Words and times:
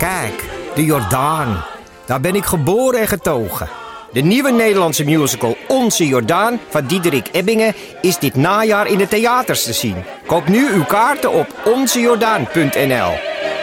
Kijk, 0.00 0.44
de 0.74 0.84
Jordaan. 0.84 1.64
Daar 2.06 2.20
ben 2.20 2.34
ik 2.34 2.44
geboren 2.44 3.00
en 3.00 3.08
getogen. 3.08 3.68
De 4.12 4.20
nieuwe 4.20 4.50
Nederlandse 4.50 5.04
musical 5.04 5.56
Onze 5.68 6.06
Jordaan 6.06 6.60
van 6.68 6.86
Diederik 6.86 7.28
Ebbingen 7.32 7.74
is 8.00 8.18
dit 8.18 8.34
najaar 8.34 8.86
in 8.86 8.98
de 8.98 9.08
theaters 9.08 9.64
te 9.64 9.72
zien. 9.72 10.04
Koop 10.26 10.48
nu 10.48 10.72
uw 10.72 10.84
kaarten 10.84 11.32
op 11.32 11.46
onzejordaan.nl. 11.64 13.12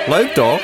Leuk 0.08 0.32
toch? 0.34 0.62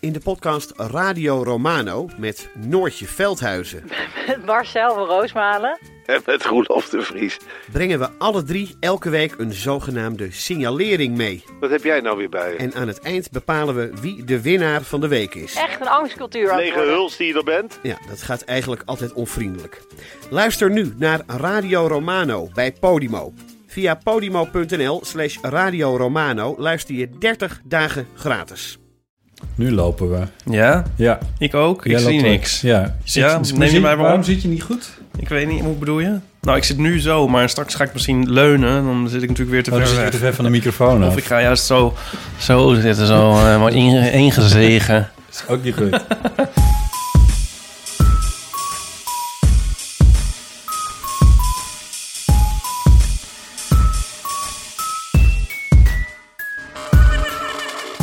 In 0.00 0.12
de 0.12 0.20
podcast 0.20 0.72
Radio 0.76 1.42
Romano 1.42 2.08
met 2.16 2.48
Noortje 2.54 3.06
Veldhuizen 3.06 3.90
Met 4.26 4.46
Marcel 4.46 4.94
van 4.94 5.06
Roosmalen. 5.06 5.78
En 6.06 6.20
met 6.26 6.44
Roelof 6.44 6.88
de 6.88 7.02
Vries. 7.02 7.36
brengen 7.72 7.98
we 7.98 8.08
alle 8.18 8.42
drie 8.42 8.76
elke 8.80 9.10
week 9.10 9.34
een 9.38 9.52
zogenaamde 9.52 10.28
signalering 10.30 11.16
mee. 11.16 11.44
Wat 11.60 11.70
heb 11.70 11.84
jij 11.84 12.00
nou 12.00 12.16
weer 12.16 12.28
bij 12.28 12.50
je? 12.52 12.56
En 12.56 12.74
aan 12.74 12.88
het 12.88 13.00
eind 13.00 13.30
bepalen 13.30 13.74
we 13.74 13.90
wie 14.00 14.24
de 14.24 14.40
winnaar 14.40 14.82
van 14.82 15.00
de 15.00 15.08
week 15.08 15.34
is. 15.34 15.54
Echt 15.54 15.80
een 15.80 15.88
angstcultuur 15.88 16.50
aan 16.50 16.56
het 16.56 16.64
Lege 16.64 16.76
worden. 16.76 16.94
huls 16.94 17.16
die 17.16 17.26
je 17.26 17.34
er 17.34 17.44
bent? 17.44 17.78
Ja, 17.82 17.98
dat 18.08 18.22
gaat 18.22 18.42
eigenlijk 18.42 18.82
altijd 18.84 19.12
onvriendelijk. 19.12 19.82
Luister 20.30 20.70
nu 20.70 20.94
naar 20.96 21.20
Radio 21.26 21.86
Romano 21.86 22.48
bij 22.54 22.72
Podimo. 22.72 23.32
Via 23.66 23.94
podimo.nl 23.94 25.00
slash 25.04 25.36
Radio 25.42 25.96
Romano 25.96 26.54
luister 26.58 26.94
je 26.94 27.08
30 27.18 27.60
dagen 27.64 28.06
gratis. 28.14 28.78
Nu 29.54 29.72
lopen 29.72 30.10
we. 30.10 30.26
Ja, 30.52 30.84
Ja. 30.96 31.18
ik 31.38 31.54
ook. 31.54 31.84
Ik 31.84 31.90
Jij 31.90 32.00
zie 32.00 32.10
loopt 32.12 32.22
niks. 32.22 32.60
Ja. 32.60 32.96
Zit 33.04 33.22
Ja, 33.22 33.40
neem 33.54 33.70
je 33.70 33.70
mij 33.70 33.80
maar 33.80 33.96
Waarom 33.96 34.18
op? 34.18 34.24
zit 34.24 34.42
je 34.42 34.48
niet 34.48 34.62
goed? 34.62 35.02
Ik 35.18 35.28
weet 35.28 35.48
niet, 35.48 35.60
hoe 35.62 35.74
bedoel 35.74 36.00
je? 36.00 36.18
Nou, 36.40 36.56
ik 36.56 36.64
zit 36.64 36.78
nu 36.78 37.00
zo, 37.00 37.28
maar 37.28 37.48
straks 37.48 37.74
ga 37.74 37.84
ik 37.84 37.92
misschien 37.92 38.32
leunen. 38.32 38.76
en 38.78 38.84
Dan 38.84 39.08
zit 39.08 39.22
ik 39.22 39.28
natuurlijk 39.28 39.54
weer 39.54 39.62
te 39.62 39.70
Oh, 39.70 39.78
dan 39.78 39.86
ver 39.86 39.96
weg. 40.00 40.10
te 40.10 40.16
ver 40.18 40.34
van 40.34 40.44
de 40.44 40.50
microfoon 40.50 41.02
af. 41.02 41.08
Of 41.08 41.16
ik 41.16 41.24
ga 41.24 41.40
juist 41.40 41.64
zo, 41.64 41.94
zo 42.38 42.74
zitten, 42.74 43.06
zo 43.06 43.30
eh, 43.30 43.60
maar 43.60 43.72
inge- 43.72 44.10
ingezegen. 44.10 45.10
is 45.30 45.44
ook 45.48 45.62
niet 45.62 45.74
goed. 45.74 46.00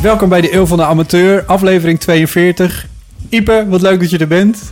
Welkom 0.02 0.28
bij 0.28 0.40
de 0.40 0.54
Eeuw 0.54 0.66
van 0.66 0.76
de 0.78 0.84
Amateur, 0.84 1.44
aflevering 1.46 2.00
42. 2.00 2.86
Ipe, 3.28 3.66
wat 3.68 3.82
leuk 3.82 4.00
dat 4.00 4.10
je 4.10 4.18
er 4.18 4.26
bent. 4.28 4.62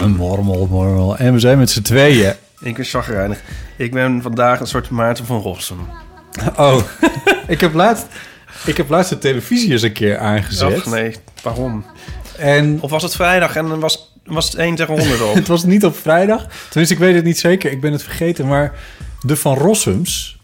Een 0.00 0.16
mormel, 0.16 0.66
mormel. 0.70 1.16
En 1.16 1.32
we 1.32 1.38
zijn 1.38 1.58
met 1.58 1.70
z'n 1.70 1.82
tweeën. 1.82 2.32
Ik 2.60 2.76
ben 2.76 2.84
chagrijnig. 2.84 3.40
Ik 3.76 3.92
ben 3.92 4.22
vandaag 4.22 4.60
een 4.60 4.66
soort 4.66 4.90
Maarten 4.90 5.26
van 5.26 5.40
Rossum. 5.40 5.78
Oh, 6.56 6.82
ik 7.46 7.60
heb 7.60 7.74
laatst, 7.74 8.06
ik 8.66 8.76
heb 8.76 8.88
laatst 8.88 9.10
de 9.10 9.18
televisie 9.18 9.72
eens 9.72 9.82
een 9.82 9.92
keer 9.92 10.18
aangezet. 10.18 10.76
Och 10.76 10.86
nee, 10.86 11.14
waarom? 11.42 11.84
En 12.36 12.78
Of 12.80 12.90
was 12.90 13.02
het 13.02 13.14
vrijdag 13.14 13.56
en 13.56 13.68
dan 13.68 13.80
was, 13.80 14.14
was 14.24 14.44
het 14.44 14.54
1 14.54 14.74
tegen 14.74 14.94
100 14.94 15.20
op? 15.22 15.34
Het 15.40 15.48
was 15.48 15.64
niet 15.64 15.84
op 15.84 15.96
vrijdag. 15.96 16.46
Tenminste, 16.68 16.94
ik 16.94 17.00
weet 17.00 17.14
het 17.14 17.24
niet 17.24 17.38
zeker. 17.38 17.70
Ik 17.70 17.80
ben 17.80 17.92
het 17.92 18.02
vergeten. 18.02 18.46
Maar 18.46 18.72
de 19.20 19.36
Van 19.36 19.56
Rossums, 19.56 20.38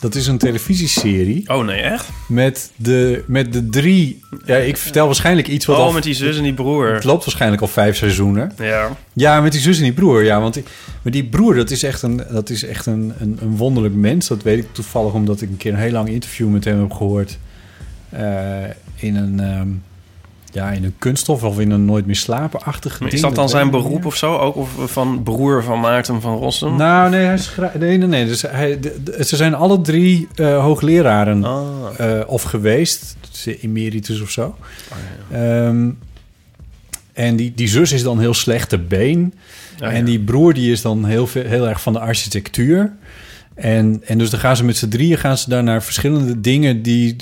Dat 0.00 0.14
is 0.14 0.26
een 0.26 0.38
televisieserie 0.38 1.48
Oh 1.48 1.64
nee, 1.64 1.80
echt? 1.80 2.08
met 2.28 2.70
de, 2.76 3.24
met 3.26 3.52
de 3.52 3.68
drie... 3.68 4.20
Ja, 4.44 4.56
ik 4.56 4.76
vertel 4.76 5.06
waarschijnlijk 5.06 5.48
iets 5.48 5.66
wat 5.66 5.76
Oh, 5.76 5.82
al... 5.84 5.92
met 5.92 6.02
die 6.02 6.14
zus 6.14 6.36
en 6.36 6.42
die 6.42 6.54
broer. 6.54 6.92
Het 6.94 7.04
loopt 7.04 7.24
waarschijnlijk 7.24 7.62
al 7.62 7.68
vijf 7.68 7.96
seizoenen. 7.96 8.52
Ja. 8.58 8.96
Ja, 9.12 9.40
met 9.40 9.52
die 9.52 9.60
zus 9.60 9.76
en 9.76 9.82
die 9.82 9.92
broer. 9.92 10.24
Ja, 10.24 10.40
want 10.40 10.54
die, 10.54 10.62
maar 11.02 11.12
die 11.12 11.24
broer, 11.24 11.54
dat 11.54 11.70
is 11.70 11.82
echt, 11.82 12.02
een, 12.02 12.22
dat 12.30 12.50
is 12.50 12.64
echt 12.64 12.86
een, 12.86 13.12
een, 13.18 13.38
een 13.40 13.56
wonderlijk 13.56 13.94
mens. 13.94 14.28
Dat 14.28 14.42
weet 14.42 14.58
ik 14.58 14.66
toevallig 14.72 15.12
omdat 15.12 15.40
ik 15.40 15.48
een 15.48 15.56
keer 15.56 15.72
een 15.72 15.78
heel 15.78 15.90
lang 15.92 16.08
interview 16.08 16.48
met 16.48 16.64
hem 16.64 16.80
heb 16.80 16.92
gehoord. 16.92 17.38
eh, 18.10 18.64
in 18.96 19.16
een... 19.16 19.40
ehm, 19.40 19.68
ja, 20.52 20.70
in 20.70 20.84
een 20.84 20.94
kunststof 20.98 21.42
of 21.44 21.58
in 21.60 21.70
een 21.70 21.84
nooit 21.84 22.06
meer 22.06 22.16
slapen-achtig 22.16 22.98
ding. 22.98 23.12
Is 23.12 23.20
dat 23.20 23.34
dan 23.34 23.48
zijn 23.48 23.70
beroep 23.70 24.04
of 24.04 24.16
zo? 24.16 24.36
Ook 24.36 24.56
of 24.56 24.70
van 24.92 25.22
broer 25.22 25.64
van 25.64 25.80
Maarten 25.80 26.20
van 26.20 26.36
Rossum? 26.38 26.76
Nou, 26.76 27.10
nee, 27.10 27.24
hij 27.24 27.38
schrijft... 27.38 27.78
Nee, 27.78 27.98
nee, 27.98 28.08
nee. 28.08 28.26
Dus 28.26 28.42
hij, 28.42 28.78
ze 29.20 29.36
zijn 29.36 29.54
alle 29.54 29.80
drie 29.80 30.28
eh, 30.34 30.60
hoogleraren 30.62 31.44
Ah. 31.44 31.64
eh, 31.98 32.20
of 32.28 32.42
geweest. 32.42 33.16
Emeritus 33.60 34.20
of 34.20 34.30
zo. 34.30 34.44
Oh, 34.46 35.38
Ehm, 35.38 35.88
en 37.12 37.36
die, 37.36 37.52
die 37.54 37.68
zus 37.68 37.92
is 37.92 38.02
dan 38.02 38.18
heel 38.20 38.34
slecht 38.34 38.68
te 38.68 38.78
been. 38.78 39.34
Oh, 39.74 39.78
ja. 39.78 39.90
En 39.90 40.04
die 40.04 40.20
broer 40.20 40.54
die 40.54 40.72
is 40.72 40.82
dan 40.82 41.04
heel, 41.04 41.28
heel 41.32 41.68
erg 41.68 41.80
van 41.80 41.92
de 41.92 41.98
architectuur. 41.98 42.92
En, 43.54 44.02
en 44.04 44.18
dus 44.18 44.30
dan 44.30 44.40
gaan 44.40 44.56
ze 44.56 44.64
met 44.64 44.76
z'n 44.76 44.88
drieën 44.88 45.18
gaan 45.18 45.38
ze 45.38 45.48
daar 45.50 45.62
naar 45.62 45.82
verschillende 45.82 46.40
dingen... 46.40 46.82
Die, 46.82 47.16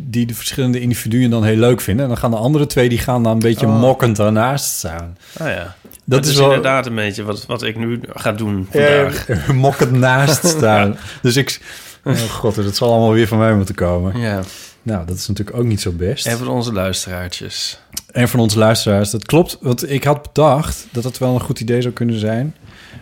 die 0.00 0.26
de 0.26 0.34
verschillende 0.34 0.80
individuen 0.80 1.30
dan 1.30 1.44
heel 1.44 1.56
leuk 1.56 1.80
vinden. 1.80 2.02
En 2.04 2.10
dan 2.10 2.18
gaan 2.20 2.30
de 2.30 2.36
andere 2.36 2.66
twee 2.66 2.88
die 2.88 2.98
gaan 2.98 3.22
dan 3.22 3.32
een 3.32 3.38
beetje 3.38 3.66
Oh. 3.66 3.80
mokkend 3.80 4.16
daarnaast 4.16 4.64
staan. 4.64 5.16
Ah 5.38 5.46
ja. 5.48 5.74
Dat 5.82 6.22
Dat 6.22 6.26
is 6.26 6.36
wel- 6.36 6.46
inderdaad 6.46 6.86
een 6.86 6.94
beetje 6.94 7.22
wat, 7.22 7.46
wat 7.46 7.62
ik 7.62 7.76
nu 7.76 8.00
ga 8.14 8.32
doen 8.32 8.66
vandaag. 8.70 9.28
Eh, 9.28 9.48
mokkend 9.66 9.92
naast 9.92 10.46
staan. 10.56 10.96
Dus 11.22 11.36
ik... 11.36 11.60
Oh 12.04 12.14
god, 12.14 12.54
dat 12.54 12.76
zal 12.76 12.90
allemaal 12.92 13.12
weer 13.12 13.26
van 13.28 13.38
mij 13.38 13.54
moeten 13.54 13.74
komen. 13.74 14.20
Ja. 14.20 14.40
Nou, 14.82 15.06
dat 15.06 15.16
is 15.16 15.28
natuurlijk 15.28 15.56
ook 15.58 15.64
niet 15.64 15.80
zo 15.80 15.90
best. 15.92 16.26
En 16.26 16.38
voor 16.38 16.46
onze 16.46 16.72
luisteraartjes. 16.72 17.78
En 18.12 18.28
van 18.28 18.40
onze 18.40 18.58
luisteraars, 18.58 19.10
dat 19.10 19.26
klopt. 19.26 19.58
Want 19.60 19.90
ik 19.90 20.04
had 20.04 20.22
bedacht 20.22 20.86
dat 20.90 21.04
het 21.04 21.18
wel 21.18 21.34
een 21.34 21.40
goed 21.40 21.60
idee 21.60 21.80
zou 21.82 21.94
kunnen 21.94 22.18
zijn... 22.18 22.54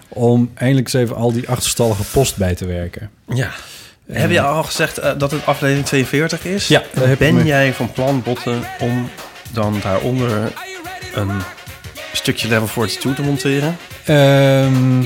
om 0.09 0.51
eindelijk 0.55 0.87
eens 0.95 1.03
even 1.05 1.17
al 1.17 1.33
die 1.33 1.49
achterstallige 1.49 2.03
post 2.13 2.37
bij 2.37 2.55
te 2.55 2.67
werken. 2.67 3.11
Ja. 3.29 3.51
Heb 4.13 4.31
je 4.31 4.41
al 4.41 4.63
gezegd 4.63 4.99
eh, 4.99 5.11
dat 5.19 5.31
het 5.31 5.47
aflevering 5.47 5.87
42 5.87 6.45
is? 6.45 6.69
Ja, 6.69 6.83
Ben 7.19 7.35
me- 7.35 7.45
jij 7.45 7.73
van 7.75 7.93
plan, 7.93 8.23
Botten, 8.23 8.63
om 8.81 9.09
dan 9.53 9.79
daaronder 9.83 10.53
een 11.15 11.31
stukje 12.13 12.49
level 12.49 12.67
42 12.67 13.15
te 13.15 13.23
monteren? 13.23 13.77
Ehm, 14.05 15.03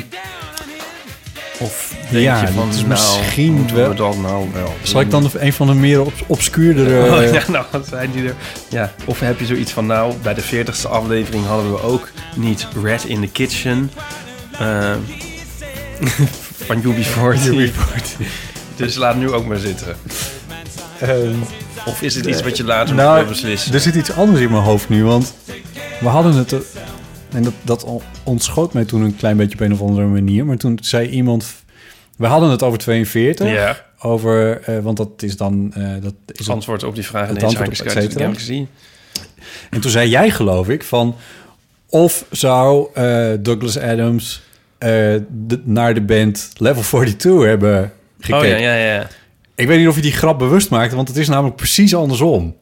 Of 1.61 1.95
denk 2.11 2.25
Ja, 2.25 2.41
je 2.41 2.47
van, 2.47 2.69
nou, 2.69 2.87
misschien 2.87 3.53
moeten 3.53 3.77
wel- 3.77 3.89
we 3.89 3.95
dat 3.95 4.17
nou 4.17 4.49
wel 4.53 4.75
zal 4.83 5.01
ik 5.01 5.11
dan 5.11 5.31
een 5.39 5.53
van 5.53 5.67
de 5.67 5.75
meer 5.75 6.01
op, 6.01 6.13
obscuurdere... 6.27 7.01
Oh, 7.27 7.33
ja, 7.33 7.43
nou, 7.51 7.65
wat 7.71 7.87
zijn 7.89 8.11
die 8.13 8.29
er? 8.29 8.35
Ja, 8.69 8.93
of 9.05 9.21
heb 9.21 9.39
je 9.41 9.47
zoiets 9.47 9.73
van, 9.73 9.87
nou, 9.87 10.15
bij 10.23 10.35
de 10.35 10.43
40ste 10.43 10.89
aflevering 10.89 11.47
hadden 11.47 11.73
we 11.73 11.83
ook 11.83 12.09
niet 12.37 12.67
Red 12.83 13.05
in 13.05 13.21
the 13.21 13.27
Kitchen 13.29 13.91
eh, 14.59 14.95
van 16.67 16.83
UB40. 16.83 18.27
Dus 18.77 18.95
laat 18.97 19.17
nu 19.17 19.31
ook 19.33 19.47
maar 19.47 19.59
zitten. 19.59 19.97
Ehm, 21.01 21.35
Of 21.87 22.03
is 22.03 22.15
het 22.15 22.27
iets 22.27 22.43
wat 22.43 22.57
je 22.57 22.65
later 22.65 22.95
nou, 22.95 23.19
moet 23.19 23.29
beslissen? 23.29 23.73
er 23.75 23.81
zit 23.81 23.95
iets 23.95 24.13
anders 24.13 24.41
in 24.41 24.51
mijn 24.51 24.63
hoofd 24.63 24.89
nu, 24.89 25.05
want 25.05 25.35
we 26.01 26.07
hadden 26.09 26.33
het... 26.35 26.53
er- 26.53 26.63
En 27.33 27.43
dat, 27.43 27.53
dat 27.63 27.87
ontschoot 28.23 28.73
mij 28.73 28.85
toen 28.85 29.03
een 29.03 29.17
klein 29.17 29.37
beetje 29.37 29.55
op 29.55 29.61
een 29.61 29.73
of 29.73 29.81
andere 29.81 30.07
manier. 30.07 30.45
Maar 30.47 30.57
toen 30.57 30.79
zei 30.83 31.09
iemand... 31.09 31.47
We 32.17 32.27
hadden 32.27 32.51
het 32.51 32.63
over 32.63 32.79
42. 32.79 33.49
Ja, 33.51 33.85
Over, 34.01 34.61
eh, 34.63 34.79
want 34.79 34.97
dat 34.97 35.09
is 35.23 35.37
dan... 35.37 35.73
eh, 35.75 35.83
dat 36.03 36.15
is 36.27 36.39
het 36.39 36.49
antwoord 36.49 36.83
op 36.83 36.95
die 36.95 37.05
vraag 37.05 37.23
in 37.29 37.31
het 37.31 37.41
deze 37.41 37.47
antwoord 37.59 37.81
op 37.81 37.87
et 37.87 37.93
cetera. 37.93 38.33
En 39.71 39.81
toen 39.81 39.91
zei 39.91 40.09
jij, 40.09 40.31
geloof 40.31 40.69
ik, 40.69 40.83
van... 40.85 41.17
Of 41.95 42.25
zou 42.31 42.89
eh, 42.95 43.27
Douglas 43.41 43.79
Adams 43.79 44.43
eh, 44.79 44.89
de- 45.47 45.61
naar 45.65 45.95
de 45.95 46.03
band 46.03 46.51
Level 46.57 46.83
42 46.83 47.43
hebben 47.49 47.93
gekeken? 48.21 48.47
Oh 48.55 48.61
ja, 48.61 48.75
ja, 48.75 48.95
ja. 48.95 49.07
Ik 49.55 49.67
weet 49.67 49.79
niet 49.79 49.89
of 49.89 49.95
je 49.97 50.03
die 50.03 50.13
grap 50.13 50.39
bewust 50.39 50.71
maakte, 50.71 50.97
want 50.97 51.09
het 51.09 51.17
is 51.17 51.29
namelijk 51.29 51.57
precies 51.57 51.95
andersom. 51.95 52.57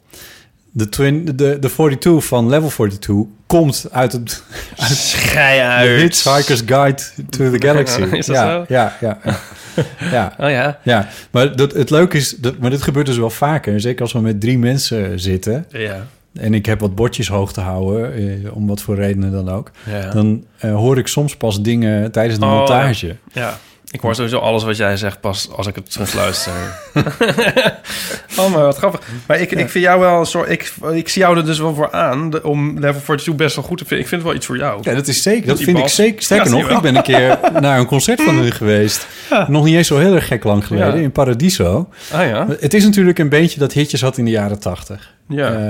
De, 0.70 0.88
twin, 0.88 1.24
de, 1.24 1.58
de 1.58 1.70
42 1.70 2.24
van 2.24 2.48
Level 2.48 2.68
42 2.68 3.16
komt 3.46 3.86
uit 3.90 4.12
het 4.12 4.42
Schij 4.76 5.56
de 5.56 5.62
uit. 5.62 6.00
Hitchhiker's 6.00 6.62
Guide 6.66 7.02
to 7.30 7.50
the 7.50 7.66
Galaxy. 7.66 8.00
Is 8.16 8.26
dat 8.26 8.36
ja, 8.36 8.50
zo? 8.52 8.64
Ja, 8.68 8.96
ja, 9.00 9.18
ja. 9.24 9.38
ja. 10.16 10.34
Oh 10.38 10.50
ja, 10.50 10.78
ja. 10.82 11.08
Maar 11.30 11.56
dat, 11.56 11.72
het 11.72 11.90
leuke 11.90 12.16
is, 12.16 12.36
dat, 12.38 12.58
maar 12.58 12.70
dit 12.70 12.82
gebeurt 12.82 13.06
dus 13.06 13.16
wel 13.18 13.30
vaker. 13.30 13.80
Zeker 13.80 14.02
als 14.02 14.12
we 14.12 14.20
met 14.20 14.40
drie 14.40 14.58
mensen 14.58 15.20
zitten. 15.20 15.66
ja. 15.70 16.06
En 16.32 16.54
ik 16.54 16.66
heb 16.66 16.80
wat 16.80 16.94
bordjes 16.94 17.28
hoog 17.28 17.52
te 17.52 17.60
houden, 17.60 18.14
eh, 18.14 18.56
om 18.56 18.66
wat 18.66 18.80
voor 18.82 18.94
redenen 18.94 19.32
dan 19.32 19.48
ook. 19.48 19.70
ja. 19.90 20.10
Dan 20.10 20.44
eh, 20.58 20.74
hoor 20.74 20.98
ik 20.98 21.06
soms 21.06 21.36
pas 21.36 21.62
dingen 21.62 22.12
tijdens 22.12 22.38
de 22.38 22.44
Oh, 22.44 22.52
montage. 22.58 23.16
Ja, 23.32 23.58
ik 23.92 24.00
hoor 24.00 24.14
sowieso 24.14 24.38
alles 24.38 24.64
wat 24.64 24.76
jij 24.76 24.96
zegt 24.96 25.20
pas 25.20 25.48
als 25.56 25.66
ik 25.66 25.74
het 25.74 25.92
terug 25.92 26.14
luister. 26.14 26.52
oh, 28.38 28.52
maar 28.52 28.62
wat 28.62 28.76
grappig. 28.76 29.00
Maar 29.26 29.40
ik, 29.40 29.50
ik 29.52 29.68
vind 29.68 29.84
jou 29.84 30.00
wel 30.00 30.18
een 30.20 30.26
soort... 30.26 30.50
Ik, 30.50 30.72
ik 30.92 31.08
zie 31.08 31.22
jou 31.22 31.36
er 31.36 31.44
dus 31.44 31.58
wel 31.58 31.74
voor 31.74 31.92
aan 31.92 32.30
de- 32.30 32.42
om 32.44 32.68
level 32.78 33.00
42 33.00 33.34
best 33.34 33.56
wel 33.56 33.64
goed 33.64 33.78
te 33.78 33.84
vinden. 33.84 34.04
Ik 34.04 34.08
vind 34.08 34.20
het 34.20 34.30
wel 34.30 34.38
iets 34.38 34.46
voor 34.46 34.56
jou. 34.56 34.80
Ja, 34.82 34.94
dat 34.94 35.08
is 35.08 35.22
zeker. 35.22 35.46
Dat 35.46 35.60
vind 35.62 35.78
ik 35.78 35.88
zeker. 35.88 36.22
Sterker 36.22 36.46
Ja, 36.46 36.52
nog, 36.60 36.70
ik 36.70 36.80
ben 36.82 36.96
een 36.96 37.02
keer 37.02 37.38
naar 37.60 37.78
een 37.78 37.86
concert 37.86 38.22
van 38.22 38.34
hun 38.36 38.52
geweest. 38.52 39.06
Nog 39.48 39.64
niet 39.64 39.74
eens 39.76 39.86
zo 39.86 39.98
heel 39.98 40.14
erg 40.14 40.26
gek 40.26 40.44
lang 40.44 40.66
geleden, 40.66 40.96
Ja. 40.96 41.02
in 41.02 41.12
Paradiso. 41.12 41.88
Ah 42.12 42.26
ja? 42.26 42.46
Het 42.60 42.74
is 42.74 42.84
natuurlijk 42.84 43.18
een 43.18 43.28
beetje 43.28 43.58
dat 43.58 43.72
hitjes 43.72 44.00
had 44.00 44.18
in 44.18 44.24
de 44.24 44.30
jaren 44.30 44.58
tachtig. 44.58 45.14
Ja. 45.28 45.52
Ehm, 45.52 45.60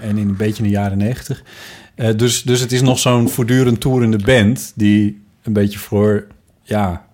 en 0.00 0.16
in 0.16 0.16
een 0.28 0.36
beetje 0.36 0.62
in 0.62 0.68
de 0.68 0.74
jaren 0.74 0.98
negentig. 0.98 1.42
Eh, 1.94 2.08
dus, 2.16 2.42
dus 2.42 2.60
het 2.60 2.72
is 2.72 2.80
nog 2.82 2.98
zo'n 2.98 3.28
voortdurend 3.28 3.80
toerende 3.80 4.18
band... 4.24 4.72
die 4.74 5.22
een 5.42 5.52
beetje 5.52 5.78
voor... 5.78 6.24
Ja, 6.62 7.06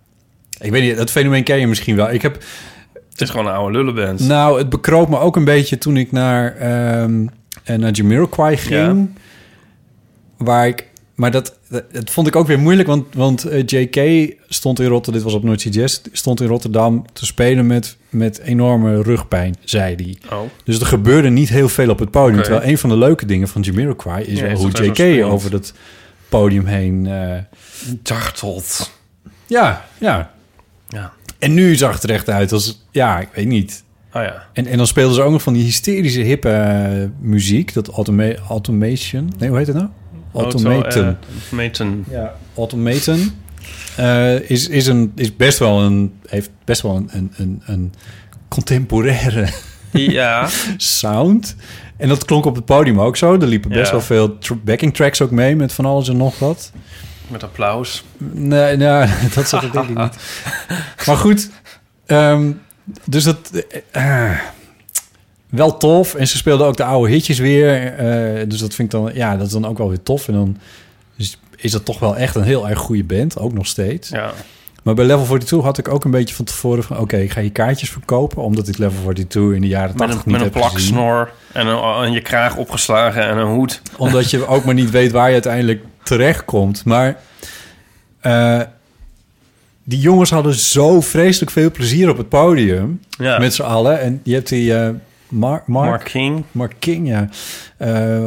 ik 0.65 0.71
weet 0.71 0.83
niet, 0.83 0.97
dat 0.97 1.11
fenomeen 1.11 1.45
ken 1.45 1.61
je 1.61 1.67
misschien 1.67 1.97
wel. 1.97 2.13
Ik 2.13 2.23
heb 2.23 2.35
Het 3.11 3.21
is 3.21 3.31
gewoon 3.31 3.47
een 3.47 3.53
oude 3.53 3.79
lullenband. 3.79 4.21
Nou, 4.21 4.59
het 4.59 4.69
bekroop 4.69 5.09
me 5.09 5.19
ook 5.19 5.37
een 5.37 5.45
beetje 5.45 5.79
toen 5.79 5.97
ik 5.97 6.13
naar, 6.13 6.57
ehm 6.57 7.27
eh, 7.65 7.77
naar 7.77 7.91
Jamiroquai 7.91 8.57
ging. 8.57 9.09
Waar 10.37 10.67
ik... 10.67 10.93
Maar 11.15 11.31
dat, 11.31 11.59
dat, 11.69 11.93
dat 11.93 12.11
vond 12.11 12.27
ik 12.27 12.37
ook 12.37 12.47
weer 12.47 12.59
moeilijk, 12.59 12.89
want, 12.89 13.07
want 13.15 13.45
eh, 13.45 13.63
JK 13.67 14.31
stond 14.49 14.81
in 14.81 14.87
Rotterdam... 14.87 15.23
Dit 15.23 15.23
was 15.23 15.41
op 15.41 15.43
Noordse 15.43 15.69
Jazz, 15.69 16.01
stond 16.13 16.41
in 16.41 16.47
Rotterdam 16.47 17.05
te 17.13 17.27
spelen 17.27 17.67
met, 17.67 17.97
met 18.09 18.39
enorme 18.39 19.03
rugpijn, 19.03 19.55
zei 19.65 19.95
hij. 19.95 20.39
Oh. 20.39 20.45
Dus 20.65 20.81
er 20.81 20.87
gebeurde 20.87 21.29
niet 21.31 21.49
heel 21.49 21.69
veel 21.69 21.91
op 21.91 21.99
het 21.99 22.11
podium. 22.11 22.39
Oké. 22.39 22.43
Terwijl 22.43 22.71
een 22.71 22.79
van 22.79 22.91
de 22.91 22.97
leuke 22.97 23.27
dingen 23.27 23.49
van 23.49 23.63
Jamiroquai 23.63 24.25
is 24.25 24.39
Ja, 24.39 24.45
wel 24.45 24.53
is 24.53 24.79
hoe 24.79 24.93
JK 24.93 25.25
over 25.25 25.51
dat 25.51 25.73
podium 26.29 26.67
heen... 26.67 27.09
Dartelt. 28.03 28.91
ja, 29.47 29.85
ja. 29.99 30.34
Ja. 30.95 31.13
En 31.39 31.55
nu 31.55 31.75
zag 31.77 31.95
het 31.95 32.03
er 32.03 32.11
echt 32.11 32.29
uit 32.31 32.53
als... 32.53 32.85
Ja, 32.91 33.21
ik 33.21 33.29
weet 33.35 33.47
niet. 33.47 33.85
Oh 34.13 34.23
ja. 34.23 34.47
En, 34.53 34.67
en 34.67 34.77
dan 34.77 34.87
speelden 34.87 35.15
ze 35.15 35.23
ook 35.23 35.33
nog 35.33 35.43
van 35.43 35.53
die 35.53 35.63
hysterische 35.65 36.21
hippe 36.21 36.51
eh, 36.51 37.09
muziek. 37.21 37.73
Dat 37.73 37.89
automa 37.89 38.35
automation... 38.49 39.33
Nee, 39.39 39.49
hoe 39.49 39.59
heet 39.59 39.67
het 39.67 39.77
nou? 39.77 39.89
Automaten. 40.35 40.83
Auto, 40.83 41.01
eh, 41.01 41.15
Automaten. 41.51 42.05
ja. 42.11 42.35
Automaten. 42.57 43.31
eh, 43.97 44.51
is, 44.51 44.69
is, 44.69 44.87
een, 44.87 45.13
is 45.17 45.37
best 45.37 45.59
wel 45.59 45.83
een... 45.83 46.13
Heeft 46.27 46.51
best 46.65 46.83
wel 46.83 46.97
een, 46.97 47.09
een, 47.13 47.33
een, 47.37 47.63
een 47.67 47.93
contemporaire 48.49 49.49
Ja. 49.93 50.49
sound. 50.77 51.57
En 51.97 52.09
dat 52.09 52.25
klonk 52.25 52.45
op 52.45 52.55
het 52.55 52.65
podium 52.65 53.01
ook 53.01 53.17
zo. 53.17 53.35
Er 53.35 53.47
liepen 53.47 53.71
best 53.71 53.85
Ja. 53.85 53.91
wel 53.91 54.01
veel 54.01 54.39
backing 54.65 54.95
tracks 54.95 55.21
ook 55.23 55.31
mee... 55.31 55.57
met 55.57 55.73
van 55.73 55.85
alles 55.85 56.09
en 56.09 56.17
nog 56.17 56.39
wat. 56.39 56.73
Met 57.29 57.43
applaus. 57.43 58.05
Nee, 58.19 58.77
nou, 58.77 59.09
dat 59.35 59.49
zat 59.49 59.63
er 59.63 59.73
denk 59.73 59.89
ik 59.89 59.99
niet. 59.99 60.17
Maar 61.07 61.17
goed, 61.17 61.51
ehm, 62.07 62.51
dus 63.05 63.25
dat... 63.25 63.65
eh, 63.91 64.31
wel 65.49 65.77
tof. 65.77 66.15
En 66.15 66.29
ze 66.29 66.37
speelden 66.37 66.67
ook 66.67 66.77
de 66.77 66.85
oude 66.85 67.13
hitjes 67.13 67.39
weer. 67.39 67.95
eh, 67.97 68.49
dus 68.49 68.59
dat 68.59 68.75
vind 68.75 68.93
ik 68.95 69.01
dan... 69.01 69.11
Ja, 69.15 69.37
dat 69.37 69.47
is 69.47 69.53
dan 69.53 69.67
ook 69.67 69.79
wel 69.79 69.89
weer 69.89 70.03
tof. 70.03 70.29
En 70.29 70.35
dan 70.35 70.57
is, 71.17 71.39
is 71.57 71.73
dat 71.73 71.85
toch 71.85 71.99
wel 71.99 72.17
echt 72.17 72.35
een 72.35 72.43
heel 72.43 72.69
erg 72.69 72.79
goede 72.79 73.05
band. 73.05 73.39
Ook 73.39 73.53
nog 73.53 73.67
steeds. 73.67 74.09
Ja. 74.09 74.33
Maar 74.83 74.95
bij 74.95 75.05
Level 75.05 75.25
42 75.25 75.63
had 75.63 75.79
ik 75.79 75.89
ook 75.89 76.05
een 76.05 76.11
beetje 76.11 76.35
van 76.35 76.45
tevoren 76.45 76.85
van... 76.85 76.99
Oké, 76.99 77.17
ik 77.17 77.33
ga 77.33 77.41
je 77.41 77.51
kaartjes 77.51 77.91
verkopen. 77.91 78.43
Omdat 78.43 78.69
ik 78.69 78.79
Level 78.79 79.01
42 79.03 79.55
in 79.55 79.61
de 79.61 79.67
jaren 79.69 79.89
Met 79.97 79.99
80 79.99 80.17
een, 80.17 80.23
niet 80.31 80.37
met 80.37 80.47
een 80.47 80.61
plaksnor 80.61 81.33
en, 81.53 81.67
een, 81.67 82.05
en 82.05 82.13
je 82.13 82.21
kraag 82.21 82.57
opgeslagen 82.57 83.29
en 83.29 83.37
een 83.39 83.47
hoed. 83.55 83.83
Omdat 83.97 84.31
je 84.31 84.47
ook 84.47 84.65
maar 84.65 84.75
niet 84.75 84.91
weet 84.91 85.13
waar 85.13 85.27
je 85.27 85.33
uiteindelijk 85.33 85.85
terechtkomt. 86.05 86.85
Maar 86.85 87.17
eh, 88.21 88.61
die 89.85 89.99
jongens 90.01 90.31
hadden 90.31 90.55
zo 90.55 91.01
vreselijk 91.01 91.51
veel 91.51 91.71
plezier 91.71 92.11
op 92.11 92.17
het 92.17 92.29
podium. 92.29 93.01
Ja. 93.19 93.39
Met 93.39 93.55
z'n 93.55 93.63
allen. 93.63 94.01
En 94.01 94.21
je 94.23 94.35
hebt 94.35 94.49
die 94.49 94.73
Mar- 94.75 94.93
Mark, 95.29 95.67
Mark 95.67 96.05
King. 96.05 96.45
Mark 96.53 96.75
King, 96.79 97.09
ja. 97.09 97.29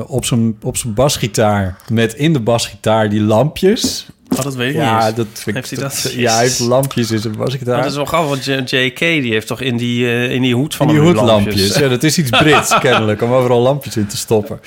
op 0.03 0.25
zijn 0.25 0.57
op 0.61 0.77
zijn 0.77 0.93
basgitaar. 0.93 1.77
Met 1.89 2.13
in 2.13 2.33
de 2.33 2.39
basgitaar 2.39 3.09
die 3.09 3.21
lampjes. 3.21 4.07
Oh, 4.29 4.43
dat 4.43 4.55
weet 4.55 4.69
ik 4.69 4.75
Ja, 4.75 5.07
niet. 5.07 5.15
dat 5.15 5.27
vind 5.33 5.55
Heeft 5.55 5.71
ik... 5.71 5.77
hij 5.79 5.87
dat? 5.87 6.11
Ja, 6.15 6.33
hij 6.33 6.43
heeft 6.43 6.59
lampjes 6.59 7.11
in 7.11 7.19
zijn 7.19 7.35
basgitaar. 7.37 7.73
Maar 7.73 7.81
dat 7.81 7.91
is 7.91 7.95
wel 7.97 8.05
grappig, 8.05 8.29
want 8.29 8.69
JK 8.69 8.99
die 8.99 9.31
heeft 9.31 9.47
toch 9.47 9.61
in 9.61 9.77
die, 9.77 10.05
eh, 10.05 10.31
in 10.31 10.41
die 10.41 10.55
hoed 10.55 10.75
van 10.75 10.85
Van 10.87 10.95
die 10.95 11.05
hoedlampjes. 11.05 11.55
lampjes. 11.55 11.77
Ja, 11.77 11.87
dat 11.87 12.03
is 12.03 12.17
iets 12.17 12.29
Brits 12.29 12.77
kennelijk. 12.79 13.21
Om 13.21 13.31
overal 13.31 13.59
lampjes 13.61 13.97
in 13.97 14.07
te 14.07 14.17
stoppen. 14.17 14.59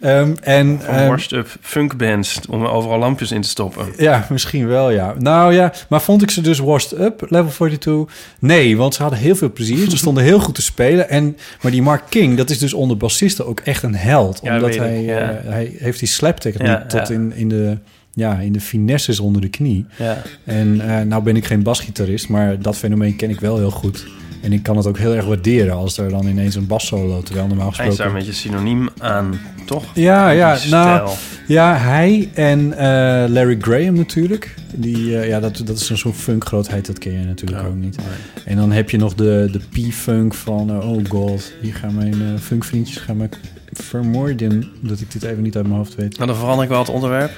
Ehm, 0.00 0.34
en, 0.42 0.80
Van 0.84 0.94
ehm, 0.94 1.18
up 1.34 1.56
funkbands 1.60 2.40
om 2.48 2.62
er 2.62 2.70
overal 2.70 2.98
lampjes 2.98 3.32
in 3.32 3.40
te 3.40 3.48
stoppen. 3.48 3.86
Ja, 3.96 4.26
misschien 4.30 4.66
wel, 4.66 4.90
ja. 4.90 5.14
Nou 5.18 5.54
ja, 5.54 5.72
maar 5.88 6.00
vond 6.02 6.22
ik 6.22 6.30
ze 6.30 6.40
dus 6.40 6.58
washed 6.58 6.98
up, 6.98 7.26
level 7.28 7.50
42? 7.50 8.14
Nee, 8.38 8.76
want 8.76 8.94
ze 8.94 9.02
hadden 9.02 9.20
heel 9.20 9.36
veel 9.36 9.52
plezier. 9.52 9.90
Ze 9.90 9.96
stonden 9.96 10.24
heel 10.24 10.38
goed 10.40 10.54
te 10.54 10.62
spelen. 10.62 11.08
En, 11.08 11.36
maar 11.62 11.72
die 11.72 11.82
Mark 11.82 12.02
King, 12.08 12.36
dat 12.36 12.50
is 12.50 12.58
dus 12.58 12.72
onder 12.72 12.96
bassisten 12.96 13.46
ook 13.46 13.60
echt 13.60 13.82
een 13.82 13.94
held. 13.94 14.40
Ja, 14.42 14.54
omdat 14.54 14.68
weet 14.70 14.78
hij, 14.78 15.00
ik, 15.00 15.06
ja. 15.06 15.18
eh, 15.30 15.36
hij 15.52 15.72
heeft 15.78 15.98
die 15.98 16.08
slaptechniek 16.08 16.66
Ja, 16.66 16.84
tot 16.88 17.08
ja. 17.08 17.14
In, 17.14 17.32
in, 17.34 17.48
de, 17.48 17.78
ja, 18.16 18.38
in 18.38 18.52
de 18.52 18.60
finesses 18.60 19.20
onder 19.20 19.40
de 19.40 19.48
knie. 19.48 19.86
Ja. 19.98 20.22
En 20.44 20.80
eh, 20.80 21.06
nou 21.06 21.22
ben 21.22 21.36
ik 21.36 21.44
geen 21.44 21.62
basgitarist, 21.62 22.28
maar 22.28 22.60
dat 22.60 22.76
fenomeen 22.76 23.16
ken 23.16 23.30
ik 23.30 23.40
wel 23.40 23.56
heel 23.56 23.70
goed. 23.70 24.06
En 24.46 24.52
ik 24.52 24.62
kan 24.62 24.76
het 24.76 24.86
ook 24.86 24.98
heel 24.98 25.14
erg 25.14 25.24
waarderen 25.24 25.74
als 25.74 25.98
er 25.98 26.08
dan 26.08 26.26
ineens 26.26 26.54
een 26.54 26.66
bassolo, 26.66 27.22
terwijl 27.22 27.46
normaal 27.46 27.72
Hij 27.76 27.86
is 27.88 27.96
daar 27.96 28.06
gesproken... 28.06 28.12
een 28.12 28.26
beetje 28.26 28.32
synoniem 28.32 28.88
aan, 28.98 29.40
toch? 29.64 29.84
Ja, 29.94 30.30
ja, 30.30 30.58
nou, 30.70 31.10
ja, 31.46 31.76
hij 31.76 32.30
en 32.34 32.72
eh, 32.72 33.28
Larry 33.28 33.56
Graham 33.60 33.94
natuurlijk. 33.94 34.54
Die, 34.74 35.18
eh, 35.18 35.28
ja, 35.28 35.40
dat, 35.40 35.62
dat 35.64 35.78
is 35.78 35.90
een 35.90 35.98
soort 35.98 36.16
funkgrootheid, 36.16 36.86
dat 36.86 36.98
ken 36.98 37.12
je 37.12 37.24
natuurlijk 37.24 37.60
Ja, 37.60 37.66
ook 37.66 37.74
niet. 37.74 37.96
En 38.44 38.56
dan 38.56 38.72
heb 38.72 38.90
je 38.90 38.96
nog 38.96 39.14
de, 39.14 39.48
de 39.52 39.88
P-funk 39.88 40.34
van, 40.34 40.70
eh, 40.70 40.90
oh 40.90 41.04
god, 41.08 41.52
hier 41.60 41.74
gaan 41.74 41.94
mijn 41.94 42.38
funkvriendjes 42.38 42.96
gaan 42.96 43.16
me 43.16 43.28
vermoorden. 43.72 44.68
Dat 44.80 45.00
ik 45.00 45.12
dit 45.12 45.22
even 45.22 45.42
niet 45.42 45.56
uit 45.56 45.66
mijn 45.66 45.78
hoofd 45.78 45.94
weet. 45.94 46.16
Nou, 46.16 46.26
dan 46.26 46.36
verander 46.38 46.64
ik 46.64 46.70
wel 46.70 46.78
het 46.78 46.88
onderwerp. 46.88 47.30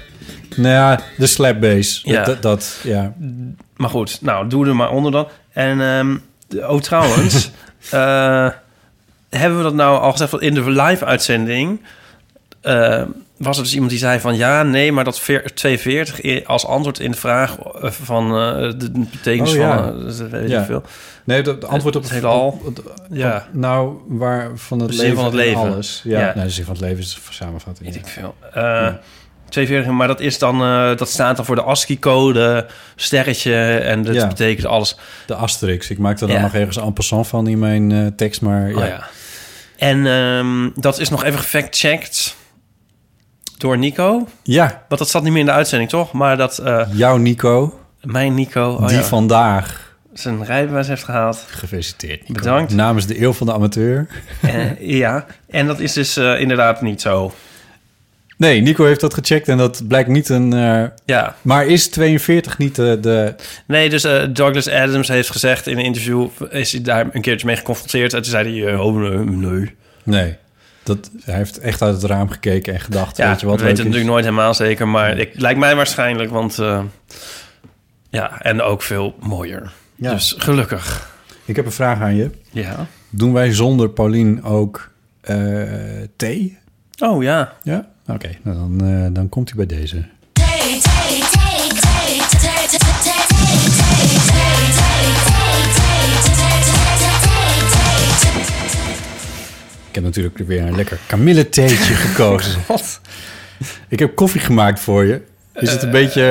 Nou 0.57 0.69
ja, 0.69 1.01
de 1.17 1.27
slap 1.27 1.61
bass. 1.61 2.03
Ja. 2.05 2.25
Dat, 2.25 2.43
dat, 2.43 2.81
ja. 2.83 3.15
Maar 3.77 3.91
goed, 3.91 4.19
nou, 4.23 4.49
doe 4.49 4.67
er 4.67 4.77
maar 4.77 4.91
onder 4.91 5.13
dan. 5.13 5.29
En, 5.53 5.81
ehm, 5.81 6.07
de- 6.15 6.21
oh 6.57 6.81
trouwens, 6.81 7.51
eh, 7.91 8.49
hebben 9.29 9.59
we 9.59 9.65
dat 9.65 9.75
nou 9.75 10.01
al 10.01 10.11
gezegd? 10.13 10.41
In 10.41 10.55
de 10.55 10.71
live-uitzending 10.71 11.81
eh, 12.61 13.03
was 13.37 13.57
er 13.57 13.63
dus 13.63 13.73
iemand 13.73 13.91
die 13.91 13.99
zei 14.01 14.21
van... 14.21 14.37
ja, 14.37 14.63
nee, 14.63 14.93
maar 14.93 15.05
dat 15.05 15.21
veer- 15.21 15.55
240 15.55 16.25
i- 16.25 16.45
als 16.47 16.67
antwoord 16.67 16.99
in 16.99 17.11
de 17.11 17.17
vraag 17.17 17.59
eh, 17.59 17.91
van 17.91 18.29
de, 18.29 18.75
de 18.79 18.91
betekenis 19.11 19.51
Oh, 19.51 19.57
ja. 19.57 19.83
van... 19.85 20.03
dat 20.05 20.17
weet 20.17 20.49
Ja. 20.51 20.61
ik 20.61 20.67
veel. 20.67 20.83
Nee, 21.25 21.43
het 21.43 21.65
antwoord 21.65 21.97
op 21.97 22.09
Het 22.09 22.25
op- 22.25 22.67
op- 22.67 22.95
Ja. 23.11 23.47
Nou, 23.53 23.97
waar 24.07 24.51
van 24.55 24.79
het 24.81 24.89
De 24.89 24.95
zin 24.95 25.03
leven 25.05 25.17
van 25.17 25.25
het 25.27 25.35
en 25.35 25.41
leven. 25.41 25.61
alles. 25.61 26.01
Ja, 26.05 26.19
Ja. 26.21 26.33
Nee, 26.35 26.45
de 26.45 26.51
zin 26.51 26.65
van 26.65 26.75
het 26.75 26.83
leven 26.83 26.99
is 26.99 27.15
een 27.27 27.33
samenvatting. 27.35 27.89
Weet 27.89 27.99
ik 27.99 28.07
veel. 28.07 28.35
Eh 29.49 29.55
240, 29.55 29.93
maar 29.93 30.07
dat 30.09 30.21
is 30.21 30.39
dan... 30.39 30.63
eh, 30.63 30.97
dat 30.97 31.09
staat 31.09 31.37
dan 31.37 31.45
voor 31.45 31.55
de 31.57 31.63
ASCII-code, 31.63 32.67
sterretje... 32.97 33.55
en 33.79 34.03
dat 34.03 34.15
Ja. 34.15 34.27
betekent 34.27 34.67
alles. 34.67 34.97
De 35.27 35.35
asterix. 35.35 35.91
Ik 35.91 35.99
maak 35.99 36.21
er 36.21 36.27
dan 36.27 36.37
Ja. 36.37 36.43
nog 36.43 36.55
ergens 36.55 36.77
en 36.77 36.93
passant 36.93 37.27
van 37.27 37.47
in 37.47 37.59
mijn 37.59 37.93
eh, 37.93 38.07
tekst, 38.17 38.41
maar 38.41 38.69
ja. 38.71 38.77
Oh 38.77 38.87
ja. 38.87 39.07
En 39.77 40.07
ehm, 40.07 40.71
dat 40.75 40.99
is 40.99 41.09
nog 41.09 41.25
even 41.25 41.39
gefact-checked 41.39 42.37
door 43.59 43.79
Nico. 43.79 44.29
Ja, 44.43 44.85
Want 44.89 45.01
dat 45.01 45.11
zat 45.11 45.23
niet 45.23 45.31
meer 45.33 45.41
in 45.41 45.47
de 45.47 45.53
uitzending, 45.53 45.91
toch? 45.91 46.13
Maar 46.13 46.37
dat 46.37 46.59
eh, 46.59 46.87
jouw 46.93 47.17
Nico, 47.17 47.81
mijn 48.03 48.35
Nico 48.35 48.71
oh 48.81 48.87
die 48.87 48.97
ja, 48.97 49.03
vandaag 49.03 49.87
zijn 50.13 50.45
rijbewijs 50.45 50.87
heeft 50.89 51.05
gehaald. 51.05 51.45
gefeliciteerd. 51.49 52.21
Nico. 52.21 52.33
Bedankt. 52.33 52.75
Namens 52.75 53.07
de 53.07 53.23
eeuw 53.23 53.33
van 53.33 53.47
de 53.47 53.53
amateur. 53.53 54.07
Ja, 54.81 55.27
en 55.49 55.67
dat 55.67 55.81
is 55.81 55.93
dus 55.93 56.17
inderdaad 56.17 56.83
niet 56.83 57.01
zo. 57.01 57.33
Nee, 58.39 58.61
Nico 58.61 58.85
heeft 58.85 59.01
dat 59.01 59.15
gecheckt 59.15 59.49
en 59.49 59.57
dat 59.57 59.83
blijkt 59.89 60.09
niet 60.09 60.29
een... 60.29 60.53
eh, 60.53 60.85
Ja, 61.05 61.35
maar 61.43 61.67
is 61.67 61.89
42 61.89 62.59
niet 62.59 62.75
de... 62.75 62.99
de 63.01 63.35
nee, 63.67 63.91
dus 63.91 64.05
eh, 64.05 64.23
Douglas 64.31 64.69
Adams 64.69 65.09
heeft 65.09 65.31
gezegd 65.31 65.67
in 65.67 65.79
een 65.79 65.85
interview... 65.85 66.29
is 66.51 66.73
hij 66.73 66.83
daar 66.83 67.09
een 67.13 67.23
keertje 67.23 67.47
mee 67.47 67.57
geconfronteerd. 67.57 68.13
En 68.15 68.23
toen 68.23 68.31
zei 68.31 68.63
hij, 68.63 68.73
eh, 68.73 68.81
oh 68.87 68.95
nee, 68.97 69.19
nee. 69.25 69.75
nee, 70.05 70.37
dat, 70.83 71.11
hij 71.25 71.35
heeft 71.35 71.59
echt 71.59 71.83
uit 71.83 71.95
het 71.95 72.05
raam 72.11 72.29
gekeken 72.31 72.75
en 72.75 72.81
gedacht, 72.81 73.17
Ja, 73.17 73.31
weet 73.31 73.41
je 73.41 73.47
wat 73.47 73.57
we 73.59 73.63
weten 73.63 73.77
het 73.79 73.87
natuurlijk 73.87 74.13
nooit 74.13 74.25
helemaal 74.25 74.55
zeker. 74.55 74.89
Maar 74.89 75.19
ik, 75.19 75.31
lijkt 75.35 75.59
mij 75.59 75.77
waarschijnlijk, 75.77 76.31
want... 76.31 76.59
eh, 76.59 76.83
ja, 78.11 78.41
en 78.43 78.63
ook 78.63 78.83
veel 78.83 79.15
mooier. 79.21 79.73
Ja. 79.95 80.13
Dus 80.13 80.35
gelukkig. 80.39 81.11
Ik 81.45 81.57
heb 81.57 81.67
een 81.67 81.73
vraag 81.73 82.01
aan 82.01 82.17
je. 82.17 82.31
Ja. 82.51 82.87
Doen 83.11 83.33
wij 83.33 83.53
zonder 83.53 83.89
Paulien 83.91 84.43
ook 84.45 84.91
eh, 85.21 85.37
thee? 86.17 86.59
Oh 86.99 87.23
ja. 87.23 87.53
Ja? 87.63 87.87
Oké, 88.07 88.31
nou 88.43 88.57
dan, 88.57 88.89
eh, 88.89 89.07
dan 89.15 89.29
komt 89.29 89.49
hij 89.55 89.67
bij 89.67 89.79
deze. 89.79 90.05
Ik 99.89 99.95
heb 99.95 100.05
natuurlijk 100.05 100.39
weer 100.39 100.63
een 100.63 100.77
lekker 100.77 100.99
kamilletheetje 101.07 101.95
gekozen. 102.07 102.61
Wat? 102.67 103.01
Ik 103.89 103.99
heb 103.99 104.15
koffie 104.15 104.41
gemaakt 104.41 104.81
voor 104.81 105.05
je. 105.05 105.21
Is 105.55 105.71
het 105.73 105.83
een 105.83 105.91
beetje... 105.91 106.23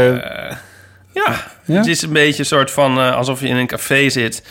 Ja, 1.13 1.43
Ja? 1.65 1.77
het 1.77 1.87
is 1.87 2.01
een 2.01 2.13
beetje 2.13 2.39
een 2.39 2.45
soort 2.45 2.71
van 2.71 2.97
eh, 2.97 3.15
alsof 3.15 3.41
je 3.41 3.47
in 3.47 3.55
een 3.55 3.67
café 3.67 4.09
zit 4.09 4.43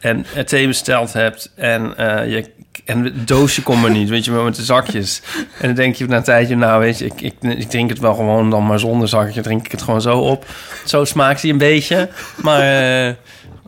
en 0.00 0.24
het 0.28 0.48
thee 0.48 0.66
besteld 0.66 1.12
hebt 1.12 1.52
en, 1.54 1.96
eh, 1.96 2.30
je, 2.30 2.50
en 2.84 3.04
het 3.04 3.28
doosje 3.28 3.62
komt 3.62 3.84
er 3.84 3.90
niet, 3.90 4.08
weet 4.08 4.24
je 4.24 4.30
wel, 4.32 4.44
met 4.44 4.54
de 4.56 4.62
zakjes. 4.62 5.22
En 5.60 5.66
dan 5.66 5.74
denk 5.74 5.94
je 5.94 6.06
na 6.06 6.16
een 6.16 6.22
tijdje, 6.22 6.56
nou 6.56 6.80
weet 6.80 6.98
je, 6.98 7.04
ik, 7.04 7.20
ik, 7.20 7.34
ik 7.40 7.70
drink 7.70 7.90
het 7.90 7.98
wel 7.98 8.14
gewoon 8.14 8.50
dan 8.50 8.66
maar 8.66 8.78
zonder 8.78 9.08
zakje, 9.08 9.40
drink 9.40 9.64
ik 9.64 9.70
het 9.70 9.82
gewoon 9.82 10.00
zo 10.00 10.18
op. 10.18 10.46
Zo 10.84 11.04
smaakt 11.04 11.42
hij 11.42 11.50
een 11.50 11.58
beetje, 11.58 12.08
maar 12.42 12.60
eh, 13.06 13.14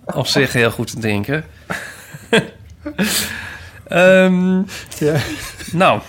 op 0.04 0.26
zich 0.26 0.52
heel 0.52 0.70
goed 0.70 0.90
te 0.90 0.98
drinken. 0.98 1.44
Ehm, 3.88 4.56
Ja. 4.98 5.14
Nou, 5.72 6.00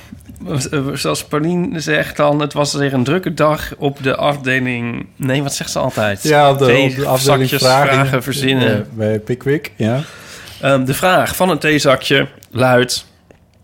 zoals 0.94 1.24
Pauline 1.24 1.80
zegt 1.80 2.18
dan, 2.18 2.40
het 2.40 2.54
was 2.54 2.74
weer 2.74 2.94
een 2.94 3.04
drukke 3.04 3.34
dag 3.34 3.74
op 3.78 4.04
de 4.04 4.16
afdeling... 4.16 5.08
Nee, 5.16 5.44
wat 5.44 5.54
zegt 5.56 5.72
ze 5.72 5.80
altijd? 5.80 6.24
Ja, 6.24 6.52
op 6.52 6.58
de, 6.58 6.64
Twee 6.66 6.90
op 6.90 6.96
de 6.96 7.06
afdeling 7.06 7.50
zakjes 7.50 7.68
vragen, 7.68 7.94
vragen 7.94 8.24
verzinnen. 8.24 8.88
bij 8.94 9.20
Pickwick, 9.20 9.72
ja. 9.76 10.02
Ehm, 10.64 10.86
de 10.86 10.94
vraag 10.94 11.36
van 11.36 11.50
een 11.50 11.58
theezakje 11.60 12.28
luidt... 12.52 13.06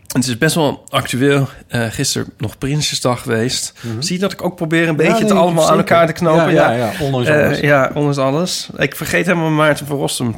Het 0.07 0.27
is 0.27 0.37
best 0.37 0.55
wel 0.55 0.83
actueel. 0.89 1.47
Eh 1.67 1.85
gisteren 1.89 2.33
nog 2.37 2.57
Prinsjesdag 2.57 3.21
geweest. 3.21 3.73
Zie 3.99 4.15
je 4.15 4.21
dat 4.21 4.31
ik 4.31 4.43
ook 4.43 4.55
probeer 4.55 4.87
een 4.87 4.95
beetje 4.95 5.11
Mhm. 5.11 5.21
Ja, 5.21 5.27
het 5.27 5.37
allemaal 5.37 5.69
aan 5.71 5.77
elkaar 5.77 6.07
te 6.07 6.13
knopen? 6.13 6.53
Ja, 6.53 6.71
ja, 6.71 6.77
ja, 6.77 6.91
ondanks 7.05 7.29
Eh, 7.29 7.45
alles. 7.45 7.59
ja, 7.59 7.91
ondanks 7.93 8.17
alles. 8.17 8.69
Ik 8.77 8.95
vergeet 8.95 9.25
helemaal 9.25 9.49
Maarten 9.49 9.85
van 9.85 9.97
Rossum 9.97 10.35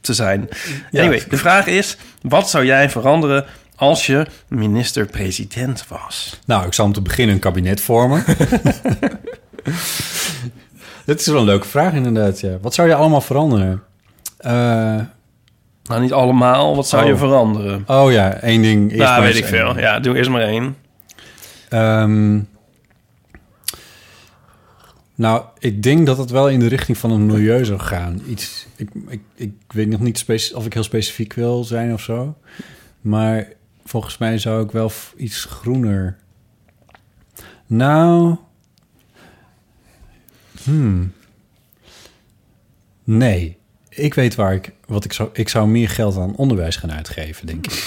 te 0.00 0.14
zijn. 0.14 0.48
Ja. 0.90 1.00
Anyway, 1.00 1.22
de 1.28 1.36
vraag 1.36 1.66
is... 1.66 1.96
Wat 2.22 2.50
zou 2.50 2.64
jij 2.64 2.90
veranderen 2.90 3.44
als 3.76 4.06
je 4.06 4.26
minister-president 4.48 5.84
was? 5.88 6.38
Nou, 6.46 6.66
ik 6.66 6.72
zal 6.72 6.84
om 6.84 6.92
te 6.92 7.00
beginnen 7.02 7.34
een 7.34 7.40
kabinet 7.40 7.80
vormen. 7.80 8.24
Dat 11.04 11.20
is 11.20 11.26
wel 11.26 11.38
een 11.38 11.44
leuke 11.44 11.68
vraag 11.68 11.92
inderdaad, 11.92 12.40
ja. 12.40 12.58
Wat 12.60 12.74
zou 12.74 12.88
je 12.88 12.94
allemaal 12.94 13.20
veranderen? 13.20 13.82
Eh, 14.38 14.98
Nou, 15.84 16.00
niet 16.00 16.12
allemaal. 16.12 16.76
Wat 16.76 16.88
zou 16.88 17.02
Oh. 17.02 17.08
je 17.08 17.16
veranderen? 17.16 17.84
oh 17.86 18.12
ja, 18.12 18.34
één 18.34 18.62
ding. 18.62 18.90
Eerst 18.90 19.02
nou, 19.02 19.22
weet 19.22 19.36
ik 19.36 19.44
veel. 19.44 19.78
Ja, 19.78 20.00
doe 20.00 20.16
eerst 20.16 20.30
maar 20.30 20.40
één. 20.42 20.76
Ehm, 21.68 22.40
nou, 25.14 25.44
ik 25.58 25.82
denk 25.82 26.06
dat 26.06 26.18
het 26.18 26.30
wel 26.30 26.48
in 26.48 26.58
de 26.60 26.66
richting 26.68 26.98
van 26.98 27.10
het 27.10 27.20
milieu 27.20 27.64
zou 27.64 27.78
gaan. 27.78 28.22
Iets, 28.28 28.66
ik, 28.76 28.88
ik, 29.08 29.20
ik 29.34 29.52
weet 29.68 29.88
nog 29.88 30.00
niet 30.00 30.52
of 30.54 30.66
ik 30.66 30.72
heel 30.72 30.82
specifiek 30.82 31.32
wil 31.32 31.64
zijn 31.64 31.92
of 31.92 32.00
zo. 32.00 32.36
Maar 33.00 33.48
volgens 33.84 34.18
mij 34.18 34.38
zou 34.38 34.64
ik 34.64 34.70
wel 34.70 34.90
iets 35.16 35.44
groener... 35.44 36.16
Nou... 37.66 38.36
Hmm. 40.62 41.12
Nee. 43.04 43.58
Ik 43.94 44.14
weet 44.14 44.34
waar 44.34 44.54
ik... 44.54 44.72
Wat 44.86 45.04
ik 45.04 45.12
zou... 45.12 45.28
Ik 45.32 45.48
zou 45.48 45.68
meer 45.68 45.88
geld 45.88 46.16
aan 46.16 46.36
onderwijs 46.36 46.76
gaan 46.76 46.92
uitgeven, 46.92 47.46
denk 47.46 47.66
ik. 47.66 47.84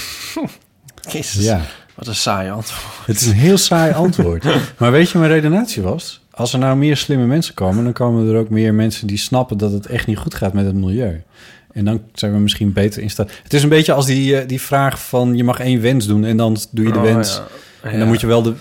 Jezus, 1.12 1.46
Ja. 1.46 1.62
wat 1.96 2.08
een 2.08 2.16
saai 2.16 2.50
antwoord. 2.50 3.06
Het 3.06 3.22
is 3.22 3.28
een 3.28 3.34
heel 3.34 3.58
saai 3.58 3.94
antwoord. 3.94 4.44
maar 4.80 4.92
weet 4.92 5.10
je, 5.10 5.18
mijn 5.18 5.32
redenatie 5.32 5.82
was... 5.82 6.22
als 6.32 6.54
er 6.54 6.60
nou 6.60 6.78
meer 6.78 6.98
slimme 6.98 7.26
mensen 7.26 7.54
komen... 7.54 7.84
dan 7.84 7.94
komen 7.94 8.30
er 8.30 8.38
ook 8.40 8.50
meer 8.50 8.74
mensen 8.74 9.08
die 9.08 9.18
snappen... 9.18 9.58
dat 9.58 9.72
het 9.72 9.86
echt 9.86 10.08
niet 10.08 10.18
goed 10.18 10.36
gaat 10.36 10.54
met 10.54 10.66
het 10.66 10.76
milieu. 10.76 11.24
En 11.72 11.86
dan 11.86 12.02
zijn 12.14 12.34
we 12.34 12.40
misschien 12.40 12.74
beter 12.74 13.02
in 13.02 13.10
staat... 13.10 13.32
Het 13.44 13.54
is 13.54 13.64
een 13.64 13.70
beetje 13.70 13.94
als 13.94 14.06
die, 14.06 14.38
eh, 14.40 14.48
die 14.48 14.62
vraag 14.62 15.06
van... 15.08 15.36
je 15.38 15.44
mag 15.44 15.60
één 15.60 15.82
wens 15.82 16.08
doen 16.08 16.26
en 16.26 16.38
dan 16.38 16.58
doe 16.72 16.86
je 16.86 16.92
de 16.92 16.98
Oh, 16.98 17.04
wens. 17.04 17.36
ja. 17.36 17.48
En 17.82 17.92
Ja. 17.92 17.98
dan 17.98 18.08
moet 18.08 18.22
je 18.22 18.28
wel 18.28 18.42
de... 18.42 18.54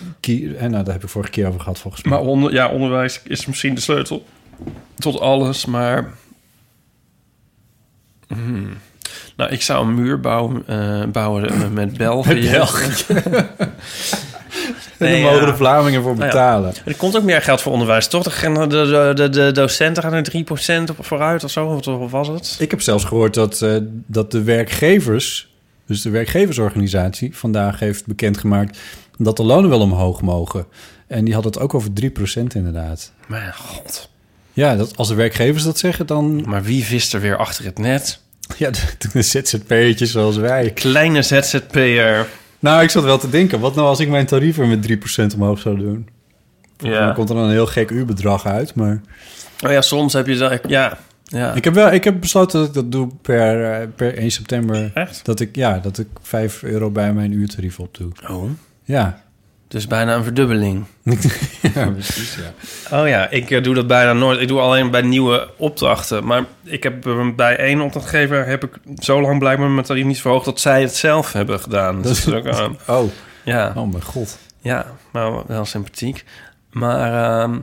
En 0.59 0.71
nou, 0.71 0.85
daar 0.85 0.95
heb 0.95 1.03
ik 1.03 1.09
vorige 1.09 1.31
keer 1.31 1.47
over 1.49 1.61
gehad, 1.61 1.79
volgens 1.79 2.03
mij. 2.03 2.13
Maar 2.13 2.23
onder, 2.29 2.53
ja, 2.53 2.69
onderwijs 2.69 3.21
is 3.25 3.47
misschien 3.47 3.75
de 3.75 3.81
sleutel 3.81 4.25
tot 4.95 5.21
alles, 5.21 5.65
maar... 5.67 6.13
Hmm. 8.29 8.69
Nou, 9.37 9.51
ik 9.51 9.63
zou 9.63 9.87
een 9.87 9.95
muur 9.95 10.21
bouwen, 10.21 10.63
eh, 10.67 11.05
bouwen 11.05 11.73
met 11.73 11.97
België. 11.97 12.51
België. 12.51 12.91
en 14.99 15.11
Nee, 15.11 15.23
daar 15.23 15.33
mogen 15.33 15.47
ja. 15.47 15.51
de 15.51 15.57
Vlamingen 15.57 16.03
voor 16.03 16.13
Nou 16.17 16.25
ja. 16.25 16.31
betalen. 16.31 16.75
Er 16.85 16.97
komt 16.97 17.17
ook 17.17 17.23
meer 17.23 17.43
geld 17.43 17.61
voor 17.61 17.73
onderwijs, 17.73 18.09
toch? 18.09 18.23
De, 18.23 19.13
de, 19.15 19.29
de, 19.29 19.53
docenten 19.53 20.03
gaan 20.03 20.13
er 20.13 20.33
3% 20.87 20.91
op 20.91 21.05
vooruit 21.05 21.45
of 21.45 21.51
zo. 21.51 21.81
Wat 21.85 22.11
was 22.11 22.29
het? 22.29 22.57
Ik 22.59 22.71
heb 22.71 22.81
zelfs 22.81 23.05
gehoord 23.05 23.35
dat, 23.35 23.63
eh, 23.63 23.77
dat 24.07 24.31
de 24.31 24.43
werkgevers... 24.43 25.55
dus 25.87 26.03
de 26.03 26.11
werkgeversorganisatie... 26.11 27.37
vandaag 27.37 27.79
heeft 27.79 28.07
bekendgemaakt... 28.07 28.79
dat 29.19 29.37
de 29.37 29.45
lonen 29.45 29.71
wel 29.71 29.81
omhoog 29.81 30.23
mogen. 30.23 30.67
En 31.07 31.25
die 31.25 31.35
had 31.35 31.45
het 31.45 31.59
ook 31.59 31.75
over 31.75 31.91
3% 32.03 32.11
inderdaad. 32.55 33.13
Mijn 33.27 33.55
god. 33.55 34.13
Ja, 34.55 34.77
dat, 34.77 34.97
als 34.97 35.09
de 35.09 35.15
werkgevers 35.15 35.65
dat 35.65 35.79
zeggen, 35.79 36.07
dan... 36.07 36.43
Maar 36.47 36.63
wie 36.63 36.85
vist 36.85 37.15
er 37.15 37.21
weer 37.21 37.37
achter 37.37 37.65
het 37.65 37.79
net? 37.79 38.21
Ja, 38.57 38.71
de, 38.71 38.81
de 39.13 39.23
ZZP'ertjes 39.23 40.11
zoals 40.11 40.37
wij. 40.37 40.71
Kleine 40.71 41.23
ZZP'er. 41.23 42.27
Nou, 42.59 42.83
ik 42.83 42.91
zat 42.91 43.03
wel 43.05 43.19
te 43.19 43.31
denken... 43.31 43.61
wat 43.61 43.75
nou 43.75 43.87
als 43.89 44.01
ik 44.01 44.09
mijn 44.09 44.27
tarieven 44.27 44.69
met 44.69 44.99
3% 45.33 45.35
omhoog 45.35 45.59
zou 45.59 45.79
doen? 45.79 46.09
Ja. 46.79 47.05
Dan 47.07 47.15
komt 47.15 47.29
er 47.29 47.35
dan 47.35 47.45
een 47.45 47.51
heel 47.51 47.67
gek 47.67 47.91
uurbedrag 47.91 48.47
uit, 48.47 48.75
maar... 48.75 49.01
Oh 49.65 49.71
ja, 49.71 49.81
soms 49.81 50.13
heb 50.13 50.27
je 50.27 50.37
dat... 50.37 50.61
Ja, 50.67 50.99
ja. 51.25 51.55
Ik 51.55 51.65
heb, 51.65 51.75
wel, 51.75 51.93
ik 51.93 52.05
heb 52.05 52.21
besloten 52.21 52.59
dat 52.59 52.69
ik 52.69 52.75
dat 52.75 52.93
doe 52.93 53.09
per, 53.23 53.73
eh, 53.73 53.89
per 53.97 54.17
1 54.19 54.31
september. 54.31 54.91
Echt? 54.95 55.25
Dat 55.25 55.41
ik, 55.41 55.57
ja, 55.57 55.79
dat 55.79 55.99
ik 55.99 56.07
5 56.23 56.63
euro 56.63 56.91
bij 56.91 57.13
mijn 57.13 57.33
uurtarief 57.33 57.79
op 57.79 57.97
doe. 57.97 58.13
Oh, 58.31 58.51
Ja. 58.85 59.24
Dus 59.75 59.87
bijna 59.87 60.15
een 60.15 60.25
verdubbeling. 60.25 60.85
ja, 61.75 61.91
precies, 61.91 62.37
ja. 62.91 62.99
Oh 63.01 63.09
ja, 63.09 63.29
ik 63.31 63.51
eh, 63.51 63.63
doe 63.63 63.75
dat 63.75 63.87
bijna 63.87 64.13
nooit. 64.13 64.41
Ik 64.41 64.49
doe 64.49 64.61
alleen 64.61 64.91
bij 64.91 65.03
nieuwe 65.03 65.49
opdrachten. 65.57 66.25
Maar 66.27 66.45
ik 66.63 66.83
heb 66.83 67.07
eh, 67.07 67.29
bij 67.37 67.57
één 67.57 67.81
opdrachtgever 67.81 68.47
heb 68.47 68.65
ik 68.65 68.79
zo 68.99 69.21
lang 69.21 69.39
blijkbaar 69.39 69.71
mijn 69.71 69.87
tarief 69.87 70.05
niet 70.05 70.21
verhoogd 70.21 70.45
dat 70.45 70.61
zij 70.61 70.81
het 70.81 70.95
zelf 70.97 71.33
hebben 71.33 71.61
gedaan. 71.61 71.95
Dat 71.95 72.05
Dus 72.05 72.27
is- 72.27 72.33
ook, 72.35 72.45
eh, 72.45 72.67
Oh, 72.87 73.11
ja, 73.45 73.73
oh 73.77 73.91
mijn 73.91 74.03
god. 74.05 74.39
ja, 74.61 74.87
maar 75.13 75.47
wel 75.47 75.65
sympathiek. 75.65 76.25
Maar 76.71 77.41
ehm, 77.43 77.59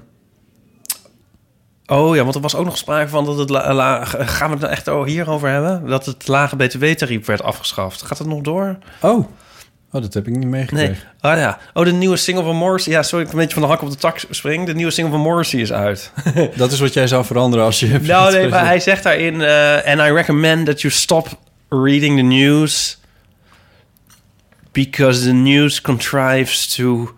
oh 1.87 2.15
ja, 2.15 2.23
want 2.23 2.35
er 2.35 2.41
was 2.41 2.55
ook 2.55 2.65
nog 2.65 2.77
sprake 2.77 3.09
van 3.09 3.25
dat 3.25 3.37
het 3.37 3.49
la, 3.49 3.73
la- 3.73 4.05
gaan 4.05 4.47
we 4.47 4.53
het 4.53 4.59
nou 4.61 4.71
echt 4.73 4.89
o- 4.89 5.03
hierover 5.05 5.49
hebben? 5.49 5.87
Dat 5.87 6.05
het 6.05 6.27
lage 6.27 6.55
btw-tarief 6.55 7.25
werd 7.25 7.43
afgeschaft. 7.43 8.01
Gaat 8.01 8.17
het 8.17 8.27
nog 8.27 8.41
door? 8.41 8.77
Oh. 9.01 9.27
Oh, 9.91 10.01
dat 10.01 10.13
heb 10.13 10.27
ik 10.27 10.35
niet 10.35 10.47
meegekregen. 10.47 10.97
Nee. 11.21 11.33
Oh 11.33 11.39
ja. 11.39 11.59
Oh, 11.73 11.85
de 11.85 11.91
nieuwe 11.91 12.17
single 12.17 12.43
van 12.43 12.55
Morrissey. 12.55 12.93
Ja, 12.93 13.03
sorry, 13.03 13.25
ik 13.25 13.31
een 13.31 13.37
beetje 13.37 13.53
van 13.53 13.61
de 13.61 13.67
hak 13.67 13.81
op 13.81 13.89
de 13.89 13.95
tak 13.95 14.19
spring. 14.29 14.65
De 14.65 14.73
nieuwe 14.73 14.91
single 14.91 15.13
van 15.13 15.21
Morrissey 15.21 15.59
is 15.59 15.73
uit. 15.73 16.11
Dat 16.55 16.71
is 16.71 16.79
wat 16.79 16.93
jij 16.93 17.07
zou 17.07 17.25
veranderen 17.25 17.65
als 17.65 17.79
je... 17.79 17.99
Nou, 18.01 18.31
nee, 18.31 18.47
maar 18.47 18.65
hij 18.65 18.79
zegt 18.79 19.03
daarin... 19.03 19.41
eh 19.41 19.75
and 19.75 19.99
I 19.99 20.13
recommend 20.13 20.65
that 20.65 20.81
you 20.81 20.93
stop 20.93 21.27
reading 21.69 22.17
the 22.17 22.23
news... 22.23 22.99
because 24.71 25.25
the 25.25 25.33
news 25.33 25.81
contrives 25.81 26.75
to... 26.75 27.15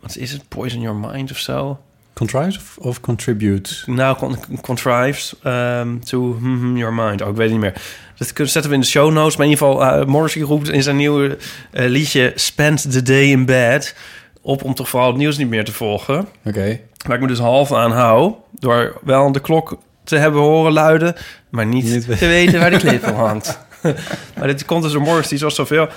Wat 0.00 0.16
is 0.16 0.32
het? 0.32 0.48
Poison 0.48 0.80
your 0.80 0.96
mind 0.96 1.30
of 1.30 1.38
zo? 1.38 1.80
Contrive 2.20 2.58
of, 2.58 2.76
of 2.78 3.00
contribute? 3.00 3.70
Nou, 3.86 4.16
con 4.16 4.36
contrives 4.60 5.34
um, 5.44 6.04
to 6.04 6.36
mhm, 6.40 6.76
your 6.76 6.94
mind. 6.94 7.22
Oh, 7.22 7.28
ik 7.28 7.34
weet 7.34 7.50
het 7.50 7.50
niet 7.50 7.60
meer. 7.60 7.82
Dat 8.16 8.32
kunnen- 8.32 8.52
zetten 8.52 8.70
we 8.70 8.76
in 8.76 8.82
de 8.82 8.88
show 8.88 9.12
notes. 9.12 9.36
Maar 9.36 9.46
in 9.46 9.52
ieder 9.52 9.66
geval, 9.66 9.84
eh, 9.84 10.06
Morrissey 10.06 10.42
roept 10.42 10.68
in 10.68 10.82
zijn 10.82 10.96
nieuwe 10.96 11.38
eh, 11.70 11.88
liedje... 11.88 12.32
Spend 12.34 12.90
the 12.92 13.02
day 13.02 13.22
in 13.30 13.44
bed... 13.44 13.96
op 14.40 14.64
om 14.64 14.74
toch 14.74 14.88
vooral 14.88 15.08
het 15.08 15.16
nieuws 15.16 15.36
niet 15.36 15.48
meer 15.48 15.64
te 15.64 15.72
volgen. 15.72 16.28
Oké. 16.44 16.80
Waar 17.06 17.16
ik 17.16 17.22
me 17.22 17.28
dus 17.28 17.38
half 17.38 17.72
aan 17.72 17.92
hou. 17.92 18.34
Door 18.58 18.98
wel 19.04 19.32
de 19.32 19.40
klok 19.40 19.78
te 20.04 20.16
hebben 20.16 20.40
horen 20.40 20.72
luiden. 20.72 21.14
Maar 21.50 21.66
niet, 21.66 22.18
te 22.18 22.26
weten 22.26 22.60
waar 22.60 22.70
de 22.70 22.78
clip 22.78 23.02
van 23.02 23.14
hangt. 23.14 23.58
maar 24.38 24.46
dit 24.46 24.64
komt 24.64 24.82
dus 24.82 24.92
door 24.92 25.02
Morrissey, 25.02 25.38
zoals 25.38 25.54
zoveel. 25.54 25.88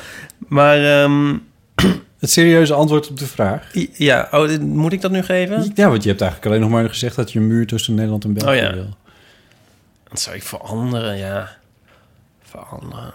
Maar 0.48 1.02
ehm, 1.02 1.38
Het 2.24 2.32
serieuze 2.32 2.74
antwoord 2.74 3.10
op 3.10 3.18
de 3.20 3.28
vraag. 3.28 3.72
ja, 3.94 4.28
oh, 4.32 4.48
dit- 4.48 4.62
moet 4.62 4.94
ik 4.94 5.02
dat 5.02 5.12
nu 5.12 5.24
geven? 5.24 5.72
Ja, 5.76 5.90
want 5.90 6.04
je 6.04 6.10
hebt 6.10 6.22
eigenlijk 6.22 6.46
alleen 6.52 6.62
nog 6.62 6.70
maar 6.70 6.90
gezegd 6.90 7.16
dat 7.16 7.32
je 7.32 7.40
een 7.40 7.48
muur 7.48 7.68
tussen 7.68 7.94
Nederland 7.96 8.24
en 8.24 8.34
België 8.34 8.50
Oh 8.58 8.64
ja. 8.64 8.74
wil. 8.74 8.98
Dat 10.10 10.20
zou 10.20 10.36
ik 10.36 10.44
veranderen, 10.44 11.18
ja. 11.18 11.50
Veranderen. 12.44 13.14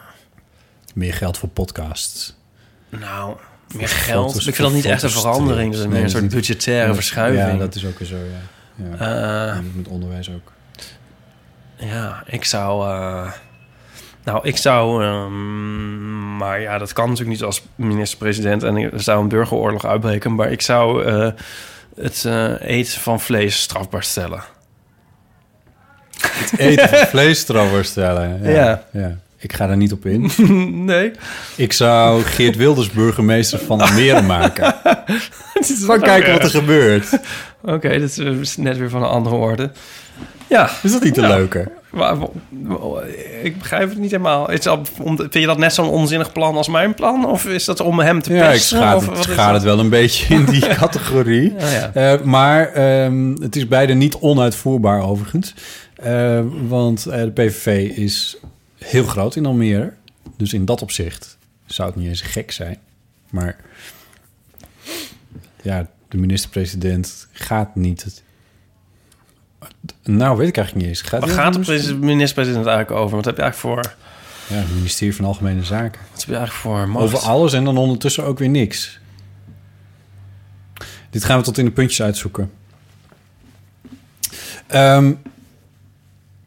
Meer 0.94 1.14
geld 1.14 1.38
voor 1.38 1.48
podcasts. 1.48 2.36
Nou, 2.88 3.36
meer 3.74 3.88
geld. 3.88 4.26
foto's, 4.26 4.46
ik 4.46 4.54
vind 4.54 4.66
dat 4.66 4.72
niet 4.76 4.82
voor 4.82 4.92
echt 4.92 5.02
een 5.02 5.08
foto's, 5.10 5.24
verandering. 5.30 5.70
Dat 5.70 5.78
is 5.80 5.86
nee, 5.86 5.94
meer 5.94 6.02
een 6.04 6.10
soort 6.10 6.28
budgettaire 6.28 6.94
verschuiving. 6.94 7.46
Ja, 7.52 7.56
dat 7.56 7.74
is 7.74 7.84
ook 7.86 7.98
weer 7.98 8.08
zo, 8.08 8.16
ja. 8.16 8.84
ja. 8.88 8.96
Eh, 9.50 9.56
En 9.56 9.72
met 9.76 9.88
onderwijs 9.88 10.30
ook. 10.30 10.52
Ja, 11.76 12.22
ik 12.26 12.44
zou. 12.44 12.88
eh, 12.90 13.32
nou, 14.32 14.40
ik 14.42 14.56
zou. 14.56 15.04
ehm, 15.04 16.36
maar 16.36 16.60
ja, 16.60 16.78
dat 16.78 16.92
kan 16.92 17.04
natuurlijk 17.08 17.36
niet 17.36 17.42
als 17.46 17.62
minister-president. 17.74 18.62
En 18.62 18.76
er 18.76 19.02
zou 19.02 19.22
een 19.22 19.28
burgeroorlog 19.28 19.86
uitbreken. 19.86 20.34
Maar 20.34 20.52
ik 20.52 20.60
zou 20.60 21.04
eh, 21.04 21.28
het 21.96 22.24
eh, 22.24 22.52
eten 22.60 23.00
van 23.00 23.20
vlees 23.20 23.60
strafbaar 23.60 24.02
stellen. 24.02 24.42
Eten 26.56 26.88
van 26.88 27.06
vlees 27.16 27.44
trouwens 27.44 27.88
stellen. 27.88 28.40
Ja. 28.42 28.50
Ja. 28.50 28.82
ja. 28.92 29.16
Ik 29.38 29.52
ga 29.52 29.66
daar 29.66 29.76
niet 29.76 29.92
op 29.92 30.06
in. 30.06 30.30
nee. 30.84 31.12
Ik 31.56 31.72
zou 31.72 32.22
Geert 32.22 32.56
Wilders 32.56 32.90
burgemeester 32.90 33.58
van 33.58 33.80
Almere 33.80 34.22
maken. 34.22 34.74
Maar 35.86 35.98
kijken 36.00 36.32
wat 36.32 36.42
er 36.42 36.50
gebeurt. 36.50 37.18
Oké, 37.62 37.88
dat 37.88 38.08
is, 38.08 38.18
eh, 38.18 38.26
is 38.40 38.56
net 38.56 38.76
weer 38.78 38.90
van 38.90 39.02
een 39.02 39.08
andere 39.08 39.34
orde. 39.36 39.70
Ja, 40.48 40.70
Is 40.82 40.92
dat 40.92 41.02
niet 41.02 41.14
te 41.14 41.20
Ja. 41.20 41.28
leuker? 41.28 41.70
Maar, 41.90 42.16
ik 43.42 43.58
begrijp 43.58 43.88
het 43.88 43.98
niet 43.98 44.10
helemaal. 44.10 44.50
Is 44.50 44.60
dat, 44.60 44.90
vind 45.16 45.32
je 45.32 45.46
dat 45.46 45.58
net 45.58 45.74
zo'n 45.74 45.88
onzinnig 45.88 46.32
plan 46.32 46.56
als 46.56 46.68
mijn 46.68 46.94
plan? 46.94 47.26
Of 47.26 47.46
is 47.46 47.64
dat 47.64 47.80
om 47.80 47.98
hem 47.98 48.22
te 48.22 48.32
Ja, 48.32 48.44
ik 48.44 48.50
pesten? 48.50 48.94
Of 48.94 49.08
het, 49.08 49.36
het 49.36 49.62
wel 49.62 49.78
een 49.78 49.88
beetje 49.88 50.34
in 50.34 50.44
die 50.44 50.68
categorie. 50.76 51.54
Ja, 51.58 51.70
ja. 51.70 51.92
Eh, 51.94 52.22
maar 52.22 52.72
ehm, 52.72 53.34
het 53.40 53.56
is 53.56 53.68
beide 53.68 53.94
niet 53.94 54.16
onuitvoerbaar 54.16 55.02
overigens. 55.02 55.54
Eh, 55.94 56.40
want 56.68 57.06
eh, 57.06 57.22
de 57.22 57.30
PVV 57.30 57.96
is 57.96 58.36
heel 58.78 59.04
groot 59.04 59.36
in 59.36 59.46
Almere. 59.46 59.92
Dus 60.36 60.52
in 60.52 60.64
dat 60.64 60.82
opzicht 60.82 61.38
zou 61.66 61.88
het 61.88 61.98
niet 61.98 62.08
eens 62.08 62.20
gek 62.20 62.50
zijn. 62.50 62.78
Maar 63.30 63.56
ja, 65.62 65.86
de 66.08 66.16
minister-president 66.16 67.28
gaat 67.32 67.74
niet... 67.74 68.04
Het... 68.04 68.22
Nou, 70.04 70.36
weet 70.36 70.48
ik 70.48 70.56
eigenlijk 70.56 70.86
niet 70.86 70.96
eens. 70.96 71.08
Gaat 71.08 71.20
Waar 71.20 71.28
gaat 71.30 71.52
de 71.54 71.60
pres- 71.60 71.94
minister-president 71.94 72.66
eigenlijk 72.66 73.00
over? 73.00 73.16
Wat 73.16 73.24
heb 73.24 73.36
je 73.36 73.42
eigenlijk 73.42 73.74
voor... 73.80 73.92
Ja, 74.46 74.54
het 74.56 74.74
ministerie 74.74 75.14
van 75.14 75.24
Algemene 75.24 75.64
Zaken. 75.64 76.00
Wat 76.10 76.20
heb 76.20 76.28
je 76.28 76.36
eigenlijk 76.36 76.52
voor 76.76 76.88
macht? 76.88 77.04
Over 77.04 77.18
alles 77.18 77.52
en 77.52 77.64
dan 77.64 77.76
ondertussen 77.78 78.24
ook 78.24 78.38
weer 78.38 78.48
niks. 78.48 78.98
Dit 81.10 81.24
gaan 81.24 81.38
we 81.38 81.44
tot 81.44 81.58
in 81.58 81.64
de 81.64 81.70
puntjes 81.70 82.02
uitzoeken. 82.02 82.50
Ehm, 84.66 85.12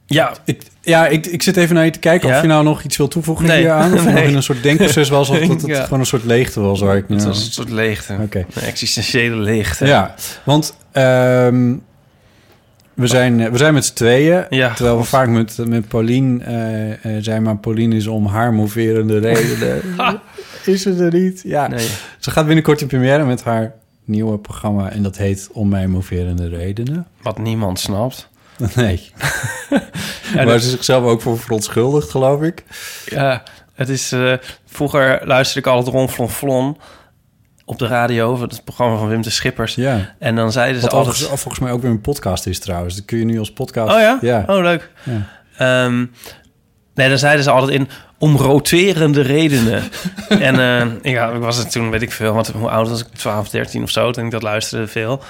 Ja, 0.06 0.34
ik, 0.46 0.62
ja, 0.82 1.08
ik, 1.08 1.26
ik 1.26 1.42
zit 1.44 1.58
even 1.58 1.76
naar 1.76 1.86
je 1.86 1.92
te 1.92 2.00
kijken 2.00 2.30
Ja? 2.30 2.36
of 2.36 2.42
je 2.42 2.48
nou 2.48 2.64
nog 2.64 2.84
iets 2.84 2.98
wil 2.98 3.08
toevoegen 3.08 3.46
Nee. 3.46 3.60
hier 3.60 3.72
aan. 3.72 3.94
Of 3.94 4.06
nog 4.06 4.16
in 4.20 4.36
een 4.36 4.44
soort 4.44 4.64
denkproces 4.64 5.10
was 5.10 5.30
of 5.30 5.40
dat 5.48 5.62
het 5.62 5.66
Ja. 5.66 5.84
gewoon 5.84 6.00
een 6.00 6.06
soort 6.06 6.24
leegte 6.24 6.60
was 6.60 6.80
waar 6.80 6.98
ik 6.98 7.10
nu... 7.10 7.16
het 7.16 7.26
was 7.26 7.46
een 7.46 7.52
soort 7.52 7.70
leegte. 7.70 8.18
Oké. 8.22 8.46
Een 8.54 8.62
existentiële 8.62 9.36
leegte. 9.36 9.86
Ja, 9.86 10.16
want 10.44 10.76
ehm, 10.92 11.74
we, 12.94 13.08
zijn, 13.08 13.40
eh, 13.40 13.52
we 13.52 13.58
zijn 13.58 13.74
met 13.74 13.86
z'n 13.86 13.94
tweeën. 13.94 14.46
Ja, 14.50 14.74
terwijl 14.74 14.96
we 14.96 15.02
God. 15.02 15.10
vaak 15.10 15.28
met, 15.28 15.58
met 15.68 15.88
Paulien 15.88 16.42
eh, 16.42 16.92
eh, 16.92 17.24
zijn, 17.24 17.44
maar 17.44 17.58
Paulien 17.58 17.94
is 17.94 18.08
om 18.08 18.26
haar 18.26 18.54
moverende 18.54 19.20
redenen. 19.20 19.82
is 20.66 20.82
ze 20.82 20.96
er 21.04 21.14
niet? 21.14 21.42
Ja. 21.44 21.68
Nee. 21.68 21.88
Ze 22.20 22.32
gaat 22.32 22.46
binnenkort 22.46 22.82
in 22.82 22.88
première 22.88 23.26
met 23.26 23.44
haar 23.44 23.74
nieuwe 24.06 24.38
programma 24.38 24.90
en 24.92 25.04
dat 25.04 25.18
heet 25.18 25.50
Om 25.52 25.70
mijn 25.70 25.90
moverende 25.90 26.48
redenen. 26.50 27.08
Wat 27.22 27.38
niemand 27.38 27.80
snapt. 27.80 28.30
Nee. 28.76 29.12
Ja, 30.36 30.46
dat- 30.46 30.62
ze 30.62 30.70
zichzelf 30.70 31.04
ook 31.04 31.22
voor 31.22 31.40
verontschuldigt, 31.40 32.10
geloof 32.10 32.42
ik. 32.42 32.64
Ja, 33.06 33.44
het 33.74 33.90
is... 33.90 34.12
eh, 34.12 34.34
vroeger 34.66 35.22
luisterde 35.24 35.68
ik 35.68 35.74
altijd 35.76 35.96
Ron 35.96 36.10
Flon 36.10 36.30
Flon 36.30 36.78
op 37.72 37.80
de 37.80 37.88
radio. 37.88 38.42
Het 38.42 38.64
programma 38.64 38.98
van 38.98 39.08
Wim 39.08 39.22
de 39.22 39.30
Schippers. 39.30 39.76
Ja. 39.76 40.16
En 40.20 40.36
dan 40.36 40.52
zeiden 40.52 40.76
ze 40.76 40.82
Wat 40.82 40.94
altijd... 40.94 41.16
overigens, 41.16 41.42
volgens 41.42 41.64
mij 41.64 41.72
ook 41.72 41.82
weer 41.82 41.92
een 41.92 42.02
podcast 42.02 42.46
is 42.46 42.60
trouwens. 42.60 42.96
Dat 42.96 43.06
kun 43.06 43.18
je 43.18 43.26
nu 43.26 43.40
als 43.40 43.54
podcast... 43.54 43.94
Oh 43.94 44.00
ja? 44.00 44.18
Ja. 44.22 44.44
Oh, 44.48 44.62
leuk. 44.62 44.90
Ja. 45.04 45.28
Ehm, 45.58 46.06
nee, 46.94 47.10
dan 47.10 47.18
zeiden 47.18 47.44
ze 47.44 47.52
altijd 47.52 47.80
in 47.80 47.90
om 48.18 48.36
roterende 48.38 49.22
redenen. 49.22 49.84
en 50.30 50.60
eh, 50.60 51.12
ja, 51.14 51.30
ik 51.30 51.42
was 51.42 51.58
het 51.58 51.72
toen, 51.72 51.90
weet 51.90 52.02
ik 52.02 52.12
veel, 52.12 52.34
want 52.34 52.48
hoe 52.48 52.70
oud 52.70 52.90
was 52.90 53.02
ik? 53.02 53.08
12, 53.14 53.50
13 53.50 53.84
of 53.84 53.90
zo, 53.90 54.12
toen 54.12 54.26
ik 54.26 54.32
dat 54.32 54.44
luisterde 54.44 54.88
veel. 54.88 55.24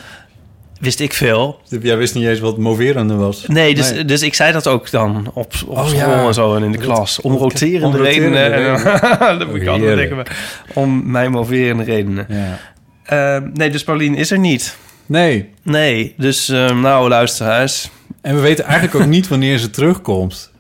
Wist 0.82 1.00
ik 1.00 1.14
veel. 1.14 1.60
Jij 1.82 1.98
wist 1.98 2.16
niet 2.16 2.26
eens 2.28 2.40
wat 2.40 2.58
moverende 2.58 3.16
was. 3.16 3.44
Nee, 3.48 3.76
dus, 3.76 4.06
dus 4.06 4.22
ik 4.22 4.34
zei 4.34 4.52
dat 4.52 4.68
ook 4.68 4.92
dan 4.92 5.28
op, 5.34 5.54
op 5.68 5.78
Oh, 5.78 5.88
school 5.88 6.00
ja. 6.00 6.28
en 6.28 6.34
zo 6.34 6.56
en 6.56 6.64
in 6.64 6.72
de 6.72 6.78
Dat- 6.78 6.86
klas. 6.88 7.22
Om 7.22 7.36
roterende 7.36 7.98
redenen. 7.98 8.54
En, 8.54 8.84
dat 9.40 9.48
moet 9.48 9.62
ik 9.62 9.68
altijd 9.68 9.88
heerlijk. 9.88 10.10
denken. 10.16 10.34
Om 10.74 11.12
mijn 11.12 11.32
moverende 11.32 11.84
redenen. 11.84 12.26
Ja. 12.30 12.58
Ehm, 13.04 13.50
nee, 13.54 13.70
dus 13.70 13.84
Paulien 13.84 14.16
is 14.16 14.32
er 14.32 14.40
niet. 14.40 14.78
Nee. 15.06 15.50
Nee, 15.64 16.14
dus 16.18 16.50
ehm, 16.50 16.80
nou, 16.82 17.10
luisterhuis. 17.10 17.90
En 18.22 18.36
we 18.36 18.42
weten 18.42 18.66
eigenlijk 18.66 18.96
ook 18.96 19.06
niet 19.10 19.28
wanneer 19.28 19.58
ze 19.58 19.70
terugkomt. 19.70 20.52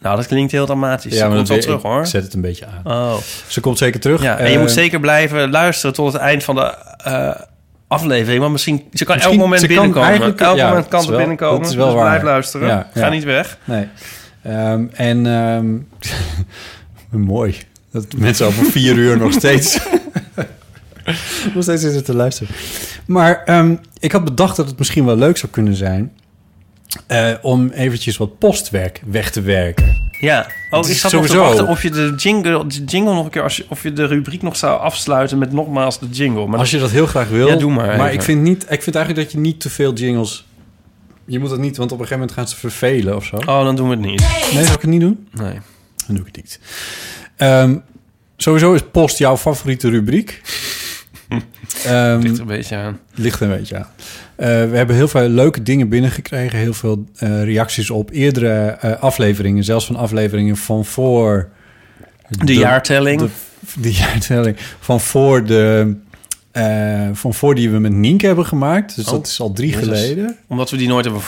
Nou, 0.00 0.16
dat 0.16 0.26
klinkt 0.26 0.52
heel 0.52 0.66
dramatisch. 0.66 1.14
Ja, 1.14 1.26
maar 1.26 1.36
komt 1.36 1.48
wel 1.48 1.58
terug, 1.58 1.82
hoor. 1.82 2.00
Ik 2.00 2.06
zet 2.06 2.22
het 2.24 2.34
een 2.34 2.40
beetje 2.40 2.66
aan. 2.66 2.92
Oh. 2.96 3.14
Ze 3.46 3.60
komt 3.60 3.78
zeker 3.78 4.00
terug. 4.00 4.22
Ja, 4.22 4.38
en 4.38 4.50
je 4.50 4.58
moet 4.58 4.70
zeker 4.70 5.00
blijven 5.00 5.50
luisteren 5.50 5.94
tot 5.94 6.12
het 6.12 6.22
eind 6.22 6.44
van 6.44 6.54
de 6.54 6.74
eh, 7.04 7.30
aflevering. 7.88 8.40
Want 8.40 8.52
misschien, 8.52 8.82
ze 8.92 9.04
kan 9.04 9.14
Misschien- 9.14 9.34
elk 9.36 9.44
moment 9.44 9.60
ze 9.60 9.66
kan 9.66 9.76
binnenkomen. 9.76 10.08
eigenlijk- 10.08 10.40
elk 10.40 10.56
ja, 10.56 10.68
moment 10.68 10.88
kan 10.88 11.02
ze 11.02 11.08
wel- 11.08 11.18
binnenkomen. 11.18 11.60
dat 11.60 11.70
is 11.70 11.76
wel 11.76 11.86
dus 11.86 11.94
waar. 11.94 12.08
blijf 12.08 12.22
luisteren. 12.22 12.68
Ja, 12.68 12.90
Ga 12.94 13.00
ja. 13.00 13.08
niet 13.10 13.24
weg. 13.24 13.58
Nee. 13.64 13.88
Ehm, 14.42 14.84
en 14.92 15.26
ehm, 15.26 15.66
mooi. 17.32 17.56
Dat 17.90 18.06
mensen 18.16 18.46
over 18.46 18.64
vier 18.64 18.94
uur 18.96 19.18
nog 19.18 19.32
steeds... 19.32 19.78
nog 21.54 21.62
steeds 21.62 21.82
zitten 21.82 22.04
te 22.04 22.14
luisteren. 22.14 22.54
Maar 23.06 23.42
ehm, 23.44 23.74
ik 23.98 24.12
had 24.12 24.24
bedacht 24.24 24.56
dat 24.56 24.66
het 24.68 24.78
misschien 24.78 25.04
wel 25.04 25.16
leuk 25.16 25.36
zou 25.36 25.52
kunnen 25.52 25.74
zijn... 25.74 26.12
eh, 27.06 27.32
om 27.42 27.68
eventjes 27.70 28.16
wat 28.16 28.38
postwerk 28.38 29.00
weg 29.06 29.30
te 29.30 29.40
werken. 29.40 30.04
Ja. 30.20 30.46
Oh, 30.70 30.88
ik 30.88 30.96
zat 30.96 31.12
nog 31.12 31.22
te 31.22 31.28
sowieso- 31.28 31.38
wachten 31.38 31.68
of 31.68 31.82
je 31.82 31.90
de 31.90 32.12
jingle, 32.16 32.66
de 32.66 32.84
jingle 32.84 33.14
nog 33.14 33.24
een 33.24 33.30
keer... 33.30 33.42
Als 33.42 33.56
je, 33.56 33.66
of 33.68 33.82
je 33.82 33.92
de 33.92 34.06
rubriek 34.06 34.42
nog 34.42 34.56
zou 34.56 34.80
afsluiten 34.80 35.38
met 35.38 35.52
nogmaals 35.52 35.98
de 35.98 36.06
jingle. 36.08 36.46
Maar 36.46 36.58
Als 36.58 36.70
je 36.70 36.78
dat 36.78 36.90
heel 36.90 37.06
graag 37.06 37.28
wil. 37.28 37.48
Ja, 37.48 37.56
doe 37.56 37.72
maar 37.72 37.86
Maar 37.86 38.00
even. 38.00 38.12
ik 38.12 38.22
vind, 38.22 38.42
niet, 38.42 38.66
ik 38.68 38.82
vind 38.82 38.96
eigenlijk 38.96 39.24
dat 39.26 39.32
je 39.34 39.40
niet 39.40 39.60
te 39.60 39.70
veel 39.70 39.92
jingles... 39.92 40.46
Je 41.24 41.38
moet 41.38 41.50
dat 41.50 41.58
niet, 41.58 41.76
want 41.76 41.92
op 41.92 41.98
een 42.00 42.06
gegeven 42.06 42.18
moment 42.28 42.38
gaan 42.38 42.48
ze 42.48 42.56
vervelen 42.56 43.16
of 43.16 43.24
zo. 43.24 43.36
Oh, 43.36 43.64
dan 43.64 43.76
doen 43.76 43.88
we 43.88 43.94
het 43.96 44.04
niet. 44.04 44.20
Nee, 44.52 44.62
zou 44.64 44.74
ik 44.74 44.80
het 44.80 44.90
niet 44.90 45.00
doen? 45.00 45.28
Nee. 45.32 45.52
Dan 46.06 46.16
doe 46.16 46.18
ik 46.18 46.26
het 46.26 46.36
niet. 46.36 46.60
Ehm, 47.36 47.76
sowieso 48.36 48.72
is 48.72 48.80
post 48.92 49.18
jouw 49.18 49.36
favoriete 49.36 49.88
rubriek. 49.90 50.40
Ehm, 51.84 52.18
Ligt 52.20 52.34
er 52.34 52.40
een 52.40 52.46
beetje 52.46 52.76
aan. 52.76 53.00
ligt 53.14 53.40
er 53.40 53.50
een 53.50 53.58
beetje 53.58 53.76
aan. 53.76 53.86
Eh, 54.36 54.46
we 54.46 54.76
hebben 54.76 54.96
heel 54.96 55.08
veel 55.08 55.28
leuke 55.28 55.62
dingen 55.62 55.88
binnengekregen. 55.88 56.58
Heel 56.58 56.72
veel 56.72 57.04
eh, 57.16 57.42
reacties 57.44 57.90
op 57.90 58.10
eerdere 58.10 58.76
eh, 58.80 59.02
afleveringen. 59.02 59.64
Zelfs 59.64 59.86
van 59.86 59.96
afleveringen 59.96 60.56
van 60.56 60.84
voor... 60.84 61.48
De, 62.28 62.54
jaartelling. 62.54 63.20
De, 63.20 63.28
de 63.80 63.92
jaartelling. 63.92 64.56
Van 64.80 65.00
voor 65.00 65.44
de... 65.44 65.94
van 67.12 67.34
voor 67.34 67.54
die 67.54 67.70
we 67.70 67.78
met 67.78 67.92
Nienke 67.92 68.26
hebben 68.26 68.46
gemaakt. 68.46 68.96
Dus 68.96 69.06
Oh, 69.06 69.12
dat 69.12 69.26
is 69.26 69.40
al 69.40 69.52
drie 69.52 69.70
Jezus. 69.70 69.84
geleden. 69.84 70.36
Omdat 70.46 70.70
we 70.70 70.76
die 70.76 70.88
nooit 70.88 71.04
hebben... 71.04 71.22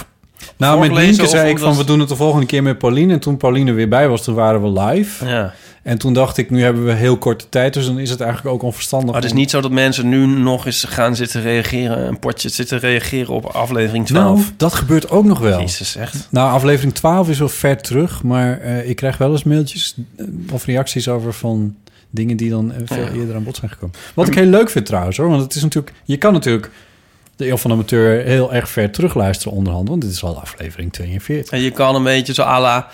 Nou, 0.57 0.81
met 0.81 0.91
Nienke 0.91 1.27
zei 1.27 1.51
ik 1.51 1.59
van... 1.59 1.77
we 1.77 1.85
doen 1.85 2.01
het 2.01 2.09
de 2.09 2.17
volgende 2.17 2.47
keer 2.47 2.63
met 2.63 2.79
Pauline. 2.79 3.13
En 3.13 3.19
toen 3.21 3.37
Pauline 3.37 3.71
er 3.71 3.77
weer 3.77 3.89
bij 3.89 4.09
was, 4.09 4.23
toen 4.25 4.35
waren 4.35 4.63
we 4.63 4.81
live. 4.81 5.27
Ja. 5.27 5.53
En 5.83 5.99
toen 5.99 6.13
dacht 6.13 6.37
ik, 6.37 6.51
nu 6.51 6.63
hebben 6.63 6.85
we 6.85 6.93
heel 6.93 7.17
korte 7.19 7.49
tijd, 7.49 7.75
dus 7.75 7.87
dan 7.87 7.99
is 7.99 8.11
het 8.11 8.21
eigenlijk 8.21 8.55
ook 8.55 8.63
onverstandig. 8.63 9.07
Maar 9.07 9.17
het 9.17 9.25
is 9.25 9.31
om- 9.31 9.37
niet 9.39 9.51
zo 9.51 9.61
dat 9.61 9.71
mensen 9.71 10.09
nu 10.09 10.27
nog 10.27 10.67
eens 10.67 10.85
gaan 10.85 11.17
zitten 11.17 11.43
reageren... 11.43 12.07
een 12.07 12.19
potje 12.19 12.49
zitten 12.49 12.79
reageren 12.79 13.35
op 13.35 13.45
aflevering 13.45 14.07
12. 14.07 14.39
Nou, 14.39 14.49
dat 14.57 14.75
gebeurt 14.75 15.11
ook 15.11 15.25
nog 15.25 15.39
wel. 15.39 15.61
Jezus, 15.61 15.97
echt? 15.97 16.29
Nou, 16.31 16.51
aflevering 16.53 16.95
12 16.95 17.29
is 17.29 17.39
wel 17.39 17.49
ver 17.49 17.77
terug, 17.83 18.23
maar 18.23 18.61
eh, 18.61 18.89
ik 18.89 18.97
krijg 18.97 19.17
wel 19.17 19.31
eens 19.31 19.45
mailtjes 19.45 19.95
eh, 20.17 20.25
of 20.53 20.65
reacties 20.65 21.09
over 21.09 21.33
van 21.33 21.75
dingen 22.11 22.37
die 22.37 22.51
dan 22.51 22.73
eh, 22.73 22.81
veel 22.85 23.05
Ja. 23.05 23.11
eerder 23.13 23.35
aan 23.35 23.45
bod 23.45 23.57
zijn 23.57 23.71
gekomen. 23.71 23.95
Wat 24.15 24.27
ik 24.27 24.35
heel 24.35 24.47
leuk 24.47 24.71
vind 24.71 24.87
trouwens, 24.87 25.17
hoor, 25.17 25.29
want 25.29 25.43
het 25.43 25.55
is 25.55 25.63
natuurlijk, 25.63 25.97
je 26.05 26.17
kan 26.17 26.33
natuurlijk 26.33 26.71
de 27.39 27.49
Eeuw 27.49 27.57
van 27.57 27.71
de 27.71 27.77
Amateur 27.77 28.25
heel 28.25 28.53
erg 28.55 28.69
ver 28.69 28.91
terugluisteren 28.91 29.57
onderhand, 29.57 29.89
want 29.89 30.01
dit 30.03 30.11
is 30.11 30.23
al 30.25 30.41
aflevering 30.41 30.93
42. 30.93 31.53
En 31.53 31.61
je 31.61 31.71
kan 31.71 31.95
een 31.95 32.03
beetje 32.03 32.35
zo 32.35 32.43
à 32.43 32.61
la... 32.61 32.87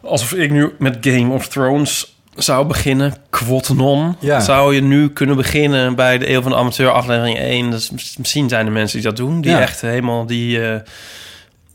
Alsof 0.00 0.32
ik 0.32 0.50
nu 0.50 0.70
met 0.78 0.96
Game 1.00 1.32
of 1.34 1.48
Thrones 1.48 2.16
zou 2.36 2.66
beginnen, 2.66 3.14
quod 3.30 3.68
non. 3.68 4.16
Ja. 4.20 4.40
Zou 4.40 4.74
je 4.74 4.82
nu 4.82 5.08
kunnen 5.10 5.36
beginnen 5.36 5.94
bij 5.94 6.18
de 6.18 6.30
Eeuw 6.30 6.42
van 6.42 6.50
de 6.50 6.56
Amateur 6.56 6.90
aflevering 6.90 7.38
1. 7.38 7.70
Dus 7.70 7.90
misschien 8.18 8.48
zijn 8.48 8.66
er 8.66 8.72
mensen 8.72 8.98
die 9.00 9.06
dat 9.08 9.16
doen. 9.16 9.40
Die 9.40 9.50
Ja. 9.50 9.60
echt 9.60 9.80
helemaal... 9.80 10.26
die 10.26 10.68
eh, 10.68 10.80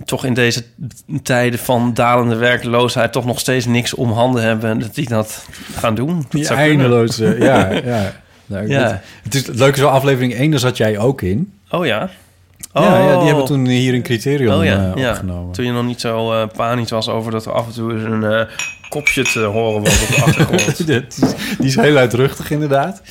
toch 0.06 0.26
in 0.26 0.34
deze 0.34 0.64
tijden 1.24 1.60
van 1.60 1.94
dalende 1.94 2.36
werkloosheid... 2.36 3.12
toch 3.12 3.26
nog 3.26 3.40
steeds 3.40 3.66
niks 3.66 3.94
om 3.94 4.12
handen 4.12 4.44
hebben. 4.44 4.80
Dat 4.80 4.96
die 4.96 5.08
dat 5.10 5.46
gaan 5.76 5.96
doen. 5.96 6.16
Dat 6.18 6.32
Die 6.32 6.48
eindeloze, 6.48 7.36
ja, 7.40 7.70
ja. 7.72 8.12
Nou, 8.46 8.68
Ja. 8.68 8.90
weet- 8.90 9.00
Het, 9.24 9.36
is, 9.36 9.48
het 9.48 9.56
leuke 9.60 9.80
wel, 9.80 9.90
aflevering 9.90 10.34
1, 10.34 10.52
daar 10.52 10.60
zat 10.60 10.78
jij 10.78 10.98
ook 10.98 11.22
in. 11.22 11.54
Oh 11.72 11.86
ja? 11.86 12.10
Ja, 12.74 12.98
ja, 13.00 13.16
die 13.16 13.26
hebben 13.26 13.42
Oh. 13.44 13.46
toen 13.48 13.66
hier 13.68 13.94
een 13.94 14.02
criterium 14.02 14.54
Oh 14.60 14.64
ja, 14.66 14.92
eh, 14.96 15.02
ja. 15.02 15.10
opgenomen. 15.10 15.54
Toen 15.54 15.66
je 15.66 15.72
nog 15.72 15.86
niet 15.86 16.00
zo 16.02 16.34
eh 16.34 16.48
panisch 16.56 16.90
was 16.90 17.10
over 17.10 17.32
dat 17.32 17.46
er 17.46 17.52
af 17.52 17.68
en 17.68 17.74
toe 17.74 17.94
eens 17.94 18.04
een 18.04 18.24
eh, 18.24 18.46
kopje 18.90 19.24
te 19.24 19.40
horen 19.40 19.84
was 19.84 20.02
op 20.02 20.08
de 20.16 20.22
achtergrond. 20.24 20.78
Die 20.88 21.06
is- 21.08 21.16
die 21.58 21.68
is 21.68 21.76
heel 21.76 21.92
luidruchtig, 21.94 22.52
inderdaad. 22.52 23.02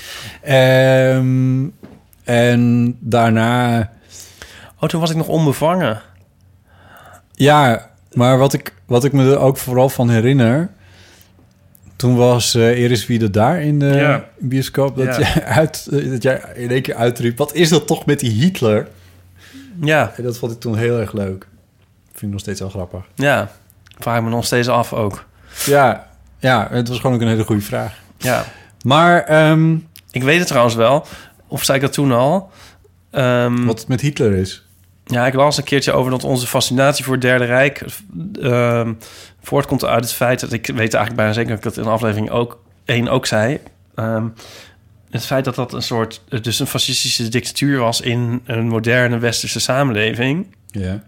Ehm, 0.42 1.66
en 2.24 2.96
daarna... 3.00 3.90
Oh, 4.80 4.88
toen 4.88 5.00
was 5.00 5.10
ik 5.10 5.16
nog 5.16 5.28
onbevangen. 5.28 6.00
Ja, 7.32 7.90
maar 8.12 8.38
wat 8.38 8.52
ik, 8.52 8.74
wat 8.86 9.04
ik 9.04 9.12
me 9.12 9.30
er 9.30 9.38
ook 9.38 9.56
vooral 9.56 9.88
van 9.88 10.10
herinner... 10.10 10.70
Toen 11.98 12.16
was 12.16 12.54
eh 12.54 12.82
Iris 12.82 13.06
Wieder 13.06 13.32
daar 13.32 13.62
in 13.62 13.78
de 13.78 13.86
Ja. 13.86 14.24
bioscoop... 14.38 14.96
Dat, 14.96 15.16
Ja. 15.16 15.20
jij 15.34 15.44
uit, 15.44 15.88
eh, 15.92 16.10
dat 16.10 16.22
jij 16.22 16.42
in 16.54 16.70
één 16.70 16.82
keer 16.82 16.94
uitriep... 16.94 17.38
Wat 17.38 17.54
is 17.54 17.68
dat 17.68 17.86
toch 17.86 18.06
met 18.06 18.20
die 18.20 18.30
Hitler? 18.30 18.88
Ja, 19.80 20.12
En 20.16 20.22
dat 20.22 20.38
vond 20.38 20.52
ik 20.52 20.60
toen 20.60 20.76
heel 20.76 20.98
erg 21.00 21.12
leuk. 21.12 21.46
Vind 22.12 22.22
ik 22.22 22.30
nog 22.30 22.40
steeds 22.40 22.60
wel 22.60 22.68
grappig. 22.68 23.00
ja. 23.14 23.50
Vraag 23.98 24.22
me 24.22 24.28
nog 24.30 24.44
steeds 24.44 24.68
af 24.68 24.92
ook. 24.92 25.24
Ja, 25.66 26.08
ja, 26.38 26.68
het 26.70 26.88
was 26.88 26.98
gewoon 27.00 27.16
ook 27.16 27.22
een 27.22 27.28
hele 27.28 27.44
goede 27.44 27.62
vraag. 27.62 27.98
Ja. 28.18 28.44
Maar 28.84 29.22
ehm, 29.24 29.74
Ik 30.10 30.22
weet 30.22 30.38
het 30.38 30.46
trouwens 30.48 30.74
wel. 30.74 31.06
Of 31.48 31.64
zei 31.64 31.76
ik 31.78 31.84
dat 31.84 31.92
toen 31.92 32.12
al? 32.12 32.50
Ehm, 33.10 33.64
wat 33.64 33.78
het 33.78 33.88
met 33.88 34.00
Hitler 34.00 34.32
is... 34.34 34.66
Ja, 35.04 35.26
ik 35.26 35.34
las 35.34 35.56
een 35.56 35.64
keertje 35.64 35.92
over 35.92 36.10
dat 36.10 36.24
onze 36.24 36.46
fascinatie 36.46 37.04
voor 37.04 37.12
het 37.12 37.22
Derde 37.22 37.44
Rijk... 37.44 37.84
ehm, 38.42 38.92
voortkomt 39.48 39.84
uit 39.84 40.04
het 40.04 40.12
feit 40.12 40.40
dat... 40.40 40.52
Ik 40.52 40.66
weet 40.66 40.76
eigenlijk 40.94 41.14
bijna 41.14 41.32
zeker 41.32 41.48
dat 41.48 41.58
ik 41.58 41.64
dat 41.64 41.76
in 41.76 41.82
de 41.82 41.88
aflevering 41.88 42.30
ook, 42.30 42.62
één 42.84 43.08
ook 43.08 43.26
zei... 43.26 43.58
Ehm, 43.94 44.26
het 45.10 45.26
feit 45.26 45.44
dat 45.44 45.54
dat 45.54 45.72
een 45.72 45.82
soort... 45.82 46.22
dus 46.42 46.58
een 46.60 46.66
fascistische 46.66 47.28
dictatuur 47.28 47.78
was... 47.78 48.00
in 48.00 48.40
een 48.44 48.68
moderne 48.68 49.18
westerse 49.18 49.60
samenleving... 49.60 50.46
Ja. 50.70 51.02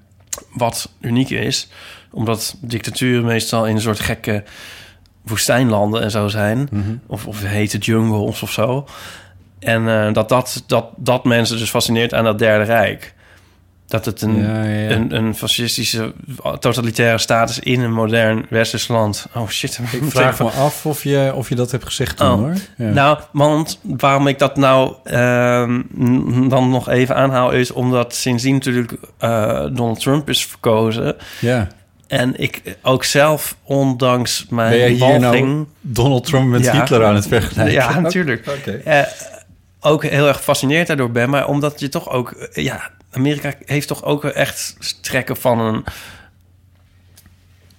wat 0.55 0.91
uniek 1.01 1.31
is, 1.31 1.69
omdat 2.11 2.57
dictaturen 2.61 3.25
meestal 3.25 3.67
in 3.67 3.75
een 3.75 3.81
soort 3.83 4.01
gekke 4.01 4.45
woestijnlanden 5.23 6.03
en 6.03 6.11
zo 6.11 6.29
zijn, 6.29 6.69
Mhm. 6.71 6.95
of, 7.07 7.27
of 7.27 7.43
hete 7.43 7.79
jungles 7.79 8.43
of 8.43 8.53
zo. 8.53 8.87
En 9.59 9.89
eh, 9.89 10.13
dat, 10.13 10.29
dat, 10.29 10.63
dat 10.67 10.89
dat 10.97 11.25
mensen 11.25 11.59
dus 11.59 11.71
fascineert 11.71 12.15
aan 12.15 12.25
dat 12.25 12.39
Derde 12.39 12.65
Rijk. 12.65 13.15
Dat 13.91 14.05
het 14.05 14.23
een, 14.23 14.37
Ja, 14.43 14.63
ja, 14.65 14.71
ja. 14.71 14.91
Een, 14.91 15.15
een 15.17 15.35
fascistische, 15.35 16.13
totalitaire 16.59 17.19
staat 17.19 17.51
is 17.51 17.59
in 17.59 17.81
een 17.81 17.93
modern 17.93 18.47
westers 18.51 18.89
land. 18.89 19.27
Oh 19.35 19.49
shit. 19.49 19.81
Ik 19.93 20.03
vraag 20.05 20.39
me 20.39 20.49
af 20.51 20.87
of 20.87 21.05
je, 21.05 21.33
of 21.35 21.49
je 21.49 21.55
dat 21.55 21.71
hebt 21.71 21.85
gezegd 21.85 22.17
toen, 22.17 22.29
Oh. 22.29 22.35
hoor. 22.39 22.55
Ja. 22.77 22.91
Nou, 22.91 23.19
want 23.33 23.79
waarom 23.83 24.27
ik 24.27 24.39
dat 24.39 24.57
nou 24.57 24.95
ehm, 25.05 25.81
dan 26.49 26.71
nog 26.71 26.89
even 26.89 27.17
aanhaal... 27.17 27.51
is 27.51 27.71
omdat 27.71 28.15
sindsdien 28.15 28.55
natuurlijk 28.55 28.93
eh, 29.19 29.61
Donald 29.73 30.01
Trump 30.01 30.29
is 30.29 30.47
verkozen... 30.47 31.17
ja. 31.41 31.69
en 32.07 32.41
ik 32.41 32.77
ook 32.83 33.05
zelf, 33.05 33.57
ondanks 33.63 34.47
Ben 34.47 34.55
mijn 34.57 34.91
hier 34.91 34.99
walging... 34.99 35.47
nou 35.47 35.67
Donald 35.81 36.25
Trump 36.25 36.49
met. 36.49 36.71
Hitler 36.71 37.05
aan 37.05 37.15
het 37.15 37.27
vergelijken? 37.29 37.73
Ja, 37.75 38.01
natuurlijk. 38.01 38.47
Oké. 38.59 38.71
Eh, 38.71 39.03
ook 39.81 40.05
heel 40.05 40.27
erg 40.29 40.37
gefascineerd 40.37 40.87
daardoor 40.87 41.11
ben. 41.11 41.31
Maar 41.31 41.47
omdat 41.49 41.81
je 41.81 41.89
toch 41.89 42.11
ook... 42.11 42.31
eh, 42.31 42.65
ja, 42.65 42.91
Amerika 43.11 43.55
heeft 43.65 43.89
toch 43.89 44.05
ook 44.05 44.25
echt 44.25 44.77
trekken 45.01 45.37
van 45.37 45.61
een... 45.61 45.85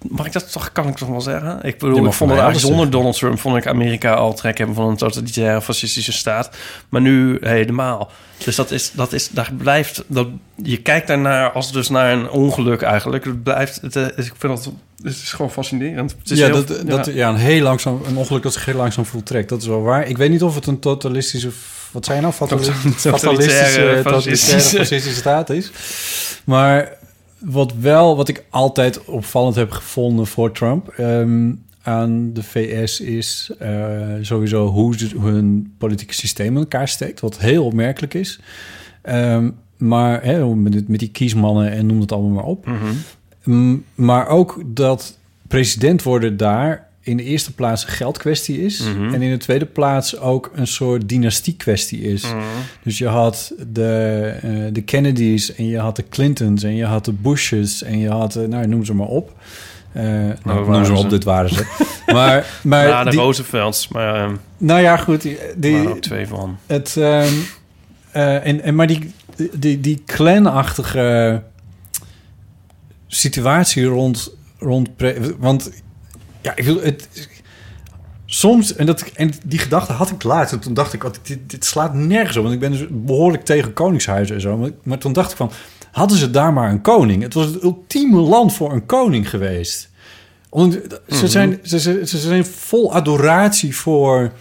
Mag 0.10 0.26
ik 0.26 0.34
dat 0.34 0.52
toch, 0.52 0.72
kan 0.72 0.88
ik 0.88 0.96
toch 0.96 1.10
wel 1.10 1.22
zeggen? 1.22 1.64
Ik 1.64 1.78
bedoel, 1.78 2.06
ik 2.06 2.14
vond 2.14 2.60
zonder 2.60 2.90
Donald 2.90 3.18
Trump... 3.18 3.40
vond 3.40 3.58
ik 3.58 3.68
Amerika 3.68 4.14
al 4.14 4.34
trek 4.34 4.58
hebben 4.58 4.76
van 4.76 4.90
een 4.90 4.98
totalitaire 4.98 5.62
fascistische 5.62 6.12
staat. 6.12 6.58
Maar 6.90 7.02
nu 7.02 7.38
helemaal. 7.42 8.12
Dus 8.44 8.56
dat 8.56 8.72
is, 8.72 8.92
dat 8.92 9.14
is, 9.14 9.30
daar 9.30 9.52
blijft... 9.58 10.04
Dat, 10.08 10.28
je 10.56 10.78
kijkt 10.78 11.08
daarnaar 11.08 11.52
als 11.52 11.72
dus 11.72 11.90
naar 11.90 12.12
een 12.12 12.30
ongeluk 12.30 12.82
eigenlijk. 12.82 13.26
Het 13.26 13.44
blijft, 13.44 13.82
het, 13.82 13.96
eh, 13.96 14.06
ik 14.06 14.34
vind 14.38 14.42
dat, 14.42 14.72
het 15.04 15.14
is 15.14 15.32
gewoon 15.32 15.52
fascinerend. 15.52 16.16
Het 16.20 16.32
is 16.32 16.40
ja, 16.40 16.46
heel- 16.46 16.66
dat, 16.66 16.88
dat, 16.88 17.06
ja. 17.06 17.30
een 17.30 17.36
heel 17.36 17.62
langzaam, 17.62 18.02
een 18.06 18.18
ongeluk 18.18 18.44
dat 18.44 18.54
zich 18.54 18.66
heel 18.66 18.76
langzaam 18.76 19.06
voltrekt. 19.06 19.50
Dat 19.50 19.62
is 19.62 19.68
wel 19.68 19.82
waar. 19.82 20.08
Ik 20.08 20.18
weet 20.18 20.30
niet 20.30 20.44
of 20.44 20.56
het 20.56 20.68
een 20.68 20.80
totalistische, 20.80 21.50
wat 21.92 22.06
zei 22.06 22.18
je 22.18 22.24
nou? 22.24 22.34
Fatalistische, 22.34 23.10
totalitaire, 23.10 24.02
fascistische. 24.02 24.78
fascistische 24.78 25.20
staat 25.20 25.50
is. 25.50 25.72
Maar 26.44 26.98
wat 27.38 27.74
wel, 27.80 28.16
wat 28.16 28.28
ik 28.28 28.44
altijd 28.50 29.06
opvallend 29.06 29.56
heb 29.56 29.72
gevonden 29.72 30.28
voor 30.28 30.52
Trump 30.52 30.88
ehm, 30.88 31.52
aan 31.82 32.34
de 32.34 32.44
VS 32.44 33.00
is 33.00 33.52
eh, 33.60 33.70
sowieso 34.22 34.68
hoe 34.68 34.98
ze 34.98 35.20
hun 35.20 35.74
politieke 35.78 36.14
systeem 36.14 36.54
in 36.54 36.58
elkaar 36.58 36.88
steekt. 36.88 37.20
Wat 37.20 37.40
heel 37.40 37.66
opmerkelijk 37.66 38.14
is. 38.14 38.40
Ehm, 39.02 39.50
maar 39.78 40.24
hè, 40.24 40.46
met, 40.56 40.88
met 40.88 41.00
die 41.00 41.12
kiesmannen 41.12 41.72
en 41.72 41.86
noem 41.86 42.00
het 42.00 42.12
allemaal 42.12 42.32
maar 42.32 42.44
op. 42.44 42.66
Mhm. 42.66 43.78
Maar 43.96 44.28
ook 44.28 44.62
dat 44.66 45.18
president 45.48 46.04
worden 46.04 46.38
daar 46.38 46.90
in 47.04 47.18
de 47.18 47.24
eerste 47.24 47.54
plaats 47.54 47.84
een 47.84 47.90
geldkwestie 47.90 48.62
is. 48.62 48.80
Mhm. 48.80 49.14
En 49.14 49.22
in 49.22 49.32
de 49.32 49.38
tweede 49.38 49.66
plaats 49.66 50.18
ook 50.18 50.52
een 50.54 50.68
soort 50.68 51.10
dynastiekwestie 51.10 52.02
is. 52.02 52.24
Mhm. 52.24 52.38
Dus 52.84 52.98
je 52.98 53.08
had 53.08 53.54
de, 53.68 54.34
eh, 54.42 54.50
de 54.72 54.82
Kennedys 54.82 55.56
en 55.56 55.68
je 55.68 55.80
had 55.80 55.96
de 55.96 56.10
Clintons 56.10 56.64
en 56.64 56.76
je 56.76 56.86
had 56.86 57.06
de 57.06 57.14
Bushes 57.14 57.84
en 57.84 57.98
je 58.00 58.10
had, 58.10 58.36
eh, 58.36 58.48
nou 58.48 58.68
noem 58.68 58.86
ze 58.86 58.94
maar 58.94 59.08
op. 59.08 59.36
Eh 59.94 60.04
nou, 60.04 60.36
noem 60.44 60.64
waren 60.66 60.86
ze 60.86 60.92
maar 60.92 61.02
op, 61.02 61.10
dit 61.10 61.24
waren 61.24 61.50
ze. 61.50 61.66
maar 62.14 62.60
maar 62.64 62.88
ja, 62.88 63.04
de 63.04 63.10
die- 63.10 63.20
Roosevelts. 63.20 63.88
Maar 63.88 64.16
ehm 64.16 64.36
nou 64.58 64.82
ja, 64.82 64.98
goed. 64.98 65.22
Die, 65.22 65.38
die, 65.56 65.90
ook 65.90 66.02
twee 66.02 66.28
van. 66.28 66.58
het, 66.66 66.96
ehm, 66.98 67.34
eh, 68.12 68.46
en, 68.46 68.62
en, 68.62 68.76
maar 68.76 68.88
die, 68.88 69.12
die, 69.54 69.80
die 69.80 70.04
clan-achtige 70.06 71.42
situatie 73.08 73.86
rond... 73.86 74.32
rond 74.60 74.90
want 75.38 75.72
ja, 76.42 76.56
ik 76.56 76.64
wil 76.64 76.82
het... 76.82 77.30
Soms, 78.26 78.76
en, 78.76 78.86
dat, 78.86 79.02
en 79.16 79.32
die 79.46 79.60
gedachte 79.60 79.94
had 79.94 80.10
ik 80.10 80.24
laatst. 80.24 80.54
En 80.54 80.60
toen 80.60 80.74
dacht 80.74 80.94
ik, 80.94 81.04
wat, 81.04 81.20
dit, 81.24 81.50
dit 81.50 81.66
slaat 81.66 81.94
nergens 81.94 82.38
op. 82.38 82.44
Want 82.44 82.56
ik 82.56 82.60
ben 82.62 82.72
dus 82.72 82.86
behoorlijk 82.90 83.46
tegen 83.46 83.74
koningshuizen 83.74 84.36
en 84.36 84.42
zo. 84.42 84.58
Maar, 84.58 84.70
maar 84.84 84.98
toen 84.98 85.14
dacht 85.14 85.32
ik 85.32 85.38
van, 85.38 85.52
hadden 85.92 86.18
ze 86.18 86.30
daar 86.32 86.54
maar 86.54 86.70
een 86.70 86.82
koning? 86.82 87.24
Het 87.24 87.34
was 87.34 87.46
het 87.46 87.64
ultieme 87.64 88.20
land 88.20 88.54
voor 88.54 88.72
een 88.74 88.86
koning 88.86 89.30
geweest. 89.30 89.90
Want 90.50 90.80
ze, 91.08 91.28
zijn, 91.28 91.60
ze, 91.64 91.80
ze, 91.80 92.02
ze 92.06 92.18
zijn 92.18 92.46
vol 92.46 92.94
adoratie 92.94 93.76
voor 93.76 94.32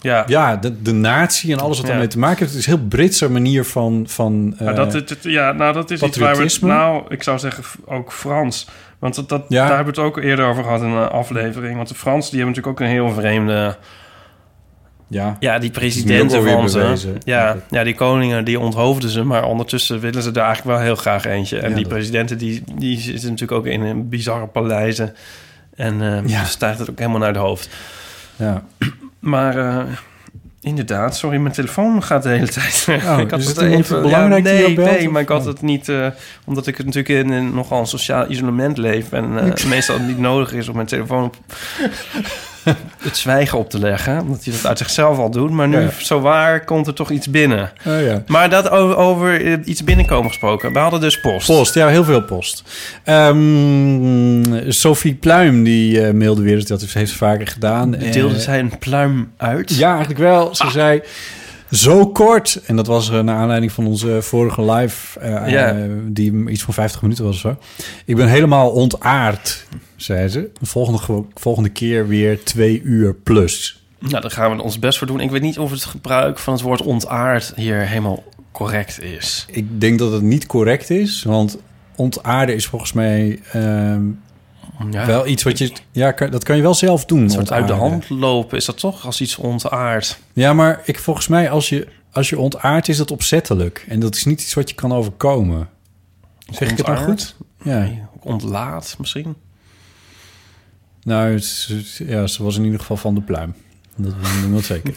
Ja, 0.00 0.24
ja, 0.26 0.56
de, 0.56 0.82
de 0.82 0.92
natie 0.92 1.52
en 1.52 1.58
alles 1.60 1.76
wat 1.76 1.86
Ja. 1.86 1.92
daarmee 1.92 2.10
te 2.10 2.18
maken 2.18 2.38
heeft. 2.38 2.50
Het 2.50 2.60
is 2.60 2.66
een 2.66 2.78
heel 2.78 2.86
Britse 2.88 3.30
manier 3.30 3.64
van... 3.64 4.04
van 4.08 4.54
eh, 4.58 4.74
dat, 4.76 4.92
het, 4.92 5.08
het- 5.08 5.22
ja, 5.22 5.52
nou, 5.52 5.72
dat 5.72 5.90
is 5.90 6.02
iets 6.02 6.16
waar 6.16 6.36
we... 6.36 6.58
Nou, 6.60 7.04
ik 7.08 7.22
zou 7.22 7.38
zeggen 7.38 7.64
ook 7.84 8.12
Frans. 8.12 8.68
Want 9.02 9.14
dat, 9.14 9.28
dat, 9.28 9.44
Ja. 9.48 9.66
daar 9.66 9.76
hebben 9.76 9.94
we 9.94 10.00
het 10.00 10.10
ook 10.10 10.18
eerder 10.22 10.46
over 10.46 10.62
gehad 10.64 10.80
in 10.80 10.86
een 10.88 11.08
aflevering. 11.08 11.76
Want 11.76 11.88
de 11.88 11.94
Fransen 11.94 12.30
die 12.32 12.40
hebben 12.40 12.56
natuurlijk 12.56 12.80
ook 12.82 12.88
een 12.88 12.94
heel 12.94 13.10
vreemde... 13.20 13.76
ja, 15.08 15.36
Ja, 15.40 15.58
die 15.58 15.70
presidenten 15.70 16.42
van 16.44 16.68
ze. 16.70 16.78
bewezen. 16.78 17.16
Ja, 17.24 17.56
ja, 17.70 17.84
die 17.84 17.94
koningen 17.94 18.44
die 18.44 18.60
onthoofden 18.60 19.10
ze. 19.10 19.22
Maar 19.24 19.44
ondertussen 19.44 20.00
willen 20.00 20.22
ze 20.22 20.30
er 20.30 20.36
eigenlijk 20.36 20.76
wel 20.76 20.86
heel 20.86 20.96
graag 20.96 21.24
eentje. 21.24 21.58
En 21.58 21.68
Ja, 21.68 21.74
die 21.74 21.84
dat- 21.84 21.92
presidenten 21.92 22.38
die, 22.38 22.62
die 22.74 22.98
zitten 23.00 23.30
natuurlijk 23.30 23.58
ook 23.58 23.66
in 23.66 23.80
een 23.82 24.08
bizarre 24.08 24.46
paleizen. 24.46 25.14
En 25.76 26.02
eh 26.02 26.26
Ja. 26.28 26.44
stijgt 26.44 26.78
het 26.78 26.90
ook 26.90 26.98
helemaal 26.98 27.20
naar 27.20 27.32
de 27.32 27.38
hoofd. 27.38 27.68
ja. 28.36 28.62
Maar 29.18 29.56
eh, 29.58 29.84
inderdaad, 30.62 31.16
sorry, 31.16 31.38
mijn 31.38 31.54
telefoon 31.54 32.02
gaat 32.02 32.22
de 32.22 32.28
hele 32.28 32.48
tijd. 32.58 32.86
Oh, 32.88 33.18
ik 33.18 33.30
had 33.30 33.40
is 33.40 33.46
het 33.46 33.60
iemand 33.60 33.88
belangrijk 33.88 34.44
die 34.44 34.52
nee, 34.52 34.74
belt, 34.74 34.90
nee, 34.90 35.08
maar 35.08 35.22
ik 35.22 35.28
had 35.28 35.44
het 35.44 35.62
niet, 35.62 35.88
eh, 35.88 36.06
omdat 36.44 36.66
ik 36.66 36.76
het 36.76 36.86
natuurlijk 36.86 37.24
in, 37.24 37.32
in 37.32 37.54
nogal 37.54 37.80
een 37.80 37.86
sociaal 37.86 38.30
isolement 38.30 38.78
leef 38.78 39.12
en 39.12 39.38
eh, 39.38 39.64
meestal 39.64 39.98
niet 39.98 40.18
nodig 40.18 40.52
is 40.52 40.68
om 40.68 40.74
mijn 40.74 40.86
telefoon 40.86 41.24
op 41.24 41.36
het 43.02 43.16
zwijgen 43.16 43.58
op 43.58 43.70
te 43.70 43.78
leggen, 43.78 44.20
omdat 44.20 44.44
hij 44.44 44.52
dat 44.52 44.66
uit 44.66 44.78
zichzelf 44.78 45.18
al 45.18 45.30
doet. 45.30 45.50
Maar 45.50 45.68
nu, 45.68 45.80
Ja. 45.80 45.90
zo 46.02 46.20
waar, 46.20 46.64
komt 46.64 46.86
er 46.86 46.94
toch 46.94 47.10
iets 47.10 47.30
binnen. 47.30 47.72
Oh, 47.86 48.00
ja. 48.02 48.22
Maar 48.26 48.50
dat 48.50 48.70
over, 48.70 48.96
over 48.96 49.44
eh, 49.46 49.56
iets 49.64 49.84
binnenkomen 49.84 50.28
gesproken. 50.30 50.72
We 50.72 50.78
hadden 50.78 51.00
dus 51.00 51.20
post. 51.20 51.46
Post, 51.46 51.74
ja, 51.74 51.88
heel 51.88 52.04
veel 52.04 52.22
post. 52.22 52.62
Ehm, 53.04 54.70
Sophie 54.70 55.14
Pluim, 55.14 55.64
die 55.64 56.00
eh, 56.06 56.12
mailde 56.12 56.42
weer, 56.42 56.66
dat 56.66 56.80
heeft 56.80 57.10
ze 57.10 57.16
vaker 57.16 57.46
gedaan. 57.46 57.90
Deelde 57.90 58.34
Eh, 58.34 58.40
zij 58.40 58.58
een 58.58 58.78
pluim 58.78 59.32
uit? 59.36 59.76
Ja, 59.76 59.90
eigenlijk 59.90 60.20
wel. 60.20 60.54
Ze 60.54 60.70
zei 60.70 61.02
zo 61.72 62.06
kort. 62.06 62.60
En 62.66 62.76
dat 62.76 62.86
was 62.86 63.10
eh, 63.10 63.20
naar 63.20 63.36
aanleiding 63.36 63.72
van 63.72 63.86
onze 63.86 64.22
vorige 64.22 64.72
live, 64.72 65.20
eh, 65.20 65.70
eh, 65.70 65.90
die 66.04 66.48
iets 66.48 66.62
van 66.62 66.74
50 66.74 67.02
minuten 67.02 67.24
was 67.24 67.34
of 67.34 67.40
zo. 67.40 67.56
Ik 68.04 68.16
ben 68.16 68.28
helemaal 68.28 68.70
ontaard, 68.70 69.66
zei 69.96 70.28
ze. 70.28 70.50
De 70.60 70.66
volgende, 70.66 71.24
volgende 71.34 71.68
keer 71.68 72.08
weer 72.08 72.44
twee 72.44 72.82
uur 72.82 73.14
plus. 73.14 73.84
Nou, 73.98 74.20
daar 74.20 74.30
gaan 74.30 74.56
we 74.56 74.62
ons 74.62 74.78
best 74.78 74.98
voor 74.98 75.06
doen. 75.06 75.20
Ik 75.20 75.30
weet 75.30 75.42
niet 75.42 75.58
of 75.58 75.70
het 75.70 75.84
gebruik 75.84 76.38
van 76.38 76.52
het 76.52 76.62
woord 76.62 76.82
ontaard 76.82 77.52
hier 77.56 77.86
helemaal 77.86 78.24
correct 78.52 79.02
is. 79.02 79.46
Ik 79.50 79.80
denk 79.80 79.98
dat 79.98 80.12
het 80.12 80.22
niet 80.22 80.46
correct 80.46 80.90
is, 80.90 81.22
want 81.22 81.58
ontaarden 81.96 82.54
is 82.54 82.66
volgens 82.66 82.92
mij 82.92 83.40
ehm, 83.52 84.02
Ja. 84.90 85.06
wel 85.06 85.26
iets 85.26 85.42
wat 85.42 85.58
je... 85.58 85.72
Ja, 85.92 86.12
kan- 86.12 86.30
dat 86.30 86.44
kan 86.44 86.56
je 86.56 86.62
wel 86.62 86.74
zelf 86.74 87.04
doen. 87.04 87.22
Een 87.22 87.30
soort 87.30 87.52
uit 87.52 87.66
de 87.66 87.72
hand 87.72 88.08
lopen 88.08 88.56
is 88.56 88.64
dat 88.64 88.78
toch 88.78 89.06
als 89.06 89.20
iets 89.20 89.36
ontaard. 89.36 90.18
Ja, 90.32 90.52
maar 90.52 90.80
ik, 90.84 90.98
volgens 90.98 91.28
mij 91.28 91.50
als 91.50 91.68
je, 91.68 91.86
als 92.12 92.28
je 92.30 92.38
ontaart 92.38 92.88
is 92.88 92.96
dat 92.96 93.10
opzettelijk. 93.10 93.84
En 93.88 94.00
dat 94.00 94.14
is 94.14 94.24
niet 94.24 94.40
iets 94.40 94.54
wat 94.54 94.68
je 94.68 94.74
kan 94.74 94.92
overkomen. 94.92 95.68
Zeg 96.50 96.70
ik 96.70 96.76
het 96.76 96.86
nou 96.86 96.98
Ontaard? 96.98 97.34
goed? 97.38 97.46
Ja. 97.66 97.78
Nee, 97.78 98.02
ontlaat 98.20 98.94
misschien. 98.98 99.34
Nou, 101.02 101.32
het 101.34 101.66
ja, 102.06 102.26
ze 102.26 102.42
was 102.42 102.56
in 102.56 102.64
ieder 102.64 102.80
geval 102.80 102.96
van 102.96 103.14
de 103.14 103.20
pluim. 103.20 103.54
Dat 103.96 104.12
is 104.22 104.46
niet 104.48 104.64
zeker 104.64 104.94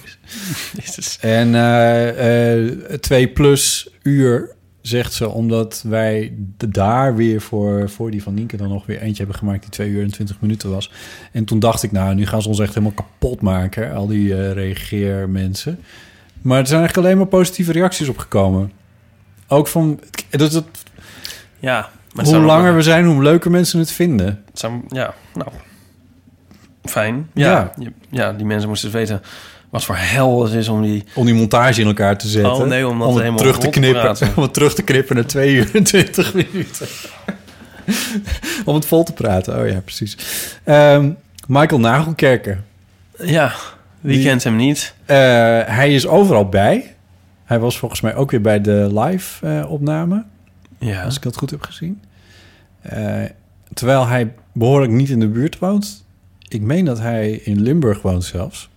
is. 0.97 1.17
En 1.21 1.55
eh, 1.55 2.95
twee 2.97 3.27
plus 3.27 3.89
uur 4.03 4.54
zegt 4.87 5.13
ze, 5.13 5.29
omdat 5.29 5.83
wij 5.87 6.33
daar 6.69 7.15
weer 7.15 7.41
voor, 7.41 7.89
voor 7.89 8.11
die 8.11 8.23
van 8.23 8.33
Nienke 8.33 8.57
dan 8.57 8.69
nog 8.69 8.85
weer 8.85 8.99
eentje 9.01 9.17
hebben 9.17 9.35
gemaakt 9.35 9.61
die 9.61 9.69
twee 9.71 9.89
uur 9.89 10.03
en 10.03 10.11
twintig 10.11 10.37
minuten 10.39 10.69
was. 10.69 10.91
En 11.31 11.45
toen 11.45 11.59
dacht 11.59 11.83
ik, 11.83 11.91
nou, 11.91 12.15
nu 12.15 12.25
gaan 12.25 12.41
ze 12.41 12.47
ons 12.47 12.59
echt 12.59 12.73
helemaal 12.73 12.95
kapot 12.95 13.41
maken, 13.41 13.93
al 13.93 14.07
die 14.07 14.35
eh 14.35 14.51
reageermensen. 14.53 15.79
Maar 16.41 16.59
er 16.59 16.67
zijn 16.67 16.79
eigenlijk 16.79 17.07
alleen 17.07 17.17
maar 17.19 17.27
positieve 17.39 17.71
reacties 17.71 18.07
op 18.09 18.17
gekomen. 18.17 18.71
Ook 19.47 19.67
van, 19.67 19.99
dat, 20.29 20.51
dat, 20.51 20.65
Ja. 21.59 21.79
Maar 22.13 22.23
het 22.25 22.33
hoe 22.33 22.43
ook 22.43 22.47
langer 22.49 22.75
we 22.75 22.81
zijn, 22.81 23.05
hoe 23.05 23.23
leuker 23.23 23.51
mensen 23.51 23.79
het 23.79 23.91
vinden. 23.91 24.25
het 24.49 24.59
zijn- 24.59 24.83
ja, 24.87 25.13
nou. 25.33 25.49
Fijn. 26.83 27.29
Ja. 27.33 27.49
Ja. 27.49 27.71
Ja. 27.79 27.89
ja, 28.09 28.33
die 28.33 28.45
mensen 28.45 28.69
moesten 28.69 28.91
weten 28.91 29.21
wat 29.75 29.83
voor 29.85 29.95
hel 29.97 30.43
het 30.43 30.53
is 30.53 30.67
om 30.67 30.81
die... 30.81 31.03
Om 31.13 31.25
die 31.25 31.33
montage 31.33 31.81
in 31.81 31.87
elkaar 31.87 32.17
te 32.17 32.27
zetten. 32.27 32.53
Oh, 32.53 32.67
nee, 32.67 32.87
om 32.87 32.99
dat 32.99 33.13
helemaal 33.13 33.37
terug 33.37 33.57
te 33.57 33.69
knippen. 33.69 34.17
om 34.35 34.43
het 34.43 34.53
terug 34.53 34.75
te 34.75 34.83
knippen 34.83 35.15
naar 35.15 35.25
2 35.25 35.53
uur 35.53 35.69
en 35.73 35.83
20 35.83 36.33
minuten. 36.33 36.87
om 38.65 38.75
het 38.75 38.85
vol 38.85 39.03
te 39.03 39.13
praten. 39.13 39.59
Oh 39.59 39.69
ja, 39.69 39.79
precies. 39.79 40.17
Ehm, 40.63 41.11
Michael 41.47 41.79
Nagelkerker. 41.79 42.61
Ja, 43.17 43.53
wie 44.01 44.15
Die- 44.15 44.25
kent 44.25 44.43
hem 44.43 44.55
niet? 44.55 44.93
Eh, 45.05 45.15
hij 45.65 45.93
is 45.93 46.07
overal 46.07 46.49
bij. 46.49 46.95
Hij 47.45 47.59
was 47.59 47.77
volgens 47.77 48.01
mij 48.01 48.15
ook 48.15 48.31
weer 48.31 48.41
bij 48.41 48.61
de 48.61 48.99
live 48.99 49.47
eh, 49.47 49.71
opname. 49.71 50.23
Ja. 50.79 51.03
Als 51.03 51.15
ik 51.15 51.21
dat 51.21 51.37
goed 51.37 51.49
heb 51.49 51.61
gezien. 51.61 52.01
Eh, 52.81 53.23
terwijl 53.73 54.07
hij 54.07 54.33
behoorlijk 54.53 54.91
niet 54.91 55.09
in 55.09 55.19
de 55.19 55.27
buurt 55.27 55.59
woont. 55.59 56.05
Ik 56.47 56.61
meen 56.61 56.85
dat 56.85 56.99
hij 56.99 57.31
in 57.31 57.61
Limburg 57.61 58.01
woont 58.01 58.23
zelfs. 58.23 58.69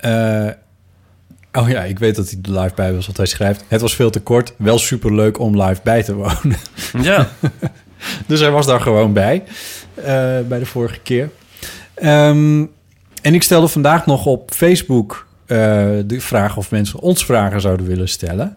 Eh, 0.00 0.48
Oh 1.52 1.68
ja, 1.68 1.82
ik 1.82 1.98
weet 1.98 2.16
dat 2.16 2.30
hij 2.30 2.38
er 2.42 2.60
live 2.60 2.74
bij 2.74 2.94
was, 2.94 3.06
want 3.06 3.16
hij 3.16 3.26
schrijft... 3.26 3.64
Het 3.68 3.80
was 3.80 3.94
veel 3.94 4.10
te 4.10 4.20
kort, 4.20 4.54
wel 4.58 4.78
superleuk 4.78 5.38
om 5.38 5.62
live 5.62 5.80
bij 5.84 6.02
te 6.02 6.14
wonen. 6.14 6.56
Ja. 7.02 7.28
Dus 8.26 8.40
hij 8.40 8.50
was 8.50 8.66
daar 8.66 8.80
gewoon 8.80 9.12
bij, 9.12 9.44
eh, 9.94 10.04
bij 10.48 10.58
de 10.58 10.66
vorige 10.66 11.00
keer. 11.00 11.30
Ehm, 11.94 12.66
en 13.22 13.34
ik 13.34 13.42
stelde 13.42 13.68
vandaag 13.68 14.06
nog 14.06 14.26
op 14.26 14.50
Facebook 14.50 15.26
eh, 15.46 15.56
de 16.06 16.20
vraag 16.20 16.56
of 16.56 16.70
mensen 16.70 17.00
ons 17.00 17.24
vragen 17.24 17.60
zouden 17.60 17.86
willen 17.86 18.08
stellen. 18.08 18.56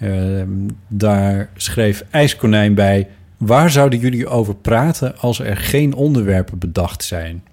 Ehm, 0.00 0.48
daar 0.88 1.50
schreef 1.56 2.04
IJskonijn 2.10 2.74
bij... 2.74 3.08
Waar 3.36 3.70
zouden 3.70 3.98
jullie 3.98 4.28
over 4.28 4.54
praten 4.54 5.18
als 5.18 5.38
er 5.38 5.56
geen 5.56 5.94
onderwerpen 5.94 6.58
bedacht 6.58 7.04
zijn? 7.04 7.44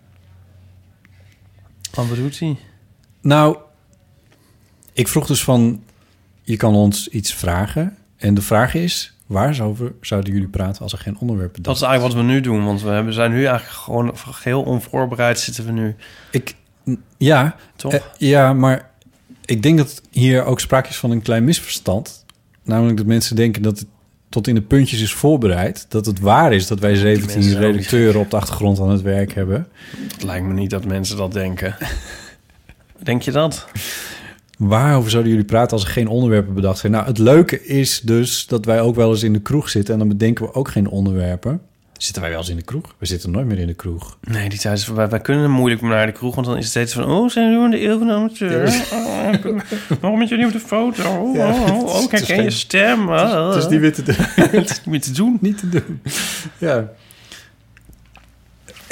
Wat 1.94 2.10
bedoelt 2.10 2.40
hij? 2.40 2.58
Nou, 3.24 3.58
ik 4.94 5.08
vroeg 5.08 5.28
dus 5.28 5.44
van... 5.44 5.84
Je 6.42 6.58
kan 6.58 6.76
ons 6.76 7.08
iets 7.08 7.34
vragen. 7.34 7.98
En 8.18 8.34
de 8.34 8.42
vraag 8.42 8.74
is... 8.74 9.14
Waar 9.26 9.56
zouden, 9.56 9.96
zouden 10.02 10.34
jullie 10.34 10.48
praten 10.48 10.82
als 10.82 10.92
er 10.92 10.98
geen 10.98 11.18
onderwerpen 11.18 11.64
Dat 11.64 11.64
bedacht 11.64 11.82
is 11.82 11.88
eigenlijk 11.88 12.16
wat 12.16 12.26
we 12.26 12.32
nu 12.32 12.42
doen, 12.42 12.66
want 12.66 12.82
we 12.82 12.90
hebben, 12.90 13.14
zijn 13.14 13.32
nu 13.32 13.46
eigenlijk 13.46 13.78
gewoon 13.78 14.18
geheel 14.18 14.62
onvoorbereid 14.62 15.40
zitten 15.40 15.66
we 15.66 15.72
nu. 15.72 15.96
Ik, 16.32 16.56
ja, 17.18 17.56
Toch? 17.76 17.94
eh, 17.94 18.02
ja, 18.18 18.54
maar 18.54 18.90
ik 19.46 19.64
denk 19.64 19.78
dat 19.78 20.02
hier 20.10 20.44
ook 20.46 20.60
sprake 20.60 20.90
is 20.90 20.98
van 20.98 21.12
een 21.12 21.22
klein 21.22 21.44
misverstand. 21.44 22.26
Namelijk 22.64 22.98
dat 22.98 23.06
mensen 23.06 23.36
denken 23.36 23.62
dat 23.62 23.80
het 23.80 23.88
tot 24.30 24.48
in 24.48 24.56
de 24.56 24.62
puntjes 24.62 25.02
is 25.02 25.14
voorbereid. 25.14 25.86
Dat 25.90 26.06
het 26.06 26.20
waar 26.20 26.54
is 26.54 26.68
dat 26.68 26.80
wij 26.80 26.96
17 26.96 27.40
mensen 27.40 27.56
ook 27.56 27.60
niet. 27.60 27.72
redacteuren 27.72 28.22
op 28.22 28.30
de 28.30 28.36
achtergrond 28.36 28.80
aan 28.80 28.90
het 28.90 29.02
werk 29.02 29.34
hebben. 29.34 29.68
Het 30.12 30.24
lijkt 30.24 30.46
me 30.46 30.54
niet 30.54 30.70
dat 30.70 30.86
mensen 30.86 31.18
dat 31.18 31.34
denken. 31.34 31.76
Denk 33.04 33.22
je 33.22 33.32
dat? 33.32 33.68
Waarover 34.58 35.10
zouden 35.10 35.32
jullie 35.32 35.46
praten 35.48 35.72
als 35.78 35.86
er 35.86 35.92
geen 35.92 36.08
onderwerpen 36.08 36.54
bedacht 36.54 36.78
zijn? 36.80 36.92
Nou, 36.92 37.06
het 37.06 37.18
leuke 37.18 37.66
is 37.66 38.00
dus 38.02 38.46
dat 38.48 38.66
wij 38.66 38.82
ook 38.82 38.96
wel 38.96 39.10
eens 39.12 39.24
in 39.24 39.34
de 39.34 39.42
kroeg 39.42 39.70
zitten... 39.70 39.94
en 39.94 40.00
dan 40.00 40.08
bedenken 40.08 40.46
we 40.46 40.54
ook 40.54 40.70
geen 40.70 40.88
onderwerpen. 40.88 41.62
Zitten 41.98 42.22
wij 42.22 42.32
wel 42.32 42.40
eens 42.40 42.50
in 42.50 42.56
de 42.56 42.62
kroeg? 42.64 42.96
We 42.98 43.06
zitten 43.06 43.32
nooit 43.32 43.46
meer 43.46 43.60
in 43.60 43.68
de 43.68 43.74
kroeg. 43.74 44.18
Nee, 44.22 44.50
die 44.50 44.60
tijd 44.60 44.78
is 44.78 44.86
voorbij. 44.86 45.10
Wij 45.10 45.20
kunnen 45.20 45.52
moeilijk 45.52 45.82
naar 45.82 46.06
de 46.06 46.12
kroeg, 46.12 46.36
want 46.36 46.48
dan 46.48 46.56
is 46.58 46.62
het 46.64 46.72
steeds 46.72 46.94
van... 46.94 47.04
Oh, 47.06 47.30
zijn 47.30 47.50
jullie 47.52 47.64
in 47.66 47.72
de 47.72 47.84
eeuw 47.88 47.98
van 47.98 48.08
de 48.08 48.14
amateur? 48.14 48.68
Oh, 48.94 49.32
waarom 50.00 50.20
met 50.20 50.30
jullie 50.30 50.46
op 50.46 50.52
de 50.52 50.60
foto? 50.60 51.04
Oh, 51.20 51.36
Ja, 51.36 51.50
oh, 51.50 51.84
oh, 51.84 51.96
is 52.02 52.10
herken 52.10 52.36
geen- 52.36 52.44
je 52.44 52.50
stem. 52.50 53.10
Het 53.10 53.56
is 53.56 53.68
niet 53.68 53.80
meer 53.82 53.94
te 53.94 54.04
doen. 54.04 54.16
het 54.60 54.70
is 54.70 54.78
niet 54.78 54.86
meer 54.86 55.02
te 55.02 55.12
doen. 55.12 55.38
niet 55.42 55.58
te 55.58 55.70
doen. 55.70 56.02
Ja. 56.58 56.90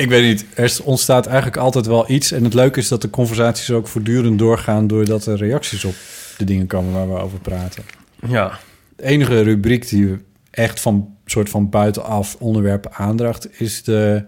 Ik 0.02 0.10
weet 0.10 0.24
niet. 0.24 0.46
Er 0.54 0.78
ontstaat 0.84 1.26
eigenlijk 1.26 1.58
altijd 1.58 1.86
wel 1.86 2.12
iets. 2.12 2.32
En 2.32 2.44
het 2.44 2.54
leuke 2.54 2.80
is 2.80 2.88
dat 2.88 3.02
de 3.02 3.10
conversaties 3.10 3.72
ook 3.72 3.88
voortdurend 3.88 4.40
doorgaan... 4.40 4.88
doordat 4.88 5.26
er 5.26 5.38
reacties 5.38 5.86
op 5.86 5.94
de 6.38 6.44
dingen 6.46 6.68
komen 6.68 6.94
waar 6.94 7.14
we 7.14 7.20
over 7.20 7.40
praten. 7.40 7.84
Ja. 8.28 8.60
De 8.96 9.04
enige 9.04 9.42
rubriek 9.42 9.90
die 9.90 10.18
echt 10.52 10.80
van 10.80 11.16
soort 11.26 11.50
van 11.50 11.70
buitenaf 11.70 12.36
onderwerpen 12.40 12.94
aandracht... 12.94 13.60
is 13.62 13.84
de, 13.84 14.24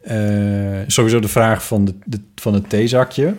eh, 0.00 0.16
sowieso 0.86 1.20
de 1.20 1.28
vraag 1.28 1.66
van, 1.66 1.84
de, 1.84 1.94
de- 2.04 2.20
van 2.34 2.54
het 2.54 2.68
theezakje... 2.70 3.34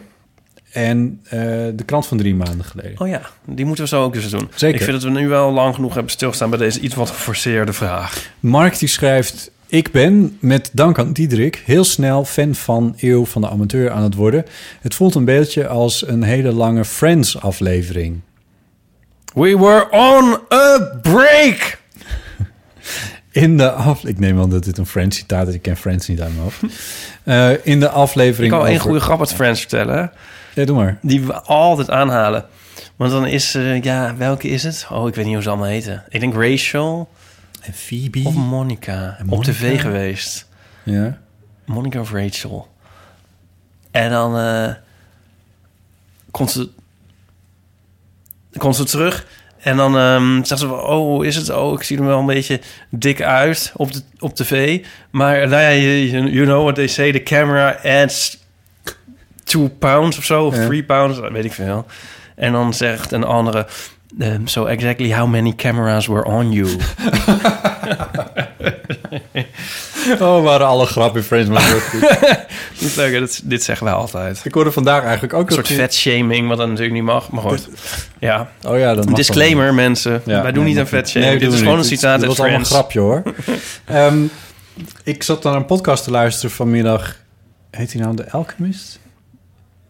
en 0.71 1.19
eh, 1.23 1.39
de 1.75 1.83
krant 1.85 2.07
van 2.07 2.17
drie 2.17 2.35
maanden 2.35 2.65
geleden. 2.65 2.99
Oh 3.01 3.07
ja, 3.07 3.21
die 3.45 3.65
moeten 3.65 3.83
we 3.83 3.89
zo 3.89 4.03
ook 4.03 4.15
eens 4.15 4.29
doen. 4.29 4.49
Zeker. 4.55 4.79
Ik 4.79 4.85
vind 4.85 5.01
dat 5.01 5.11
we 5.11 5.19
nu 5.19 5.27
wel 5.27 5.51
lang 5.51 5.75
genoeg 5.75 5.93
hebben 5.93 6.11
stilgestaan 6.11 6.49
bij 6.49 6.59
deze 6.59 6.79
iets 6.79 6.95
wat 6.95 7.09
geforceerde 7.09 7.73
vraag. 7.73 8.31
Mark 8.39 8.79
die 8.79 8.89
schrijft... 8.89 9.51
Ik 9.71 9.91
ben, 9.91 10.37
met 10.39 10.69
dank 10.73 10.99
aan 10.99 11.13
Diederik, 11.13 11.63
heel 11.65 11.83
snel 11.83 12.25
fan 12.25 12.55
van 12.55 12.95
Eeuw 12.99 13.25
van 13.25 13.41
de 13.41 13.49
Amateur 13.49 13.91
aan 13.91 14.03
het 14.03 14.15
worden. 14.15 14.45
Het 14.81 14.95
voelt 14.95 15.15
een 15.15 15.25
beetje 15.25 15.67
als 15.67 16.07
een 16.07 16.23
hele 16.23 16.51
lange 16.51 16.85
Friends-aflevering. 16.85 18.21
We 19.33 19.57
were 19.57 19.87
on 19.91 20.37
a 20.53 20.99
break! 21.01 21.79
In 23.31 23.57
de 23.57 23.71
af... 23.71 24.03
Ik 24.05 24.19
neem 24.19 24.39
aan 24.39 24.49
dat 24.49 24.63
dit 24.63 24.77
een 24.77 24.85
Friends-citaat 24.85 25.47
is. 25.47 25.53
Ik 25.53 25.61
ken 25.61 25.77
Friends 25.77 26.07
niet 26.07 26.21
uit 26.21 26.29
mijn 26.29 26.41
hoofd. 26.43 26.61
Eh, 27.23 27.49
in 27.63 27.79
de 27.79 27.85
Ik 27.85 27.91
aflevering 27.91 28.51
kan 28.51 28.61
één 28.65 28.69
over- 28.71 28.81
goede 28.85 28.99
grap 28.99 29.19
uit 29.19 29.33
Friends 29.33 29.59
vertellen. 29.59 30.11
Ja, 30.55 30.65
doe 30.65 30.75
maar. 30.75 30.97
Die 31.01 31.21
we 31.21 31.33
altijd 31.41 31.89
aanhalen. 31.89 32.45
Want 32.95 33.11
dan 33.11 33.25
is, 33.27 33.55
eh, 33.55 33.81
ja, 33.81 34.15
welke 34.17 34.47
is 34.47 34.63
het? 34.63 34.87
Oh, 34.91 35.07
ik 35.07 35.15
weet 35.15 35.25
niet 35.25 35.33
hoe 35.33 35.43
ze 35.43 35.49
allemaal 35.49 35.67
heten. 35.67 36.03
Ik 36.09 36.19
denk 36.19 36.33
Rachel 36.33 37.09
En 37.61 37.73
Phoebe. 37.73 38.21
of 38.25 38.35
Monica. 38.35 39.17
Op 39.29 39.43
tv 39.43 39.81
geweest. 39.81 40.47
Ja. 40.83 41.21
Monica 41.65 41.99
of 41.99 42.11
Rachel. 42.11 42.67
En 43.91 44.09
dan 44.09 44.37
eh, 44.37 44.73
komt 46.31 46.51
ze... 46.51 46.69
Komt 48.57 48.75
ze 48.75 48.83
terug 48.83 49.25
en 49.59 49.77
dan 49.77 49.97
ehm 49.97 50.43
zegt 50.43 50.61
ze... 50.61 50.73
Oh, 50.73 51.25
is 51.25 51.35
het? 51.35 51.49
Oh, 51.49 51.73
ik 51.73 51.83
zie 51.83 51.97
er 51.97 52.05
wel 52.05 52.19
een 52.19 52.25
beetje 52.25 52.61
dik 52.89 53.21
uit 53.21 53.71
op, 53.75 53.91
de, 53.93 54.01
op 54.19 54.35
tv. 54.35 54.85
Maar 55.09 55.37
nou 55.47 55.61
ja, 55.61 55.71
you, 55.73 56.29
you 56.31 56.45
know 56.45 56.61
what 56.61 56.75
they 56.75 56.87
say. 56.87 57.11
The 57.11 57.23
camera 57.23 57.79
adds 57.83 58.37
two 59.43 59.67
pounds 59.79 60.17
of 60.17 60.23
zo. 60.25 60.45
Of 60.45 60.55
Ja. 60.55 60.65
three 60.65 60.83
pounds, 60.83 61.19
weet 61.19 61.45
ik 61.45 61.53
veel. 61.53 61.85
En 62.35 62.51
dan 62.51 62.73
zegt 62.73 63.11
een 63.11 63.23
andere... 63.23 63.67
Um, 64.19 64.47
so 64.47 64.65
exactly 64.65 65.11
how 65.13 65.27
many 65.27 65.53
cameras 65.55 66.07
were 66.07 66.23
on 66.25 66.51
you? 66.51 66.69
Oh, 70.19 70.43
waren 70.43 70.67
alle 70.67 70.85
grappen 70.85 71.23
Friends, 71.23 71.49
maar 71.49 71.61
goed. 71.61 72.01
Dit 72.79 72.95
leuk, 72.95 73.19
dit, 73.19 73.41
dit 73.43 73.63
zeggen 73.63 73.85
wij 73.85 73.95
altijd. 73.95 74.41
Ik 74.43 74.53
hoorde 74.53 74.71
vandaag 74.71 75.03
eigenlijk 75.03 75.33
ook... 75.33 75.47
Een 75.47 75.53
soort 75.53 75.67
dat- 75.67 75.77
vetshaming, 75.77 76.47
wat 76.47 76.57
dan 76.57 76.67
natuurlijk 76.67 76.95
niet 76.95 77.03
mag. 77.03 77.31
Maar 77.31 77.41
goed, 77.43 77.69
ja. 78.19 78.51
Oh 78.67 78.77
ja, 78.77 78.93
dat 78.93 79.15
Disclaimer, 79.15 79.73
mensen. 79.73 80.21
Ja, 80.25 80.41
wij 80.41 80.51
doen 80.51 80.63
nee, 80.63 80.71
niet 80.71 80.81
aan 80.81 80.87
mag 80.91 81.01
vetshaming. 81.01 81.31
Nee, 81.31 81.39
dit 81.39 81.53
is 81.53 81.59
gewoon 81.59 81.77
een 81.77 81.83
citaat 81.83 82.19
Dit 82.19 82.29
uit 82.29 82.37
was 82.37 82.39
allemaal 82.39 82.59
een 82.59 82.65
Friends. 82.65 82.91
grapje, 82.91 82.99
hoor. 82.99 83.23
Ehm, 83.97 84.23
ik 85.03 85.23
zat 85.23 85.43
naar 85.43 85.55
een 85.55 85.65
podcast 85.65 86.03
te 86.03 86.11
luisteren 86.11 86.51
vanmiddag. 86.51 87.15
Heet 87.71 87.93
hij 87.93 88.01
nou 88.01 88.15
The 88.15 88.31
Alchemist? 88.31 88.99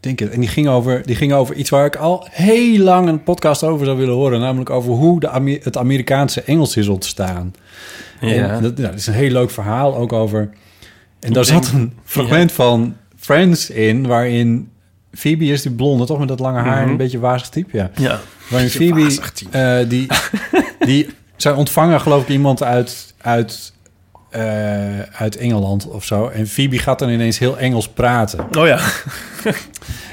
Denk 0.01 0.19
het. 0.19 0.29
En 0.29 0.39
die 0.39 0.49
ging, 0.49 0.67
over, 0.67 1.05
die 1.05 1.15
ging 1.15 1.33
over 1.33 1.55
iets 1.55 1.69
waar 1.69 1.85
ik 1.85 1.95
al 1.95 2.27
heel 2.31 2.79
lang 2.83 3.07
een 3.07 3.23
podcast 3.23 3.63
over 3.63 3.85
zou 3.85 3.97
willen 3.97 4.13
horen. 4.13 4.39
Namelijk 4.39 4.69
over 4.69 4.91
hoe 4.93 5.19
de 5.19 5.59
het 5.63 5.77
Amerikaanse 5.77 6.41
Engels 6.41 6.77
is 6.77 6.87
ontstaan. 6.87 7.53
Ja. 8.21 8.49
En 8.55 8.61
dat, 8.61 8.77
ja, 8.77 8.83
dat 8.89 8.99
is 8.99 9.07
een 9.07 9.13
heel 9.13 9.31
leuk 9.31 9.49
verhaal 9.51 9.95
ook 9.95 10.13
over... 10.13 10.49
En 11.19 11.33
daar 11.33 11.45
denk- 11.45 11.63
zat 11.63 11.73
een 11.73 11.93
fragment 12.03 12.51
van 12.51 12.95
Friends 13.17 13.69
in... 13.69 14.07
waarin 14.07 14.69
Phoebe 15.13 15.45
is 15.45 15.61
die 15.61 15.71
blonde, 15.71 16.05
toch 16.05 16.19
met 16.19 16.27
dat 16.27 16.39
lange 16.39 16.59
haar... 16.59 16.75
en 16.77 16.81
Mhm. 16.81 16.91
een 16.91 16.97
beetje 16.97 17.19
wazig 17.19 17.49
type, 17.49 17.77
ja. 17.77 17.91
ja. 17.95 18.19
Waarin 18.49 18.69
Phoebe, 18.69 19.19
eh, 19.51 19.77
die, 19.89 20.07
die, 20.79 21.07
zij 21.35 21.51
ontvangen 21.51 22.01
geloof 22.01 22.21
ik 22.21 22.29
iemand 22.29 22.63
uit, 22.63 23.13
uit, 23.21 23.73
eh, 24.32 25.00
uit 25.00 25.38
Engeland 25.38 25.88
of 25.88 26.06
zo. 26.06 26.28
En 26.28 26.48
Phoebe 26.48 26.78
gaat 26.80 27.00
dan 27.00 27.10
ineens 27.10 27.38
heel 27.39 27.58
Engels 27.58 27.88
praten. 27.89 28.48
Oh 28.58 28.67
ja. 28.67 28.80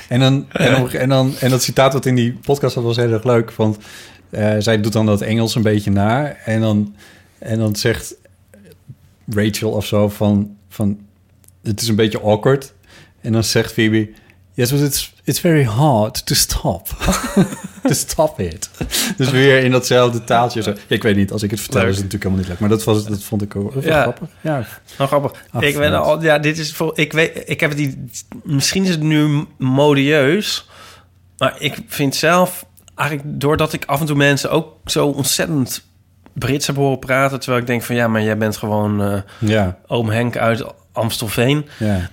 En, 0.09 0.21
dan, 0.21 0.47
en, 0.53 0.77
op- 0.77 0.89
en, 0.89 1.09
dan, 1.09 1.35
en 1.41 1.51
dat 1.51 1.63
citaat 1.63 1.93
wat 1.93 2.07
in 2.07 2.15
die 2.15 2.33
podcast 2.33 2.75
zat 2.75 2.83
was 2.83 2.97
heel 2.97 3.13
erg 3.13 3.25
leuk. 3.25 3.53
Want 3.53 3.77
eh, 4.31 4.55
zij 4.59 4.81
doet 4.81 4.93
dan 4.93 5.07
dat 5.07 5.21
Engels 5.21 5.55
een 5.55 5.63
beetje 5.63 5.91
na. 5.91 6.37
En 6.45 6.61
dan, 6.61 6.95
en 7.39 7.59
dan 7.59 7.77
zegt 7.77 8.15
Rachel 9.31 9.71
of 9.71 9.87
zo 9.87 10.09
van, 10.09 10.57
van... 10.69 10.99
Het 11.63 11.81
is 11.81 11.89
een 11.89 11.97
beetje 11.97 12.21
awkward. 12.21 12.73
En 13.21 13.33
dan 13.33 13.45
zegt 13.45 13.73
Phoebe... 13.73 14.11
Yes, 14.55 14.71
but 14.71 14.81
it's, 14.81 15.15
it's 15.25 15.41
very 15.41 15.65
hard 15.65 16.27
to 16.27 16.35
stop. 16.35 16.89
to 17.83 17.93
stop 17.95 18.41
it. 18.41 18.71
Dus 19.17 19.31
weer 19.31 19.65
in 19.65 19.71
datzelfde 19.71 20.25
taaltje. 20.25 20.63
Zo. 20.63 20.73
Ik 20.87 21.03
weet 21.03 21.17
niet, 21.17 21.33
als 21.33 21.43
ik 21.43 21.51
het 21.51 21.61
vertel 21.61 21.81
Leuk. 21.81 21.91
is 21.91 21.97
het 21.97 22.05
natuurlijk 22.05 22.31
helemaal 22.31 22.39
niet 22.49 22.49
leuk. 22.61 22.61
Maar 22.61 22.79
dat, 22.79 22.85
was, 22.85 23.07
dat 23.07 23.23
vond 23.23 23.43
ik 23.43 23.57
ook 23.57 23.75
Ja. 23.85 24.03
grappig. 24.03 24.29
Ja, 24.41 24.65
Nou, 24.99 25.09
grappig. 25.09 25.45
Ach, 25.51 25.63
ik 25.63 25.77
ben 25.79 26.03
al, 26.03 26.23
ja, 26.23 26.39
dit 26.39 26.59
is 26.59 26.75
voor, 26.75 26.93
ik 26.99 27.13
weet, 27.13 27.43
ik 27.47 27.61
heb 27.61 27.71
het 27.71 27.79
die, 27.79 28.05
misschien 28.43 28.83
is 28.85 28.91
het 28.91 29.03
nu 29.03 29.45
modieus, 29.59 30.69
maar 31.39 31.55
ik 31.59 31.79
vind 31.89 32.17
zelf 32.17 32.67
eigenlijk 32.95 33.41
doordat 33.41 33.73
ik 33.73 33.85
af 33.85 34.01
en 34.01 34.07
toe 34.07 34.17
mensen 34.17 34.51
ook 34.51 34.75
zo 34.85 35.07
ontzettend 35.07 35.87
Brits 36.33 36.67
heb 36.67 36.77
horen 36.77 36.99
praten, 36.99 37.39
terwijl 37.41 37.61
ik 37.61 37.67
denk 37.67 37.83
van 37.83 37.95
ja, 37.95 38.09
maar 38.09 38.23
jij 38.23 38.37
bent 38.39 38.57
gewoon 38.57 39.03
eh, 39.03 39.21
ja, 39.39 39.79
oom 39.87 40.09
Henk 40.09 40.37
uit 40.37 40.65
Amstelveen. 40.93 41.67
ja. 41.79 42.11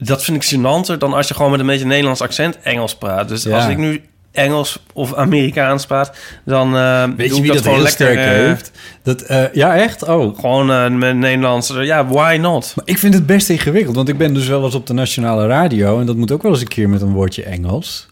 Dat 0.00 0.24
vind 0.24 0.44
ik 0.44 0.54
gênanter 0.58 0.98
dan 0.98 1.12
als 1.12 1.28
je 1.28 1.34
gewoon 1.34 1.50
met 1.50 1.60
een 1.60 1.66
beetje 1.66 1.86
Nederlands 1.86 2.20
accent 2.20 2.58
Engels 2.62 2.96
praat. 2.96 3.28
Dus 3.28 3.42
Ja. 3.42 3.56
als 3.56 3.66
ik 3.66 3.76
nu 3.76 4.02
Engels 4.32 4.82
of 4.92 5.14
Amerikaans 5.14 5.86
praat, 5.86 6.16
dan 6.44 6.76
eh 6.76 7.04
Weet 7.16 7.36
je 7.36 7.42
wie 7.42 7.52
dat, 7.52 7.62
gewoon 7.62 7.74
heel 7.74 7.82
lekker, 7.86 8.18
eh, 8.18 8.24
heeft? 8.24 8.70
Dat, 9.02 9.20
eh, 9.22 9.44
ja, 9.52 9.76
echt? 9.76 10.02
Oh, 10.08 10.38
Gewoon 10.38 10.98
met 10.98 11.16
Nederlands. 11.16 11.72
ja, 11.80 12.06
why 12.06 12.38
not? 12.40 12.72
Maar 12.76 12.84
ik 12.88 12.98
vind 12.98 13.14
het 13.14 13.26
best 13.26 13.48
ingewikkeld, 13.50 13.96
want 13.96 14.08
ik 14.08 14.18
ben 14.18 14.34
dus 14.34 14.48
wel 14.48 14.64
eens 14.64 14.74
op 14.74 14.86
de 14.86 14.92
nationale 14.92 15.46
radio... 15.46 16.00
en 16.00 16.06
dat 16.06 16.16
moet 16.16 16.32
ook 16.32 16.42
wel 16.42 16.52
eens 16.52 16.60
een 16.60 16.68
keer 16.68 16.88
met 16.88 17.02
een 17.02 17.12
woordje 17.12 17.42
Engels. 17.42 18.08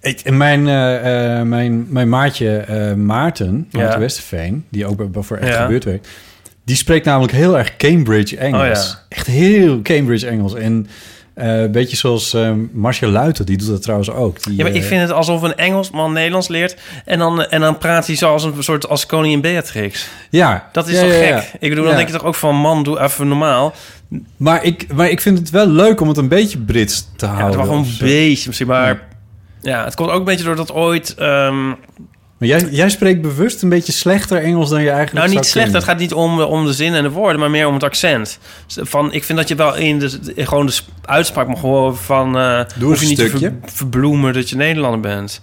Ik, 0.00 0.20
en 0.20 0.36
mijn, 0.36 0.62
mijn, 1.48 1.86
mijn 1.88 2.08
maatje 2.08 2.64
Maarten 2.96 3.66
van 3.70 3.80
Ja. 3.80 3.98
Westerveen... 3.98 4.64
die 4.68 4.86
ook 4.86 5.10
bij- 5.12 5.22
voor 5.22 5.36
Echt 5.36 5.52
Ja. 5.54 5.62
Gebeurd 5.62 5.84
werkt... 5.84 6.08
die 6.64 6.76
spreekt 6.76 7.04
namelijk 7.04 7.32
heel 7.32 7.58
erg 7.58 7.76
Cambridge 7.76 8.36
Engels. 8.36 8.78
Oh 8.78 8.84
ja. 8.92 8.98
Echt 9.08 9.26
heel 9.26 9.82
Cambridge 9.82 10.26
Engels. 10.26 10.54
En 10.54 10.86
Eh, 11.40 11.70
beetje 11.70 11.96
zoals 11.96 12.34
eh, 12.34 12.52
Marcia 12.72 13.08
Luiten, 13.08 13.46
die 13.46 13.56
doet 13.56 13.68
dat 13.68 13.82
trouwens 13.82 14.10
ook. 14.10 14.42
Die, 14.42 14.56
Ja, 14.56 14.62
maar 14.64 14.72
ik 14.74 14.82
eh, 14.82 14.88
vind 14.88 15.00
het 15.00 15.10
alsof 15.12 15.42
een 15.42 15.56
Engelsman 15.56 16.12
Nederlands 16.12 16.48
leert... 16.48 16.76
en 17.04 17.18
dan, 17.18 17.44
en 17.44 17.60
dan 17.60 17.78
praat 17.78 18.06
hij 18.06 18.16
zoals 18.16 18.44
een 18.44 18.54
soort 18.58 18.88
als 18.88 19.06
koningin 19.06 19.40
Beatrix. 19.40 20.08
Ja. 20.30 20.68
Dat 20.72 20.88
is 20.88 20.94
Ja, 20.94 21.00
toch 21.00 21.10
ja, 21.12 21.18
gek? 21.18 21.28
ja. 21.28 21.42
Ik 21.60 21.68
bedoel, 21.68 21.84
dan 21.84 21.94
denk 21.96 22.06
je 22.08 22.14
toch 22.14 22.24
ook 22.24 22.34
van... 22.34 22.56
man, 22.56 22.82
doe 22.82 23.00
even 23.00 23.28
normaal. 23.28 23.74
Maar 24.36 24.64
ik, 24.64 24.92
maar 24.94 25.08
ik 25.10 25.20
vind 25.20 25.38
het 25.38 25.50
wel 25.50 25.66
leuk 25.66 26.00
om 26.00 26.08
het 26.08 26.16
een 26.16 26.28
beetje 26.28 26.58
Brits 26.58 27.08
te 27.16 27.26
Ja, 27.26 27.30
het 27.32 27.40
houden. 27.40 27.60
was 27.60 27.68
of 27.68 27.74
een 27.76 27.96
beetje 28.06 28.44
misschien, 28.46 28.66
maar... 28.66 29.02
Ja, 29.62 29.84
het 29.84 29.94
komt 29.94 30.10
ook 30.10 30.18
een 30.18 30.24
beetje 30.24 30.44
door 30.44 30.56
dat 30.56 30.72
ooit... 30.72 31.14
ehm, 31.14 31.72
Maar 32.40 32.48
jij, 32.48 32.68
jij 32.70 32.88
spreekt 32.88 33.22
bewust 33.22 33.62
een 33.62 33.68
beetje 33.68 33.92
slechter 33.92 34.42
Engels 34.42 34.70
dan 34.70 34.82
je 34.82 34.90
eigenlijk 34.90 35.26
nou, 35.26 35.38
niet 35.38 35.46
slecht. 35.46 35.72
Het 35.72 35.84
gaat 35.84 35.98
niet 35.98 36.12
om, 36.12 36.40
om 36.40 36.66
de 36.66 36.72
zin 36.72 36.94
en 36.94 37.02
de 37.02 37.10
woorden, 37.10 37.40
maar 37.40 37.50
meer 37.50 37.66
om 37.66 37.74
het 37.74 37.82
accent. 37.82 38.38
Van, 38.66 39.12
ik 39.12 39.24
vind 39.24 39.38
dat 39.38 39.48
je 39.48 39.54
wel 39.54 39.74
in 39.76 39.98
de, 39.98 40.20
gewoon 40.36 40.66
de 40.66 40.72
sp- 40.72 40.88
uitspraak 41.04 41.48
mag 41.48 41.60
horen 41.60 41.96
van... 41.96 42.38
eens 42.38 42.74
hoef 42.80 43.00
je 43.00 43.22
een 43.22 43.30
niet 43.32 43.40
ver- 43.42 43.54
verbloemen 43.64 44.32
dat 44.32 44.48
je 44.48 44.56
Nederlander 44.56 45.00
bent. 45.00 45.40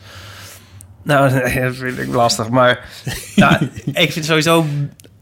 Nou, 1.04 1.30
dat 1.62 1.76
vind 1.76 1.98
ik 2.00 2.14
lastig. 2.14 2.50
Maar 2.50 2.86
nou, 3.36 3.70
ik 3.94 4.12
vind 4.12 4.26
sowieso 4.26 4.66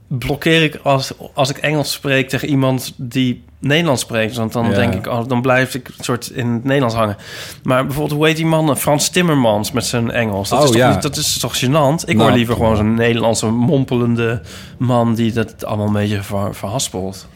blokkeer 0.08 0.63
ik 0.63 0.80
als, 0.84 1.12
als 1.34 1.50
ik 1.50 1.58
Engels 1.58 1.91
spreek 1.91 2.30
tegen 2.30 2.48
iemand 2.48 2.94
die 2.96 3.44
Nederlands 3.60 4.02
spreekt. 4.02 4.36
Want 4.36 4.54
dan 4.54 4.65
Ja. 4.70 4.74
denk 4.76 4.94
ik, 4.94 5.08
oh, 5.08 5.28
dan 5.28 5.41
blijf 5.41 5.76
ik 5.76 5.88
een 5.88 6.04
soort 6.04 6.30
in 6.30 6.48
het 6.48 6.63
Nederlands 6.63 6.96
hangen. 6.96 7.18
Maar 7.63 7.86
bijvoorbeeld, 7.86 8.18
hoe 8.18 8.28
heet 8.28 8.36
die 8.36 8.46
man? 8.46 8.78
Frans 8.78 9.10
Timmermans 9.10 9.72
met 9.72 9.86
zijn 9.86 10.12
Engels. 10.12 10.50
Dat, 10.50 10.60
Oh, 10.60 10.65
is, 10.65 10.72
toch 10.72 10.80
ja. 10.80 10.98
dat 10.98 11.15
is 11.18 11.38
toch 11.38 11.58
gênant? 11.65 12.04
Ik 12.06 12.15
Nou, 12.15 12.20
hoor 12.30 12.32
liever 12.38 12.56
gewoon 12.56 12.76
zo'n 12.76 12.94
Nederlandse 12.94 13.46
mompelende 13.48 14.41
man 14.78 15.15
die 15.15 15.32
dat 15.34 15.65
allemaal 15.65 15.88
een 15.88 15.94
beetje 15.94 16.24
ver, 16.24 16.56
verhaspelt. 16.56 17.28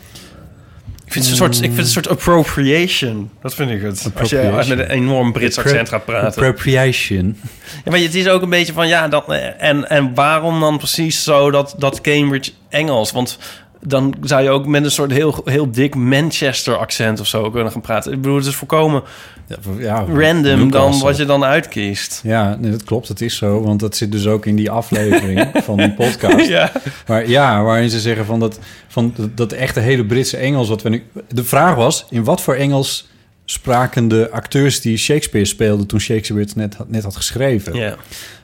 Ik 1.10 1.16
vind, 1.16 1.26
het 1.26 1.34
een 1.34 1.40
soort, 1.40 1.56
ik 1.56 1.62
vind 1.62 1.76
het 1.76 1.86
een 1.86 1.92
soort 1.92 2.08
appropriation. 2.08 3.30
Dat 3.42 3.54
vind 3.54 3.72
ik 3.72 3.82
het. 3.82 4.12
Als 4.20 4.30
je, 4.30 4.38
als 4.38 4.68
met 4.68 4.80
Appropriation. 4.80 4.80
een 4.80 4.90
enorm 4.90 5.32
Brits 5.32 5.58
accent 5.58 5.90
gaat 5.90 6.06
praten. 6.06 6.28
Appropriation. 6.28 7.38
Ja, 7.84 7.92
maar 7.92 8.00
het 8.00 8.16
is 8.16 8.28
ook 8.28 8.42
een 8.42 8.50
beetje 8.50 8.74
van 8.74 8.88
ja, 8.88 9.08
dan, 9.08 9.24
eh, 9.28 9.64
en, 9.70 9.90
en 9.90 10.14
waarom 10.14 10.60
dan 10.60 10.78
precies 10.78 11.24
zo 11.24 11.52
dat, 11.52 11.76
dat 11.78 12.02
Cambridge 12.02 12.52
Engels? 12.70 13.12
Want 13.12 13.38
dan 13.82 14.14
zou 14.22 14.44
je 14.44 14.50
ook 14.50 14.66
met 14.66 14.84
een 14.84 14.92
soort 14.92 15.12
heel, 15.12 15.42
heel 15.46 15.72
dik 15.72 15.96
Manchester 15.96 16.78
accent 16.78 17.20
of 17.20 17.28
zo 17.28 17.50
kunnen 17.50 17.72
gaan 17.72 17.82
praten. 17.82 18.12
Ik 18.14 18.22
bedoel, 18.22 18.38
het 18.38 18.46
is 18.46 18.56
volkomen 18.56 19.04
Ja, 19.48 19.56
ja, 19.80 20.06
random 20.14 20.72
dan 20.72 21.00
wat 21.00 21.18
je 21.18 21.26
dan 21.26 21.44
uitkiest. 21.44 22.22
Ja, 22.24 22.56
nee, 22.60 22.72
dat 22.72 22.84
klopt. 22.84 23.08
Dat 23.08 23.22
is 23.22 23.36
zo. 23.38 23.62
Want 23.62 23.80
dat 23.80 23.96
zit 23.96 24.12
dus 24.12 24.28
ook 24.28 24.46
in 24.46 24.56
die 24.56 24.72
aflevering 24.72 25.50
van 25.68 25.78
die 25.78 25.94
podcast. 25.94 26.48
Ja. 26.48 26.72
Maar 27.08 27.30
ja, 27.30 27.64
waarin 27.64 27.90
ze 27.90 28.00
zeggen 28.00 28.26
van 28.26 28.40
dat, 28.40 28.60
van 28.88 29.14
dat, 29.36 29.52
echte 29.52 29.80
hele 29.80 30.06
Britse 30.06 30.38
Engels. 30.38 30.70
Wat 30.70 30.82
we 30.82 30.90
nu, 30.90 31.04
de 31.28 31.44
vraag 31.44 31.76
was, 31.76 32.06
in 32.10 32.24
wat 32.24 32.42
voor 32.42 32.56
Engels 32.56 33.08
spraken 33.46 34.08
de 34.08 34.30
acteurs 34.32 34.82
die 34.82 34.98
Shakespeare 34.98 35.46
speelden... 35.46 35.88
toen 35.88 36.00
Shakespeare 36.00 36.44
het 36.44 36.56
net, 36.56 36.76
had- 36.76 36.90
net 36.90 37.04
had 37.04 37.16
geschreven? 37.16 37.74
Ja. 37.76 37.96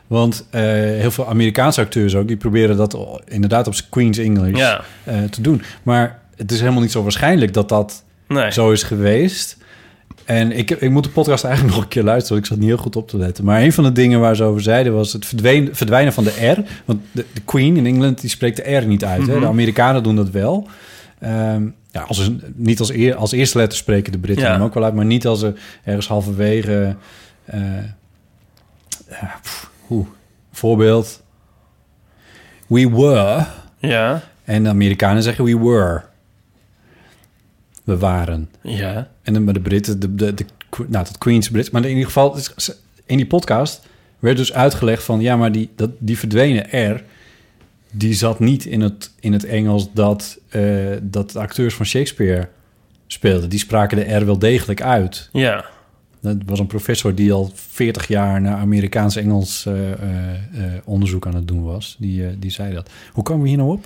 Want 0.07 0.45
eh, 0.49 0.61
heel 0.71 1.11
veel 1.11 1.27
Amerikaanse 1.29 1.81
acteurs 1.81 2.15
ook... 2.15 2.27
die 2.27 2.37
proberen 2.37 2.77
dat 2.77 2.97
inderdaad 3.27 3.67
op 3.67 3.73
Queen's 3.89 4.17
English 4.17 4.57
Ja. 4.57 4.81
eh, 5.03 5.23
te 5.23 5.41
doen. 5.41 5.61
Maar 5.83 6.19
het 6.35 6.51
is 6.51 6.59
helemaal 6.59 6.81
niet 6.81 6.91
zo 6.91 7.03
waarschijnlijk 7.03 7.53
dat 7.53 7.69
dat 7.69 8.03
Nee. 8.27 8.51
zo 8.51 8.71
is 8.71 8.83
geweest. 8.83 9.57
En 10.25 10.51
ik, 10.51 10.71
ik 10.71 10.89
moet 10.89 11.03
de 11.03 11.09
podcast 11.09 11.43
eigenlijk 11.43 11.73
nog 11.75 11.83
een 11.83 11.89
keer 11.89 12.03
luisteren, 12.03 12.33
want 12.33 12.45
ik 12.45 12.51
zat 12.51 12.59
niet 12.59 12.69
heel 12.73 12.83
goed 12.83 12.95
op 12.95 13.07
te 13.09 13.17
letten. 13.17 13.43
Maar 13.45 13.61
een 13.61 13.73
van 13.73 13.83
de 13.83 13.91
dingen 13.91 14.19
waar 14.19 14.35
ze 14.35 14.43
over 14.43 14.61
zeiden 14.61 14.93
was 14.93 15.13
het 15.13 15.25
verdwijnen 15.71 16.13
van 16.13 16.23
de 16.23 16.51
R. 16.57 16.63
Want 16.85 16.99
de, 17.11 17.25
de 17.33 17.41
Queen 17.41 17.77
in 17.77 17.85
Engeland 17.85 18.21
die 18.21 18.29
spreekt 18.29 18.57
de 18.65 18.75
R 18.75 18.85
niet 18.87 19.03
uit. 19.05 19.21
hè? 19.27 19.31
Mhm. 19.31 19.39
De 19.39 19.47
Amerikanen 19.47 20.03
doen 20.03 20.15
dat 20.15 20.29
wel. 20.29 20.67
Ehm, 21.19 21.63
ja, 21.91 22.01
als, 22.01 22.31
niet 22.55 22.79
als, 22.79 22.89
eer, 22.91 23.15
als 23.15 23.31
eerste 23.31 23.57
letter 23.57 23.77
spreken 23.77 24.11
de 24.11 24.17
Britten 24.17 24.45
Ja. 24.45 24.51
hem 24.51 24.61
ook 24.61 24.73
wel 24.73 24.83
uit, 24.83 24.93
maar 24.93 25.05
niet 25.05 25.27
als 25.27 25.39
ze 25.39 25.53
ergens 25.83 26.07
halverwege. 26.07 26.95
eh 27.45 27.59
ja, 29.09 29.39
pff, 29.41 29.69
hoe? 29.87 30.05
Voorbeeld. 30.51 31.23
We 32.67 32.89
were. 32.89 33.45
Ja. 33.77 34.23
En 34.43 34.63
de 34.63 34.69
Amerikanen 34.69 35.23
zeggen 35.23 35.43
we 35.43 35.57
were. 35.57 36.01
We 37.83 37.97
waren. 37.97 38.49
Ja. 38.61 39.09
En 39.21 39.33
dan 39.33 39.45
de 39.45 39.59
Britten, 39.59 39.99
de, 39.99 40.15
de, 40.15 40.33
de, 40.33 40.45
nou, 40.69 40.87
dat 40.89 41.17
Queen's 41.17 41.49
Brits. 41.49 41.69
Maar 41.69 41.83
in 41.83 41.89
ieder 41.89 42.05
geval, 42.05 42.35
het 42.35 42.79
in 43.05 43.17
die 43.17 43.25
podcast 43.25 43.87
werd 44.19 44.37
dus 44.37 44.53
uitgelegd 44.53 45.03
van... 45.03 45.21
ja, 45.21 45.35
maar 45.37 45.51
die, 45.51 45.69
dat, 45.75 45.89
die 45.97 46.17
verdwenen 46.17 46.93
R... 46.93 47.03
die 47.91 48.13
zat 48.13 48.39
niet 48.39 48.65
in 48.65 48.81
het, 48.81 49.11
in 49.19 49.33
het 49.33 49.45
Engels 49.45 49.93
dat, 49.93 50.37
eh, 50.49 50.63
dat 51.01 51.31
de 51.31 51.39
acteurs 51.39 51.73
van 51.73 51.85
Shakespeare 51.85 52.47
speelden. 53.07 53.49
Die 53.49 53.59
spraken 53.59 53.97
de 53.97 54.15
R 54.15 54.25
wel 54.25 54.39
degelijk 54.39 54.81
uit. 54.81 55.29
Ja. 55.31 55.65
Dat 56.25 56.37
was 56.45 56.59
een 56.59 56.67
professor 56.67 57.15
die 57.15 57.33
al 57.33 57.51
40 57.71 58.07
jaar 58.07 58.41
naar 58.41 58.55
Amerikaans 58.57 59.15
Engels 59.15 59.65
eh, 59.65 59.91
eh, 59.91 59.99
eh, 60.53 60.71
onderzoek 60.85 61.27
aan 61.27 61.35
het 61.35 61.47
doen 61.47 61.63
was. 61.63 61.95
Die, 61.99 62.39
die 62.39 62.51
zei 62.51 62.73
dat. 62.73 62.89
Hoe 63.11 63.23
komen 63.23 63.41
we 63.43 63.47
hier 63.49 63.57
nou 63.57 63.69
op? 63.71 63.85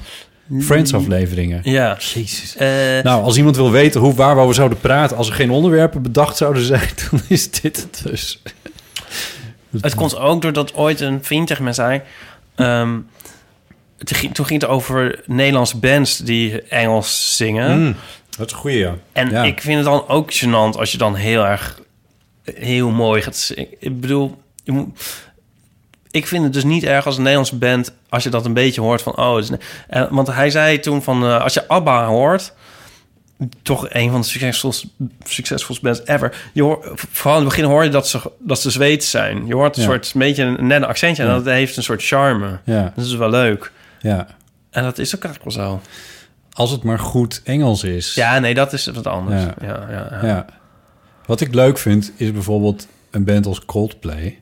Friends-afleveringen. 0.61 1.59
Ja. 1.63 1.97
Jezus. 2.13 2.55
Eh, 2.55 2.67
Nou, 3.03 3.23
als 3.23 3.37
iemand 3.37 3.55
wil 3.55 3.71
weten 3.71 4.01
hoe, 4.01 4.13
waar 4.13 4.47
we 4.47 4.53
zouden 4.53 4.79
praten... 4.79 5.17
als 5.17 5.27
er 5.27 5.33
geen 5.33 5.49
onderwerpen 5.51 6.01
bedacht 6.01 6.37
zouden 6.37 6.63
zijn... 6.63 6.89
dan 7.11 7.21
is 7.27 7.51
dit 7.51 7.75
het 7.77 8.01
dus. 8.03 8.41
Het 9.81 9.95
komt 9.95 10.17
ook 10.17 10.41
doordat 10.41 10.73
ooit 10.75 10.99
een 11.01 11.23
vriend 11.23 11.47
tegen 11.47 11.63
mij 11.63 11.73
zei... 11.73 12.01
ehm, 12.55 12.97
toen 13.97 14.17
ging- 14.17 14.33
toen 14.33 14.45
ging 14.45 14.61
het 14.61 14.69
over 14.69 15.21
Nederlandse 15.25 15.77
bands 15.77 16.17
die 16.17 16.61
Engels 16.61 17.35
zingen. 17.37 17.79
Mm, 17.81 17.95
dat 18.37 18.45
is 18.47 18.51
een 18.53 18.59
goeie, 18.59 18.77
ja. 18.77 18.95
En 19.11 19.29
Ja. 19.29 19.43
ik 19.43 19.61
vind 19.61 19.75
het 19.75 19.85
dan 19.85 20.07
ook 20.07 20.33
gênant 20.33 20.77
als 20.77 20.91
je 20.91 20.97
dan 20.97 21.15
heel 21.15 21.45
erg... 21.45 21.79
heel 22.55 22.89
mooi 22.89 23.23
zingen. 23.31 23.67
Ik 23.79 24.01
bedoel... 24.01 24.41
je 24.63 24.71
moet- 24.71 24.99
ik 26.11 26.27
vind 26.27 26.43
het 26.43 26.53
dus 26.53 26.63
niet 26.63 26.83
erg 26.83 27.05
als 27.05 27.15
een 27.15 27.21
Nederlandse 27.21 27.55
band... 27.55 27.93
als 28.09 28.23
je 28.23 28.29
dat 28.29 28.45
een 28.45 28.53
beetje 28.53 28.81
hoort 28.81 29.01
van... 29.01 29.17
oh, 29.17 29.35
het 29.35 29.49
is 29.49 29.57
eh, 29.87 30.05
want 30.09 30.27
hij 30.27 30.49
zei 30.49 30.79
toen 30.79 31.03
van... 31.03 31.23
eh, 31.23 31.41
als 31.41 31.53
je 31.53 31.67
ABBA 31.67 32.05
hoort... 32.05 32.53
toch 33.61 33.87
een 33.89 34.11
van 34.11 34.21
de 34.21 34.27
succesvolste, 34.27 34.87
succesvolste 35.23 35.83
bands 35.85 36.01
ever... 36.05 36.49
Je 36.53 36.61
hoort, 36.63 36.85
vooral 37.11 37.39
in 37.39 37.45
het 37.45 37.55
begin 37.55 37.69
hoor 37.69 37.83
je 37.83 37.89
dat 37.89 38.07
ze, 38.07 38.31
dat 38.39 38.61
ze 38.61 38.69
Zweeds 38.71 39.09
zijn. 39.09 39.45
Je 39.47 39.53
hoort 39.55 39.75
een 39.77 39.83
Ja. 39.83 39.89
soort 39.89 40.11
een 40.13 40.19
beetje 40.19 40.43
een 40.43 40.67
net 40.67 40.81
een 40.81 40.87
accentje... 40.87 41.23
en 41.23 41.29
Ja. 41.29 41.35
dat 41.35 41.45
heeft 41.45 41.77
een 41.77 41.83
soort 41.83 42.03
charme. 42.05 42.59
Ja, 42.63 42.93
Dat 42.95 43.05
is 43.05 43.15
wel 43.15 43.29
leuk. 43.29 43.71
ja. 44.01 44.27
En 44.69 44.83
dat 44.83 44.97
is 44.97 45.15
ook 45.15 45.23
eigenlijk 45.23 45.55
wel 45.55 45.65
zo. 45.65 45.81
Als 46.51 46.71
het 46.71 46.83
maar 46.83 46.99
goed 46.99 47.41
Engels 47.43 47.83
is. 47.83 48.13
Ja, 48.13 48.39
nee, 48.39 48.53
dat 48.53 48.73
is 48.73 48.85
wat 48.85 49.07
anders. 49.07 49.41
Ja. 49.43 49.53
Ja. 49.61 49.87
Ja, 49.91 50.07
ja, 50.21 50.27
Ja. 50.27 50.45
Wat 51.29 51.41
ik 51.41 51.53
leuk 51.53 51.77
vind, 51.77 52.11
is 52.15 52.31
bijvoorbeeld 52.31 52.87
een 53.11 53.23
band 53.23 53.45
als 53.45 53.65
Coldplay... 53.65 54.39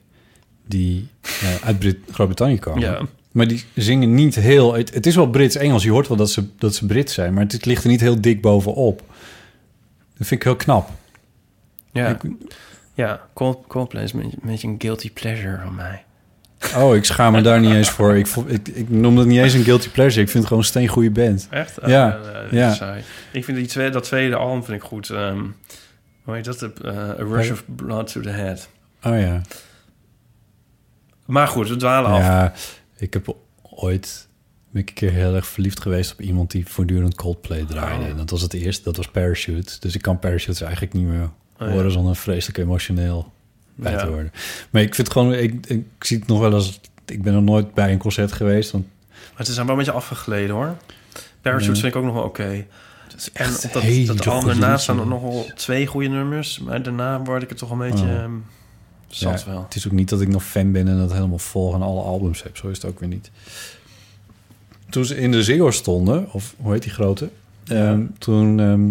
die 0.66 1.08
eh, 1.22 1.66
uit 1.66 1.78
Brit- 1.78 1.98
Groot-Brittannië 2.10 2.58
komen. 2.58 2.80
Ja. 2.80 3.00
Maar 3.32 3.48
die 3.48 3.64
zingen 3.74 4.14
niet 4.14 4.34
heel... 4.34 4.74
Het, 4.74 4.94
het 4.94 5.06
is 5.06 5.14
wel 5.14 5.30
Brits-Engels. 5.30 5.82
Je 5.82 5.90
hoort 5.90 6.08
wel 6.08 6.16
dat 6.16 6.30
ze, 6.30 6.44
dat 6.58 6.74
ze 6.74 6.86
Brits 6.86 7.14
zijn. 7.14 7.34
Maar 7.34 7.44
het 7.44 7.64
ligt 7.64 7.84
er 7.84 7.90
niet 7.90 8.00
heel 8.00 8.20
dik 8.20 8.40
bovenop. 8.42 8.98
Dat 10.16 10.26
vind 10.26 10.30
ik 10.40 10.42
heel 10.42 10.56
knap. 10.56 10.90
Ja, 11.92 12.08
Ik- 12.08 12.30
ja 12.94 13.20
Cold, 13.34 13.58
Coldplay 13.66 14.02
is 14.02 14.12
een 14.12 14.32
beetje, 14.42 14.68
een 14.68 14.74
guilty 14.78 15.12
pleasure 15.12 15.58
van 15.64 15.74
mij. 15.74 16.04
Oh, 16.76 16.94
ik 16.96 17.04
schaam 17.04 17.32
me 17.32 17.40
daar 17.40 17.60
niet 17.60 17.74
eens 17.74 17.90
voor. 17.90 18.16
Ik, 18.16 18.26
ik, 18.46 18.68
ik 18.68 18.88
noem 18.90 19.16
dat 19.16 19.26
niet 19.26 19.38
eens 19.40 19.52
een 19.54 19.64
guilty 19.64 19.88
pleasure. 19.88 20.20
Ik 20.22 20.28
vind 20.28 20.38
het 20.38 20.46
gewoon 20.46 20.62
een 20.62 20.68
steengoede 20.68 21.10
band. 21.10 21.46
Echt? 21.50 21.78
Ja, 21.86 22.18
Eh, 22.18 22.52
ja. 22.52 22.72
saai. 22.74 23.02
Ik 23.32 23.44
vind 23.44 23.56
die 23.56 23.66
tweede, 23.66 23.92
dat 23.92 24.02
tweede 24.04 24.36
album 24.36 24.64
vind 24.64 24.76
ik 24.82 24.88
goed. 24.88 25.10
ehm 25.10 25.40
hoe 26.28 26.36
heet 26.36 26.44
dat? 26.44 26.62
Eh, 26.62 26.98
A 26.98 27.14
Rush 27.14 27.50
of 27.50 27.64
Blood 27.66 28.12
to 28.12 28.20
the 28.20 28.28
Head. 28.28 28.68
Oh 29.04 29.20
ja. 29.20 29.40
Maar 31.26 31.48
goed, 31.48 31.68
we 31.68 31.76
dwalen 31.76 32.10
af. 32.10 32.18
Ja, 32.18 32.52
ik 32.96 33.12
heb 33.12 33.36
ooit 33.62 34.26
ben 34.70 34.82
ik 34.82 34.88
een 34.88 34.94
keer 34.94 35.10
heel 35.10 35.34
erg 35.34 35.46
verliefd 35.46 35.80
geweest 35.80 36.12
op 36.12 36.20
iemand 36.20 36.50
die 36.50 36.66
voortdurend 36.68 37.14
Coldplay 37.14 37.64
draaide. 37.64 38.04
Oh. 38.04 38.10
En 38.10 38.16
dat 38.16 38.30
was 38.30 38.42
het 38.42 38.52
eerste, 38.54 38.82
dat 38.84 38.96
was 38.96 39.08
Parachute. 39.08 39.76
Dus 39.80 39.94
ik 39.94 40.02
kan 40.02 40.18
Parachutes 40.18 40.60
eigenlijk 40.60 40.92
niet 40.92 41.06
meer 41.06 41.30
Oh, 41.60 41.66
ja. 41.68 41.72
horen 41.72 41.90
zonder 41.92 42.16
vreselijk 42.16 42.58
emotioneel 42.58 43.32
bij 43.74 43.92
Ja. 43.92 43.98
te 43.98 44.08
worden. 44.08 44.32
Maar 44.70 44.82
ik 44.82 44.94
vind 44.94 45.10
gewoon, 45.10 45.34
ik, 45.34 45.66
ik 45.66 45.84
zie 45.98 46.18
het 46.18 46.26
nog 46.26 46.38
wel 46.40 46.52
als, 46.52 46.80
ik 47.06 47.22
ben 47.22 47.32
nog 47.32 47.42
nooit 47.42 47.74
bij 47.74 47.92
een 47.92 47.98
concert 47.98 48.32
geweest. 48.32 48.70
Want 48.70 48.86
Maar 49.10 49.20
het 49.36 49.48
is 49.48 49.56
wel 49.56 49.68
een 49.68 49.76
beetje 49.76 49.92
afgegleden 49.92 50.54
hoor. 50.54 50.76
Parachutes 51.40 51.74
Ja. 51.76 51.82
vind 51.82 51.94
ik 51.94 52.00
ook 52.00 52.04
nog 52.06 52.14
wel 52.14 52.22
oké. 52.24 52.66
En 53.32 53.44
echt 53.44 53.64
op 53.64 53.72
dat, 53.72 53.82
dat 54.06 54.26
album 54.26 54.46
daarnaast 54.48 54.82
staan 54.82 54.98
er 54.98 55.02
liedjes. 55.04 55.22
nog 55.22 55.32
wel 55.32 55.46
twee 55.54 55.86
goede 55.86 56.08
nummers. 56.08 56.58
Maar 56.58 56.82
daarna 56.82 57.22
word 57.22 57.42
ik 57.42 57.48
het 57.48 57.58
toch 57.58 57.70
een 57.70 57.78
beetje 57.78 58.04
Oh. 58.04 58.10
ehm, 58.22 58.32
zat 59.06 59.40
Ja, 59.44 59.50
wel. 59.50 59.62
Het 59.62 59.74
is 59.74 59.86
ook 59.86 59.92
niet 59.92 60.08
dat 60.08 60.20
ik 60.20 60.28
nog 60.28 60.44
fan 60.44 60.72
ben 60.72 60.88
en 60.88 60.98
dat 60.98 61.12
helemaal 61.12 61.38
vol 61.38 61.74
aan 61.74 61.82
alle 61.82 62.02
albums 62.02 62.42
heb. 62.42 62.56
Zo 62.56 62.68
is 62.68 62.76
het 62.82 62.90
ook 62.90 63.00
weer 63.00 63.08
niet. 63.08 63.30
Toen 64.90 65.04
ze 65.04 65.16
in 65.16 65.30
de 65.32 65.42
Ziggo 65.42 65.70
stonden, 65.70 66.32
of 66.32 66.54
hoe 66.58 66.72
heet 66.72 66.82
die 66.82 66.92
grote? 66.92 67.28
Ehm, 67.66 68.02
toen 68.18 68.60
ehm, 68.60 68.90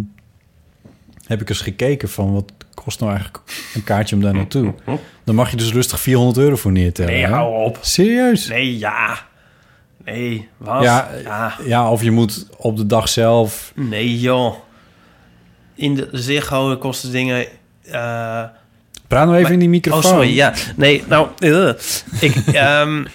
heb 1.26 1.42
ik 1.42 1.50
eens 1.50 1.62
gekeken 1.62 2.10
van 2.10 2.34
wat 2.34 2.52
kost 2.74 3.00
nou 3.00 3.12
eigenlijk 3.12 3.44
een 3.74 3.84
kaartje 3.84 4.16
om 4.16 4.22
daar 4.22 4.34
naartoe. 4.34 4.74
Dan 5.24 5.36
mag 5.36 5.52
je 5.52 5.58
dus 5.58 5.72
rustig 5.72 6.00
400 6.00 6.38
euro 6.38 6.56
voor 6.56 6.72
neertellen. 6.72 7.14
Nee, 7.14 7.26
hou 7.26 7.66
op. 7.66 7.78
Serieus? 7.82 8.48
Nee, 8.48 8.78
ja. 8.78 9.27
Nee, 10.08 10.50
wat? 10.58 10.84
Ja, 10.84 11.10
ja. 11.24 11.56
Ja, 11.64 11.92
of 11.92 12.04
je 12.04 12.12
moet 12.12 12.48
op 12.58 12.78
de 12.78 12.86
dag 12.86 13.10
zelf... 13.10 13.72
Nee, 13.76 14.20
joh. 14.20 14.56
In 15.76 15.96
de 15.96 16.10
Ziggo 16.12 16.78
kosten 16.78 17.12
dingen 17.12 17.46
eh, 17.92 18.44
Praat 19.08 19.28
nou 19.28 19.36
even 19.38 19.54
in 19.54 19.60
die 19.60 19.70
microfoon. 19.70 20.04
Oh, 20.04 20.10
sorry, 20.10 20.36
ja. 20.36 20.54
Nee, 20.76 21.04
nou, 21.08 21.28
eh, 21.40 21.70
ik... 22.20 22.36
ehm, 22.54 23.06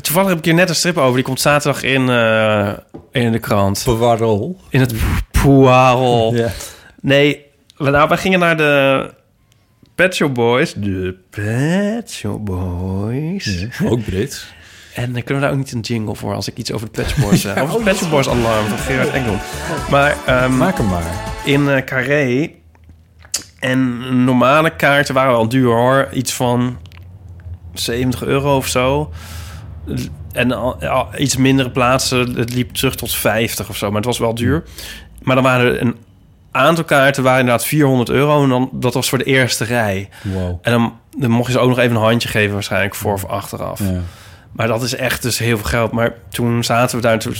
toevallig 0.00 0.28
heb 0.28 0.38
ik 0.38 0.44
hier 0.44 0.54
net 0.54 0.68
een 0.68 0.74
strip 0.74 0.98
over. 0.98 1.14
Die 1.14 1.24
komt 1.24 1.40
zaterdag 1.40 1.82
in, 1.82 2.08
eh, 2.08 2.72
in 3.12 3.32
de 3.32 3.38
krant. 3.38 3.82
Bewarrol. 3.84 4.60
In 4.68 4.80
het 4.80 4.94
Poirol. 5.30 6.34
Ja. 6.34 6.50
Nee, 7.00 7.44
nou, 7.76 8.08
wij 8.08 8.18
gingen 8.18 8.38
naar 8.38 8.56
de 8.56 9.10
Pet 9.94 10.14
Shop 10.14 10.34
Boys. 10.34 10.74
De 10.74 11.16
Pet 11.30 12.10
Shop 12.10 12.44
Boys. 12.44 13.66
Ook 13.84 14.04
Brits. 14.04 14.53
En 14.94 15.12
dan 15.12 15.22
kunnen 15.22 15.34
we 15.34 15.40
daar 15.40 15.50
ook 15.50 15.56
niet 15.64 15.72
een 15.72 15.80
jingle 15.80 16.14
voor 16.14 16.34
als 16.34 16.48
ik 16.48 16.56
iets 16.56 16.72
over 16.72 16.86
de 16.92 17.02
Pet 17.02 17.14
Boys 17.20 17.40
zeg. 17.40 17.58
Over 17.62 17.74
het 17.74 17.84
Pet 17.98 18.10
Boys 18.10 18.28
alarm 18.28 18.66
van 18.66 18.78
Gerard 18.78 19.10
Engel. 19.10 19.36
Maar 19.90 20.16
ehm, 20.26 20.56
Maak 20.56 20.76
hem 20.76 20.88
maar. 20.88 21.02
in 21.44 21.68
eh, 21.68 21.84
Carré. 21.84 22.50
En 23.60 24.24
normale 24.24 24.76
kaarten 24.76 25.14
waren 25.14 25.32
wel 25.32 25.48
duur 25.48 25.72
hoor. 25.72 26.08
Iets 26.12 26.32
van 26.34 26.78
70 27.72 28.22
euro 28.22 28.56
of 28.56 28.66
zo. 28.68 29.10
En 30.32 30.52
al- 30.52 30.82
al- 30.84 31.08
iets 31.18 31.36
mindere 31.36 31.70
plaatsen, 31.70 32.34
het 32.36 32.54
liep 32.54 32.72
terug 32.74 32.94
tot 32.94 33.14
50 33.14 33.68
of 33.68 33.76
zo. 33.76 33.86
Maar 33.86 33.96
het 33.96 34.04
was 34.04 34.18
wel 34.18 34.34
duur. 34.34 34.64
Maar 35.22 35.34
dan 35.34 35.44
waren 35.44 35.66
er 35.74 35.80
een 35.80 35.96
aantal 36.50 36.84
kaarten 36.84 37.22
waren 37.22 37.40
inderdaad 37.40 37.66
400 37.66 38.08
euro. 38.10 38.42
En 38.42 38.48
dan, 38.48 38.68
dat 38.72 38.94
was 38.94 39.08
voor 39.08 39.18
de 39.18 39.24
eerste 39.24 39.64
rij. 39.64 40.08
Wow. 40.22 40.58
En 40.62 40.72
dan, 40.72 40.92
dan 41.18 41.30
mocht 41.30 41.46
je 41.46 41.52
ze 41.52 41.58
ook 41.58 41.68
nog 41.68 41.78
even 41.78 41.96
een 41.96 42.02
handje 42.02 42.28
geven 42.28 42.52
waarschijnlijk 42.52 42.94
voor 42.94 43.12
of 43.12 43.24
achteraf. 43.24 43.78
Ja. 43.80 44.00
Maar 44.54 44.68
dat 44.68 44.82
is 44.82 44.94
echt 44.94 45.22
dus 45.22 45.38
heel 45.38 45.56
veel 45.56 45.66
geld. 45.66 45.92
Maar 45.92 46.14
toen 46.28 46.64
zaten 46.64 46.96
we 46.96 47.02
daar, 47.02 47.18
toen 47.18 47.34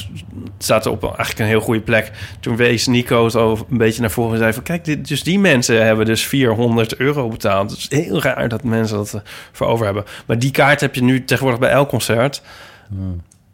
zaten 0.59 0.91
we 0.91 0.97
op 0.97 1.03
eigenlijk 1.05 1.39
een 1.39 1.47
heel 1.47 1.61
goede 1.61 1.81
plek. 1.81 2.11
Toen 2.41 2.57
wees 2.57 2.87
Nico 2.87 3.25
over 3.35 3.67
een 3.71 3.79
beetje 3.79 4.01
naar 4.01 4.11
voren 4.11 4.33
en 4.33 4.39
zei 4.39 4.53
van... 4.53 4.63
kijk, 4.63 4.85
dit, 4.85 5.09
dus 5.09 5.23
die 5.23 5.39
mensen 5.39 5.85
hebben 5.87 6.07
dus 6.07 6.27
400 6.27 6.97
euro 6.97 7.29
betaald. 7.29 7.71
Het 7.71 7.79
is 7.79 7.99
heel 7.99 8.23
raar 8.23 8.49
dat 8.49 8.63
mensen 8.63 8.97
dat 8.97 9.15
eh, 9.15 9.21
voor 9.53 9.67
over 9.67 9.85
hebben. 9.85 10.05
Maar 10.27 10.39
die 10.39 10.51
kaart 10.51 10.81
heb 10.81 10.95
je 10.95 11.03
nu 11.03 11.25
tegenwoordig 11.25 11.61
bij 11.61 11.71
elk 11.71 11.89
concert. 11.89 12.43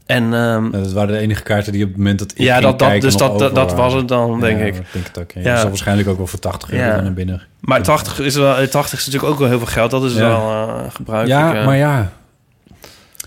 En 0.07 0.29
Nou, 0.29 0.71
Dat 0.71 0.93
waren 0.93 1.15
de 1.15 1.21
enige 1.21 1.43
kaarten 1.43 1.73
die 1.73 1.83
op 1.83 1.89
het 1.89 1.99
moment 1.99 2.19
dat 2.19 2.31
ik 2.31 2.39
ja, 2.39 2.61
dat, 2.61 2.79
dat, 2.79 3.01
dus 3.01 3.17
dat, 3.17 3.55
dat, 3.55 3.75
was 3.75 3.93
het 3.93 4.09
dan, 4.09 4.41
denk 4.41 4.59
Ja, 4.59 4.65
ik. 4.65 4.75
Denk 4.93 5.07
het 5.07 5.19
ook. 5.19 5.33
Ja. 5.33 5.41
Ja. 5.41 5.51
Dat 5.51 5.59
zal 5.61 5.69
waarschijnlijk 5.69 6.09
ook 6.09 6.17
wel 6.17 6.27
voor 6.27 6.39
80 6.39 6.73
euro 6.73 6.85
Ja. 6.85 7.01
naar 7.01 7.13
binnen. 7.13 7.43
Maar 7.61 7.83
80 7.83 8.19
is, 8.21 8.35
wel, 8.35 8.69
80 8.69 8.99
is 8.99 9.07
natuurlijk 9.07 9.33
ook 9.33 9.39
wel 9.39 9.49
heel 9.49 9.59
veel 9.59 9.67
geld. 9.67 9.91
Dat 9.91 10.05
is 10.05 10.15
wel 10.15 10.51
eh 10.51 10.91
gebruikelijk. 10.93 11.55
Ja, 11.55 11.65
maar 11.65 11.77
ja. 11.77 12.13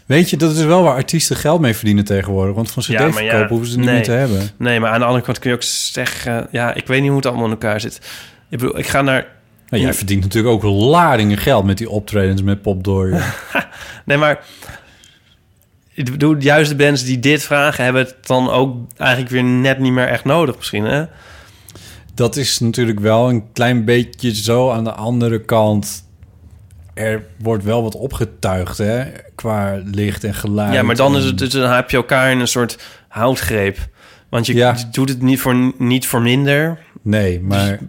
Weet 0.06 0.30
je, 0.30 0.38
dat 0.38 0.56
is 0.56 0.64
wel 0.64 0.84
waar 0.84 0.96
artiesten 0.96 1.36
geld 1.36 1.62
mee 1.62 1.76
verdienen 1.76 2.04
tegenwoordig. 2.04 2.56
Want 2.56 2.72
van 2.72 2.84
Ja, 2.88 3.08
cd-verkopen 3.08 3.40
ja, 3.40 3.48
hoeven 3.48 3.68
ze 3.68 3.78
niet 3.78 3.86
nee. 3.86 3.96
meer 3.96 4.04
te 4.04 4.12
hebben. 4.12 4.50
Nee, 4.58 4.80
maar 4.80 4.92
aan 4.92 5.00
de 5.00 5.06
andere 5.06 5.24
kant 5.24 5.40
kun 5.40 5.50
je 5.50 5.56
ook 5.56 5.64
zeggen... 5.64 6.48
Ja, 6.52 6.74
ik 6.74 6.88
weet 6.88 7.00
niet 7.00 7.08
hoe 7.08 7.18
het 7.18 7.26
allemaal 7.26 7.46
in 7.46 7.52
elkaar 7.52 7.82
zit. 7.82 8.02
Ik 8.50 8.58
bedoel, 8.58 8.78
ik 8.78 8.88
ga 8.88 9.02
naar... 9.02 9.28
Nou, 9.70 9.84
jij 9.84 9.94
verdient 9.94 10.24
natuurlijk 10.24 10.54
ook 10.54 10.64
ladingen 10.64 11.38
geld 11.38 11.66
met 11.66 11.78
die 11.78 11.90
optredens 11.90 12.42
met 12.42 12.62
Pop 12.62 12.84
Door. 12.84 13.10
Nee, 14.06 14.18
maar... 14.18 14.46
Ik 15.94 16.12
bedoel, 16.12 16.36
juist 16.40 16.70
de 16.70 16.76
bands 16.76 17.04
die 17.04 17.20
dit 17.20 17.44
vragen... 17.44 17.84
hebben 17.84 18.02
het 18.02 18.16
dan 18.22 18.50
ook 18.50 18.76
eigenlijk 18.98 19.32
weer 19.32 19.44
net 19.44 19.80
niet 19.80 19.94
meer 19.94 20.08
echt 20.08 20.24
nodig 20.24 20.56
misschien, 20.58 20.84
hè? 20.84 21.06
dat 22.14 22.36
is 22.36 22.60
natuurlijk 22.60 23.00
wel 23.00 23.30
een 23.30 23.52
klein 23.54 23.86
beetje 23.86 24.36
zo. 24.36 24.72
Aan 24.72 24.84
de 24.84 24.94
andere 24.94 25.42
kant, 25.42 26.03
er 26.94 27.24
wordt 27.40 27.64
wel 27.64 27.84
wat 27.84 27.96
opgetuigd, 27.96 28.78
hè? 28.78 29.04
Qua 29.36 29.82
licht 29.86 30.24
en 30.24 30.34
geluid. 30.34 30.74
Ja, 30.74 30.82
maar 30.84 30.96
dan, 30.96 31.18
is 31.18 31.24
het, 31.24 31.38
dus 31.38 31.50
dan 31.50 31.72
heb 31.72 31.90
je 31.90 31.98
elkaar 31.98 32.32
in 32.32 32.40
een 32.40 32.48
soort 32.48 32.78
houtgreep. 33.08 33.78
Want 34.30 34.46
je 34.46 34.56
Ja. 34.56 34.76
doet 34.92 35.10
het 35.10 35.22
niet 35.22 35.40
voor, 35.42 35.72
niet 35.78 36.08
voor 36.08 36.22
minder. 36.22 36.80
Nee, 37.02 37.42
maar 37.42 37.80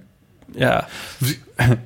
Ja, 0.57 0.87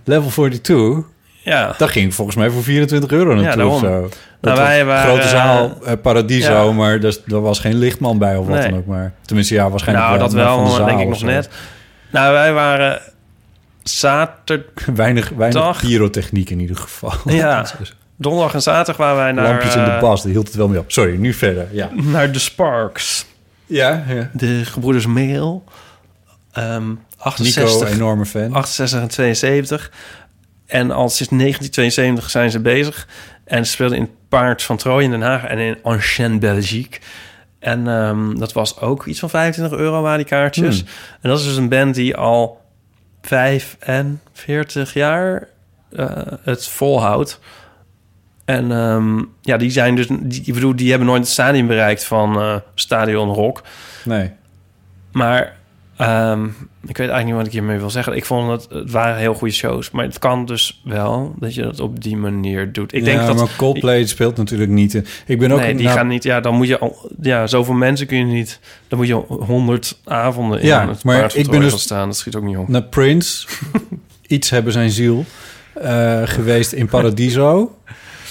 Level 0.05 0.31
42, 0.31 1.05
ja. 1.43 1.75
dat 1.79 1.91
ging 1.91 2.15
volgens 2.15 2.37
mij 2.37 2.51
voor 2.51 2.63
24 2.63 3.11
euro 3.11 3.35
naartoe 3.35 3.57
daarom. 3.57 3.75
of 3.75 3.81
zo. 3.81 4.01
Dat 4.41 4.55
Nou, 4.55 4.67
wij 4.67 4.85
waren, 4.85 5.11
grote 5.11 5.29
zaal, 5.29 5.79
eh, 5.85 5.93
Paradiso, 6.03 6.67
ja. 6.67 6.73
maar 6.73 7.01
dus, 7.01 7.23
er 7.27 7.41
was 7.41 7.59
geen 7.59 7.75
lichtman 7.79 8.19
bij 8.19 8.37
of 8.37 8.47
wat 8.47 8.59
Nee. 8.59 8.69
dan 8.71 8.79
ook. 8.79 8.87
Maar 8.87 9.13
tenminste, 9.23 9.55
ja, 9.55 9.71
waarschijnlijk 9.71 10.07
Nou, 10.09 10.19
dat 10.19 10.33
maar 10.33 10.45
van 10.47 10.65
de 10.65 10.71
wel, 10.77 10.87
denk 10.87 11.01
ik 11.01 11.09
nog 11.09 11.23
net. 11.23 11.49
Nou, 12.11 12.33
wij 12.33 12.53
waren 12.53 13.01
zaterdag... 13.89 14.87
Weinig, 14.95 15.29
weinig 15.29 15.81
pyrotechniek 15.81 16.51
in 16.51 16.61
ieder 16.61 16.77
geval. 16.77 17.13
Ja. 17.25 17.67
Donderdag 18.17 18.55
en 18.55 18.63
zaterdag 18.63 18.97
waren 18.97 19.17
wij 19.17 19.33
naar... 19.33 19.45
Lampjes 19.45 19.75
in 19.75 19.85
de 19.85 19.91
eh, 19.91 20.01
bas, 20.01 20.23
die 20.23 20.33
hield 20.33 20.47
het 20.47 20.57
wel 20.57 20.69
mee 20.69 20.79
op. 20.79 20.93
Sorry, 20.93 21.17
nu 21.17 21.33
verder. 21.33 21.69
Ja, 21.71 21.91
Naar 21.93 22.33
de 22.33 22.39
Sparks. 22.39 23.27
ja, 23.67 24.05
ja. 24.09 24.31
De 24.33 24.65
gebroeders 24.65 25.07
Mail. 25.07 25.65
Ehm 26.53 26.95
68, 27.19 27.89
Nico, 27.89 27.95
enorme 27.95 28.27
fan. 28.27 28.53
68 28.53 29.01
en 29.01 29.09
72. 29.09 29.91
En 30.67 30.91
al 30.91 31.09
sinds 31.09 31.33
1972 31.33 32.31
zijn 32.31 32.51
ze 32.51 32.61
bezig. 32.61 33.09
En 33.45 33.67
ze 33.67 33.73
speelden 33.73 33.97
in 33.97 34.03
het 34.03 34.13
Paard 34.29 34.63
van 34.63 34.77
Troje 34.77 35.05
in 35.05 35.11
Den 35.11 35.23
Haag 35.23 35.45
en 35.45 35.59
in 35.59 35.79
Ancien 35.83 36.39
Belgique. 36.39 37.01
En 37.59 37.89
ehm, 37.89 38.39
dat 38.39 38.53
was 38.53 38.81
ook 38.81 39.07
iets 39.07 39.19
van 39.19 39.31
25 39.31 39.79
euro 39.79 40.03
waren 40.03 40.19
die 40.19 40.27
kaartjes. 40.27 40.79
Hmm. 40.79 40.89
En 41.21 41.31
dat 41.31 41.39
is 41.39 41.45
dus 41.45 41.57
een 41.57 41.69
band 41.69 41.95
die 41.95 42.17
al 42.17 42.61
45 43.21 44.93
jaar 44.93 45.49
eh, 45.93 46.11
het 46.43 46.69
volhoudt. 46.69 47.41
En 48.45 48.73
ehm, 48.73 49.23
ja, 49.41 49.57
die 49.57 49.71
zijn 49.71 49.95
dus, 49.95 50.07
die, 50.11 50.43
ik 50.45 50.55
bedoel, 50.55 50.77
die 50.77 50.91
hebben 50.91 51.09
nooit 51.09 51.23
het 51.23 51.31
stadion 51.31 51.67
bereikt 51.67 52.05
van 52.05 52.41
eh, 52.41 52.57
Stadion 52.75 53.29
Rock. 53.29 53.63
Nee. 54.05 54.33
Maar 55.13 55.58
ehm, 55.99 56.45
ik 56.87 56.97
weet 56.97 57.09
eigenlijk 57.09 57.25
niet 57.27 57.35
wat 57.35 57.47
ik 57.47 57.53
hiermee 57.53 57.79
wil 57.79 57.91
zeggen. 57.91 58.17
Ik 58.17 58.25
vond 58.25 58.51
het, 58.51 58.67
het 58.81 58.91
waren 58.91 59.17
heel 59.19 59.35
goede 59.35 59.55
shows. 59.55 59.91
Maar 59.91 60.05
het 60.05 60.19
kan 60.19 60.45
dus 60.47 60.81
wel 60.85 61.35
dat 61.39 61.55
je 61.55 61.63
dat 61.63 61.81
op 61.81 62.03
die 62.03 62.17
manier 62.17 62.73
doet. 62.73 62.93
Ik 62.93 62.99
ja, 62.99 63.05
denk 63.05 63.27
dat... 63.27 63.37
maar 63.37 63.49
Coldplay 63.57 64.07
speelt 64.07 64.37
natuurlijk 64.37 64.71
niet. 64.71 64.95
in. 64.95 65.07
Ik 65.27 65.39
ben 65.39 65.53
ook... 65.53 65.59
nee, 65.61 65.75
die 65.75 65.85
nou, 65.85 65.97
gaan 65.97 66.07
niet... 66.07 66.23
Ja, 66.23 66.41
dan 66.41 66.55
moet 66.55 66.67
je... 66.69 66.79
al- 66.79 67.11
Ja, 67.23 67.47
zoveel 67.47 67.75
mensen 67.75 68.07
kun 68.07 68.19
je 68.19 68.25
niet... 68.25 68.61
Dan 68.89 68.99
moet 68.99 69.07
je 69.09 69.15
honderd 69.29 69.99
avonden 70.05 70.61
in 70.61 70.67
Ja, 70.67 70.89
het 70.89 71.05
maar 71.05 71.35
ik 71.37 71.51
ben 71.51 71.61
dus- 71.61 71.81
staan. 71.83 72.09
Dat 72.09 72.17
schiet 72.17 72.35
ook 72.37 72.43
niet 72.45 72.57
op. 72.57 72.69
naar 72.69 72.83
Prince. 72.83 73.49
Iets 74.27 74.51
hebben 74.51 74.73
zijn 74.73 74.91
ziel. 74.91 75.25
eh, 75.75 76.21
geweest 76.25 76.73
in 76.73 76.87
Paradiso. 76.89 77.79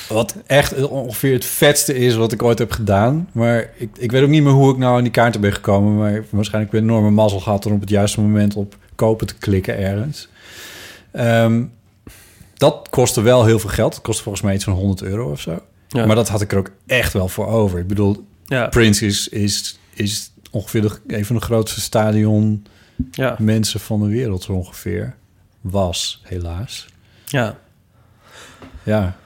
Wat 0.10 0.36
echt 0.45 0.88
ongeveer 0.88 1.34
het 1.34 1.45
vetste 1.45 1.95
is 1.95 2.16
wat 2.16 2.32
ik 2.32 2.43
ooit 2.43 2.60
heb 2.60 2.72
gedaan. 2.72 3.30
Maar 3.32 3.70
ik, 3.76 3.89
ik 3.97 4.12
weet 4.12 4.24
ook 4.24 4.30
niet 4.30 4.43
meer 4.43 4.51
hoe 4.51 4.72
ik 4.72 4.78
nou 4.78 4.97
aan 4.97 5.03
die 5.03 5.12
kaarten 5.12 5.41
ben 5.41 5.53
gekomen. 5.53 5.97
Maar 5.97 6.24
waarschijnlijk 6.30 6.72
weer 6.72 6.82
een 6.82 6.88
enorme 6.88 7.10
mazzel 7.12 7.39
gehad 7.39 7.66
om 7.66 7.74
op 7.74 7.80
het 7.80 7.89
juiste 7.89 8.22
moment 8.22 8.55
op 8.55 8.76
kopen 8.95 9.28
te 9.28 9.36
klikken 9.36 9.78
ergens. 9.78 10.28
Ehm, 11.12 11.64
dat 12.53 12.88
kostte 12.89 13.22
wel 13.22 13.45
heel 13.45 13.60
veel 13.60 13.70
geld. 13.70 13.93
Het 13.93 14.03
kostte 14.03 14.24
volgens 14.24 14.43
mij 14.43 14.53
iets 14.53 14.64
van 14.64 14.74
100 14.74 15.01
euro 15.01 15.32
of 15.32 15.41
zo. 15.41 15.60
Ja. 15.88 16.05
Maar 16.05 16.16
dat 16.16 16.30
had 16.30 16.41
ik 16.41 16.51
er 16.51 16.58
ook 16.58 16.72
echt 16.86 17.14
wel 17.14 17.28
voor 17.28 17.47
over. 17.47 17.80
Ik 17.80 17.88
bedoel, 17.88 18.26
ja, 18.45 18.68
Prince 18.68 19.05
is, 19.05 19.28
is, 19.28 19.80
is 19.93 20.32
ongeveer 20.51 20.82
de, 20.82 20.91
een 21.08 21.26
van 21.26 21.36
de 21.36 21.41
grootste 21.41 21.82
stadion 21.82 22.66
ja, 23.12 23.36
mensen 23.39 23.80
van 23.80 23.99
de 23.99 24.08
wereld 24.08 24.43
zo 24.43 24.51
ongeveer. 24.51 25.16
Was, 25.62 26.22
helaas. 26.24 26.86
ja. 27.26 27.58
Ja. 28.84 29.18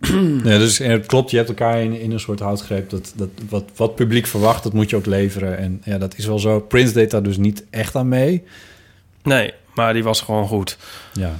ja 0.44 0.58
dus 0.58 0.80
en 0.80 0.90
het 0.90 1.06
klopt, 1.06 1.30
je 1.30 1.36
hebt 1.36 1.48
elkaar 1.48 1.82
in, 1.82 2.00
in 2.00 2.12
een 2.12 2.20
soort 2.20 2.40
houtgreep. 2.40 2.90
Dat, 2.90 3.12
dat, 3.16 3.28
wat, 3.48 3.64
wat 3.76 3.94
publiek 3.94 4.26
verwacht, 4.26 4.62
dat 4.62 4.72
moet 4.72 4.90
je 4.90 4.96
ook 4.96 5.06
leveren. 5.06 5.58
En 5.58 5.80
ja, 5.84 5.98
dat 5.98 6.16
is 6.16 6.26
wel 6.26 6.38
zo. 6.38 6.60
Prince 6.60 6.92
deed 6.92 7.10
daar 7.10 7.22
dus 7.22 7.36
niet 7.36 7.64
echt 7.70 7.94
aan 7.94 8.08
mee. 8.08 8.44
Nee, 9.22 9.52
maar 9.74 9.92
die 9.92 10.04
was 10.04 10.20
gewoon 10.20 10.46
goed. 10.46 10.78
Ja. 11.12 11.38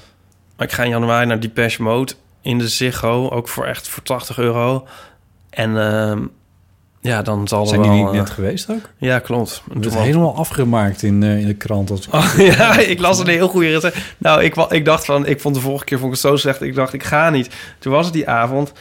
Maar 0.56 0.66
ik 0.66 0.72
ga 0.72 0.82
in 0.82 0.90
januari 0.90 1.26
naar 1.26 1.40
Depeche 1.40 1.82
Mode 1.82 2.12
in 2.40 2.58
de 2.58 2.68
Ziggo. 2.68 3.28
Ook 3.28 3.48
voor 3.48 3.64
echt 3.64 3.88
voor 3.88 4.02
80 4.02 4.38
euro. 4.38 4.86
En 5.50 5.78
ehm, 5.78 6.26
ja, 7.00 7.22
dan 7.22 7.48
zal 7.48 7.60
er 7.62 7.66
Zijn 7.68 7.80
wel... 7.80 7.90
die 7.90 7.98
niet 7.98 8.08
eh, 8.12 8.14
net 8.18 8.30
geweest 8.30 8.70
ook? 8.70 8.80
Ja, 8.96 9.18
klopt. 9.18 9.62
Het 9.74 9.84
was- 9.94 10.02
helemaal 10.02 10.36
afgemaakt 10.36 11.02
in, 11.02 11.22
eh, 11.22 11.38
in 11.40 11.46
de 11.46 11.54
krant. 11.54 11.90
Als... 11.90 12.08
Oh, 12.10 12.32
ja, 12.56 12.78
ik 12.78 12.98
las 13.00 13.18
een 13.18 13.26
heel 13.28 13.48
goede 13.48 13.68
recensie. 13.72 14.02
Nou, 14.18 14.42
ik, 14.42 14.56
ik 14.56 14.84
dacht 14.84 15.04
van... 15.04 15.26
Ik 15.26 15.40
vond 15.40 15.54
de 15.54 15.60
vorige 15.60 15.84
keer 15.84 15.98
vond 15.98 16.14
ik 16.14 16.20
het 16.22 16.30
zo 16.30 16.36
slecht. 16.36 16.62
Ik 16.62 16.74
dacht, 16.74 16.92
ik 16.92 17.04
ga 17.04 17.30
niet. 17.30 17.50
Toen 17.78 17.92
was 17.92 18.04
het 18.04 18.14
die 18.14 18.28
avond. 18.28 18.72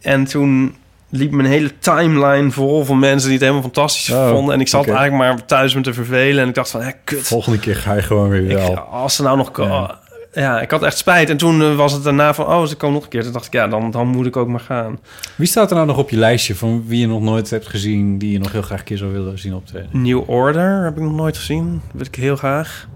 En 0.00 0.24
toen 0.24 0.76
liep 1.08 1.30
mijn 1.30 1.48
hele 1.48 1.78
timeline 1.78 2.50
vol 2.50 2.84
van 2.84 2.98
mensen 2.98 3.22
die 3.28 3.32
het 3.38 3.40
helemaal 3.40 3.62
fantastisch 3.62 4.10
Oh, 4.10 4.28
vonden. 4.28 4.54
En 4.54 4.60
ik 4.60 4.68
zat 4.68 4.86
eigenlijk 4.86 5.16
maar 5.16 5.44
thuis 5.46 5.74
me 5.74 5.80
te 5.80 5.94
vervelen. 5.94 6.42
En 6.42 6.48
ik 6.48 6.54
dacht 6.54 6.70
van, 6.70 6.80
hè, 6.82 6.90
kut. 7.04 7.26
Volgende 7.26 7.58
keer 7.58 7.76
ga 7.76 7.94
je 7.94 8.02
gewoon 8.02 8.28
weer 8.28 8.50
Ik, 8.50 8.56
wel. 8.56 8.76
als 8.78 9.14
ze 9.16 9.22
nou 9.22 9.36
nog... 9.36 9.50
Ja. 9.56 10.00
Ja. 10.32 10.60
ik 10.60 10.70
had 10.70 10.82
echt 10.82 10.98
spijt. 10.98 11.30
En 11.30 11.36
toen 11.36 11.62
eh, 11.62 11.76
was 11.76 11.92
het 11.92 12.02
daarna 12.02 12.34
van... 12.34 12.46
Oh, 12.46 12.64
ze 12.64 12.76
komen 12.76 12.94
nog 12.94 13.04
een 13.04 13.08
keer. 13.08 13.22
Toen 13.22 13.32
dacht 13.32 13.46
ik, 13.46 13.52
ja, 13.52 13.68
dan, 13.68 13.90
dan 13.90 14.06
moet 14.06 14.26
ik 14.26 14.36
ook 14.36 14.48
maar 14.48 14.60
gaan. 14.60 14.98
Wie 15.36 15.46
staat 15.46 15.70
er 15.70 15.74
nou 15.74 15.86
nog 15.86 15.98
op 15.98 16.10
je 16.10 16.16
lijstje 16.16 16.54
van 16.54 16.84
wie 16.86 17.00
je 17.00 17.06
nog 17.06 17.20
nooit 17.20 17.50
hebt 17.50 17.68
gezien... 17.68 18.18
die 18.18 18.32
je 18.32 18.38
nog 18.38 18.52
heel 18.52 18.62
graag 18.62 18.78
een 18.78 18.84
keer 18.84 18.96
zou 18.96 19.12
willen 19.12 19.38
zien 19.38 19.54
optreden? 19.54 19.88
New 20.02 20.30
Order 20.30 20.84
heb 20.84 20.96
ik 20.96 21.02
nog 21.02 21.14
nooit 21.14 21.36
gezien. 21.36 21.72
Dat 21.72 21.92
wil 21.92 22.06
ik 22.06 22.14
heel 22.14 22.36
graag. 22.36 22.88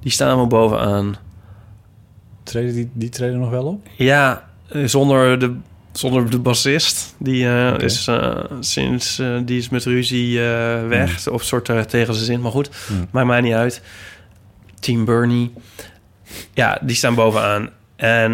Die 0.00 0.12
staan 0.12 0.36
wel 0.36 0.46
bovenaan. 0.46 1.16
Treden 2.42 2.74
die, 2.74 2.90
die 2.92 3.08
treden 3.08 3.38
nog 3.38 3.50
wel 3.50 3.64
op? 3.64 3.86
Ja, 3.96 4.48
eh, 4.68 4.84
zonder 4.84 5.38
de, 5.38 5.56
zonder 5.92 6.30
de 6.30 6.38
bassist. 6.38 7.14
Die, 7.18 7.46
eh, 7.46 7.78
is 7.78 8.10
sinds 8.60 9.22
die 9.44 9.58
is 9.58 9.68
met 9.68 9.84
ruzie 9.84 10.38
weg. 10.88 11.28
Of 11.28 11.42
soort 11.42 11.64
tegen 11.64 12.14
zijn 12.14 12.26
zin, 12.26 12.40
maar 12.40 12.50
goed. 12.50 12.70
Hmm. 12.86 13.06
Maakt 13.10 13.26
mij 13.26 13.40
niet 13.40 13.54
uit. 13.54 13.82
Team 14.80 15.04
Bernie. 15.04 15.52
Ja, 16.54 16.78
die 16.82 16.96
staan 16.96 17.14
bovenaan. 17.14 17.70
En 17.96 18.32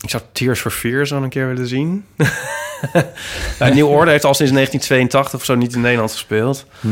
ik 0.00 0.10
zou 0.10 0.22
Tears 0.32 0.60
for 0.60 0.70
Fears 0.70 1.12
al 1.12 1.22
een 1.22 1.28
keer 1.28 1.46
willen 1.46 1.66
zien. 1.66 2.04
ja, 3.58 3.68
New 3.68 3.88
Order 3.88 4.08
heeft 4.08 4.24
al 4.24 4.34
sinds 4.34 4.52
1982 4.52 5.34
of 5.34 5.44
zo 5.44 5.54
niet 5.54 5.74
in 5.74 5.80
Nederland 5.80 6.10
gespeeld. 6.10 6.66
Hm. 6.80 6.88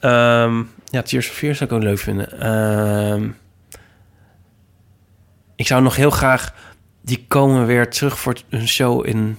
Ehm, 0.00 0.62
ja, 0.84 1.02
Tears 1.02 1.26
for 1.26 1.36
Fears 1.36 1.58
zou 1.58 1.70
ik 1.70 1.76
ook 1.76 1.82
leuk 1.82 1.98
vinden. 1.98 2.40
Ehm, 2.40 3.28
ik 5.56 5.66
zou 5.66 5.82
nog 5.82 5.96
heel 5.96 6.10
graag... 6.10 6.54
Die 7.02 7.24
komen 7.28 7.66
weer 7.66 7.90
terug 7.90 8.18
voor 8.18 8.36
een 8.48 8.68
show 8.68 9.06
in... 9.06 9.38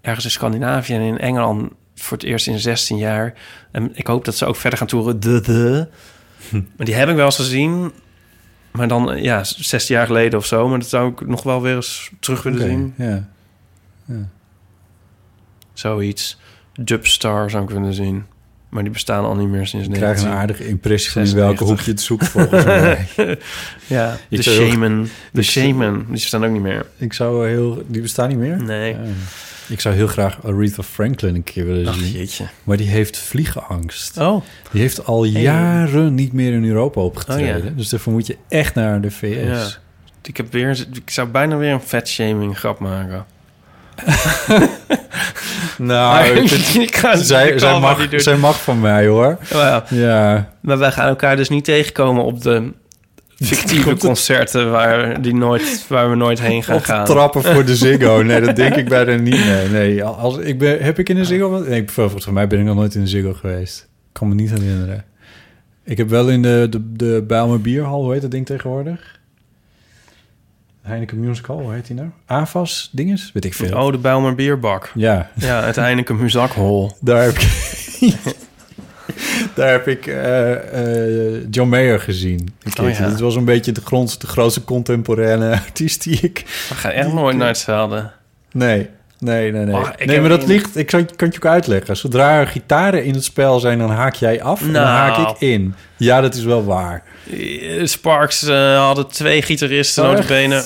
Ergens 0.00 0.24
in 0.24 0.30
Scandinavië 0.30 0.94
en 0.94 1.00
in 1.00 1.18
Engeland... 1.18 1.72
voor 1.94 2.16
het 2.16 2.26
eerst 2.26 2.46
in 2.46 2.58
16 2.58 2.96
jaar. 2.96 3.34
En 3.72 3.90
ik 3.94 4.06
hoop 4.06 4.24
dat 4.24 4.36
ze 4.36 4.46
ook 4.46 4.56
verder 4.56 4.78
gaan 4.78 4.88
toeren. 4.88 5.20
De, 5.20 5.40
de. 5.40 5.88
Maar 6.50 6.86
die 6.86 6.94
heb 6.94 7.08
ik 7.08 7.16
wel 7.16 7.24
eens 7.24 7.36
gezien. 7.36 7.92
Maar 8.70 8.88
dan, 8.88 9.22
ja, 9.22 9.44
16 9.44 9.94
jaar 9.94 10.06
geleden 10.06 10.38
of 10.38 10.46
zo. 10.46 10.68
Maar 10.68 10.78
dat 10.78 10.88
zou 10.88 11.12
ik 11.12 11.26
nog 11.26 11.42
wel 11.42 11.62
weer 11.62 11.74
eens 11.76 12.10
terug 12.20 12.42
willen 12.42 12.60
zien. 12.60 12.94
Ja. 12.96 13.28
Zoiets. 15.72 16.38
Dubstar 16.80 17.50
zou 17.50 17.62
ik 17.64 17.70
willen 17.70 17.94
zien. 17.94 18.24
Maar 18.68 18.82
die 18.82 18.92
bestaan 18.92 19.24
al 19.24 19.36
niet 19.36 19.48
meer 19.48 19.66
sinds 19.66 19.86
Ik 19.88 19.92
krijg 19.94 20.18
een 20.18 20.24
19. 20.24 20.40
aardige 20.40 20.68
impressie 20.68 21.10
van 21.12 21.20
in 21.22 21.26
96. 21.28 21.58
welke 21.58 21.72
hoek 21.72 21.84
je 21.86 21.90
het 21.90 22.00
zoekt 22.00 22.28
volgens 22.28 22.64
mij. 22.74 23.08
Ja, 23.86 24.16
de 24.28 24.42
Shaman. 24.42 25.08
De 25.32 25.42
Shaman. 25.42 25.98
Die 25.98 26.12
bestaan 26.12 26.44
ook 26.44 26.50
niet 26.50 26.62
meer. 26.62 26.86
Ik 26.96 27.12
zou 27.12 27.48
heel... 27.48 27.84
Die 27.86 28.02
bestaan 28.02 28.28
niet 28.28 28.38
meer? 28.38 28.62
Nee. 28.62 28.92
Ja. 28.92 28.98
Ik 29.68 29.80
zou 29.80 29.94
heel 29.94 30.06
graag 30.06 30.38
Aretha 30.46 30.82
Franklin 30.82 31.34
een 31.34 31.44
keer 31.44 31.66
willen 31.66 31.88
Ach, 31.88 31.94
zien. 31.94 32.12
jeetje. 32.12 32.44
Maar 32.64 32.76
die 32.76 32.88
heeft 32.88 33.18
vliegenangst. 33.18 34.18
Oh, 34.18 34.42
Die 34.72 34.80
heeft 34.80 35.06
al 35.06 35.22
Hey. 35.22 35.30
jaren 35.42 36.14
niet 36.14 36.32
meer 36.32 36.52
in 36.52 36.64
Europa 36.64 37.00
opgetreden. 37.00 37.56
Oh, 37.56 37.64
ja. 37.64 37.70
Dus 37.76 37.88
daarvoor 37.88 38.12
moet 38.12 38.26
je 38.26 38.36
echt 38.48 38.74
naar 38.74 39.00
de 39.00 39.10
VS. 39.10 39.46
ja. 39.46 39.66
Ik, 40.22 40.36
heb 40.36 40.52
weer, 40.52 40.86
ik 40.92 41.10
zou 41.10 41.28
bijna 41.28 41.56
weer 41.56 41.72
een 41.72 41.80
fatshaming 41.80 42.58
grap 42.58 42.78
maken. 42.78 43.24
Nou, 45.78 46.26
ik 46.80 46.96
ga 47.00 47.16
zij, 47.16 47.54
mag, 47.80 48.08
doen. 48.08 48.20
zij 48.20 48.36
mag 48.36 48.62
van 48.62 48.80
mij, 48.80 49.06
hoor. 49.06 49.38
Ja, 49.50 49.84
Ja. 49.90 50.52
maar 50.60 50.78
wij 50.78 50.92
gaan 50.92 51.08
elkaar 51.08 51.36
dus 51.36 51.48
niet 51.48 51.64
tegenkomen 51.64 52.24
op 52.24 52.42
de 52.42 52.72
fictieve 53.44 53.96
concerten 53.96 54.70
waar, 54.70 55.22
die 55.22 55.34
nooit, 55.34 55.84
waar 55.88 56.10
we 56.10 56.16
nooit 56.16 56.40
heen 56.40 56.62
gaan 56.62 56.76
de 56.76 56.84
gaan. 56.84 57.04
trappen 57.04 57.42
voor 57.42 57.64
de 57.64 57.76
Ziggo. 57.76 58.22
Nee, 58.22 58.40
dat 58.40 58.56
denk 58.56 58.74
ik 58.76 58.88
bijna 58.88 59.14
niet. 59.14 59.44
Nee, 59.44 59.68
nee. 59.68 60.04
Als, 60.04 60.36
ik 60.38 60.58
ben, 60.58 60.82
heb 60.82 60.98
ik 60.98 61.08
in 61.08 61.16
een 61.16 61.24
Ziggo... 61.24 61.64
Nee, 61.68 61.84
volgens 61.86 62.26
mij 62.26 62.46
ben 62.46 62.58
ik 62.58 62.64
nog 62.64 62.76
nooit 62.76 62.94
in 62.94 63.00
een 63.00 63.08
Ziggo 63.08 63.32
geweest. 63.32 63.78
Ik 63.80 64.12
kan 64.12 64.28
me 64.28 64.34
niet 64.34 64.50
herinneren. 64.50 65.04
Ik 65.84 65.96
heb 65.96 66.08
wel 66.08 66.28
in 66.28 66.42
de, 66.42 66.66
de, 66.70 66.92
de 66.92 67.24
Bijlmer 67.26 67.60
Bierhal, 67.60 68.02
hoe 68.02 68.12
heet 68.12 68.22
dat 68.22 68.30
ding 68.30 68.46
tegenwoordig? 68.46 69.18
Heineken 70.82 71.20
Musical, 71.20 71.60
hoe 71.60 71.72
heet 71.72 71.86
die 71.86 71.96
nou? 71.96 72.08
AFAS 72.26 72.88
dinges? 72.92 73.30
Weet 73.32 73.44
ik 73.44 73.54
veel. 73.54 73.76
Oh, 73.84 73.92
de 73.92 73.98
Bijlmer 73.98 74.34
Bierbak. 74.34 74.92
Ja, 74.94 75.30
Ja, 75.34 75.62
het 75.62 75.76
Heineken 75.76 76.16
Muzakhol. 76.16 76.92
daar 77.00 77.22
heb 77.22 77.32
ik... 77.38 77.48
daar 79.54 79.70
heb 79.70 79.88
ik 79.88 80.06
eh, 80.06 80.52
eh, 80.52 81.42
John 81.50 81.68
Mayer 81.68 82.00
gezien. 82.00 82.54
Keertje. 82.74 83.02
ja. 83.02 83.08
Dat 83.10 83.20
was 83.20 83.34
een 83.36 83.44
beetje 83.44 83.72
de, 83.72 83.80
grond, 83.84 84.20
de 84.20 84.26
grootste 84.26 84.64
contemporaine 84.64 85.50
artiest 85.64 86.02
die 86.02 86.18
ik... 86.20 86.42
We 86.68 86.74
gaan 86.74 86.90
echt 86.90 87.12
nooit 87.12 87.36
naar 87.36 87.46
hetzelfde. 87.48 88.10
Nee, 88.52 88.88
nee, 89.18 89.52
nee, 89.52 89.64
nee. 89.64 89.74
Oh, 89.74 89.88
nee, 90.04 90.20
maar 90.20 90.28
dat 90.28 90.42
een- 90.42 90.48
ligt... 90.48 90.76
Ik 90.76 90.86
kan, 90.86 91.06
kan 91.06 91.26
het 91.28 91.32
je 91.36 91.42
ook 91.44 91.52
uitleggen. 91.52 91.96
Zodra 91.96 92.38
er 92.40 92.46
gitaren 92.46 93.04
in 93.04 93.14
het 93.14 93.24
spel 93.24 93.60
zijn, 93.60 93.78
dan 93.78 93.90
haak 93.90 94.14
jij 94.14 94.42
af 94.42 94.60
en 94.60 94.72
dan 94.72 94.82
Nou. 94.82 94.94
haak 94.96 95.30
ik 95.30 95.40
in. 95.40 95.74
Ja, 95.96 96.20
dat 96.20 96.34
is 96.34 96.44
wel 96.44 96.64
waar. 96.64 97.02
Eh, 97.30 97.84
Sparks 97.84 98.48
hadden 98.76 99.06
twee 99.08 99.42
gitaristen, 99.42 100.04
Oh, 100.04 100.10
notabene. 100.10 100.64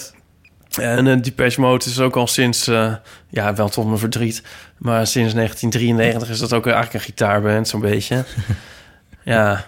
En 0.78 1.06
uh, 1.06 1.22
Depeche 1.22 1.60
Mode 1.60 1.84
is 1.84 2.00
ook 2.00 2.16
al 2.16 2.26
sinds... 2.26 2.66
eh, 2.66 2.94
ja, 3.28 3.54
wel 3.54 3.68
tot 3.68 3.86
mijn 3.86 3.98
verdriet. 3.98 4.42
Maar 4.78 5.06
sinds 5.06 5.34
1993 5.34 6.28
is 6.28 6.38
dat 6.38 6.52
ook 6.52 6.66
eigenlijk 6.66 6.94
een 6.94 7.00
gitaarband, 7.00 7.68
zo'n 7.68 7.80
beetje. 7.80 8.24
ja. 9.24 9.64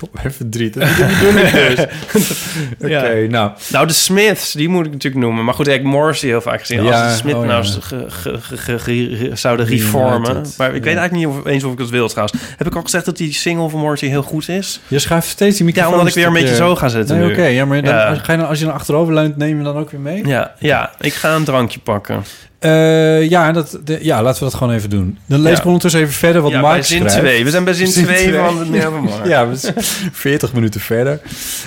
Tot 0.00 0.08
mijn 0.12 0.32
verdriet. 0.32 0.74
Dat 0.74 0.88
bedoel 0.96 1.42
ik 1.44 1.52
dus. 1.52 1.86
Oké, 2.82 2.88
Ja. 3.12 3.28
nou. 3.30 3.50
Nou, 3.70 3.86
de 3.86 3.92
Smiths, 3.92 4.52
die 4.52 4.68
moet 4.68 4.86
ik 4.86 4.92
natuurlijk 4.92 5.22
noemen. 5.24 5.44
Maar 5.44 5.54
goed, 5.54 5.66
ik 5.66 5.72
heb 5.72 5.82
Morrissey 5.82 6.28
heel 6.28 6.40
vaak 6.40 6.60
gezien. 6.60 6.84
Ja, 6.84 7.02
Als 7.04 7.12
de 7.12 7.18
Smith 7.18 7.34
oh, 7.34 7.44
nou 7.46 7.64
ja. 7.64 8.38
ge- 8.56 9.30
zouden 9.34 9.66
reformen. 9.66 10.44
Maar 10.58 10.68
ik 10.68 10.74
ja. 10.74 10.80
weet 10.82 10.96
eigenlijk 10.96 11.12
niet 11.12 11.26
of, 11.26 11.46
eens 11.46 11.64
of 11.64 11.72
ik 11.72 11.78
dat 11.78 11.88
wil 11.90 12.08
trouwens. 12.08 12.40
Heb 12.56 12.66
ik 12.66 12.74
al 12.74 12.82
gezegd 12.82 13.04
dat 13.04 13.16
die 13.16 13.32
single 13.32 13.68
van 13.68 13.80
Morrissey 13.80 14.08
heel 14.08 14.22
goed 14.22 14.48
is? 14.48 14.80
Je 14.88 14.98
schuift 14.98 15.28
steeds 15.28 15.56
die 15.56 15.66
Ja, 15.66 15.72
microfoon. 15.72 15.92
omdat 15.92 16.08
ik 16.08 16.14
weer 16.14 16.26
een 16.26 16.32
beetje 16.32 16.54
zo 16.54 16.76
ga 16.76 16.88
zitten 16.88 17.18
Nee, 17.18 17.30
oké. 17.30 17.44
ja, 17.44 17.64
maar 17.64 17.82
dan, 17.82 17.94
Ja. 17.94 18.06
Als, 18.08 18.18
ga 18.18 18.32
je 18.32 18.38
dan, 18.38 18.48
als 18.48 18.58
je 18.58 18.64
dan 18.64 18.74
achterover 18.74 19.14
leunt, 19.14 19.36
neem 19.36 19.58
je 19.58 19.64
dan 19.64 19.76
ook 19.76 19.90
weer 19.90 20.00
mee? 20.00 20.26
Ja, 20.26 20.54
ja, 20.58 20.92
ik 21.00 21.12
ga 21.14 21.34
een 21.34 21.44
drankje 21.44 21.80
pakken. 21.80 22.24
Eh, 22.58 23.28
ja, 23.28 23.52
dat, 23.52 23.78
de- 23.84 23.98
ja, 24.02 24.22
laten 24.22 24.38
we 24.44 24.50
dat 24.50 24.58
gewoon 24.58 24.74
even 24.74 24.90
doen. 24.90 25.18
Dan 25.26 25.40
lees 25.40 25.52
Ja. 25.52 25.58
ik 25.58 25.64
ondertussen 25.64 26.00
even 26.00 26.12
verder 26.14 26.42
wat 26.42 26.50
ja, 26.50 26.60
Mark 26.60 26.84
zin 26.84 26.98
schrijft. 26.98 27.18
2. 27.18 27.44
We 27.44 27.50
zijn 27.50 27.64
bij 27.64 27.74
zin 27.74 27.86
Zin 27.86 28.04
2 28.04 28.16
twee. 28.28 28.38
van 28.38 28.58
het. 28.58 29.28
Ja, 29.28 29.48
we 29.48 29.56
zijn 29.56 29.74
40 30.12 30.52
minuten 30.52 30.80
verder. 30.80 31.20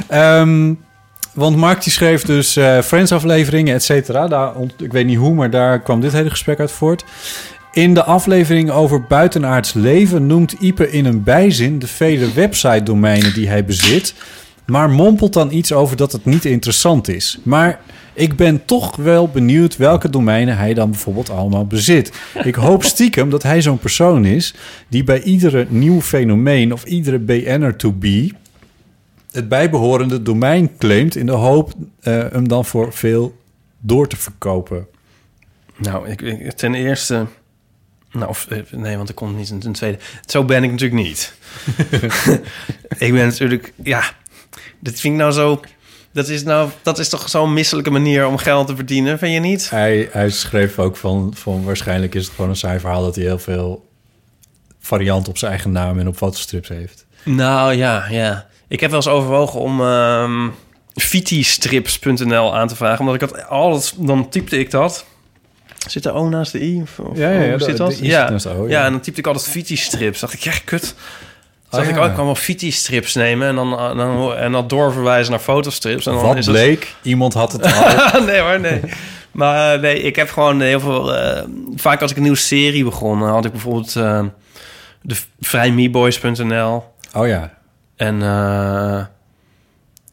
Ehm, 0.07 0.73
want 1.33 1.55
Mark 1.55 1.83
die 1.83 1.91
schreef 1.91 2.23
dus 2.23 2.55
eh 2.55 2.79
Friends-afleveringen, 2.81 3.73
et 3.75 3.83
cetera. 3.83 4.53
Ik 4.77 4.91
weet 4.91 5.05
niet 5.05 5.17
hoe, 5.17 5.33
maar 5.33 5.49
daar 5.49 5.79
kwam 5.81 6.01
dit 6.01 6.11
hele 6.11 6.29
gesprek 6.29 6.59
uit 6.59 6.71
voort. 6.71 7.03
In 7.73 7.93
de 7.93 8.03
aflevering 8.03 8.71
over 8.71 9.03
buitenaards 9.03 9.73
leven 9.73 10.27
noemt 10.27 10.51
Ipe 10.59 10.91
in 10.91 11.05
een 11.05 11.23
bijzin 11.23 11.79
de 11.79 11.87
vele 11.87 12.33
website-domeinen 12.33 13.33
die 13.33 13.47
hij 13.47 13.65
bezit, 13.65 14.13
maar 14.65 14.89
mompelt 14.89 15.33
dan 15.33 15.51
iets 15.51 15.71
over 15.73 15.97
dat 15.97 16.11
het 16.11 16.25
niet 16.25 16.45
interessant 16.45 17.07
is. 17.07 17.39
Maar 17.43 17.79
ik 18.14 18.36
ben 18.36 18.66
toch 18.66 18.95
wel 18.95 19.28
benieuwd 19.28 19.78
welke 19.78 20.09
domeinen 20.09 20.57
hij 20.57 20.74
dan 20.74 20.89
bijvoorbeeld 20.89 21.30
allemaal 21.30 21.66
bezit. 21.68 22.12
Ik 22.43 22.55
hoop 22.55 22.84
stiekem 22.84 23.30
dat 23.30 23.43
hij 23.43 23.62
zo'n 23.62 23.80
persoon 23.80 24.26
is 24.26 24.53
die 24.88 25.03
bij 25.03 25.22
iedere 25.22 25.66
nieuw 25.70 26.01
fenomeen 26.01 26.74
of 26.74 26.84
iedere 26.84 27.20
BN'er 27.20 27.76
to 27.76 27.91
be 27.91 28.32
het 29.32 29.49
bijbehorende 29.49 30.22
domein 30.22 30.78
claimt 30.78 31.16
in 31.16 31.26
de 31.26 31.32
hoop 31.32 31.74
eh, 32.01 32.14
hem 32.32 32.47
dan 32.47 32.66
voor 32.66 32.93
veel 32.93 33.38
door 33.80 34.07
te 34.07 34.18
verkopen. 34.18 34.88
Nou, 35.78 36.09
ik, 36.09 36.22
ik- 36.22 36.51
ten 36.51 36.74
eerste... 36.76 37.26
Nou, 38.12 38.30
of, 38.30 38.47
eh, 38.49 38.59
nee, 38.72 38.97
want 38.97 39.09
er 39.09 39.16
komt 39.16 39.38
niet 39.38 39.49
een 39.66 39.72
tweede. 39.74 39.97
Zo 40.26 40.45
ben 40.45 40.64
ik 40.64 40.72
natuurlijk 40.72 41.01
niet. 41.07 41.34
ik 43.07 43.14
ben 43.14 43.26
natuurlijk... 43.28 43.74
Ja, 43.84 44.03
dit 44.80 44.99
vind 44.99 45.14
ik 45.14 45.20
nou 45.20 45.32
zo... 45.32 45.59
Dat 46.14 46.28
is, 46.28 46.43
nou, 46.43 46.70
dat 46.82 46.99
is 46.99 47.09
toch 47.09 47.30
zo'n 47.30 47.53
misselijke 47.53 47.89
manier 47.89 48.28
om 48.28 48.38
geld 48.38 48.68
te 48.68 48.76
verdienen, 48.76 49.18
vind 49.18 49.34
je 49.34 49.39
niet? 49.39 49.70
Hij, 49.70 50.09
hij 50.12 50.30
schreef 50.30 50.80
ook 50.80 50.97
van, 50.97 51.34
van 51.36 51.64
waarschijnlijk 51.64 52.16
is 52.16 52.26
het 52.26 52.34
gewoon 52.34 52.49
een 52.49 52.55
saai 52.55 52.80
verhaal 52.80 53.01
dat 53.01 53.16
hij 53.16 53.24
heel 53.24 53.39
veel 53.39 53.89
variant 54.80 55.28
op 55.28 55.38
zijn 55.38 55.51
eigen 55.51 55.72
naam 55.72 55.99
en 55.99 56.07
op 56.07 56.16
fotostrips 56.16 56.70
heeft. 56.70 57.05
Nou 57.24 57.74
ja, 57.74 58.05
ja. 58.09 58.47
Ik 58.68 58.80
heb 58.80 58.89
wel 58.89 58.99
eens 58.99 59.09
overwogen 59.09 59.59
om 59.59 59.82
ehm 59.82 60.49
vitistrips.nl 60.95 62.55
aan 62.55 62.68
te 62.68 62.76
vragen. 62.76 62.99
Omdat 62.99 63.16
ik 63.16 63.22
had 63.22 63.47
alles, 63.47 63.93
dan 63.97 64.30
typte 64.30 64.59
ik 64.59 64.72
dat. 64.72 65.05
Zit 65.88 66.05
er 66.05 66.14
O 66.14 66.30
naast 66.30 66.51
de 66.51 66.64
I? 66.64 66.82
Of, 66.82 66.99
Ja, 67.14 67.32
ja, 67.32 67.41
ja, 67.41 67.59
zit 67.59 67.78
dat? 67.78 67.97
de 67.97 68.49
O, 68.49 68.68
ja. 68.68 68.86
en 68.86 68.91
dan 68.91 69.01
typte 69.01 69.20
ik 69.20 69.28
altijd 69.28 69.47
vitistrips. 69.47 70.20
Dacht 70.20 70.34
ik, 70.34 70.39
ja, 70.39 70.53
kut. 70.66 70.95
Dacht 71.72 71.88
ik, 71.89 71.95
ja. 71.95 72.01
oh, 72.01 72.07
ik 72.09 72.13
kan 72.15 72.26
wel 72.26 72.36
vitistrips 72.36 73.13
nemen 73.15 73.47
en 73.47 73.55
dan, 73.55 73.74
eh, 73.74 73.97
dan, 73.97 74.36
en 74.36 74.51
dat 74.51 74.69
doorverwijzen 74.69 75.32
naar 75.32 75.39
fotostrips. 75.41 76.05
En 76.05 76.13
dan 76.13 76.22
Wat 76.24 76.38
is 76.38 76.45
bleek? 76.45 76.95
Iemand 77.01 77.34
had 77.34 77.51
het 77.51 77.63
al. 77.63 78.22
Nee 78.26 78.39
hoor, 78.39 78.59
nee. 78.59 78.82
Maar 79.32 79.74
eh, 79.76 79.82
nee, 79.82 80.01
ik 80.01 80.15
heb 80.15 80.30
gewoon 80.30 80.61
heel 80.61 80.80
veel... 80.80 81.15
eh, 81.15 81.43
vaak 81.76 82.01
als 82.01 82.11
ik 82.11 82.17
een 82.17 82.24
nieuwe 82.24 82.38
serie 82.38 82.84
begon, 82.84 83.19
dan 83.19 83.30
had 83.30 83.45
ik 83.45 83.51
bijvoorbeeld 83.51 83.93
de 85.01 85.15
vrijmeboys.nl. 85.39 86.84
Oh 87.15 87.28
ja, 87.28 87.53
En 87.95 88.22
eh 88.22 89.05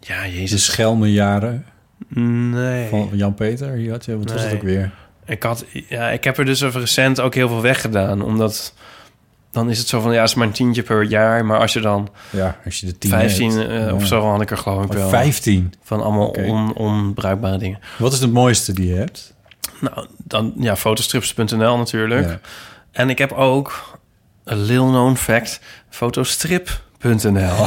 ja, 0.00 0.22
de 0.22 0.32
jezus. 0.40 0.64
Schelmenjaren 0.64 1.64
Nee. 2.08 2.88
van 2.88 3.10
Jan-Peter. 3.12 3.72
Hier 3.72 3.90
had 3.90 4.04
je, 4.04 4.18
wat 4.18 4.32
was 4.32 4.42
het 4.42 4.52
ook 4.54 4.62
weer? 4.62 4.90
Ik, 5.26 5.42
had, 5.42 5.64
ja, 5.88 6.08
ik 6.08 6.24
heb 6.24 6.38
er 6.38 6.44
dus 6.44 6.62
over 6.62 6.80
recent 6.80 7.20
ook 7.20 7.34
heel 7.34 7.48
veel 7.48 7.60
weggedaan. 7.60 8.22
Omdat 8.22 8.74
dan 9.52 9.70
is 9.70 9.78
het 9.78 9.88
zo 9.88 10.00
van, 10.00 10.12
ja, 10.12 10.20
het 10.20 10.28
is 10.28 10.34
maar 10.34 10.46
een 10.46 10.52
tientje 10.52 10.82
per 10.82 11.02
jaar. 11.02 11.44
Maar 11.44 11.58
als 11.60 11.72
je 11.72 11.80
dan 11.80 12.08
Ja, 12.30 12.56
als 12.64 12.80
je 12.80 12.86
de 12.86 12.98
10 12.98 13.10
15 13.10 13.50
hebt. 13.50 13.70
eh, 13.70 13.86
Ja. 13.86 13.92
of 13.94 14.06
zo 14.06 14.20
had 14.30 14.40
ik 14.40 14.50
er 14.50 14.58
geloof 14.58 14.84
ik 14.84 14.92
wel. 14.92 15.08
15. 15.08 15.74
Van 15.82 16.02
allemaal 16.02 16.28
on, 16.28 16.72
onbruikbare 16.74 17.58
dingen. 17.58 17.78
Wat 17.98 18.12
is 18.12 18.20
het 18.20 18.32
mooiste 18.32 18.72
die 18.72 18.88
je 18.88 18.94
hebt? 18.98 19.34
Nou, 19.80 20.06
dan 20.24 20.52
ja, 20.56 20.76
fotostrips.nl 20.76 21.76
natuurlijk. 21.78 22.28
Ja. 22.28 22.38
En 22.92 23.10
ik 23.10 23.18
heb 23.18 23.32
ook, 23.32 23.98
een 24.44 24.62
little 24.62 24.86
known 24.88 25.14
fact, 25.14 25.60
fotostrip.nl. 25.90 27.66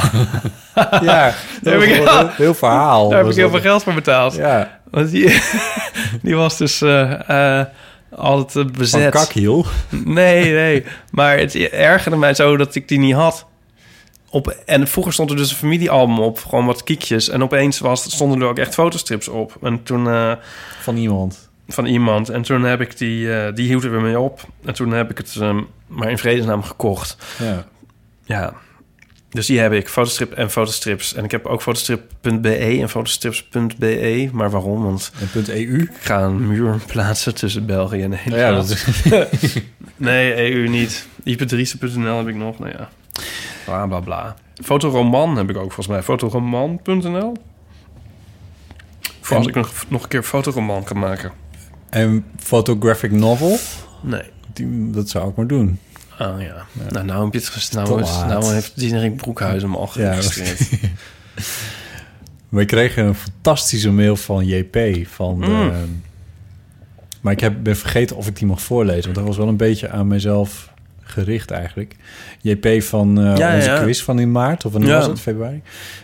Ja, 1.00 1.00
Daar 1.62 1.72
heb 1.74 1.80
ik- 1.80 1.88
heel, 1.94 2.28
heel 2.28 2.54
verhaal. 2.54 3.08
Daar 3.08 3.18
heb 3.18 3.28
ik 3.30 3.36
heel 3.36 3.50
veel 3.50 3.60
geld 3.60 3.82
voor 3.82 3.94
betaald. 3.94 4.34
Ja, 4.34 4.80
Want 4.90 5.10
die, 5.10 5.40
die 6.22 6.36
was 6.36 6.56
dus 6.56 6.80
eh, 6.82 7.58
eh, 7.60 7.66
altijd 8.16 8.56
eh, 8.56 8.62
van 8.72 8.72
bezet. 8.78 9.10
kakhiel. 9.10 9.66
Nee, 10.04 10.52
nee. 10.52 10.84
Maar 11.10 11.38
het 11.38 11.54
ergerde 11.54 12.16
mij 12.16 12.34
zo 12.34 12.56
dat 12.56 12.74
ik 12.74 12.88
die 12.88 12.98
niet 12.98 13.14
had. 13.14 13.46
op, 14.30 14.48
en 14.66 14.86
vroeger 14.88 15.12
stond 15.12 15.30
er 15.30 15.36
dus 15.36 15.50
een 15.50 15.56
familiealbum 15.56 16.18
op, 16.18 16.38
gewoon 16.38 16.66
wat 16.66 16.82
kiekjes. 16.82 17.28
En 17.28 17.42
opeens 17.42 17.78
was, 17.78 18.02
stonden 18.02 18.40
er 18.40 18.46
ook 18.46 18.58
echt 18.58 18.74
fotostrips 18.74 19.28
op. 19.28 19.56
En 19.62 19.82
toen... 19.82 20.06
eh, 20.08 20.32
Van 20.80 20.96
iemand. 20.96 21.50
van 21.68 21.86
iemand. 21.86 22.28
En 22.28 22.42
toen 22.42 22.62
heb 22.62 22.80
ik 22.80 22.98
die, 22.98 23.34
eh, 23.34 23.54
die 23.54 23.66
hield 23.66 23.84
er 23.84 23.90
weer 23.90 24.00
mee 24.00 24.18
op. 24.18 24.40
En 24.64 24.74
toen 24.74 24.90
heb 24.92 25.10
ik 25.10 25.18
het 25.18 25.36
ehm, 25.40 25.60
maar 25.86 26.10
in 26.10 26.18
vredesnaam 26.18 26.62
gekocht. 26.62 27.16
Ja. 27.38 27.64
Ja, 28.24 28.52
dus 29.32 29.46
die 29.46 29.58
heb 29.58 29.72
ik, 29.72 29.88
fotostrip 29.88 30.32
en 30.32 30.50
fotostrips. 30.50 31.14
En 31.14 31.24
ik 31.24 31.30
heb 31.30 31.46
ook 31.46 31.62
fotostrip.be 31.62 32.78
en 32.80 32.88
fotostrips.be. 32.88 34.28
Maar 34.32 34.50
waarom? 34.50 34.82
Want 34.82 35.12
En 35.34 35.44
EU. 35.50 35.78
ik 35.82 35.90
ga 36.00 36.22
een 36.22 36.46
muur 36.46 36.78
plaatsen 36.92 37.34
tussen 37.34 37.66
België 37.66 38.02
en 38.02 38.10
Nederland. 38.10 38.34
Ja, 38.40 38.52
dat 38.52 38.70
is... 39.42 39.56
Nee, 39.96 40.52
EU 40.52 40.68
niet. 40.68 41.06
ipedriese.nl 41.24 42.18
heb 42.18 42.28
ik 42.28 42.34
nog, 42.34 42.58
nou 42.58 42.70
ja. 42.70 42.88
Bla, 43.64 43.86
bla, 43.86 44.00
bla. 44.00 44.36
Fotoroman 44.62 45.36
heb 45.36 45.50
ik 45.50 45.56
ook 45.56 45.62
volgens 45.62 45.86
mij. 45.86 46.02
Fotoroman.nl 46.02 47.36
Voor 49.20 49.36
als 49.36 49.46
ik 49.46 49.54
nog, 49.54 49.72
nog 49.88 50.02
een 50.02 50.08
keer 50.08 50.22
fotoroman 50.22 50.84
kan 50.84 50.98
maken. 50.98 51.32
En 51.90 52.24
photographic 52.38 53.10
novel. 53.10 53.58
Nee. 54.02 54.22
Die, 54.52 54.90
dat 54.90 55.08
zou 55.08 55.30
ik 55.30 55.36
maar 55.36 55.46
doen. 55.46 55.78
Oh 56.20 56.40
ja. 56.40 56.66
Nou, 56.90 57.04
nou 57.06 57.24
heb 57.24 57.32
je 57.32 57.38
het 57.54 57.72
nou, 57.72 58.02
is, 58.02 58.08
laat. 58.10 58.28
nou 58.28 58.52
heeft 58.52 58.72
Diederik 58.78 59.16
Broekhuizen 59.16 59.68
hem 59.70 59.78
al 59.78 59.90
Ja, 59.94 60.12
geregistreerd. 60.12 60.68
We 62.48 62.64
kregen 62.64 63.04
een 63.06 63.14
fantastische 63.14 63.90
mail 63.90 64.16
van 64.16 64.46
JP. 64.46 64.78
Van 65.06 65.40
de, 65.40 65.46
Mm. 65.46 66.02
Maar 67.20 67.32
ik 67.32 67.40
heb, 67.40 67.54
ben 67.62 67.76
vergeten 67.76 68.16
of 68.16 68.26
ik 68.26 68.36
die 68.36 68.46
mag 68.46 68.62
voorlezen. 68.62 69.02
Want 69.02 69.14
dat 69.14 69.24
was 69.24 69.36
wel 69.36 69.48
een 69.48 69.56
beetje 69.56 69.88
aan 69.88 70.06
mezelf 70.06 70.72
gericht 71.00 71.50
eigenlijk. 71.50 71.96
JP 72.40 72.82
van 72.82 73.18
eh, 73.20 73.36
Ja, 73.36 73.54
onze 73.54 73.70
ja. 73.70 73.82
quiz 73.82 74.02
van 74.02 74.18
in 74.18 74.32
maart. 74.32 74.64
Of 74.64 74.72
wanneer 74.72 74.90
Ja. 74.90 74.96
was 74.98 75.06
het? 75.06 75.20
Februari. 75.20 75.62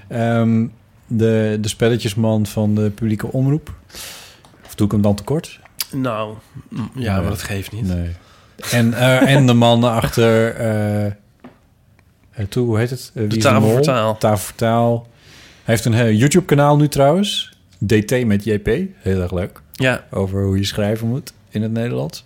Ehm, 0.08 0.66
de, 1.06 1.58
de 1.60 1.68
spelletjesman 1.68 2.46
van 2.46 2.74
de 2.74 2.90
publieke 2.90 3.32
omroep. 3.32 3.74
Of 4.66 4.74
doe 4.74 4.86
ik 4.86 4.92
hem 4.92 5.02
dan 5.02 5.14
tekort? 5.14 5.60
nou, 5.92 6.34
ja, 6.94 7.20
maar 7.20 7.30
dat 7.30 7.42
geeft 7.42 7.72
niet. 7.72 7.86
Nee. 7.86 8.10
En, 8.70 8.94
eh, 8.94 9.34
en 9.34 9.46
de 9.46 9.52
man 9.54 9.84
achter... 9.84 10.54
toe, 12.48 12.66
hoe 12.66 12.78
heet 12.78 12.90
het? 12.90 13.12
Is 13.28 13.38
Tafel 13.42 13.60
Mol? 13.60 13.70
voor 13.70 13.80
Taal. 13.82 14.18
Tafel 14.18 14.38
voor 14.46 14.54
Taal. 14.56 15.06
Hij 15.64 15.74
heeft 15.76 15.84
een 15.84 16.16
YouTube-kanaal 16.16 16.76
nu 16.76 16.88
trouwens. 16.88 17.56
DT 17.86 18.24
met 18.26 18.44
JP. 18.44 18.66
Heel 18.94 19.20
erg 19.20 19.32
leuk. 19.32 19.60
Ja, 19.72 20.04
Over 20.10 20.42
hoe 20.44 20.56
je 20.58 20.64
schrijven 20.64 21.08
moet 21.08 21.32
in 21.50 21.62
het 21.62 21.72
Nederlands. 21.72 22.24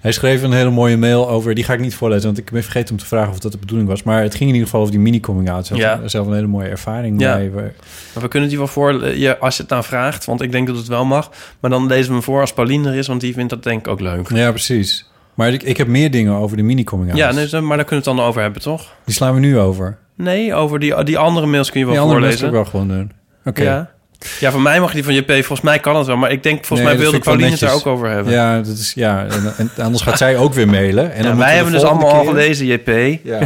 Hij 0.00 0.12
schreef 0.12 0.42
een 0.42 0.52
hele 0.52 0.70
mooie 0.70 0.96
mail 0.96 1.28
over... 1.28 1.54
Die 1.54 1.64
ga 1.64 1.72
ik 1.72 1.80
niet 1.80 1.94
voorlezen, 1.94 2.24
want 2.24 2.38
ik 2.38 2.50
ben 2.50 2.62
vergeten 2.62 2.90
om 2.90 2.96
te 3.00 3.06
vragen 3.06 3.32
of 3.32 3.38
dat 3.38 3.52
de 3.52 3.58
bedoeling 3.58 3.88
was. 3.88 4.02
Maar 4.02 4.22
het 4.22 4.30
ging 4.30 4.42
in 4.48 4.48
ieder 4.54 4.64
geval 4.64 4.80
over 4.80 4.92
die 4.92 5.02
mini-coming-out. 5.02 5.66
Zelf, 5.66 5.80
Ja. 5.80 6.08
zelf 6.08 6.26
een 6.26 6.34
hele 6.34 6.46
mooie 6.46 6.68
ervaring. 6.68 7.20
Ja. 7.20 7.48
waar- 7.48 7.74
maar 8.14 8.22
we 8.22 8.28
kunnen 8.28 8.48
die 8.48 8.58
wel 8.58 8.66
voor, 8.66 9.06
ja, 9.16 9.36
als 9.40 9.56
je 9.56 9.62
het 9.62 9.70
nou 9.70 9.84
vraagt, 9.84 10.24
want 10.24 10.40
ik 10.42 10.52
denk 10.52 10.66
dat 10.66 10.76
het 10.76 10.86
wel 10.86 11.04
mag. 11.04 11.30
Maar 11.60 11.70
dan 11.70 11.86
lezen 11.86 12.06
we 12.06 12.12
hem 12.12 12.22
voor 12.22 12.40
als 12.40 12.52
Pauline 12.52 12.88
er 12.90 12.94
is, 12.96 13.06
want 13.06 13.20
die 13.20 13.34
vindt 13.34 13.50
dat 13.50 13.62
denk 13.62 13.78
ik 13.80 13.88
ook 13.88 14.00
leuk. 14.00 14.28
ja, 14.30 14.50
precies. 14.50 15.06
Maar 15.38 15.52
ik, 15.52 15.62
ik 15.62 15.76
heb 15.76 15.86
meer 15.86 16.10
dingen 16.10 16.32
over 16.34 16.56
de 16.56 16.62
mini-coming-out. 16.62 17.18
Ja, 17.18 17.32
nee, 17.32 17.60
maar 17.60 17.76
daar 17.76 17.86
kunnen 17.86 18.04
we 18.04 18.10
het 18.10 18.18
dan 18.18 18.20
over 18.20 18.42
hebben, 18.42 18.62
toch? 18.62 18.94
Die 19.04 19.14
slaan 19.14 19.34
we 19.34 19.40
nu 19.40 19.58
over. 19.58 19.98
Nee, 20.16 20.54
over 20.54 20.78
die, 20.78 21.04
die 21.04 21.18
andere 21.18 21.46
mails 21.46 21.70
kun 21.70 21.80
je 21.80 21.86
wel 21.86 21.94
Die 21.94 22.02
andere 22.04 22.20
voorlezen. 22.20 22.46
ook 22.46 22.52
wel 22.54 22.64
gewoon 22.64 22.88
doen. 22.88 23.12
Oké. 23.44 23.62
Ja. 23.62 23.90
Ja, 24.40 24.50
van 24.50 24.62
mij 24.62 24.80
mag 24.80 24.92
die 24.92 25.04
van 25.04 25.14
JP. 25.14 25.30
Volgens 25.30 25.60
mij 25.60 25.78
kan 25.78 25.96
het 25.96 26.06
wel. 26.06 26.16
Maar 26.16 26.30
ik 26.32 26.42
denk, 26.42 26.64
volgens 26.64 26.88
Nee, 26.88 26.96
mij 26.98 27.04
wilde 27.04 27.24
Pauline 27.24 27.50
het 27.50 27.60
daar 27.60 27.74
ook 27.74 27.86
over 27.86 28.08
hebben. 28.10 28.32
Ja, 28.32 28.56
dat 28.60 28.76
is, 28.76 28.92
ja 28.94 29.26
en, 29.26 29.54
en 29.56 29.70
anders 29.84 30.02
gaat 30.02 30.18
zij 30.18 30.36
ook 30.36 30.54
weer 30.54 30.68
mailen. 30.68 31.04
En 31.04 31.08
Ja, 31.08 31.14
dan 31.14 31.22
moeten 31.22 31.44
wij 31.46 31.54
hebben 31.54 31.72
dus 31.72 31.82
allemaal 31.82 32.12
al 32.12 32.24
gelezen, 32.24 32.66
JP. 32.66 33.18
Ja, 33.24 33.38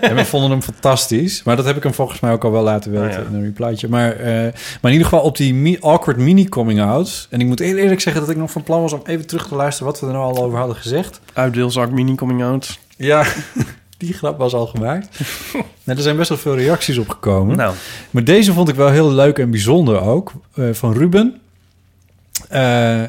en 0.00 0.14
we 0.16 0.24
vonden 0.24 0.50
hem 0.50 0.62
fantastisch. 0.62 1.42
Maar 1.42 1.56
dat 1.56 1.64
heb 1.64 1.76
ik 1.76 1.82
hem 1.82 1.94
volgens 1.94 2.20
mij 2.20 2.32
ook 2.32 2.44
al 2.44 2.52
wel 2.52 2.62
laten 2.62 2.90
weten 2.92 3.10
ja. 3.10 3.26
in 3.30 3.34
een 3.34 3.44
replytje. 3.44 3.88
Maar, 3.88 4.12
eh, 4.12 4.26
maar 4.34 4.52
in 4.82 4.90
ieder 4.92 5.04
geval 5.08 5.20
op 5.20 5.36
die 5.36 5.54
mi- 5.54 5.78
awkward 5.80 6.18
mini-coming-out. 6.18 7.26
En 7.30 7.40
ik 7.40 7.46
moet 7.46 7.60
eerlijk 7.60 8.00
zeggen 8.00 8.22
dat 8.22 8.30
ik 8.30 8.36
nog 8.36 8.50
van 8.50 8.62
plan 8.62 8.80
was 8.80 8.92
om 8.92 9.02
even 9.06 9.26
terug 9.26 9.48
te 9.48 9.54
luisteren... 9.54 9.92
wat 9.92 10.00
we 10.00 10.06
er 10.06 10.12
nou 10.12 10.24
al 10.36 10.44
over 10.44 10.58
hadden 10.58 10.76
gezegd. 10.76 11.20
Uitdeelzak 11.32 11.90
mini 11.90 12.14
coming 12.14 12.42
out. 12.44 12.78
Ja, 12.96 13.24
die 14.04 14.14
grap 14.14 14.38
was 14.38 14.54
al 14.54 14.66
gemaakt. 14.66 15.20
en 15.84 15.96
er 15.96 16.02
zijn 16.02 16.16
best 16.16 16.28
wel 16.28 16.38
veel 16.38 16.56
reacties 16.56 16.98
op 16.98 17.08
gekomen. 17.08 17.56
Nou, 17.56 17.74
Maar 18.10 18.24
deze 18.24 18.52
vond 18.52 18.68
ik 18.68 18.74
wel 18.74 18.90
heel 18.90 19.12
leuk 19.12 19.38
en 19.38 19.50
bijzonder 19.50 20.00
ook. 20.00 20.32
eh, 20.54 20.68
van 20.72 20.92
Ruben. 20.92 21.40
Eh, 22.48 23.02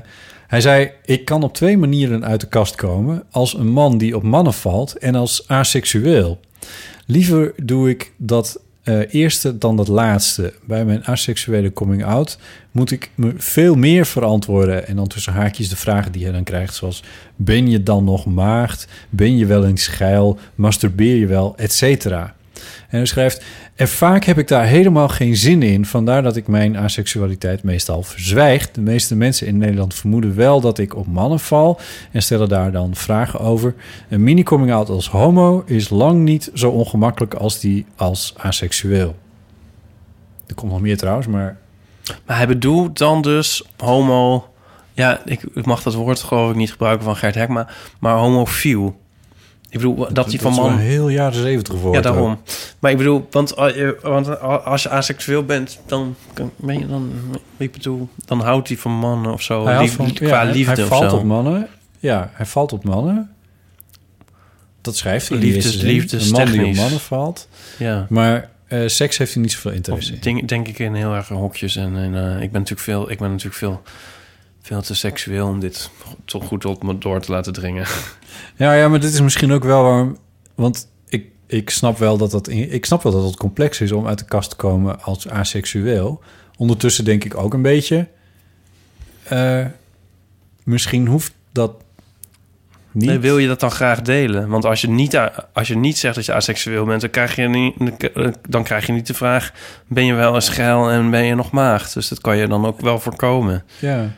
hij 0.47 0.61
zei: 0.61 0.91
Ik 1.05 1.25
kan 1.25 1.43
op 1.43 1.53
twee 1.53 1.77
manieren 1.77 2.25
uit 2.25 2.41
de 2.41 2.47
kast 2.47 2.75
komen. 2.75 3.23
Als 3.31 3.53
een 3.57 3.67
man 3.69 3.97
die 3.97 4.15
op 4.15 4.23
mannen 4.23 4.53
valt 4.53 4.97
en 4.97 5.15
als 5.15 5.47
aseksueel. 5.47 6.39
Liever 7.05 7.53
doe 7.63 7.89
ik 7.89 8.11
dat 8.17 8.59
eh, 8.85 9.13
eerste 9.13 9.57
dan 9.57 9.77
dat 9.77 9.87
laatste. 9.87 10.53
Bij 10.63 10.85
mijn 10.85 11.05
aseksuele 11.05 11.73
coming 11.73 12.03
out 12.05 12.37
moet 12.71 12.91
ik 12.91 13.09
me 13.15 13.33
veel 13.37 13.75
meer 13.75 14.05
verantwoorden. 14.05 14.87
En 14.87 14.95
dan 14.95 15.07
tussen 15.07 15.33
haakjes 15.33 15.69
de 15.69 15.75
vragen 15.75 16.11
die 16.11 16.25
je 16.25 16.31
dan 16.31 16.43
krijgt, 16.43 16.75
zoals: 16.75 17.03
Ben 17.35 17.69
je 17.69 17.83
dan 17.83 18.03
nog 18.03 18.25
maagd? 18.25 18.87
Ben 19.09 19.37
je 19.37 19.45
wel 19.45 19.65
eens 19.65 19.87
geil? 19.87 20.39
Masturbeer 20.55 21.15
je 21.15 21.27
wel? 21.27 21.53
Etcetera. 21.57 22.35
En 22.89 22.97
hij 22.97 23.05
schrijft: 23.05 23.43
En 23.75 23.87
vaak 23.87 24.23
heb 24.23 24.37
ik 24.37 24.47
daar 24.47 24.65
helemaal 24.65 25.07
geen 25.09 25.35
zin 25.35 25.63
in. 25.63 25.85
Vandaar 25.85 26.23
dat 26.23 26.35
ik 26.35 26.47
mijn 26.47 26.77
aseksualiteit 26.77 27.63
meestal 27.63 28.03
verzwijg. 28.03 28.71
De 28.71 28.81
meeste 28.81 29.15
mensen 29.15 29.47
in 29.47 29.57
Nederland 29.57 29.93
vermoeden 29.93 30.35
wel 30.35 30.61
dat 30.61 30.77
ik 30.77 30.95
op 30.95 31.07
mannen 31.07 31.39
val. 31.39 31.79
En 32.11 32.23
stellen 32.23 32.49
daar 32.49 32.71
dan 32.71 32.95
vragen 32.95 33.39
over. 33.39 33.75
Een 34.09 34.23
mini-coming-out 34.23 34.89
als 34.89 35.09
homo 35.09 35.63
is 35.65 35.89
lang 35.89 36.23
niet 36.23 36.51
zo 36.53 36.69
ongemakkelijk 36.69 37.33
als 37.33 37.59
die 37.59 37.85
als 37.95 38.33
aseksueel. 38.37 39.15
Er 40.47 40.55
komt 40.55 40.71
nog 40.71 40.81
meer 40.81 40.97
trouwens, 40.97 41.27
maar 41.27 41.57
maar 42.25 42.37
hij 42.37 42.47
bedoelt 42.47 42.97
dan 42.97 43.21
dus 43.21 43.63
homo... 43.77 44.47
Ja, 44.93 45.21
ik, 45.25 45.41
ik 45.53 45.65
mag 45.65 45.83
dat 45.83 45.93
woord 45.93 46.19
geloof 46.19 46.49
ik 46.49 46.55
niet 46.55 46.71
gebruiken 46.71 47.05
van 47.05 47.15
Gert 47.15 47.35
Hekma. 47.35 47.67
Maar 47.99 48.15
homofiel. 48.17 48.99
Ik 49.75 49.81
bedoel, 49.81 50.07
dat 50.13 50.25
hij 50.31 50.39
van 50.39 50.51
is 50.51 50.57
wel 50.57 50.69
man... 50.69 50.77
heel 50.77 51.09
jaren 51.09 51.41
zeventig 51.41 51.73
woord. 51.75 51.95
Ja, 51.95 52.01
daarom. 52.01 52.39
Maar 52.79 52.91
ik 52.91 52.97
bedoel, 52.97 53.27
want, 53.31 53.53
eh, 53.53 53.75
je- 53.75 53.97
want 54.01 54.39
als 54.41 54.83
je 54.83 54.89
aseksueel 54.89 55.43
bent, 55.45 55.79
dan 55.85 56.15
kan- 56.33 56.51
ben 56.55 56.79
je 56.79 56.87
dan, 56.87 57.11
ik 57.57 57.71
bedoel, 57.71 58.09
dan 58.25 58.39
houdt 58.41 58.67
hij 58.67 58.77
van 58.77 58.91
mannen 58.91 59.33
of 59.33 59.41
zo. 59.41 59.65
Hij, 59.65 59.79
Lief- 59.81 59.95
van, 59.95 60.13
qua 60.13 60.27
ja, 60.27 60.43
hij- 60.43 60.53
liefde 60.53 60.73
hij 60.73 60.83
of 60.83 60.89
valt 60.89 61.09
zo. 61.11 61.15
op 61.17 61.23
mannen. 61.23 61.67
Ja, 61.99 62.29
hij 62.33 62.45
valt 62.45 62.73
op 62.73 62.83
mannen. 62.83 63.29
Dat 64.81 64.95
schrijft 64.95 65.29
hij 65.29 65.37
Liefdes- 65.37 65.79
zin. 65.79 66.19
Een 66.19 66.29
man 66.31 66.45
die 66.51 66.65
op 66.65 66.75
mannen 66.75 66.99
valt. 66.99 67.47
Ja. 67.77 68.05
Maar 68.09 68.49
eh, 68.67 68.81
seks 68.87 69.17
heeft 69.17 69.33
hij 69.33 69.41
niet 69.41 69.51
zoveel 69.51 69.71
Of 69.71 69.77
interesse 69.77 70.13
in. 70.13 70.19
denk, 70.21 70.47
denk 70.49 70.67
ik 70.67 70.79
in 70.79 70.93
heel 70.93 71.13
erg 71.13 71.27
hokjes. 71.27 71.75
En, 71.75 71.95
en 71.97 72.15
eh, 72.15 72.31
ik 72.41 72.51
ben 72.51 72.61
natuurlijk 72.61 72.79
veel, 72.79 73.11
ik 73.11 73.17
ben 73.17 73.29
natuurlijk 73.29 73.55
veel, 73.57 73.81
veel 74.65 74.81
te 74.81 74.95
seksueel 74.95 75.47
om 75.47 75.59
dit 75.59 75.89
toch 76.25 76.45
goed 76.45 76.65
op 76.65 76.83
me 76.83 76.97
door 76.97 77.19
te 77.21 77.31
laten 77.31 77.53
dringen. 77.53 77.85
Ja, 78.57 78.73
ja, 78.73 78.87
maar 78.87 78.99
dit 78.99 79.13
is 79.13 79.21
misschien 79.21 79.51
ook 79.51 79.63
wel 79.63 79.83
waarom... 79.83 80.17
Want 80.55 80.87
ik, 81.07 81.25
ik 81.47 81.69
snap 81.69 81.97
wel 81.97 82.17
dat 82.17 82.31
dat... 82.31 82.47
in- 82.47 82.71
Ik 82.71 82.85
snap 82.85 83.03
wel 83.03 83.11
dat 83.11 83.23
het 83.23 83.35
complex 83.37 83.81
is 83.81 83.91
om 83.91 84.07
uit 84.07 84.19
de 84.19 84.25
kast 84.25 84.49
te 84.49 84.55
komen 84.55 85.01
als 85.03 85.29
aseksueel. 85.29 86.21
Ondertussen 86.57 87.05
denk 87.05 87.23
ik 87.23 87.37
ook 87.37 87.53
een 87.53 87.61
beetje... 87.61 88.07
eh, 89.23 89.65
misschien 90.63 91.07
hoeft 91.07 91.33
dat 91.51 91.71
niet. 92.91 93.05
Nee, 93.09 93.19
wil 93.19 93.37
je 93.37 93.47
dat 93.47 93.59
dan 93.59 93.71
graag 93.71 94.01
delen? 94.01 94.47
Want 94.47 94.65
als 94.65 94.81
je 94.81 94.89
niet, 94.89 95.19
als 95.53 95.67
je 95.67 95.75
niet 95.77 95.97
zegt 95.97 96.15
dat 96.15 96.25
je 96.25 96.33
aseksueel 96.33 96.85
bent, 96.85 97.01
dan 97.01 97.09
krijg 97.09 97.35
je 97.35 97.47
niet, 97.47 97.75
dan 98.49 98.63
krijg 98.63 98.85
je 98.85 98.91
niet 98.93 99.07
de 99.07 99.13
vraag: 99.13 99.51
ben 99.87 100.05
je 100.05 100.13
wel 100.13 100.35
eens 100.35 100.49
geil 100.49 100.89
en 100.89 101.09
ben 101.09 101.23
je 101.23 101.35
nog 101.35 101.51
maagd? 101.51 101.93
Dus 101.93 102.07
dat 102.07 102.21
kan 102.21 102.37
je 102.37 102.47
dan 102.47 102.65
ook 102.65 102.81
wel 102.81 102.99
voorkomen. 102.99 103.63
Ja. 103.79 104.09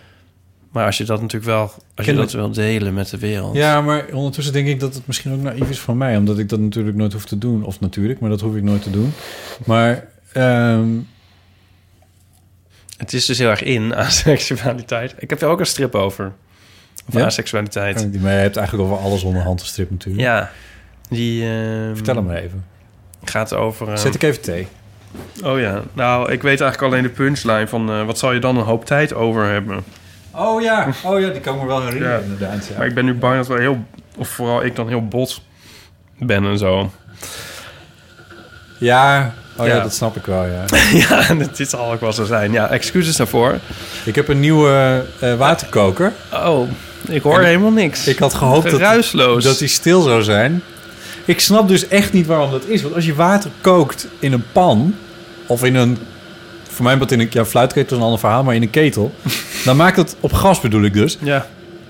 Maar 0.77 0.85
als 0.85 0.97
je 0.97 1.03
dat 1.03 1.21
natuurlijk 1.21 1.51
wel, 1.51 1.71
als 1.95 2.05
je 2.05 2.13
dat 2.13 2.23
het- 2.23 2.31
wil 2.33 2.51
delen 2.51 2.93
met 2.93 3.09
de 3.09 3.17
wereld. 3.17 3.55
ja, 3.55 3.81
maar 3.81 4.05
ondertussen 4.11 4.53
denk 4.53 4.67
ik 4.67 4.79
dat 4.79 4.93
het 4.93 5.07
misschien 5.07 5.33
ook 5.33 5.41
naïef 5.41 5.69
is 5.69 5.79
van 5.79 5.97
mij. 5.97 6.17
Omdat 6.17 6.37
ik 6.39 6.49
dat 6.49 6.59
natuurlijk 6.59 6.97
nooit 6.97 7.13
hoef 7.13 7.25
te 7.25 7.37
doen. 7.37 7.63
Of 7.63 7.79
natuurlijk, 7.79 8.19
maar 8.19 8.29
dat 8.29 8.41
hoef 8.41 8.55
ik 8.55 8.63
nooit 8.63 8.81
te 8.83 8.89
doen. 8.89 9.13
Maar... 9.65 10.07
ehm, 10.33 10.87
Het 12.97 13.13
is 13.13 13.25
dus 13.25 13.37
heel 13.37 13.49
erg 13.49 13.63
in 13.63 13.95
aseksualiteit. 14.05 15.15
Ik 15.19 15.29
heb 15.29 15.41
er 15.41 15.47
ook 15.47 15.59
een 15.59 15.65
strip 15.65 15.95
over. 15.95 16.31
Over 17.07 17.19
Ja? 17.19 17.25
aseksualiteit. 17.25 18.21
maar 18.21 18.31
je 18.33 18.37
hebt 18.39 18.57
eigenlijk 18.57 18.89
over 18.89 19.03
alles 19.03 19.23
onderhand 19.23 19.59
een 19.59 19.65
strip 19.65 19.89
natuurlijk. 19.91 20.23
Ja, 20.23 20.51
die 21.09 21.43
ehm, 21.49 21.95
Vertel 21.95 22.15
hem 22.15 22.25
maar 22.25 22.35
even. 22.35 22.65
gaat 23.23 23.53
over. 23.53 23.87
ehm, 23.87 23.97
Zet 23.97 24.15
ik 24.15 24.23
even 24.23 24.41
thee. 24.41 24.67
Oh 25.43 25.59
ja, 25.59 25.83
nou, 25.93 26.31
ik 26.31 26.41
weet 26.41 26.61
eigenlijk 26.61 26.93
alleen 26.93 27.03
de 27.03 27.09
punchline 27.09 27.67
van 27.67 27.89
eh, 27.89 28.05
wat 28.05 28.17
zal 28.17 28.33
je 28.33 28.39
dan 28.39 28.57
een 28.57 28.63
hoop 28.63 28.85
tijd 28.85 29.13
over 29.13 29.45
hebben. 29.45 29.83
Oh 30.37 30.61
ja, 30.61 30.87
oh 31.03 31.19
ja, 31.19 31.29
die 31.29 31.41
kan 31.41 31.55
ik 31.55 31.61
me 31.61 31.67
wel 31.67 31.81
herinneren 31.83 32.17
Ja. 32.17 32.23
inderdaad. 32.23 32.69
Maar 32.77 32.87
ik 32.87 32.93
ben 32.93 33.05
nu 33.05 33.13
bang 33.13 33.35
dat 33.35 33.47
we 33.47 33.59
heel, 33.59 33.85
of 34.17 34.27
vooral 34.27 34.63
ik 34.65 34.75
dan 34.75 34.87
heel 34.87 35.07
bot 35.07 35.41
ben 36.19 36.45
en 36.45 36.57
zo. 36.57 36.91
Ja, 38.77 39.33
oh 39.57 39.65
ja. 39.67 39.75
Ja. 39.75 39.81
dat 39.81 39.93
snap 39.93 40.15
ik 40.15 40.25
wel, 40.25 40.45
ja. 40.45 40.65
ja, 41.09 41.33
dit 41.55 41.69
zal 41.69 41.91
ook 41.91 42.01
wel 42.01 42.13
zo 42.13 42.25
zijn. 42.25 42.51
Ja, 42.51 42.69
excuses 42.69 43.15
daarvoor. 43.15 43.59
Ik 44.05 44.15
heb 44.15 44.27
een 44.27 44.39
nieuwe 44.39 45.05
eh, 45.19 45.35
waterkoker. 45.35 46.13
Oh, 46.33 46.69
ik 47.07 47.21
hoor 47.21 47.39
En 47.39 47.45
helemaal 47.45 47.71
niks. 47.71 48.07
Ik 48.07 48.19
had 48.19 48.33
gehoopt 48.33 48.71
dat, 48.71 49.41
dat 49.43 49.57
die 49.57 49.67
stil 49.67 50.01
zou 50.01 50.23
zijn. 50.23 50.63
ik 51.25 51.39
snap 51.39 51.67
dus 51.67 51.87
echt 51.87 52.13
niet 52.13 52.25
waarom 52.25 52.51
dat 52.51 52.65
is. 52.65 52.81
Want 52.81 52.95
als 52.95 53.05
je 53.05 53.15
water 53.15 53.49
kookt 53.61 54.07
in 54.19 54.33
een 54.33 54.45
pan... 54.51 54.95
of 55.47 55.63
in 55.63 55.75
een... 55.75 55.97
voor 56.67 56.83
mij 56.83 56.97
wat 56.97 57.11
in 57.11 57.19
een 57.19 57.27
ja, 57.29 57.45
fluitketel 57.45 57.91
is 57.91 57.97
een 57.97 58.03
ander 58.03 58.19
verhaal... 58.19 58.43
maar 58.43 58.55
in 58.55 58.61
een 58.61 58.69
ketel... 58.69 59.13
dan 59.65 59.75
maakt 59.75 59.97
het... 59.97 60.15
op 60.19 60.33
gas 60.33 60.61
bedoel 60.61 60.83
ik 60.83 60.93
dus... 60.93 61.17
Ja. 61.21 61.45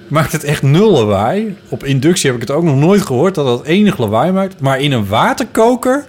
maakt 0.08 0.32
het 0.32 0.44
echt 0.44 0.62
nul 0.62 0.92
lawaai. 0.92 1.58
Op 1.70 1.84
inductie 1.84 2.26
heb 2.32 2.42
ik 2.42 2.48
het 2.48 2.58
ook 2.58 2.64
nog 2.64 2.76
nooit 2.76 3.02
gehoord... 3.02 3.36
dat 3.36 3.46
dat 3.46 3.66
enig 3.66 3.98
lawaai 3.98 4.32
maakt. 4.32 4.60
Maar 4.60 4.80
in 4.80 4.92
een 4.92 5.08
waterkoker... 5.08 6.06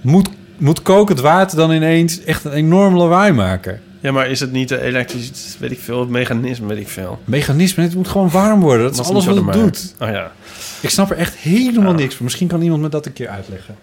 moet, 0.00 0.28
moet 0.56 0.82
kokend 0.82 1.20
water 1.20 1.56
dan 1.56 1.72
ineens 1.72 2.24
echt 2.24 2.44
een 2.44 2.52
enorm 2.52 2.96
lawaai 2.96 3.32
maken. 3.32 3.80
ja, 4.00 4.12
maar 4.12 4.28
is 4.30 4.40
het 4.40 4.52
niet 4.52 4.68
de 4.68 4.80
elektrisch, 4.80 5.56
weet 5.58 5.70
ik 5.70 5.80
veel, 5.80 6.00
het 6.00 6.08
mechanisme, 6.08 6.66
weet 6.66 6.78
ik 6.78 6.88
veel. 6.88 7.22
Mechanisme, 7.24 7.82
het 7.82 7.94
moet 7.94 8.08
gewoon 8.08 8.30
warm 8.30 8.60
worden. 8.60 8.86
Dat 8.86 8.98
is 8.98 9.10
alles 9.10 9.26
wat 9.26 9.36
het 9.36 9.52
doet. 9.52 9.94
Oh 10.00 10.08
ja. 10.08 10.32
Ik 10.80 10.90
snap 10.90 11.10
er 11.10 11.16
echt 11.16 11.34
helemaal 11.34 11.94
niks 11.94 12.14
van. 12.14 12.24
Misschien 12.24 12.48
kan 12.48 12.62
iemand 12.62 12.82
me 12.82 12.88
dat 12.88 13.06
een 13.06 13.12
keer 13.12 13.28
uitleggen. 13.28 13.76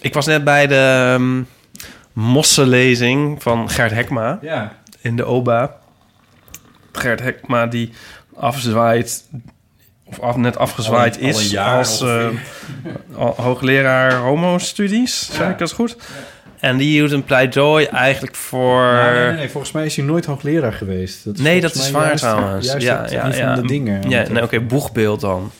Ik 0.00 0.14
was 0.14 0.26
net 0.26 0.44
bij 0.44 0.66
de 0.66 1.14
um, 1.18 1.46
mossenlezing 2.12 3.42
van 3.42 3.70
Gert 3.70 3.92
Hekma 3.92 4.38
Ja. 4.42 4.72
In 5.06 5.16
de 5.16 5.24
OBA. 5.24 5.76
Gert 6.92 7.20
Hekma 7.20 7.66
die 7.66 7.90
afzwaait, 8.36 9.24
of 10.04 10.20
af, 10.20 10.36
net 10.36 10.58
afgezwaaid 10.58 11.14
Al 11.16 11.20
een- 11.22 11.34
al 11.34 11.40
is 11.40 11.56
als 11.56 12.00
eh, 12.00 12.26
hoogleraar 13.44 14.14
homo-studies, 14.14 15.30
zeg 15.32 15.50
ik 15.50 15.58
dat 15.58 15.72
goed? 15.72 15.96
En 16.60 16.76
die 16.76 16.90
hield 16.90 17.10
een 17.12 17.24
pleidooi 17.24 17.84
eigenlijk 17.84 18.34
voor... 18.36 18.82
Nou, 18.82 19.14
nee, 19.14 19.24
nee, 19.26 19.32
nee, 19.36 19.48
volgens 19.48 19.72
mij 19.72 19.84
is 19.86 19.96
hij 19.96 20.04
nooit 20.04 20.24
hoogleraar 20.24 20.72
geweest. 20.72 21.24
Dat 21.24 21.38
Nee, 21.38 21.60
dat 21.60 21.74
is 21.74 21.90
waar 21.90 22.16
trouwens. 22.16 22.66
Juist 22.66 22.86
ja, 22.86 23.06
ja, 23.10 23.26
ja. 23.26 23.54
van 23.54 23.62
de 23.62 23.68
dingen. 23.68 24.08
Ja, 24.10 24.28
nee, 24.28 24.42
oké, 24.42 24.60
boegbeeld 24.60 25.20
dan. 25.20 25.50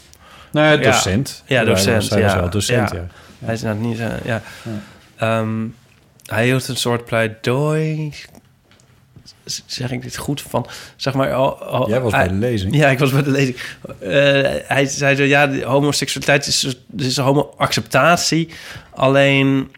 Nou 0.50 0.66
ja, 0.80 0.90
docent. 0.90 1.42
Ja, 1.46 1.64
docent, 1.64 2.08
ja. 2.08 2.40
wel 2.40 2.50
docent, 2.50 2.90
Ja. 2.90 2.96
ja. 2.96 3.06
Hij 3.44 3.54
is 3.54 3.62
nou 3.62 3.76
niet... 3.78 3.98
eh, 3.98 4.06
ja. 4.24 4.42
Ehm, 5.16 5.64
hij 6.26 6.44
hield 6.44 6.68
een 6.68 6.76
soort 6.76 7.04
pleidooi... 7.04 8.12
Zeg 9.66 9.90
ik 9.90 10.02
dit 10.02 10.16
goed? 10.16 10.42
Van, 10.42 10.66
zeg 10.96 11.14
maar... 11.14 11.32
al- 11.34 11.62
al- 11.64 11.88
Jij 11.88 12.00
was 12.00 12.12
bij 12.12 12.28
de 12.28 12.34
lezing. 12.34 12.76
Ja, 12.76 12.88
ik 12.88 12.98
was 12.98 13.10
bij 13.10 13.22
de 13.22 13.30
lezing. 13.30 13.56
Eh, 13.98 14.08
hij 14.66 14.86
zei 14.86 15.16
zo, 15.16 15.22
ja, 15.22 15.46
de 15.46 15.64
homoseksualiteit 15.64 16.46
is, 16.46 16.76
is 16.96 17.16
homo-acceptatie. 17.16 18.48
Alleen, 18.94 19.70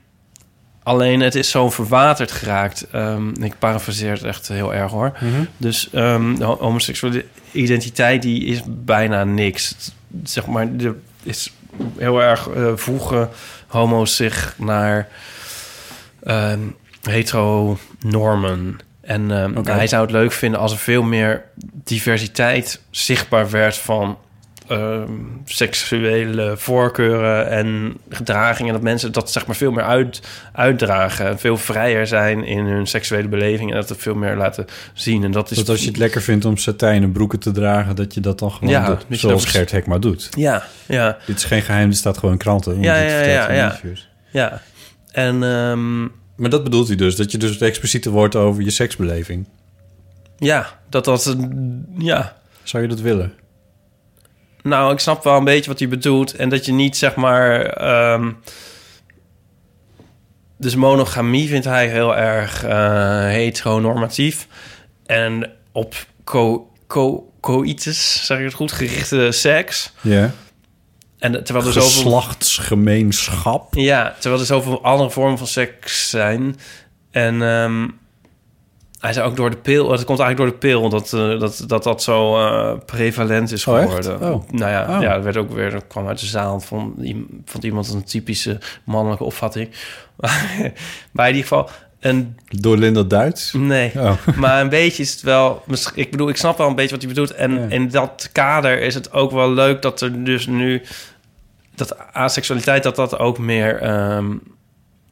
alleen 0.83 1.21
het 1.21 1.35
is 1.35 1.51
zo 1.51 1.71
verwaterd 1.71 2.33
geraakt. 2.33 2.87
Ehm, 2.93 3.43
ik 3.43 3.59
parafraseer 3.59 4.13
het 4.13 4.23
echt 4.23 4.49
heel 4.49 4.75
erg 4.75 4.91
hoor. 4.91 5.13
Mhm. 5.21 5.45
Dus 5.57 5.89
ehm, 5.93 6.35
de 6.35 6.45
ho- 6.45 6.59
homoseksuele 6.61 7.25
identiteit 7.53 8.23
die 8.23 8.45
is 8.45 8.61
bijna 8.69 9.25
niks. 9.25 9.75
Zeg 10.25 10.47
maar, 10.47 10.69
er 10.81 10.95
is 11.23 11.53
heel 11.99 12.23
erg 12.23 12.49
eh, 12.49 12.73
voegen 12.75 13.29
homo's 13.67 14.17
zich 14.17 14.55
naar 14.59 15.09
ehm 16.23 16.61
hetero 17.03 17.79
normen. 18.01 18.79
En 19.09 19.31
ehm, 19.31 19.57
Oké. 19.57 19.71
hij 19.73 19.87
zou 19.87 20.03
het 20.03 20.11
leuk 20.11 20.33
vinden 20.33 20.61
als 20.61 20.73
er 20.73 20.79
veel 20.79 21.03
meer 21.03 21.43
diversiteit 21.85 22.81
zichtbaar 22.91 23.51
werd 23.51 23.77
van 23.77 24.19
ehm, 24.69 25.11
seksuele 25.45 26.55
voorkeuren 26.57 27.49
en 27.51 27.97
gedragingen. 28.11 28.73
Dat 28.73 28.83
mensen 28.83 29.13
dat 29.13 29.33
zeg 29.33 29.47
maar 29.47 29.57
veel 29.57 29.71
meer 29.73 29.85
uit, 29.85 30.21
uitdragen. 30.53 31.27
En 31.27 31.39
veel 31.39 31.57
vrijer 31.57 32.07
zijn 32.07 32.45
in 32.45 32.65
hun 32.65 32.87
seksuele 32.87 33.29
beleving. 33.29 33.71
En 33.71 33.77
dat 33.77 33.89
het 33.89 33.99
veel 34.03 34.15
meer 34.15 34.37
laten 34.37 34.65
zien. 34.93 35.25
En 35.25 35.31
dat 35.31 35.51
is 35.51 35.57
Dat 35.57 35.69
als 35.69 35.81
je 35.81 35.89
het 35.89 35.97
lekker 35.97 36.23
vindt 36.23 36.45
om 36.45 36.57
satijnen 36.57 37.13
broeken 37.13 37.39
te 37.39 37.51
dragen... 37.51 37.97
dat 37.97 38.15
je 38.15 38.21
dat 38.21 38.39
dan 38.39 38.51
gewoon 38.51 38.69
Ja, 38.71 38.87
doet. 39.09 39.19
Zoals 39.19 39.43
dat- 39.43 39.51
Gert 39.53 39.71
Hekma 39.71 39.99
doet. 39.99 40.29
Ja, 40.37 40.63
ja. 40.87 41.17
Dit 41.27 41.37
is 41.37 41.45
geen 41.45 41.63
geheim, 41.63 41.89
dit 41.89 41.99
staat 41.99 42.15
gewoon 42.19 42.33
in 42.35 42.41
kranten. 42.41 42.83
Ja, 42.83 42.97
ja, 42.97 43.21
ja, 43.21 43.53
ja. 43.53 43.79
Ja, 44.31 44.61
en 45.13 45.43
ehm, 45.43 46.05
Maar 46.39 46.51
dat 46.51 46.65
bedoelt 46.65 46.87
hij 46.89 46.97
dus. 46.97 47.17
Dat 47.17 47.33
je 47.33 47.39
dus 47.39 47.51
het 47.51 47.63
explicieter 47.63 48.11
wordt 48.11 48.37
over 48.37 48.63
je 48.63 48.71
seksbeleving. 48.71 49.47
ja, 50.39 50.79
dat 50.89 51.05
dat 51.05 51.25
een- 51.25 51.87
ja. 51.99 52.37
Zou 52.63 52.83
je 52.83 52.89
dat 52.89 53.01
willen? 53.01 53.33
Nou, 54.63 54.93
ik 54.93 54.99
snap 54.99 55.25
wel 55.25 55.37
een 55.37 55.45
beetje 55.45 55.71
wat 55.71 55.79
hij 55.79 55.89
bedoelt 55.89 56.35
en 56.35 56.49
dat 56.49 56.65
je 56.67 56.73
niet 56.73 56.97
zeg 56.97 57.15
maar. 57.15 57.61
ehm, 57.67 58.33
dus 60.57 60.75
monogamie 60.75 61.49
vindt 61.49 61.65
hij 61.67 61.89
heel 61.89 62.17
erg 62.17 62.65
eh 62.65 63.25
heteronormatief 63.27 64.47
en 65.07 65.51
op 65.73 65.95
co, 66.25 66.71
co, 66.87 67.33
coitus, 67.41 68.27
zeg 68.27 68.39
ik 68.39 68.45
het 68.45 68.55
goed, 68.55 68.73
gerichte 68.73 69.33
seks. 69.33 69.93
Ja. 70.01 70.33
En 71.19 71.45
terwijl 71.45 71.67
er 71.67 71.73
zoveel 71.73 72.03
Geslachtsgemeenschap. 72.03 73.75
Ja, 73.75 74.15
terwijl 74.19 74.41
er 74.41 74.47
zoveel 74.47 74.83
andere 74.83 75.11
vormen 75.11 75.39
van 75.39 75.47
seks 75.47 76.11
zijn. 76.11 76.57
En 77.11 77.43
ehm, 77.43 77.89
hij 79.01 79.13
zei 79.13 79.27
ook 79.27 79.37
door 79.37 79.51
de 79.51 79.57
pil... 79.57 79.91
Het 79.91 80.05
komt 80.05 80.19
eigenlijk 80.21 80.51
door 80.51 80.61
de 80.61 80.67
pil 80.67 80.89
dat 80.89 81.13
eh, 81.13 81.41
dat, 81.41 81.65
dat, 81.67 81.83
dat 81.83 82.03
zo 82.03 82.39
eh, 82.39 82.79
prevalent 82.87 83.53
is 83.53 83.67
Oh, 83.67 83.79
geworden. 83.79 84.33
Oh. 84.33 84.51
Nou 84.51 84.71
ja, 84.71 84.97
Oh. 84.97 85.03
ja, 85.03 85.15
er 85.15 85.23
werd 85.23 85.37
ook 85.37 85.53
weer... 85.53 85.75
Er 85.75 85.85
kwam 85.87 86.09
uit 86.09 86.21
de 86.21 86.27
zaal 86.27 86.61
van, 86.61 86.95
van 87.45 87.61
iemand 87.63 87.93
een 87.93 88.05
typische 88.05 88.59
mannelijke 88.85 89.25
opvatting. 89.25 89.71
maar 91.13 91.29
in 91.29 91.35
ieder 91.35 91.49
geval... 91.49 91.71
Een, 92.01 92.37
Door 92.49 92.77
Linda 92.77 93.03
Duits. 93.03 93.53
nee, 93.53 93.93
Oh. 93.97 94.27
maar 94.37 94.61
een 94.61 94.69
beetje 94.69 95.03
is 95.03 95.11
het 95.13 95.21
wel... 95.21 95.65
Ik 95.95 96.11
bedoel, 96.11 96.29
ik 96.29 96.37
snap 96.37 96.59
wel 96.59 96.69
een 96.69 96.75
beetje 96.75 96.91
wat 96.91 97.03
hij 97.03 97.09
bedoelt. 97.09 97.31
En 97.31 97.53
Ja. 97.55 97.67
in 97.69 97.89
dat 97.89 98.29
kader 98.33 98.81
is 98.81 98.95
het 98.95 99.13
ook 99.13 99.31
wel 99.31 99.53
leuk 99.53 99.83
dat 99.83 100.01
er 100.01 100.25
dus 100.25 100.47
nu... 100.47 100.83
Dat 101.75 101.99
aseksualiteit, 102.13 102.83
dat 102.83 102.97
dat 102.97 103.19
ook 103.19 103.39
meer... 103.39 103.81
ehm, 103.81 104.27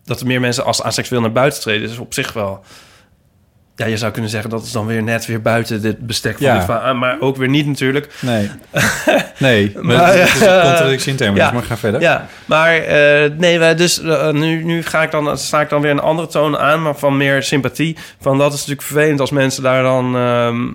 dat 0.04 0.20
er 0.20 0.26
meer 0.26 0.40
mensen 0.40 0.64
als 0.64 0.82
aseksueel 0.82 1.20
naar 1.20 1.32
buiten 1.32 1.60
treden. 1.60 1.88
is 1.90 1.98
op 1.98 2.14
zich 2.14 2.32
wel... 2.32 2.64
Ja, 3.76 3.86
je 3.86 3.96
zou 3.96 4.12
kunnen 4.12 4.30
zeggen 4.30 4.50
dat 4.50 4.62
is 4.64 4.72
dan 4.72 4.86
weer 4.86 5.02
net 5.02 5.26
weer 5.26 5.42
buiten 5.42 5.82
dit 5.82 6.06
bestek 6.06 6.36
van 6.36 6.46
Ja. 6.46 6.54
dit 6.54 6.64
verhaal. 6.64 6.94
Maar 6.94 7.16
ook 7.20 7.36
weer 7.36 7.48
niet 7.48 7.66
natuurlijk. 7.66 8.08
Nee. 8.20 8.50
Nee. 9.38 9.72
Maar, 9.74 9.84
Maar, 9.96 10.16
dat 10.16 10.26
is 10.26 10.40
een 10.40 10.46
eh, 10.48 10.62
contradictie 10.62 11.10
in 11.10 11.16
termen. 11.16 11.36
ja. 11.40 11.50
Maar 11.50 11.62
ga 11.62 11.76
verder. 11.76 12.00
Ja, 12.00 12.26
maar 12.44 12.76
eh, 12.76 13.30
nee, 13.36 13.58
wij 13.58 13.74
dus 13.74 14.00
eh, 14.02 14.30
nu, 14.30 14.64
nu 14.64 14.82
ga 14.82 15.02
ik 15.02 15.10
dan, 15.10 15.38
sta 15.38 15.60
ik 15.60 15.68
dan 15.68 15.80
weer 15.80 15.90
een 15.90 16.00
andere 16.00 16.28
toon 16.28 16.58
aan, 16.58 16.82
maar 16.82 16.96
van 16.96 17.16
meer 17.16 17.42
sympathie. 17.42 17.96
Van 18.20 18.38
dat 18.38 18.52
is 18.52 18.58
natuurlijk 18.58 18.86
vervelend 18.86 19.20
als 19.20 19.30
mensen 19.30 19.62
daar 19.62 19.82
dan 19.82 20.16
ehm, 20.16 20.66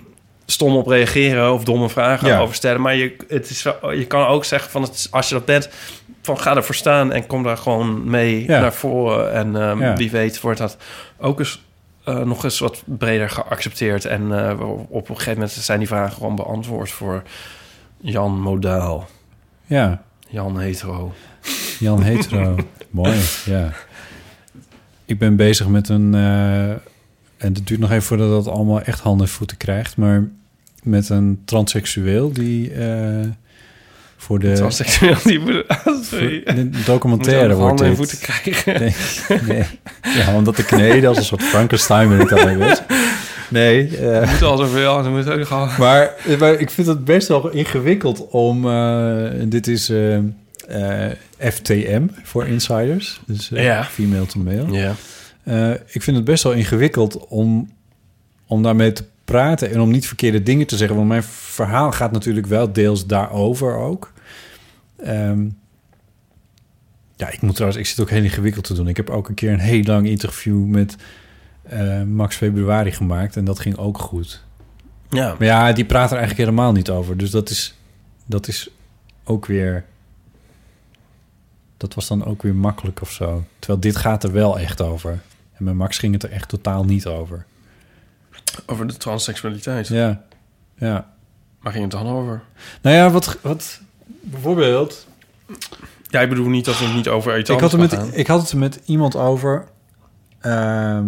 stom 0.46 0.76
op 0.76 0.86
reageren 0.86 1.52
of 1.52 1.64
domme 1.64 1.88
vragen 1.88 2.28
Ja. 2.28 2.38
over 2.38 2.54
stellen. 2.54 2.80
Maar 2.80 2.94
je, 2.94 3.16
het 3.28 3.50
is, 3.50 3.62
je 3.96 4.06
kan 4.06 4.26
ook 4.26 4.44
zeggen 4.44 4.70
van 4.70 4.82
het, 4.82 5.08
als 5.10 5.28
je 5.28 5.34
dat 5.34 5.44
bent, 5.44 5.68
van 6.22 6.38
ga 6.40 6.56
ervoor 6.56 6.74
staan 6.74 7.12
en 7.12 7.26
kom 7.26 7.42
daar 7.42 7.56
gewoon 7.56 8.10
mee 8.10 8.44
naar 8.48 8.72
voren. 8.72 9.32
En 9.32 9.56
ehm, 9.56 9.96
wie 9.96 10.10
weet 10.10 10.40
wordt 10.40 10.58
dat 10.58 10.76
ook 11.20 11.38
eens 11.38 11.62
eh, 12.04 12.20
nog 12.22 12.44
eens 12.44 12.58
wat 12.58 12.82
breder 12.84 13.30
geaccepteerd. 13.30 14.04
En 14.04 14.48
eh, 14.48 14.60
op 14.88 15.08
een 15.08 15.14
gegeven 15.14 15.32
moment 15.32 15.50
zijn 15.50 15.78
die 15.78 15.88
vragen 15.88 16.12
gewoon 16.14 16.36
beantwoord 16.36 16.90
voor 16.90 17.22
Jan 18.00 18.40
Modaal. 18.40 19.08
Ja. 19.66 20.02
Jan 20.28 20.58
Hetero. 20.58 21.12
Jan 21.78 22.02
Hetero. 22.02 22.56
Mooi, 22.90 23.20
ja. 23.44 23.72
Ik 25.04 25.18
ben 25.18 25.36
bezig 25.36 25.68
met 25.68 25.88
een... 25.88 26.14
eh, 26.14 26.70
en 27.36 27.54
het 27.54 27.66
duurt 27.66 27.80
nog 27.80 27.90
even 27.90 28.02
voordat 28.02 28.44
dat 28.44 28.54
allemaal 28.54 28.82
echt 28.82 29.00
handen 29.00 29.26
en 29.26 29.32
voeten 29.32 29.56
krijgt. 29.56 29.96
Maar 29.96 30.28
met 30.82 31.08
een 31.08 31.42
transseksueel 31.44 32.32
die 32.32 32.72
voor 34.22 34.38
de... 34.38 34.68
Die. 35.24 35.40
Sorry. 36.02 36.42
documentaire 36.84 37.54
wordt 37.54 37.78
dit. 37.78 37.96
voeten 37.96 38.18
krijgen. 38.18 38.80
Nee, 38.80 38.94
nee. 39.46 39.64
Ja, 40.16 40.34
omdat 40.36 40.56
de 40.56 40.64
kneden 40.64 41.08
als 41.08 41.18
een 41.18 41.24
soort 41.24 41.42
Frankenstein 41.42 42.08
ben 42.08 42.20
ik 42.20 42.28
daarmee 42.28 42.56
bezig. 42.56 42.84
Nee, 43.48 43.96
eh, 43.96 44.30
moet 44.30 44.42
al 44.42 44.56
zoveel 44.56 45.02
dan 45.02 45.12
moet 45.16 45.28
ook 45.30 45.46
gewoon... 45.46 45.68
maar, 45.78 46.10
maar 46.38 46.52
ik 46.52 46.70
vind 46.70 46.86
het 46.86 47.04
best 47.04 47.28
wel 47.28 47.50
ingewikkeld 47.50 48.28
om... 48.30 48.68
eh, 48.70 49.24
dit 49.44 49.66
is 49.66 49.88
eh, 49.88 50.16
eh, 50.16 51.10
FTM 51.38 52.02
voor 52.22 52.46
insiders. 52.46 53.20
Dus 53.26 53.52
eh, 53.52 53.64
Ja. 53.64 53.84
female 53.84 54.26
to 54.26 54.40
male. 54.40 54.66
Ja. 54.70 54.94
Eh, 55.44 55.70
ik 55.86 56.02
vind 56.02 56.16
het 56.16 56.24
best 56.24 56.42
wel 56.42 56.52
ingewikkeld 56.52 57.26
om, 57.28 57.70
om 58.46 58.62
daarmee 58.62 58.92
te 58.92 59.04
praten... 59.24 59.70
en 59.72 59.80
om 59.80 59.90
niet 59.90 60.06
verkeerde 60.06 60.42
dingen 60.42 60.66
te 60.66 60.76
zeggen. 60.76 60.96
Want 60.96 61.08
mijn 61.08 61.22
verhaal 61.52 61.92
gaat 61.92 62.12
natuurlijk 62.12 62.46
wel 62.46 62.72
deels 62.72 63.06
daarover 63.06 63.76
ook. 63.76 64.11
Ehm, 65.02 65.48
ja, 67.16 67.30
ik 67.30 67.40
moet 67.40 67.54
trouwens... 67.54 67.80
Ik 67.80 67.86
zit 67.86 68.00
ook 68.00 68.10
heel 68.10 68.22
ingewikkeld 68.22 68.64
te 68.64 68.74
doen. 68.74 68.88
Ik 68.88 68.96
heb 68.96 69.10
ook 69.10 69.28
een 69.28 69.34
keer 69.34 69.52
een 69.52 69.58
heel 69.58 69.82
lang 69.82 70.06
interview 70.06 70.66
met 70.66 70.96
eh, 71.62 72.02
Max 72.02 72.36
Februari 72.36 72.92
gemaakt... 72.92 73.36
en 73.36 73.44
dat 73.44 73.60
ging 73.60 73.76
ook 73.76 73.98
goed. 73.98 74.44
Ja. 75.08 75.34
Maar 75.38 75.48
ja, 75.48 75.72
die 75.72 75.84
praat 75.84 76.10
er 76.10 76.16
eigenlijk 76.16 76.48
helemaal 76.48 76.72
niet 76.72 76.90
over. 76.90 77.16
Dus 77.16 77.30
dat 77.30 77.50
is, 77.50 77.74
dat 78.26 78.48
is 78.48 78.70
ook 79.24 79.46
weer... 79.46 79.84
Dat 81.76 81.94
was 81.94 82.08
dan 82.08 82.24
ook 82.24 82.42
weer 82.42 82.54
makkelijk 82.54 83.00
of 83.00 83.10
zo. 83.10 83.44
Terwijl 83.58 83.80
dit 83.80 83.96
gaat 83.96 84.24
er 84.24 84.32
wel 84.32 84.58
echt 84.58 84.80
over. 84.80 85.20
En 85.52 85.64
met 85.64 85.74
Max 85.74 85.98
ging 85.98 86.12
het 86.12 86.22
er 86.22 86.30
echt 86.30 86.48
totaal 86.48 86.84
niet 86.84 87.06
over. 87.06 87.44
Over 88.66 88.86
de 88.86 88.96
transseksualiteit. 88.96 89.88
Ja, 89.88 90.22
ja. 90.76 91.10
Waar 91.60 91.72
ging 91.72 91.84
het 91.84 91.92
dan 91.92 92.06
over? 92.06 92.42
Nou 92.82 92.96
ja, 92.96 93.10
wat, 93.10 93.38
wat 93.42 93.80
bijvoorbeeld... 94.22 95.06
Ja, 96.08 96.20
ik 96.20 96.28
bedoel 96.28 96.48
niet 96.48 96.64
dat 96.64 96.78
het 96.78 96.94
niet 96.94 97.08
over 97.08 97.38
iets 97.38 97.50
ik 97.50 97.60
had, 97.60 97.72
het 97.72 97.80
met, 97.80 97.92
gaan. 97.92 98.08
ik 98.12 98.26
had 98.26 98.40
het 98.40 98.50
er 98.50 98.58
met 98.58 98.80
iemand 98.84 99.16
over. 99.16 99.64
ehm, 100.40 101.06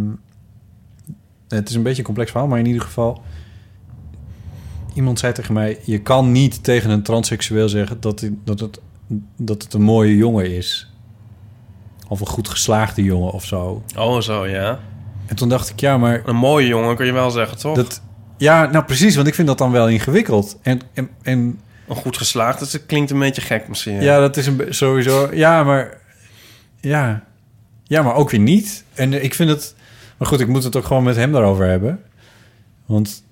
het 1.49 1.69
is 1.69 1.75
een 1.75 1.83
beetje 1.83 1.99
een 1.99 2.05
complex 2.05 2.31
verhaal, 2.31 2.49
maar 2.49 2.59
in 2.59 2.67
ieder 2.67 2.83
geval. 2.83 3.23
Iemand 4.95 5.19
zei 5.19 5.33
tegen 5.33 5.55
mij: 5.55 5.79
Je 5.85 6.01
kan 6.01 6.33
niet 6.33 6.65
tegen 6.65 6.91
een 6.91 7.03
transseksueel 7.03 7.69
zeggen 7.69 8.01
dat, 8.01 8.21
hij- 8.21 8.35
dat, 8.45 8.61
het, 8.61 8.81
dat 9.37 9.63
het 9.63 9.75
een 9.75 9.83
mooie 9.83 10.17
jongen 10.17 10.51
is. 10.57 10.91
Of 12.09 12.21
een 12.21 12.27
goed 12.27 12.49
geslaagde 12.49 13.03
jongen 13.03 13.33
of 13.33 13.45
zo. 13.45 13.83
Oh, 13.97 14.21
zo, 14.21 14.47
ja. 14.47 14.79
En 15.27 15.37
toen 15.37 15.49
dacht 15.49 15.69
ik: 15.69 15.81
Ja, 15.81 15.99
maar 15.99 16.23
Een 16.25 16.37
mooie 16.37 16.67
jongen 16.67 16.97
kun 16.97 17.07
je 17.07 17.13
wel 17.13 17.31
zeggen, 17.31 17.59
toch? 17.59 17.77
dat. 17.77 18.03
Ja, 18.37 18.67
nou 18.71 18.85
precies, 18.85 19.15
want 19.17 19.27
ik 19.29 19.35
vind 19.35 19.49
dat 19.49 19.59
dan 19.59 19.71
wel 19.71 19.89
ingewikkeld. 19.89 20.59
En, 20.63 20.81
en, 20.93 21.09
en 21.23 21.61
Een 21.89 21.97
goed 21.97 22.17
geslaagd, 22.17 22.59
dat 22.59 22.87
klinkt 22.87 23.11
een 23.11 23.19
beetje 23.19 23.43
gek 23.43 23.69
misschien. 23.69 24.03
Ja, 24.03 24.19
dat 24.19 24.37
is 24.37 24.47
een 24.47 24.67
sowieso. 24.69 25.29
Ja, 25.33 25.65
maar. 25.65 26.01
Ja. 26.81 27.25
Ja, 27.83 28.03
maar 28.03 28.15
ook 28.15 28.31
weer 28.31 28.41
niet. 28.41 28.85
En 28.95 29.25
ik 29.25 29.35
vind 29.35 29.51
het. 29.51 29.75
Maar 30.19 30.29
goed, 30.29 30.41
ik 30.41 30.49
moet 30.49 30.65
het 30.65 30.77
ook 30.77 30.85
gewoon 30.85 31.03
met 31.03 31.17
hem 31.17 31.33
daarover 31.33 31.67
hebben. 31.67 32.03
Want. 32.87 33.25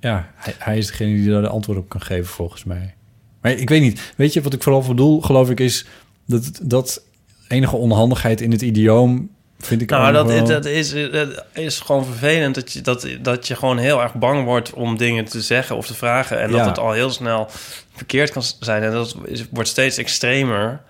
Ja, 0.00 0.30
hij, 0.34 0.54
hij 0.58 0.78
is 0.78 0.86
degene 0.86 1.14
die 1.14 1.30
daar 1.30 1.42
de 1.42 1.48
antwoord 1.48 1.78
op 1.78 1.88
kan 1.88 2.02
geven, 2.02 2.26
volgens 2.26 2.64
mij. 2.64 2.94
Maar 3.40 3.52
ik 3.52 3.68
weet 3.68 3.80
niet. 3.80 4.12
Weet 4.16 4.32
je 4.32 4.42
wat 4.42 4.52
ik 4.52 4.62
vooral 4.62 4.82
bedoel, 4.82 5.20
geloof 5.20 5.50
ik, 5.50 5.60
is 5.60 5.86
dat, 6.26 6.60
dat 6.62 7.02
enige 7.48 7.76
onhandigheid 7.76 8.40
in 8.40 8.50
het 8.50 8.62
idioom. 8.62 9.30
Vind 9.58 9.82
ik 9.82 9.90
Nou, 9.90 10.12
dat, 10.12 10.26
wel- 10.26 10.46
dat, 10.46 10.64
is, 10.64 10.90
dat 11.12 11.44
is 11.52 11.80
gewoon 11.80 12.04
vervelend 12.04 12.54
dat 12.54 12.72
je, 12.72 12.80
dat, 12.80 13.08
dat 13.20 13.46
je 13.46 13.56
gewoon 13.56 13.78
heel 13.78 14.02
erg 14.02 14.14
bang 14.14 14.44
wordt 14.44 14.72
om 14.72 14.96
dingen 14.96 15.24
te 15.24 15.40
zeggen 15.40 15.76
of 15.76 15.86
te 15.86 15.94
vragen. 15.94 16.40
En 16.40 16.50
Ja. 16.50 16.56
dat 16.56 16.66
het 16.66 16.78
al 16.78 16.92
heel 16.92 17.10
snel 17.10 17.48
verkeerd 17.94 18.30
kan 18.30 18.42
zijn. 18.60 18.82
En 18.82 18.90
dat 18.92 19.16
is, 19.24 19.44
wordt 19.50 19.68
steeds 19.68 19.96
extremer. 19.98 20.80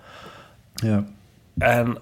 Ja. 0.73 1.03
En, 1.57 1.97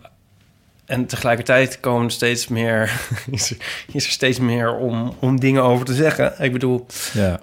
en 0.85 1.05
tegelijkertijd 1.05 1.79
komen 1.79 2.05
er 2.05 2.11
steeds 2.11 2.47
meer, 2.47 2.91
is, 3.31 3.49
er, 3.51 3.57
is 3.93 4.05
er 4.05 4.11
steeds 4.11 4.39
meer 4.39 4.75
om, 4.75 5.15
om 5.19 5.39
dingen 5.39 5.63
over 5.63 5.85
te 5.85 5.93
zeggen. 5.93 6.33
Ik 6.39 6.51
bedoel, 6.51 6.85
Ja. 7.13 7.39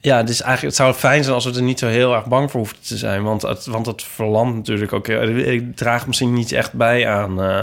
ja, 0.00 0.22
dus 0.22 0.40
eigenlijk, 0.42 0.76
het 0.76 0.84
zou 0.86 0.94
fijn 0.94 1.22
zijn 1.22 1.34
als 1.34 1.44
we 1.44 1.54
er 1.54 1.62
niet 1.62 1.78
zo 1.78 1.86
heel 1.86 2.14
erg 2.14 2.26
bang 2.26 2.50
voor 2.50 2.60
hoefden 2.60 2.82
te 2.82 2.96
zijn. 2.96 3.22
Want 3.22 3.42
het, 3.42 3.66
want 3.66 3.86
het 3.86 4.02
verlamt 4.02 4.54
natuurlijk 4.54 4.92
ook. 4.92 5.08
Ik 5.08 5.76
draag 5.76 6.06
misschien 6.06 6.32
niet 6.32 6.52
echt 6.52 6.72
bij 6.72 7.08
aan 7.08 7.42
eh, 7.42 7.60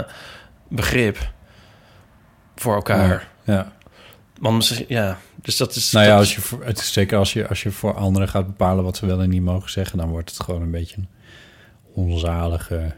begrip 0.68 1.32
voor 2.54 2.74
elkaar. 2.74 3.28
ja. 3.44 3.72
Want 4.38 4.56
misschien, 4.56 4.84
ja, 4.88 5.18
dus 5.42 5.56
dat 5.56 5.74
is... 5.74 5.92
Nou 5.92 6.06
ja, 6.06 6.16
als 6.16 6.34
je 6.34 6.40
voor, 6.40 6.64
het 6.64 6.78
is 6.78 6.92
zeker 6.92 7.18
als 7.18 7.32
je, 7.32 7.48
als 7.48 7.62
je 7.62 7.70
voor 7.70 7.94
anderen 7.94 8.28
gaat 8.28 8.46
bepalen 8.46 8.84
wat 8.84 8.96
ze 8.96 9.06
wel 9.06 9.20
en 9.20 9.28
niet 9.28 9.42
mogen 9.42 9.70
zeggen, 9.70 9.98
dan 9.98 10.08
wordt 10.08 10.30
het 10.30 10.42
gewoon 10.42 10.62
een 10.62 10.70
beetje 10.70 10.96
een 10.96 11.08
onzalige. 11.94 12.94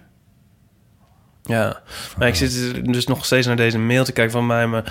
Ja, 1.42 1.80
maar 2.18 2.28
ik 2.28 2.34
zit 2.34 2.84
dus 2.84 3.06
nog 3.06 3.24
steeds 3.24 3.46
naar 3.46 3.56
deze 3.56 3.78
mail 3.78 4.04
te 4.04 4.12
kijken 4.12 4.32
van 4.32 4.46
mij. 4.46 4.66
Mijn 4.66 4.84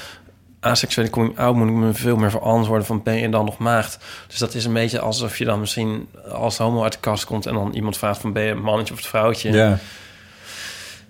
asexuele 0.60 1.10
coming 1.10 1.38
out 1.38 1.56
moet 1.56 1.68
ik 1.68 1.74
me 1.74 1.94
veel 1.94 2.16
meer 2.16 2.32
verantwoorden 2.32 2.86
van 2.86 3.04
ben 3.04 3.16
je 3.16 3.30
dan 3.30 3.46
nog 3.46 3.58
maagd? 3.58 4.06
Dus 4.28 4.38
dat 4.38 4.54
is 4.54 4.66
een 4.66 4.74
beetje 4.74 5.00
alsof 5.00 5.38
je 5.38 5.46
dan 5.46 5.60
misschien 5.60 6.10
als 6.30 6.58
homo 6.58 6.84
uit 6.84 6.94
de 6.94 7.00
kast 7.00 7.26
komt 7.26 7.46
en 7.46 7.54
dan 7.54 7.74
iemand 7.74 7.98
vraagt 7.98 8.22
van 8.22 8.34
ben 8.34 8.44
je 8.44 8.52
een 8.52 8.62
mannetje 8.62 8.94
of 8.94 9.00
een 9.00 9.06
vrouwtje? 9.06 9.52
Ja. 9.52 9.80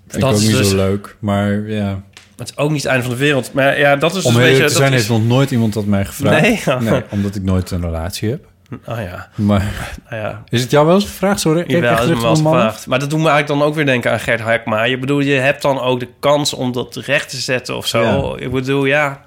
Vind 0.07 0.21
Dat 0.23 0.31
ik 0.31 0.35
ook 0.37 0.41
is 0.41 0.47
niet 0.47 0.57
dus- 0.57 0.69
zo 0.69 0.75
leuk. 0.75 1.15
Maar 1.19 1.69
ja, 1.69 2.01
Het 2.35 2.49
is 2.49 2.57
ook 2.57 2.69
niet 2.71 2.81
het 2.81 2.91
einde 2.91 3.05
van 3.05 3.13
de 3.13 3.19
wereld. 3.19 3.53
Maar 3.53 3.79
ja, 3.79 3.95
dat 3.95 4.09
is 4.09 4.15
dus 4.15 4.25
om 4.25 4.35
een 4.35 4.41
heel 4.41 4.49
beetje... 4.49 4.65
te 4.65 4.69
dat 4.69 4.77
zijn 4.77 4.93
is- 4.93 4.97
heeft 4.97 5.09
nog 5.09 5.25
nooit 5.25 5.51
iemand 5.51 5.73
dat 5.73 5.85
mij 5.85 6.05
gevraagd. 6.05 6.41
Nee? 6.41 6.61
Ja. 6.65 7.03
omdat 7.09 7.35
ik 7.35 7.43
nooit 7.43 7.71
een 7.71 7.81
relatie 7.81 8.29
heb. 8.29 8.45
Oh 8.85 8.97
ja, 9.01 9.29
Maar 9.35 9.73
nou 10.09 10.21
ja. 10.21 10.43
is 10.49 10.61
het 10.61 10.71
jou 10.71 10.85
wel 10.85 10.95
eens 10.95 11.03
gevraagd? 11.05 11.39
Sorry, 11.39 11.59
ik 11.61 11.69
heb 11.71 11.83
echt 11.83 12.07
me 12.07 12.21
wel 12.21 12.35
gevraagd. 12.35 12.87
Maar 12.87 12.99
dat 12.99 13.09
doet 13.09 13.19
me 13.19 13.29
eigenlijk 13.29 13.59
dan 13.59 13.67
ook 13.69 13.75
weer 13.75 13.85
denken 13.85 14.11
aan 14.11 14.19
Gert 14.19 14.39
Haikma. 14.39 14.83
Je 14.83 14.99
bedoel, 14.99 15.19
je 15.19 15.33
hebt 15.33 15.61
dan 15.61 15.79
ook 15.81 15.99
de 15.99 16.07
kans 16.19 16.53
om 16.53 16.71
dat 16.71 16.95
recht 16.95 17.29
te 17.29 17.37
zetten 17.37 17.77
of 17.77 17.87
zo. 17.87 18.01
Ja. 18.37 18.43
Ik 18.45 18.51
bedoel, 18.51 18.85
ja... 18.85 19.21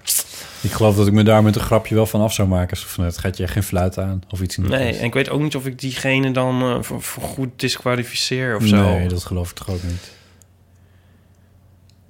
Ik 0.61 0.73
geloof 0.73 0.97
dat 0.97 1.07
ik 1.07 1.13
me 1.13 1.23
daar 1.23 1.43
met 1.43 1.55
een 1.57 1.61
grapje 1.63 1.95
wel 1.95 2.07
van 2.07 2.21
af 2.21 2.33
zou 2.33 2.49
maken. 2.49 2.77
Zo 2.77 2.85
Van, 2.87 3.05
het 3.05 3.19
gaat 3.19 3.37
je 3.37 3.49
geen 3.49 3.63
fluit 3.63 3.99
aan 3.99 4.23
of 4.31 4.41
iets 4.41 4.57
Nee, 4.57 4.99
en 4.99 5.05
ik 5.05 5.15
weet 5.15 5.31
ook 5.31 5.41
niet 5.41 5.57
of 5.57 5.67
ik 5.67 5.79
diegene 5.79 6.31
dan 6.31 6.63
eh, 6.63 6.77
voor, 6.81 7.03
voor 7.03 7.23
goed 7.23 7.49
disqualificeer 7.57 8.57
of 8.57 8.67
zo. 8.67 8.77
Nee, 8.77 9.09
dat 9.09 9.25
geloof 9.25 9.51
ik 9.51 9.57
toch 9.57 9.71
ook 9.71 9.83
niet. 9.83 10.11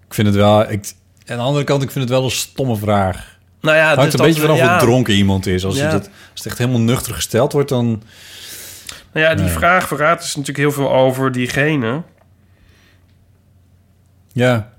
Ik 0.09 0.15
vind 0.15 0.27
het 0.27 0.37
wel... 0.37 0.71
Ik, 0.71 0.93
aan 1.27 1.37
de 1.37 1.43
andere 1.43 1.65
kant, 1.65 1.83
ik 1.83 1.91
vind 1.91 2.05
het 2.05 2.13
wel 2.15 2.25
een 2.25 2.31
stomme 2.31 2.77
vraag. 2.77 3.37
Nou 3.61 3.77
ja, 3.77 3.89
Het 3.89 3.97
hangt 3.99 4.03
dus 4.13 4.13
een 4.13 4.19
dat 4.19 4.27
beetje 4.27 4.41
vanaf 4.41 4.59
ja. 4.59 4.71
hoe 4.79 4.87
dronken 4.87 5.15
iemand 5.15 5.47
is. 5.47 5.65
Als, 5.65 5.75
je 5.77 5.83
Ja. 5.83 5.93
als 5.93 6.05
het 6.35 6.47
echt 6.47 6.59
helemaal 6.59 6.81
nuchter 6.81 7.15
gesteld 7.15 7.53
wordt, 7.53 7.69
dan... 7.69 8.03
Nou 9.13 9.27
ja, 9.27 9.35
die 9.35 9.45
Nee. 9.45 9.53
vraag 9.55 9.87
verraadt 9.89 10.21
dus 10.23 10.29
natuurlijk 10.37 10.59
heel 10.59 10.73
veel 10.73 10.93
over 10.95 11.33
diegene. 11.33 12.03
Ja, 14.33 14.73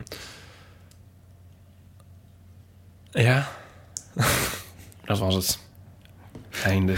Ja. 3.12 3.48
dat 5.06 5.20
was 5.20 5.36
het. 5.36 5.60
Einde. 6.64 6.96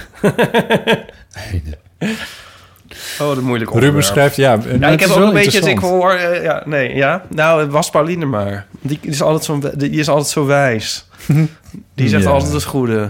Oh, 3.22 3.36
de 3.36 3.42
moeilijke 3.42 3.74
Ruben 3.74 3.90
onderwerp. 3.90 4.04
schrijft... 4.04 4.36
Ja, 4.36 4.54
ik 4.92 5.00
heb 5.00 5.10
ook 5.10 5.18
een 5.28 5.34
beetje... 5.34 5.70
Ik 5.70 5.80
hoor... 5.80 6.12
eh, 6.12 6.44
ja, 6.44 6.64
nee, 6.66 6.96
ja. 6.96 7.24
Nou, 7.30 7.62
het 7.62 7.72
was 7.72 7.90
Pauline 7.90 8.26
maar. 8.26 8.66
Die 8.82 9.00
is 9.02 9.22
altijd 9.22 9.44
zo, 9.44 9.72
die 9.78 9.90
is 9.90 10.10
altijd 10.10 10.28
zo 10.28 10.46
wijs. 10.46 11.06
Die 11.96 12.10
zegt 12.10 12.24
Ja. 12.24 12.30
altijd 12.30 12.54
het 12.54 12.64
goede. 12.64 13.10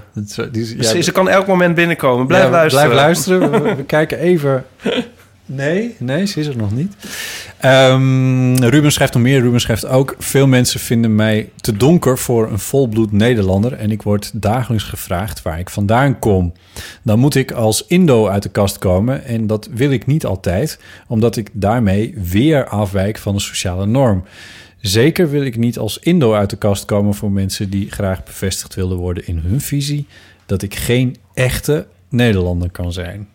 Die 0.52 0.76
Dus 0.76 0.92
ja, 0.92 1.02
ze 1.02 1.12
kan 1.12 1.30
elk 1.30 1.48
moment 1.48 1.76
binnenkomen. 1.76 2.28
Blijf 2.28 2.50
luisteren. 2.50 2.90
Blijf 2.90 3.04
luisteren. 3.06 3.52
We, 3.52 3.76
we 3.76 3.84
kijken 3.98 4.18
even. 4.20 4.66
Nee, 5.46 5.96
nee, 6.00 6.26
ze 6.26 6.40
is 6.40 6.48
er 6.48 6.58
nog 6.58 6.72
niet. 6.72 6.94
Ehm, 7.62 8.56
Ruben 8.56 8.92
schrijft 8.92 9.14
nog 9.14 9.24
meer. 9.24 9.42
Ruben 9.42 9.62
schrijft 9.62 9.86
ook... 9.86 10.16
Veel 10.20 10.48
mensen 10.48 10.80
vinden 10.80 11.16
mij 11.16 11.50
te 11.56 11.78
donker 11.78 12.18
voor 12.18 12.52
een 12.52 12.60
volbloed 12.60 13.12
Nederlander... 13.12 13.74
en 13.74 13.92
ik 13.92 14.02
word 14.02 14.32
dagelijks 14.34 14.84
gevraagd 14.84 15.42
waar 15.42 15.60
ik 15.60 15.70
vandaan 15.70 16.20
kom. 16.20 16.54
Dan 17.02 17.20
moet 17.20 17.36
ik 17.36 17.52
als 17.52 17.86
Indo 17.88 18.28
uit 18.28 18.44
de 18.44 18.50
kast 18.50 18.78
komen... 18.78 19.26
en 19.26 19.48
dat 19.48 19.70
wil 19.74 19.92
ik 19.92 20.06
niet 20.06 20.26
altijd... 20.26 20.80
omdat 21.08 21.36
ik 21.36 21.50
daarmee 21.54 22.16
weer 22.24 22.68
afwijk 22.68 23.18
van 23.18 23.34
de 23.36 23.42
sociale 23.42 23.86
norm. 23.86 24.24
Zeker 24.80 25.30
wil 25.30 25.44
ik 25.44 25.58
niet 25.58 25.78
als 25.78 26.00
Indo 26.00 26.34
uit 26.34 26.50
de 26.50 26.58
kast 26.58 26.86
komen... 26.86 27.14
voor 27.14 27.32
mensen 27.32 27.70
die 27.70 27.92
graag 27.92 28.24
bevestigd 28.24 28.76
willen 28.76 28.98
worden 28.98 29.28
in 29.28 29.38
hun 29.38 29.62
visie... 29.62 30.08
dat 30.46 30.62
ik 30.62 30.76
geen 30.76 31.16
echte 31.34 31.88
Nederlander 32.10 32.70
kan 32.70 32.94
zijn. 32.94 33.28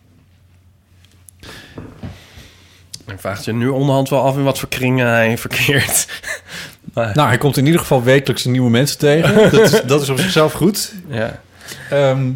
Ik 3.07 3.19
vraag 3.19 3.45
je 3.45 3.53
nu 3.53 3.67
onderhand 3.67 4.09
wel 4.09 4.21
af 4.21 4.35
in 4.35 4.43
wat 4.43 4.59
voor 4.59 4.69
kringen 4.69 5.07
hij 5.07 5.37
verkeert. 5.37 6.07
maar, 6.93 7.15
Nou, 7.15 7.27
hij 7.27 7.37
komt 7.37 7.57
in 7.57 7.65
ieder 7.65 7.79
geval 7.79 8.03
wekelijks 8.03 8.45
nieuwe 8.45 8.69
mensen 8.69 8.97
tegen. 8.97 9.35
Dat 9.51 9.73
is, 9.73 9.81
dat 9.81 10.01
is 10.01 10.09
op 10.09 10.19
zichzelf 10.19 10.53
goed. 10.53 10.93
ja. 11.07 11.39
Ehm, 11.89 12.31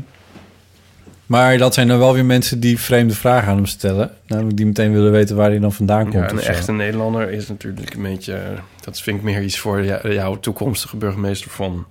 maar 1.26 1.58
dat 1.58 1.74
zijn 1.74 1.88
dan 1.88 2.00
wel 2.00 2.14
weer 2.14 2.26
mensen 2.26 2.60
die 2.60 2.80
vreemde 2.80 3.14
vragen 3.14 3.50
aan 3.50 3.56
hem 3.56 3.66
stellen. 3.66 4.12
Namelijk 4.28 4.58
die 4.58 4.66
meteen 4.66 4.92
willen 4.94 5.12
weten 5.12 5.36
waar 5.36 5.50
hij 5.50 5.60
dan 5.60 5.74
vandaan 5.74 6.04
komt. 6.04 6.14
Ja, 6.14 6.30
een 6.32 6.40
echte 6.40 6.72
Nederlander 6.72 7.32
is 7.32 7.48
natuurlijk 7.48 7.94
een 7.94 8.02
beetje... 8.02 8.42
Dat 8.82 9.02
vind 9.02 9.18
ik 9.18 9.24
meer 9.24 9.42
iets 9.42 9.60
voor 9.60 9.84
jou- 9.84 10.14
jouw 10.14 10.40
toekomstige 10.40 10.98
burgemeester 10.98 11.52
van 11.52 11.86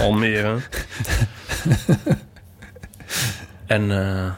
Almere. 0.00 0.56
en 3.66 3.90
eh, 3.90 4.30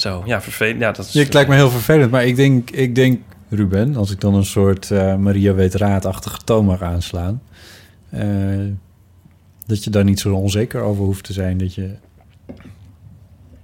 zo, 0.00 0.22
ja, 0.26 0.42
vervelend. 0.42 0.80
Ja, 0.80 0.92
dat 0.92 1.06
is... 1.06 1.14
Het 1.14 1.32
lijkt 1.34 1.48
me 1.48 1.54
heel 1.54 1.70
vervelend. 1.70 2.10
Maar 2.10 2.26
ik 2.26 2.36
denk, 2.36 2.70
ik 2.70 2.94
denk 2.94 3.20
Ruben, 3.48 3.96
als 3.96 4.10
ik 4.10 4.20
dan 4.20 4.34
een 4.34 4.44
soort 4.44 4.90
eh, 4.90 5.16
Maria 5.16 5.54
weet 5.54 5.74
raadachtige 5.74 6.38
toon 6.44 6.64
mag 6.64 6.82
aanslaan... 6.82 7.42
eh, 8.08 8.58
dat 9.66 9.84
je 9.84 9.90
daar 9.90 10.04
niet 10.04 10.20
zo 10.20 10.34
onzeker 10.34 10.80
over 10.80 11.04
hoeft 11.04 11.24
te 11.24 11.32
zijn. 11.32 11.58
Dat 11.58 11.74
je, 11.74 11.94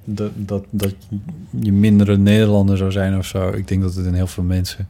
dat, 0.04 0.30
dat, 0.34 0.64
dat 0.70 0.94
je 1.60 1.72
mindere 1.72 2.16
Nederlander 2.16 2.76
zou 2.76 2.92
zijn 2.92 3.18
of 3.18 3.26
zo. 3.26 3.48
Ik 3.48 3.68
denk 3.68 3.82
dat 3.82 3.94
het 3.94 4.06
in 4.06 4.14
heel 4.14 4.26
veel 4.26 4.44
mensen... 4.44 4.88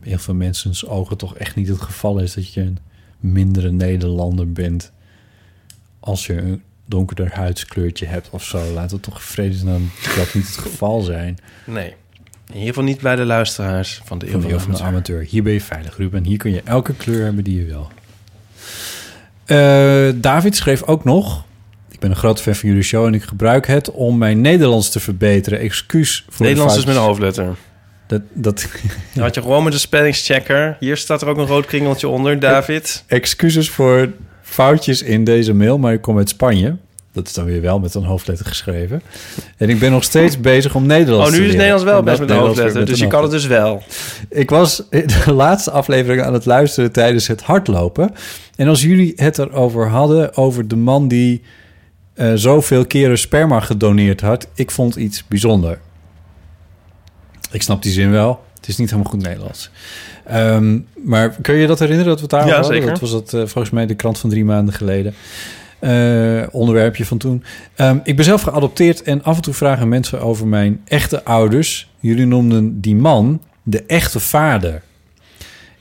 heel 0.00 0.18
veel 0.18 0.34
mensen's 0.34 0.86
ogen 0.86 1.16
toch 1.16 1.36
echt 1.36 1.56
niet 1.56 1.68
het 1.68 1.80
geval 1.80 2.18
is... 2.18 2.34
dat 2.34 2.52
je 2.52 2.60
een 2.60 2.78
mindere 3.20 3.72
Nederlander 3.72 4.52
bent... 4.52 4.92
als 6.00 6.26
je 6.26 6.58
donkerder 6.90 7.30
huidskleurtje 7.34 8.06
hebt 8.06 8.28
of 8.30 8.44
zo. 8.44 8.72
Laat 8.72 8.90
het 8.90 9.02
toch 9.02 9.22
vredesnaam 9.22 9.90
dat 10.16 10.34
niet 10.34 10.46
het 10.46 10.56
geval 10.56 11.00
zijn. 11.00 11.38
Nee, 11.64 11.94
in 12.46 12.56
ieder 12.56 12.68
geval 12.68 12.84
niet 12.84 13.00
bij 13.00 13.16
de 13.16 13.24
luisteraars 13.24 14.00
van 14.04 14.18
de 14.18 14.26
Eeuw 14.26 14.32
Van 14.32 14.40
van 14.40 14.50
de 14.50 14.56
de 14.56 14.62
van 14.62 14.72
de 14.72 14.82
Amateur. 14.82 15.22
Hier 15.22 15.42
ben 15.42 15.52
je 15.52 15.60
veilig, 15.60 15.96
Ruben. 15.96 16.24
Hier 16.24 16.38
kun 16.38 16.50
je 16.50 16.62
elke 16.64 16.94
kleur 16.94 17.24
hebben 17.24 17.44
die 17.44 17.58
je 17.58 17.64
wil. 17.64 17.90
Eh, 19.44 20.14
David 20.20 20.56
schreef 20.56 20.82
ook 20.82 21.04
nog... 21.04 21.44
Ik 21.90 22.00
ben 22.00 22.10
een 22.10 22.16
groot 22.16 22.40
fan 22.40 22.54
van 22.54 22.68
jullie 22.68 22.84
show 22.84 23.06
en 23.06 23.14
ik 23.14 23.22
gebruik 23.22 23.66
het 23.66 23.90
om 23.90 24.18
mijn 24.18 24.40
Nederlands 24.40 24.90
te 24.90 25.00
verbeteren. 25.00 25.58
Excuus 25.58 26.24
voor 26.28 26.46
Nederlands 26.46 26.76
is 26.76 26.84
met 26.84 26.96
een 26.96 27.02
hoofdletter. 27.02 27.56
Dat, 28.06 28.22
dat, 28.32 28.68
Dan 29.14 29.22
had 29.22 29.34
je 29.34 29.40
gewoon 29.40 29.64
met 29.64 29.72
de 29.72 29.78
spellingschecker. 29.78 30.76
Hier 30.80 30.96
staat 30.96 31.22
er 31.22 31.28
ook 31.28 31.36
een 31.36 31.46
rood 31.46 31.66
kringeltje 31.66 32.08
onder, 32.08 32.40
David. 32.40 33.04
excuses 33.06 33.70
voor 33.70 34.08
foutjes 34.50 35.02
in 35.02 35.24
deze 35.24 35.54
mail, 35.54 35.78
maar 35.78 35.92
ik 35.92 36.00
kom 36.00 36.18
uit 36.18 36.28
Spanje. 36.28 36.76
Dat 37.12 37.26
is 37.26 37.32
dan 37.32 37.44
weer 37.44 37.60
wel 37.60 37.78
met 37.78 37.94
een 37.94 38.04
hoofdletter 38.04 38.46
geschreven. 38.46 39.02
En 39.56 39.68
ik 39.68 39.78
ben 39.78 39.90
nog 39.90 40.04
steeds 40.04 40.40
bezig 40.40 40.74
om 40.74 40.86
Nederlands 40.86 41.26
Oh, 41.28 41.34
te 41.34 41.40
nu 41.40 41.46
is. 41.46 41.52
Nederlands 41.52 41.84
wel 41.84 42.02
best 42.02 42.20
met 42.20 42.30
een 42.30 42.36
hoofdletter. 42.36 42.86
Dus 42.86 42.98
je 42.98 43.06
kan 43.06 43.22
het 43.22 43.30
dus 43.30 43.46
wel. 43.46 43.82
ik 44.28 44.50
was 44.50 44.82
de 44.90 45.32
laatste 45.44 45.70
aflevering 45.70 46.22
aan 46.22 46.32
het 46.32 46.46
luisteren 46.46 46.92
tijdens 46.92 47.26
het 47.26 47.42
hardlopen. 47.42 48.14
En 48.56 48.68
als 48.68 48.82
jullie 48.82 49.12
het 49.16 49.38
erover 49.38 49.88
hadden, 49.88 50.36
over 50.36 50.68
de 50.68 50.76
man 50.76 51.08
die 51.08 51.42
eh, 52.14 52.32
zoveel 52.34 52.86
keren 52.86 53.18
sperma 53.18 53.60
gedoneerd 53.60 54.20
had, 54.20 54.46
ik 54.54 54.70
vond 54.70 54.96
iets 54.96 55.24
bijzonder. 55.28 55.78
Ik 57.50 57.62
snap 57.62 57.82
die 57.82 57.92
zin 57.92 58.10
wel. 58.10 58.44
Het 58.56 58.68
is 58.68 58.76
niet 58.76 58.90
helemaal 58.90 59.12
goed 59.12 59.22
Nederlands. 59.22 59.70
Ehm, 60.30 60.78
maar 61.04 61.30
kun 61.42 61.54
je 61.54 61.66
dat 61.66 61.78
herinneren 61.78 62.08
dat 62.10 62.16
we 62.16 62.22
het 62.22 62.30
daarover 62.30 62.56
Ja, 62.56 62.60
hadden? 62.62 62.80
zeker. 62.82 62.90
Dat 63.00 63.10
was 63.10 63.20
het, 63.20 63.32
eh, 63.34 63.40
volgens 63.40 63.70
mij 63.70 63.86
de 63.86 63.94
krant 63.94 64.18
van 64.18 64.30
drie 64.30 64.44
maanden 64.44 64.74
geleden. 64.74 65.14
Eh, 65.78 66.42
onderwerpje 66.50 67.04
van 67.04 67.18
toen. 67.18 67.44
Ehm, 67.74 67.98
ik 68.04 68.16
ben 68.16 68.24
zelf 68.24 68.42
geadopteerd 68.42 69.02
en 69.02 69.22
af 69.22 69.36
en 69.36 69.42
toe 69.42 69.54
vragen 69.54 69.88
mensen 69.88 70.20
over 70.20 70.46
mijn 70.46 70.80
echte 70.84 71.24
ouders. 71.24 71.90
Jullie 72.00 72.26
noemden 72.26 72.80
die 72.80 72.96
man 72.96 73.40
de 73.62 73.82
echte 73.86 74.20
vader. 74.20 74.82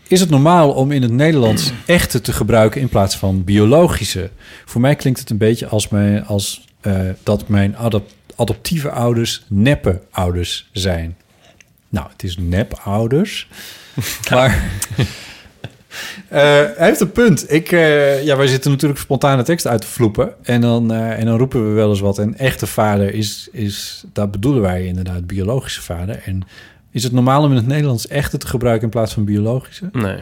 Is 0.08 0.20
het 0.20 0.30
normaal 0.30 0.72
om 0.72 0.92
in 0.92 1.02
het 1.02 1.12
Nederlands 1.12 1.72
echte 1.86 2.22
te 2.22 2.34
gebruiken 2.34 2.82
in 2.82 2.90
plaats 2.90 3.18
van 3.18 3.44
biologische? 3.44 4.30
Voor 4.66 4.82
mij 4.82 4.96
klinkt 4.96 5.20
het 5.20 5.30
een 5.30 5.38
beetje 5.38 5.68
als, 5.68 5.88
mijn, 5.90 6.26
als 6.26 6.66
eh, 6.82 7.00
dat 7.24 7.48
mijn 7.48 7.78
adop- 7.78 8.10
adoptieve 8.36 8.90
ouders 8.90 9.44
neppe 9.48 10.02
ouders 10.12 10.70
zijn. 10.72 11.16
Nou, 11.90 12.08
het 12.12 12.24
is 12.24 12.38
nep-ouders. 12.38 13.48
maar 14.32 14.70
eh, 16.28 16.42
hij 16.76 16.88
heeft 16.88 17.00
een 17.00 17.12
punt. 17.12 17.52
Ik, 17.52 17.72
eh, 17.72 18.24
ja, 18.24 18.38
wij 18.38 18.48
zitten 18.48 18.72
natuurlijk 18.72 19.00
spontane 19.00 19.44
teksten 19.44 19.72
uit 19.72 19.82
te 19.82 19.88
vloepen. 19.88 20.34
En 20.44 20.62
dan, 20.62 20.92
eh, 20.92 21.20
en 21.20 21.26
dan 21.26 21.38
roepen 21.38 21.68
we 21.68 21.74
wel 21.74 21.90
eens 21.90 22.00
wat. 22.00 22.18
En 22.18 22.38
echte 22.38 22.68
vader 22.68 23.14
is, 23.14 23.48
is, 23.52 24.04
daar 24.14 24.30
bedoelen 24.30 24.62
wij 24.62 24.86
inderdaad 24.86 25.28
biologische 25.28 25.82
vader. 25.82 26.22
En 26.26 26.44
is 26.92 27.04
het 27.04 27.12
normaal 27.12 27.44
om 27.44 27.50
in 27.50 27.56
het 27.56 27.68
Nederlands 27.68 28.08
echte 28.08 28.38
te 28.38 28.48
gebruiken 28.48 28.84
in 28.84 28.90
plaats 28.90 29.14
van 29.14 29.24
biologische? 29.26 29.90
Nee. 29.92 30.18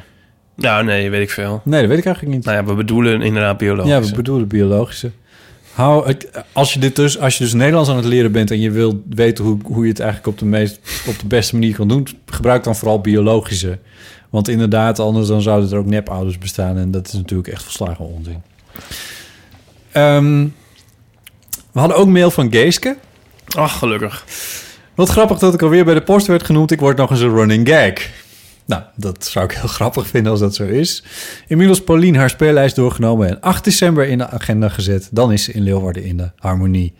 Nou, 0.56 0.84
nee, 0.84 1.10
weet 1.10 1.22
ik 1.22 1.30
veel. 1.30 1.62
Nee, 1.64 1.80
dat 1.80 1.90
weet 1.90 2.00
ik 2.00 2.06
eigenlijk 2.06 2.36
niet. 2.36 2.46
Nou 2.46 2.58
ja, 2.58 2.66
we 2.66 2.74
bedoelen 2.74 3.22
inderdaad 3.22 3.58
biologisch. 3.58 3.92
Ja, 3.92 4.02
we 4.02 4.16
bedoelen 4.16 4.48
biologische. 4.48 5.12
Hou, 5.78 6.16
als, 6.52 6.74
je 6.74 6.80
dit 6.80 6.96
dus, 6.96 7.20
als 7.20 7.38
je 7.38 7.44
dus 7.44 7.54
Nederlands 7.54 7.90
aan 7.90 7.96
het 7.96 8.06
leren 8.06 8.32
bent 8.32 8.52
en 8.52 8.60
je 8.60 8.72
wilt 8.72 8.96
weten 9.10 9.44
hoe, 9.44 9.58
hoe 9.64 9.84
je 9.84 9.90
het 9.90 10.00
eigenlijk 10.00 10.30
op 10.30 10.40
de, 10.40 10.46
meest, 10.46 10.80
op 11.08 11.20
de 11.20 11.28
beste 11.28 11.56
manier 11.56 11.76
kan 11.76 11.88
doen, 11.88 12.08
gebruik 12.26 12.64
dan 12.64 12.76
vooral 12.76 13.02
biologische. 13.02 13.80
Want 14.30 14.48
inderdaad, 14.48 15.00
anders 15.00 15.28
dan 15.28 15.42
zouden 15.42 15.72
er 15.72 15.78
ook 15.78 15.86
nepouders 15.86 16.38
bestaan 16.38 16.78
en 16.78 16.92
dat 16.92 17.08
is 17.08 17.14
natuurlijk 17.14 17.48
echt 17.48 17.64
volslagen 17.64 18.06
onzin. 18.06 18.42
Ehm, 19.92 20.48
we 21.72 21.80
hadden 21.80 21.98
ook 21.98 22.08
mail 22.08 22.32
van 22.32 22.52
Geeske. 22.52 22.98
Ach, 23.48 23.78
gelukkig. 23.78 24.26
Wat 24.96 25.10
grappig 25.10 25.40
dat 25.40 25.54
ik 25.54 25.62
alweer 25.62 25.86
bij 25.86 25.94
de 25.94 26.04
post 26.04 26.28
werd 26.28 26.44
genoemd. 26.44 26.72
Ik 26.72 26.80
word 26.80 26.98
nog 26.98 27.10
eens 27.10 27.20
een 27.20 27.36
running 27.36 27.68
gag. 27.68 27.94
Nou, 28.68 28.84
dat 28.96 29.26
zou 29.26 29.46
ik 29.46 29.52
heel 29.52 29.68
grappig 29.80 30.08
vinden 30.08 30.32
als 30.32 30.42
dat 30.42 30.56
zo 30.56 30.64
is. 30.64 31.04
Inmiddels 31.48 31.84
Paulien 31.84 32.16
haar 32.16 32.30
speellijst 32.30 32.76
doorgenomen 32.76 33.28
en 33.30 33.42
8 33.42 33.64
december 33.64 34.08
in 34.08 34.18
de 34.18 34.30
agenda 34.30 34.70
gezet. 34.70 35.10
Dan 35.12 35.32
is 35.32 35.44
ze 35.44 35.52
in 35.52 35.62
Leeuwarden 35.62 36.04
in 36.04 36.18
de 36.18 36.32
harmonie. 36.36 36.94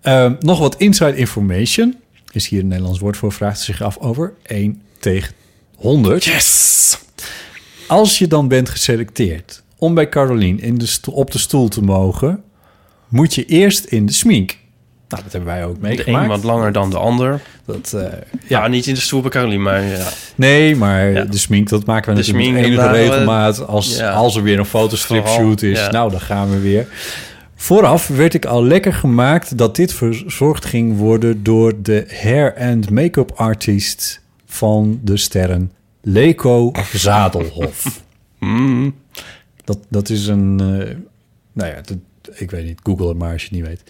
Ehm, 0.00 0.34
nog 0.40 0.58
wat 0.58 0.76
inside 0.76 1.16
information. 1.16 1.96
Is 2.32 2.48
hier 2.48 2.60
een 2.60 2.68
Nederlands 2.68 2.98
woord 2.98 3.16
voor, 3.16 3.32
vraagt 3.32 3.60
zich 3.60 3.82
af 3.82 3.98
over 3.98 4.34
1 4.42 4.82
tegen 4.98 5.34
100. 5.76 6.24
Yes! 6.24 6.98
Als 7.86 8.18
je 8.18 8.26
dan 8.26 8.48
bent 8.48 8.68
geselecteerd 8.68 9.62
om 9.76 9.94
bij 9.94 10.08
Caroline 10.08 10.60
in 10.60 10.78
de 10.78 10.98
op 11.10 11.30
de 11.30 11.38
stoel 11.38 11.68
te 11.68 11.82
mogen, 11.82 12.42
moet 13.08 13.34
je 13.34 13.44
eerst 13.44 13.84
in 13.84 14.06
de 14.06 14.12
smink. 14.12 14.58
Nou, 15.08 15.22
dat 15.22 15.32
hebben 15.32 15.50
wij 15.50 15.64
ook 15.64 15.74
De 15.74 15.80
meegemaakt. 15.80 16.22
een 16.24 16.30
wat 16.30 16.42
langer 16.44 16.72
dan 16.72 16.90
de 16.90 16.98
ander. 16.98 17.40
Dat, 17.64 17.92
eh, 17.92 18.12
Ja, 18.46 18.66
niet 18.68 18.86
in 18.86 18.94
de 18.94 19.00
stoel 19.00 19.20
bij 19.20 19.30
Caroline, 19.30 19.62
maar 19.62 19.82
ja. 19.82 20.08
Nee, 20.34 20.76
maar 20.76 21.10
Ja. 21.10 21.24
de 21.24 21.38
smink, 21.38 21.68
dat 21.68 21.84
maken 21.86 22.14
we 22.14 22.20
De 22.22 22.26
natuurlijk 22.32 22.54
smink, 22.56 22.66
enige 22.66 22.90
regelmaat. 22.90 23.66
Als, 23.66 23.96
ja. 23.96 24.10
als 24.12 24.36
er 24.36 24.42
weer 24.42 24.58
een 24.58 24.64
fotostrip 24.64 25.26
shoot 25.28 25.62
is, 25.62 25.88
nou, 25.90 26.10
dan 26.10 26.20
gaan 26.20 26.50
we 26.50 26.58
weer. 26.60 26.86
Vooraf 27.56 28.06
werd 28.08 28.34
ik 28.34 28.44
al 28.44 28.64
lekker 28.64 28.92
gemaakt 28.92 29.58
dat 29.58 29.76
dit 29.76 29.92
verzorgd 29.94 30.64
ging 30.64 30.96
worden 30.96 31.42
door 31.42 31.72
de 31.82 32.06
hair- 32.22 32.56
and 32.58 32.90
make-up 32.90 33.32
artist 33.36 34.20
van 34.46 35.00
de 35.02 35.16
sterren 35.16 35.72
Leko 36.02 36.72
Zadelhof. 36.92 37.84
Mm. 38.40 38.94
Dat, 39.64 39.78
dat 39.88 40.08
is 40.08 40.26
een, 40.26 40.60
eh, 40.60 40.94
nou 41.52 41.70
ja, 41.70 41.80
dat, 41.84 41.96
ik 42.34 42.50
weet 42.50 42.64
niet, 42.64 42.80
google 42.82 43.08
het 43.08 43.18
maar 43.18 43.32
als 43.32 43.42
je 43.42 43.48
het 43.48 43.56
niet 43.58 43.66
weet. 43.66 43.82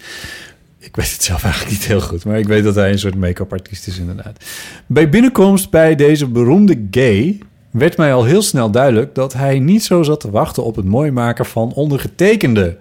Ik 0.79 0.97
weet 0.97 1.13
het 1.13 1.23
zelf 1.23 1.45
eigenlijk 1.45 1.73
niet 1.73 1.85
heel 1.85 2.01
goed, 2.01 2.25
maar 2.25 2.39
ik 2.39 2.47
weet 2.47 2.65
dat 2.65 2.75
hij 2.75 2.91
een 2.91 2.99
soort 2.99 3.15
make-up 3.15 3.53
artiest 3.53 3.87
is 3.87 3.99
inderdaad. 3.99 4.45
Bij 4.87 5.09
binnenkomst 5.09 5.71
bij 5.71 5.95
deze 5.95 6.27
beroemde 6.27 6.87
gay 6.91 7.39
werd 7.71 7.97
mij 7.97 8.15
al 8.15 8.25
heel 8.25 8.43
snel 8.43 8.71
duidelijk 8.71 9.15
dat 9.15 9.33
hij 9.33 9.59
niet 9.59 9.85
zo 9.85 10.03
zat 10.03 10.21
te 10.21 10.31
wachten 10.31 10.65
op 10.65 10.77
het 10.77 10.85
mooi 10.85 11.11
maken 11.11 11.47
van 11.47 11.73
ondergetekende. 11.73 12.77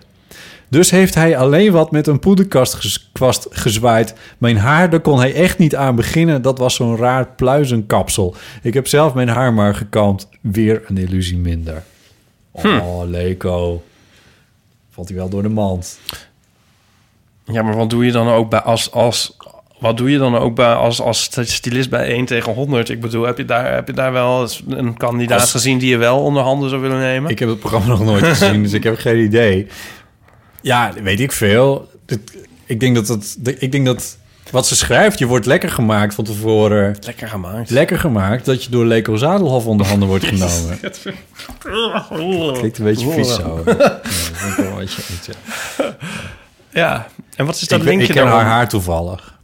Dus 0.70 0.92
heeft 0.92 1.16
hij 1.16 1.38
alleen 1.38 1.72
wat 1.72 1.92
met 1.92 2.08
een 2.08 2.20
poederkast 2.20 3.02
gezwaaid. 3.50 4.14
Mijn 4.38 4.58
haar, 4.58 4.90
daar 4.90 5.00
kon 5.00 5.20
hij 5.20 5.34
echt 5.34 5.58
niet 5.58 5.76
aan 5.76 5.96
beginnen. 5.96 6.42
Dat 6.42 6.58
was 6.58 6.76
zo'n 6.76 6.98
raar 6.98 7.28
pluizenkapsel. 7.28 8.36
Ik 8.62 8.74
heb 8.74 8.88
zelf 8.88 9.14
mijn 9.14 9.28
haar 9.28 9.54
maar 9.54 9.76
gekamd. 9.76 10.30
Weer 10.42 10.84
een 10.88 10.98
illusie 10.98 11.38
minder. 11.38 11.84
Oh, 12.52 13.02
Leko. 13.06 13.84
Valt 14.90 15.08
hij 15.08 15.18
wel 15.18 15.30
door 15.30 15.44
de 15.44 15.50
mand. 15.50 16.00
Ja, 17.52 17.62
maar 17.62 17.76
wat 17.76 17.90
doe 17.90 18.06
je 18.06 18.12
dan 18.12 18.28
ook 18.30 18.50
bij 18.50 18.62
als... 18.62 18.92
als 18.92 19.36
wat 19.80 19.98
doe 19.98 20.12
je 20.12 20.18
dan 20.18 20.38
ook 20.38 20.56
bij 20.56 20.74
als, 20.74 21.02
als 21.02 21.30
stylist 21.42 21.90
bij 21.90 22.08
1 22.08 22.26
tegen 22.26 22.54
100? 22.54 22.90
Ik 22.90 23.02
bedoel, 23.02 23.26
heb 23.26 23.38
je 23.38 23.46
daar, 23.46 23.74
heb 23.74 23.88
je 23.88 23.94
daar 23.94 24.12
wel 24.12 24.48
een 24.70 24.98
kandidaat 24.98 25.42
Als- 25.42 25.52
gezien 25.52 25.78
die 25.78 25.90
je 25.90 25.98
wel 25.98 26.20
onder 26.24 26.44
handen 26.44 26.70
zou 26.70 26.82
willen 26.82 27.00
nemen? 27.00 27.32
Ik 27.32 27.40
heb 27.40 27.50
het 27.50 27.60
programma 27.60 27.88
nog 27.88 28.04
nooit 28.04 28.24
gezien, 28.26 28.64
dus 28.64 28.74
ik 28.74 28.84
heb 28.84 28.98
geen 28.98 29.20
idee. 29.24 29.68
Ja, 30.62 30.94
weet 31.04 31.20
ik 31.20 31.32
veel. 31.32 31.90
Ik 32.66 32.80
denk 32.80 32.96
dat 32.96 33.08
het... 33.08 33.38
Ik 33.60 33.72
denk 33.72 33.86
dat 33.86 34.18
wat 34.52 34.68
ze 34.68 34.76
schrijft, 34.76 35.20
je 35.20 35.26
wordt 35.26 35.46
lekker 35.46 35.70
gemaakt 35.70 36.14
van 36.16 36.24
tevoren. 36.24 36.98
Lekker 37.06 37.28
gemaakt. 37.28 37.70
Lekker 37.70 38.00
gemaakt 38.00 38.46
dat 38.46 38.64
je 38.64 38.70
door 38.70 38.86
Leko 38.86 39.16
Zadelhof 39.16 39.66
onder 39.66 39.88
handen 39.88 40.08
wordt 40.08 40.26
genomen. 40.34 40.80
Klinkt 42.54 42.78
een 42.78 42.84
beetje 42.86 43.10
vies 43.12 43.36
zo. 43.36 43.62
Ja, 43.66 43.74
dat 43.74 44.00
vind 44.04 44.52
ik 44.52 44.56
wel 44.58 44.68
een 44.72 44.76
beetje- 44.78 45.02
iets, 45.14 45.28
ja. 45.78 45.96
Ja, 46.78 47.08
en 47.36 47.46
wat 47.46 47.56
is 47.56 47.68
dat 47.68 47.80
Ik, 47.80 47.86
linkje 47.86 48.08
ik 48.08 48.14
ken 48.14 48.22
haar 48.24 48.32
daarom? 48.32 48.50
haar 48.52 48.68
toevallig. 48.70 49.36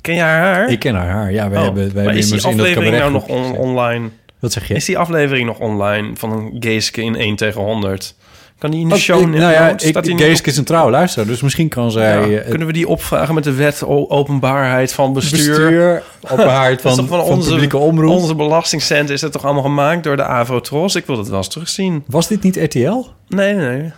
Ken 0.00 0.14
je 0.14 0.20
haar 0.20 0.54
haar? 0.54 0.68
Ik 0.70 0.78
ken 0.78 0.94
haar 0.94 1.08
haar. 1.08 1.32
Ja, 1.32 1.48
wij 1.48 1.58
Oh, 1.58 1.64
hebben, 1.64 1.84
wij 1.94 2.02
hebben 2.02 2.20
is 2.20 2.30
die 2.30 2.40
dat 2.40 2.52
aflevering 2.52 2.98
nou 2.98 3.12
nog 3.12 3.26
on- 3.26 3.56
online? 3.56 4.08
Wat 4.38 4.52
zeg 4.52 4.68
je? 4.68 4.74
Is 4.74 4.84
die 4.84 4.98
aflevering 4.98 5.46
nog 5.46 5.58
online 5.58 6.10
van 6.16 6.32
een 6.32 6.56
Geeske 6.60 7.02
in 7.02 7.16
1 7.16 7.36
tegen 7.36 7.60
100? 7.60 8.14
Kan 8.58 8.70
die 8.70 8.80
in 8.80 8.88
de 8.88 8.94
Oh, 8.94 9.00
show... 9.00 9.20
ik- 9.20 9.26
nou 9.28 9.52
ja, 9.52 9.68
ik, 9.68 9.80
Staat 9.80 10.08
Geeske 10.08 10.50
is 10.50 10.56
een 10.56 10.64
trouwe 10.64 10.90
luisteraar, 10.90 11.26
dus 11.26 11.40
misschien 11.40 11.68
kan 11.68 11.90
zij... 11.90 12.28
Ja, 12.30 12.38
eh, 12.38 12.48
kunnen 12.48 12.66
we 12.66 12.72
die 12.72 12.88
opvragen 12.88 13.34
met 13.34 13.44
de 13.44 13.52
wet 13.54 13.82
openbaarheid 13.86 14.92
van 14.92 15.12
bestuur? 15.12 15.48
bestuur, 15.48 16.02
openbaarheid 16.20 16.82
Dat 16.82 16.94
van, 16.94 17.06
toch 17.06 17.18
van, 17.18 17.26
onze, 17.34 17.50
publieke 17.50 17.76
omroep. 17.76 18.10
Onze 18.10 18.34
belastingcent 18.34 19.10
is 19.10 19.20
het 19.20 19.32
toch 19.32 19.44
allemaal 19.44 19.62
gemaakt 19.62 20.04
door 20.04 20.16
de 20.16 20.24
Avrotros? 20.24 20.94
Ik 20.94 21.06
wil 21.06 21.18
het 21.18 21.28
wel 21.28 21.38
eens 21.38 21.48
terugzien. 21.48 22.04
Was 22.06 22.28
dit 22.28 22.42
niet 22.42 22.56
RTL? 22.56 23.04
Nee, 23.28 23.54
nee, 23.54 23.78
nee. 23.78 23.92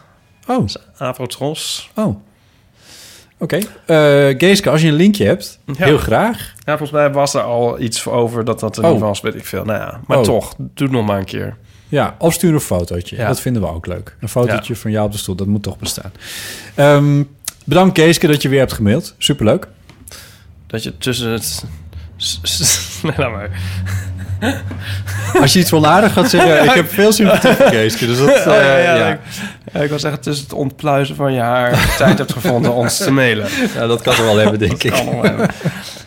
Oh, 0.46 0.64
Avrotros. 0.98 1.90
oh. 1.94 2.16
Oké. 3.38 3.56
Eh, 3.56 3.64
Geeske, 4.38 4.70
als 4.70 4.82
je 4.82 4.88
een 4.88 4.94
linkje 4.94 5.24
hebt, 5.24 5.58
Ja. 5.66 5.72
heel 5.84 5.98
graag. 5.98 6.52
Ja, 6.58 6.76
volgens 6.76 6.90
mij 6.90 7.12
was 7.12 7.34
er 7.34 7.40
al 7.40 7.80
iets 7.80 8.06
over 8.06 8.44
dat 8.44 8.60
dat 8.60 8.76
er 8.76 8.84
Oh. 8.84 8.90
niet 8.92 9.00
was, 9.00 9.20
weet 9.20 9.34
ik 9.34 9.44
veel. 9.46 9.64
Nou 9.64 9.78
ja, 9.78 10.00
maar 10.06 10.18
Oh. 10.18 10.24
toch, 10.24 10.54
doe 10.56 10.86
het 10.86 10.90
nog 10.90 11.06
maar 11.06 11.18
een 11.18 11.24
keer. 11.24 11.56
Ja, 11.88 12.14
of 12.18 12.32
stuur 12.34 12.52
een 12.54 12.60
fotootje. 12.60 13.16
Ja. 13.16 13.26
Dat 13.26 13.40
vinden 13.40 13.62
we 13.62 13.68
ook 13.68 13.86
leuk. 13.86 14.16
Een 14.20 14.28
fotootje 14.28 14.76
van 14.76 14.90
jou 14.90 15.06
op 15.06 15.12
de 15.12 15.18
stoel, 15.18 15.34
dat 15.34 15.46
moet 15.46 15.62
toch 15.62 15.78
bestaan. 15.78 16.12
Ehm, 16.74 17.22
bedankt 17.64 17.98
Geeske 17.98 18.26
dat 18.26 18.42
je 18.42 18.48
weer 18.48 18.58
hebt 18.58 18.72
gemaild. 18.72 19.14
Superleuk. 19.18 19.68
Dat 20.66 20.82
je 20.82 20.98
tussen 20.98 21.30
het... 21.30 21.64
Nee, 23.02 23.12
laat 23.16 23.30
maar. 23.30 23.50
Als 25.40 25.52
je 25.52 25.58
iets 25.58 25.72
onaardig 25.72 26.12
gaat 26.12 26.30
zeggen, 26.30 26.64
ik 26.68 26.70
heb 26.70 26.92
veel 26.92 27.12
sympathie 27.12 27.54
voor 27.54 27.66
Geeske. 27.66 28.06
Dus 28.06 28.18
dat, 28.18 28.28
Oh, 28.38 28.44
ja, 28.44 28.52
eh, 28.54 28.84
ja, 28.84 28.94
ja. 28.94 29.08
Ik, 29.08 29.82
ik 29.82 29.88
wil 29.88 29.98
zeggen, 29.98 30.20
tussen 30.20 30.44
het 30.44 30.54
ontpluizen 30.54 31.16
van 31.16 31.32
je 31.32 31.40
haar... 31.40 31.94
tijd 31.96 32.18
hebt 32.18 32.32
gevonden 32.32 32.72
ons 32.72 32.96
te 32.96 33.10
mailen. 33.10 33.48
Ja, 33.74 33.86
dat 33.86 34.02
kan 34.02 34.14
er 34.14 34.24
wel 34.24 34.36
hebben, 34.36 34.58
denk 34.58 34.82
ik. 34.82 34.92
Kan 34.92 35.04
nog 35.04 35.22
hebben. 35.22 35.48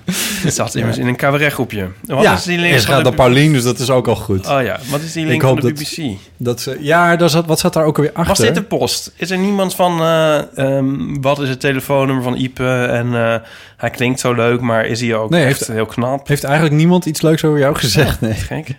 Het 0.06 0.54
zat 0.60 0.76
immers 0.76 0.98
in 0.98 1.08
een 1.08 1.16
cabaretgroepje. 1.16 1.88
Wat 2.06 2.24
ja, 2.24 2.34
is 2.34 2.44
die 2.44 2.58
link 2.58 2.74
en 2.74 2.80
ze 2.80 2.86
van 2.86 2.96
gaat 2.96 3.04
naar 3.04 3.14
Paulien, 3.14 3.54
dus 3.54 3.64
dat 3.64 3.80
is 3.80 3.90
ook 3.90 4.08
al 4.08 4.16
goed. 4.16 4.48
Oh 4.48 4.62
ja, 4.64 4.80
wat 4.90 5.02
is 5.02 5.14
die 5.14 5.26
link 5.26 5.42
van 5.42 5.56
de 5.56 5.62
dat- 5.62 5.74
BBC? 5.74 6.18
Dat 6.38 6.62
ze, 6.62 6.78
ja, 6.80 7.16
daar 7.16 7.30
zat, 7.30 7.46
wat 7.46 7.60
zat 7.60 7.74
daar 7.74 7.86
ook 7.86 7.96
alweer 7.98 8.14
achter? 8.14 8.28
Was 8.36 8.46
dit 8.46 8.56
de 8.56 8.62
post? 8.64 9.12
Is 9.16 9.30
er 9.32 9.38
niemand 9.38 9.76
van... 9.76 10.00
eh, 10.02 10.58
ehm, 10.58 11.22
wat 11.22 11.40
is 11.40 11.50
het 11.50 11.60
telefoonnummer 11.60 12.24
van 12.24 12.36
Ipe? 12.36 12.84
En 12.84 13.14
eh, 13.16 13.36
hij 13.78 13.90
klinkt 13.90 14.20
zo 14.20 14.34
leuk, 14.34 14.62
maar 14.62 14.86
is 14.86 15.02
hij 15.02 15.16
ook 15.16 15.30
Nee, 15.30 15.46
echt 15.46 15.60
heeft- 15.60 15.72
heel 15.72 15.86
knap? 15.86 16.28
Heeft 16.28 16.44
eigenlijk 16.44 16.76
niemand 16.76 17.06
iets 17.06 17.22
leuks 17.22 17.44
over 17.44 17.60
jou 17.60 17.76
gezegd? 17.76 18.22
Nee. 18.22 18.34
Gek. 18.34 18.76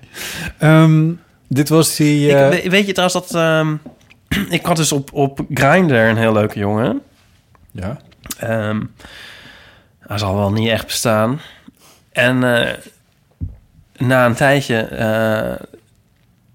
Ehm, 0.58 1.02
dit 1.48 1.68
was 1.68 1.96
die... 1.96 2.28
Ik, 2.28 2.34
eh, 2.36 2.48
we- 2.48 2.70
weet 2.70 2.86
je 2.86 2.92
trouwens 2.92 3.26
dat... 3.28 3.34
ehm, 3.42 3.74
ik 4.56 4.64
had 4.66 4.76
dus 4.76 4.92
op, 4.92 5.10
op 5.12 5.40
Grindr 5.54 5.94
een 5.94 6.16
heel 6.16 6.32
leuke 6.32 6.58
jongen. 6.58 7.00
Ja. 7.72 7.96
Hij 10.06 10.18
zal 10.18 10.36
wel 10.36 10.52
niet 10.52 10.68
echt 10.68 10.86
bestaan. 10.86 11.40
En 12.12 12.58
eh, 12.58 12.74
na 13.96 14.26
een 14.26 14.34
tijdje 14.34 14.78
eh, 14.78 15.66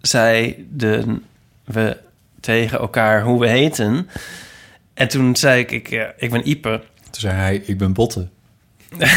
zei 0.01 0.67
de, 0.71 1.19
we 1.65 1.97
tegen 2.39 2.79
elkaar 2.79 3.21
hoe 3.21 3.39
we 3.39 3.47
heten. 3.47 4.09
En 4.93 5.07
toen 5.07 5.35
zei 5.35 5.59
ik, 5.59 5.71
ik, 5.71 5.91
eh, 5.91 6.03
ik 6.17 6.31
ben 6.31 6.49
Ipe. 6.49 6.81
Toen 7.03 7.21
zei 7.21 7.33
hij, 7.33 7.55
ik 7.65 7.77
ben 7.77 7.93
Botte. 7.93 8.27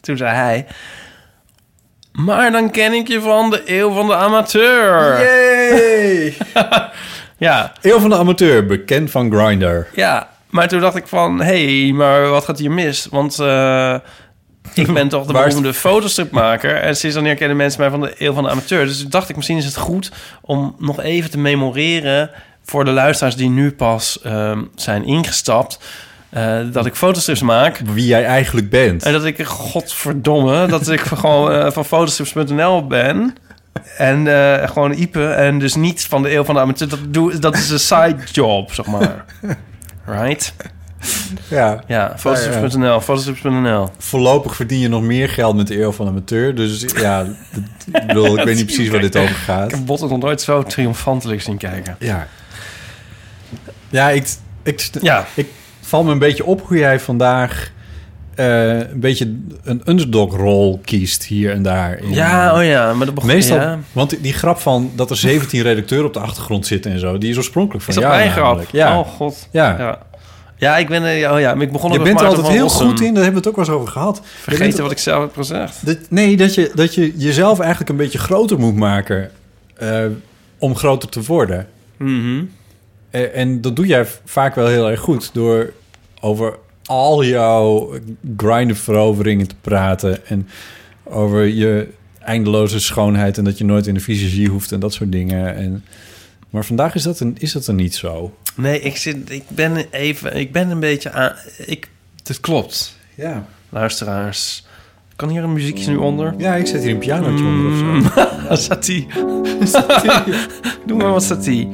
Toen 0.00 0.16
zei 0.16 0.34
hij... 0.34 0.66
Maar 2.12 2.50
dan 2.52 2.70
ken 2.70 2.92
ik 2.92 3.08
je 3.08 3.20
van 3.20 3.50
de 3.50 3.62
eeuw 3.66 3.92
van 3.92 4.06
de 4.06 4.14
amateur. 4.16 5.20
Yay! 5.20 6.36
Ja, 7.38 7.72
Eeuw 7.80 7.98
van 7.98 8.10
de 8.10 8.16
amateur, 8.16 8.66
bekend 8.66 9.10
van 9.10 9.32
Grindr. 9.32 9.86
ja. 9.94 10.28
Maar 10.50 10.68
toen 10.68 10.80
dacht 10.80 10.96
ik 10.96 11.06
van... 11.06 11.40
Hé, 11.40 11.82
hey, 11.82 11.92
maar 11.92 12.28
wat 12.28 12.44
gaat 12.44 12.58
hier 12.58 12.70
mis? 12.70 13.06
Want 13.10 13.38
eh, 13.38 13.94
ik 14.74 14.92
ben 14.92 15.08
toch 15.08 15.26
de 15.26 15.32
beroemde 15.42 15.74
fotostripmaker. 15.74 16.76
En 16.76 16.96
sinds 16.96 17.16
dan 17.16 17.36
kennen 17.36 17.56
mensen 17.56 17.80
mij 17.80 17.90
van 17.90 18.00
de 18.00 18.14
eeuw 18.18 18.32
van 18.32 18.42
de 18.42 18.50
amateur. 18.50 18.86
Dus 18.86 19.00
toen 19.00 19.10
dacht 19.10 19.28
ik, 19.28 19.36
misschien 19.36 19.56
is 19.56 19.64
het 19.64 19.76
goed 19.76 20.12
om 20.40 20.74
nog 20.78 21.00
even 21.00 21.30
te 21.30 21.38
memoreren... 21.38 22.30
voor 22.64 22.84
de 22.84 22.90
luisteraars 22.90 23.36
die 23.36 23.48
nu 23.48 23.72
pas 23.72 24.20
ehm, 24.22 24.62
zijn 24.74 25.04
ingestapt... 25.04 25.80
eh, 26.30 26.58
dat 26.72 26.86
ik 26.86 26.94
fotostrips 26.94 27.42
maak. 27.42 27.80
Wie 27.92 28.06
jij 28.06 28.24
eigenlijk 28.24 28.70
bent. 28.70 29.02
En 29.02 29.12
dat 29.12 29.24
ik, 29.24 29.44
godverdomme, 29.44 30.66
dat 30.66 30.88
ik 30.88 31.00
gewoon 31.14 31.52
eh, 31.52 31.70
van 31.70 31.84
fotostrips.nl 31.84 32.86
ben. 32.86 33.34
En 33.96 34.26
gewoon 34.68 34.92
Ipe. 34.92 35.28
En 35.28 35.58
dus 35.58 35.74
niet 35.74 36.04
van 36.04 36.22
de 36.22 36.32
eeuw 36.32 36.44
van 36.44 36.54
de 36.54 36.60
amateur. 36.60 36.88
Dat, 36.88 36.98
doe, 37.08 37.38
dat 37.38 37.56
is 37.56 37.70
een 37.70 37.78
side 37.78 38.16
job, 38.32 38.72
zeg 38.72 38.86
maar. 38.86 39.24
Right? 40.08 40.52
Ja. 41.48 41.82
Ja, 41.86 42.14
fotostrips.nl, 42.18 43.00
fotostrips.nl. 43.00 43.88
Voorlopig 43.98 44.56
verdien 44.56 44.78
je 44.78 44.88
nog 44.88 45.02
meer 45.02 45.28
geld 45.28 45.56
met 45.56 45.66
de 45.66 45.80
eeuw 45.80 45.92
van 45.92 46.06
amateur. 46.06 46.54
Dus 46.54 46.84
ja, 46.96 47.26
ik 47.92 48.06
bedoel, 48.06 48.38
ik 48.38 48.44
weet 48.44 48.56
niet 48.56 48.64
precies 48.66 48.88
waar 48.88 49.00
dit 49.00 49.16
over 49.16 49.30
Ik 49.30 49.36
gaat. 49.36 49.70
heb 49.70 49.86
Botten 49.86 50.08
nog 50.08 50.18
nooit 50.18 50.40
zo 50.40 50.62
triomfantelijk 50.62 51.42
zien 51.42 51.56
kijken. 51.56 51.96
Ja. 51.98 52.28
Ja, 53.88 54.08
ik, 54.10 54.28
ik, 54.62 54.88
Ja, 55.00 55.26
ik 55.34 55.46
val 55.80 56.04
me 56.04 56.12
een 56.12 56.18
beetje 56.18 56.44
op 56.44 56.62
hoe 56.66 56.78
jij 56.78 57.00
vandaag 57.00 57.70
eh, 58.38 58.78
een 58.78 59.00
beetje 59.00 59.34
een 59.62 59.82
underdog-rol 59.84 60.80
kiest 60.84 61.24
hier 61.24 61.52
en 61.52 61.62
daar. 61.62 61.98
In, 61.98 62.14
ja 62.14 62.56
oh 62.58 62.64
ja, 62.64 62.92
maar 62.94 63.06
dat 63.06 63.14
begon... 63.14 63.30
Meestal, 63.30 63.56
ja. 63.56 63.78
want 63.92 64.22
die, 64.22 64.32
grap 64.32 64.58
van 64.58 64.90
dat 64.94 65.10
er 65.10 65.16
17 65.16 65.62
redacteuren 65.62 66.06
op 66.06 66.12
de 66.12 66.20
achtergrond 66.20 66.66
zitten 66.66 66.92
en 66.92 66.98
zo, 66.98 67.18
die 67.18 67.30
is 67.30 67.36
oorspronkelijk 67.36 67.84
van 67.84 67.94
Is 67.94 68.00
dat 68.00 68.10
jou 68.10 68.22
mijn 68.22 68.36
grap? 68.36 68.64
Ja, 68.72 68.98
Oh 68.98 69.06
god. 69.06 69.48
ja. 69.50 69.78
Ja. 69.78 69.98
Ja, 70.56 70.76
ik 70.76 70.88
ben... 70.88 71.02
Oh 71.32 71.40
ja, 71.40 71.54
maar 71.54 71.62
ik 71.62 71.72
begon 71.72 71.92
je 71.92 72.00
bent 72.00 72.20
er 72.20 72.26
altijd 72.26 72.48
heel 72.48 72.68
goed 72.68 73.00
in, 73.00 73.14
daar 73.14 73.22
hebben 73.22 73.42
we 73.42 73.48
het 73.48 73.48
ook 73.48 73.56
wel 73.56 73.64
eens 73.64 73.74
over 73.74 73.88
gehad. 73.92 74.14
Bent 74.14 74.26
Vergeten 74.26 74.76
er- 74.76 74.82
wat 74.82 74.92
ik 74.92 74.98
zelf 74.98 75.22
heb 75.22 75.34
gezegd. 75.34 75.86
Dat, 75.86 75.98
nee, 76.08 76.36
dat 76.36 76.54
je, 76.54 76.70
dat 76.74 76.94
je 76.94 77.12
jezelf 77.16 77.58
eigenlijk 77.60 77.90
een 77.90 77.96
beetje 77.96 78.18
groter 78.18 78.58
moet 78.58 78.76
maken 78.76 79.30
eh, 79.76 80.04
om 80.58 80.76
groter 80.76 81.08
te 81.08 81.22
worden. 81.22 81.68
Mhm. 81.96 82.44
Eh, 83.10 83.36
en 83.36 83.60
dat 83.60 83.76
doe 83.76 83.86
jij 83.86 84.06
vaak 84.24 84.54
wel 84.54 84.66
heel 84.66 84.90
erg 84.90 85.00
goed 85.00 85.30
door 85.32 85.72
over 86.20 86.54
al 86.88 87.24
jouw 87.24 87.92
grinder-veroveringen 88.36 89.46
te 89.46 89.54
praten 89.60 90.26
en 90.26 90.48
over 91.04 91.44
je 91.44 91.88
eindeloze 92.18 92.80
schoonheid 92.80 93.38
en 93.38 93.44
dat 93.44 93.58
je 93.58 93.64
nooit 93.64 93.86
in 93.86 93.94
de 93.94 94.00
visagie 94.00 94.48
hoeft 94.48 94.72
en 94.72 94.80
dat 94.80 94.92
soort 94.92 95.12
dingen. 95.12 95.54
En, 95.54 95.84
maar 96.50 96.64
vandaag 96.64 96.94
is 96.94 97.02
dat, 97.02 97.20
een, 97.20 97.36
is 97.38 97.52
dat 97.52 97.66
er 97.66 97.74
niet 97.74 97.94
zo. 97.94 98.36
Nee, 98.54 98.80
ik, 98.80 98.96
zit, 98.96 99.30
ik 99.30 99.44
ben 99.48 99.86
even... 99.90 100.36
Ik 100.36 100.52
ben 100.52 100.70
een 100.70 100.80
beetje 100.80 101.10
aan... 101.10 101.32
Ik, 101.66 101.88
het 102.24 102.40
klopt. 102.40 102.96
Ja. 103.14 103.46
Luisteraars. 103.68 104.66
Kan 105.16 105.28
hier 105.28 105.42
een 105.42 105.52
muziekje 105.52 105.90
nu 105.90 105.96
onder? 105.96 106.34
Ja, 106.38 106.54
ik 106.54 106.66
zet 106.66 106.82
hier 106.82 106.90
een 106.90 106.98
pianootje 106.98 107.44
onder 107.44 107.70
of 107.70 107.78
zo. 107.78 108.54
Satie. 108.68 109.06
Doe 110.86 110.96
maar 110.96 111.12
wat 111.12 111.22
satie. 111.22 111.68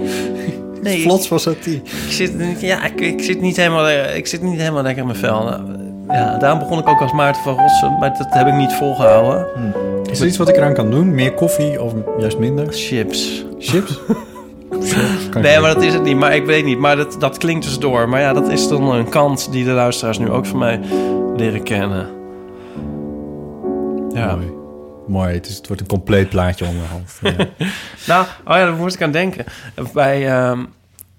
Nee, 0.85 0.97
ik, 0.97 1.03
Vlots 1.03 1.29
was 1.29 1.45
dat 1.45 1.63
die. 1.63 1.77
ik 1.77 2.11
zit, 2.11 2.33
ja, 2.61 2.85
ik, 2.85 3.01
ik, 3.01 3.23
zit 3.23 3.41
niet 3.41 3.57
helemaal, 3.57 3.91
ik 3.91 4.27
zit 4.27 4.43
niet 4.43 4.59
helemaal 4.59 4.83
lekker 4.83 5.01
in 5.03 5.09
mijn 5.09 5.19
vel. 5.19 5.43
Nou, 5.45 5.63
Ja, 6.09 6.39
daarom 6.39 6.59
begon 6.59 6.79
ik 6.79 6.89
ook 6.89 7.01
als 7.01 7.13
Maarten 7.13 7.43
van 7.43 7.59
Rossum, 7.59 7.99
maar 7.99 8.19
dat 8.19 8.27
heb 8.31 8.47
ik 8.47 8.55
niet 8.55 8.73
volgehouden. 8.73 9.47
Is 10.11 10.21
er 10.21 10.27
iets 10.27 10.37
wat 10.37 10.49
ik 10.49 10.57
eraan 10.57 10.75
kan 10.75 10.91
doen? 10.91 11.15
Meer 11.15 11.33
koffie 11.35 11.83
of 11.83 11.93
juist 12.19 12.39
minder? 12.39 12.67
Chips. 12.71 13.45
Chips? 13.59 13.99
Nee, 15.41 15.59
maar 15.61 15.75
dat 15.75 15.83
is 15.83 15.93
het 15.93 16.03
niet. 16.03 16.17
Maar 16.17 16.35
ik 16.35 16.47
weet 16.47 16.65
niet. 16.65 16.79
Maar 16.79 16.97
dat, 16.97 17.17
dat 17.19 17.39
klinkt 17.39 17.65
dus 17.65 17.79
door. 17.79 18.09
Maar 18.09 18.21
ja, 18.21 18.33
dat 18.33 18.49
is 18.49 18.69
dan 18.69 18.93
een 18.93 19.09
kant 19.09 19.53
die 19.53 19.65
de 19.65 19.71
luisteraars 19.71 20.19
nu 20.19 20.31
ook 20.31 20.47
van 20.47 20.59
mij 20.59 20.81
leren 21.37 21.63
kennen. 21.63 22.07
Ja. 24.13 24.35
Mooi. 24.35 24.53
Mooi, 25.07 25.35
het, 25.35 25.47
is, 25.47 25.57
het 25.57 25.67
wordt 25.67 25.83
een 25.83 25.89
compleet 25.89 26.29
plaatje 26.29 26.65
onderhand. 26.67 27.19
Ja. 27.23 27.33
Nou, 28.07 28.25
oh 28.45 28.57
ja, 28.57 28.65
daar 28.65 28.75
moest 28.75 28.95
ik 28.95 29.03
aan 29.03 29.11
denken. 29.11 29.45
Bij, 29.93 30.29
ehm, 30.33 30.65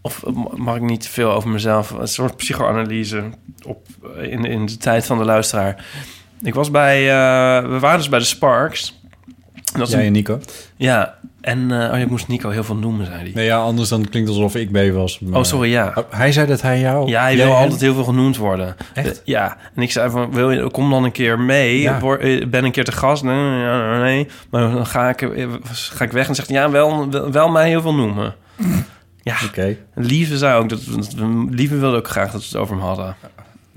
of 0.01 0.23
mag 0.55 0.75
ik 0.75 0.81
niet 0.81 1.01
te 1.01 1.09
veel 1.09 1.31
over 1.31 1.49
mezelf, 1.49 1.89
een 1.91 2.07
soort 2.07 2.35
psychoanalyse 2.35 3.23
op, 3.65 3.85
in, 4.21 4.45
in 4.45 4.65
de 4.65 4.77
tijd 4.77 5.05
van 5.05 5.17
de 5.17 5.23
luisteraar. 5.25 5.85
Ik 6.43 6.53
was 6.53 6.71
bij, 6.71 6.97
eh, 7.09 7.69
we 7.69 7.79
waren 7.79 7.97
dus 7.97 8.09
bij 8.09 8.19
de 8.19 8.25
Sparks. 8.25 8.99
En 9.73 9.79
Dat 9.79 9.89
Jij 9.89 9.99
een- 9.99 10.05
en 10.05 10.11
Nico? 10.11 10.39
ja, 10.75 11.17
en 11.45 11.59
uh, 11.71 11.91
oh, 11.93 11.99
ik 11.99 12.09
moest 12.09 12.27
Nico 12.27 12.49
heel 12.49 12.63
veel 12.63 12.75
noemen, 12.75 13.05
zei 13.05 13.17
hij. 13.17 13.31
Nee, 13.33 13.45
ja, 13.45 13.57
anders 13.57 13.89
dan 13.89 14.09
klinkt 14.09 14.29
het 14.29 14.37
alsof 14.37 14.55
ik 14.55 14.71
mee 14.71 14.93
was. 14.93 15.19
maar- 15.19 15.39
Oh, 15.39 15.45
sorry, 15.45 15.69
ja. 15.71 15.91
Oh, 15.95 16.03
Hij 16.09 16.31
zei 16.31 16.47
dat 16.47 16.61
hij 16.61 16.79
jou... 16.79 17.09
Ja, 17.09 17.21
hij 17.21 17.35
wil 17.35 17.45
hem- 17.45 17.55
altijd 17.55 17.81
heel 17.81 17.93
veel 17.93 18.03
genoemd 18.03 18.37
worden. 18.37 18.75
Echt? 18.93 19.07
Eh, 19.07 19.25
ja, 19.25 19.57
en 19.75 19.81
ik 19.81 19.91
zei 19.91 20.09
van, 20.09 20.31
wil 20.31 20.51
je, 20.51 20.69
kom 20.71 20.89
dan 20.89 21.03
een 21.03 21.11
keer 21.11 21.39
mee. 21.39 21.81
Ja. 21.81 21.99
Ben 22.47 22.63
een 22.63 22.71
keer 22.71 22.83
te 22.83 22.91
gast. 22.91 23.23
Nee, 23.23 23.35
nee, 23.35 23.99
nee. 23.99 24.27
Maar 24.49 24.71
dan 24.71 24.85
ga 24.85 25.09
ik, 25.09 25.21
eh, 25.21 25.47
ga 25.71 26.03
ik 26.05 26.11
weg 26.11 26.27
en 26.27 26.35
zegt 26.35 26.49
ja, 26.49 26.69
wel, 26.69 27.09
wel, 27.31 27.49
mij 27.49 27.67
heel 27.69 27.81
veel 27.81 27.93
noemen. 27.95 28.35
Ja, 29.21 29.35
Oké. 29.45 29.75
Lieve 29.95 30.37
zei 30.37 30.59
ook, 30.59 30.69
dat, 30.69 30.81
Lieve 31.49 31.77
wilde 31.77 31.97
ook 31.97 32.07
graag 32.07 32.31
dat 32.31 32.41
we 32.41 32.47
het 32.47 32.55
over 32.57 32.75
hem 32.75 32.85
hadden. 32.85 33.15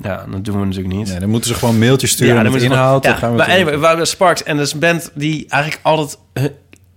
Ja, 0.02 0.24
dat 0.30 0.44
doen 0.44 0.60
we 0.60 0.66
natuurlijk 0.66 0.94
niet. 0.94 1.08
Ja, 1.08 1.18
dan 1.18 1.28
moeten 1.28 1.50
ze 1.50 1.56
gewoon 1.56 1.78
mailtjes 1.78 2.10
sturen 2.10 2.42
dan 2.44 2.52
met 2.52 2.62
inhoud. 2.62 2.78
gewoon- 2.88 3.00
dan 3.02 3.10
ja, 3.12 3.18
gaan 3.18 3.30
we 3.30 3.36
maar 3.36 3.50
anyway, 3.72 3.96
we 3.98 4.04
Sparks 4.04 4.42
en 4.42 4.56
dat 4.56 4.66
is 4.66 4.72
een 4.72 4.78
band 4.78 5.10
die 5.14 5.46
eigenlijk 5.48 5.82
altijd 5.84 6.18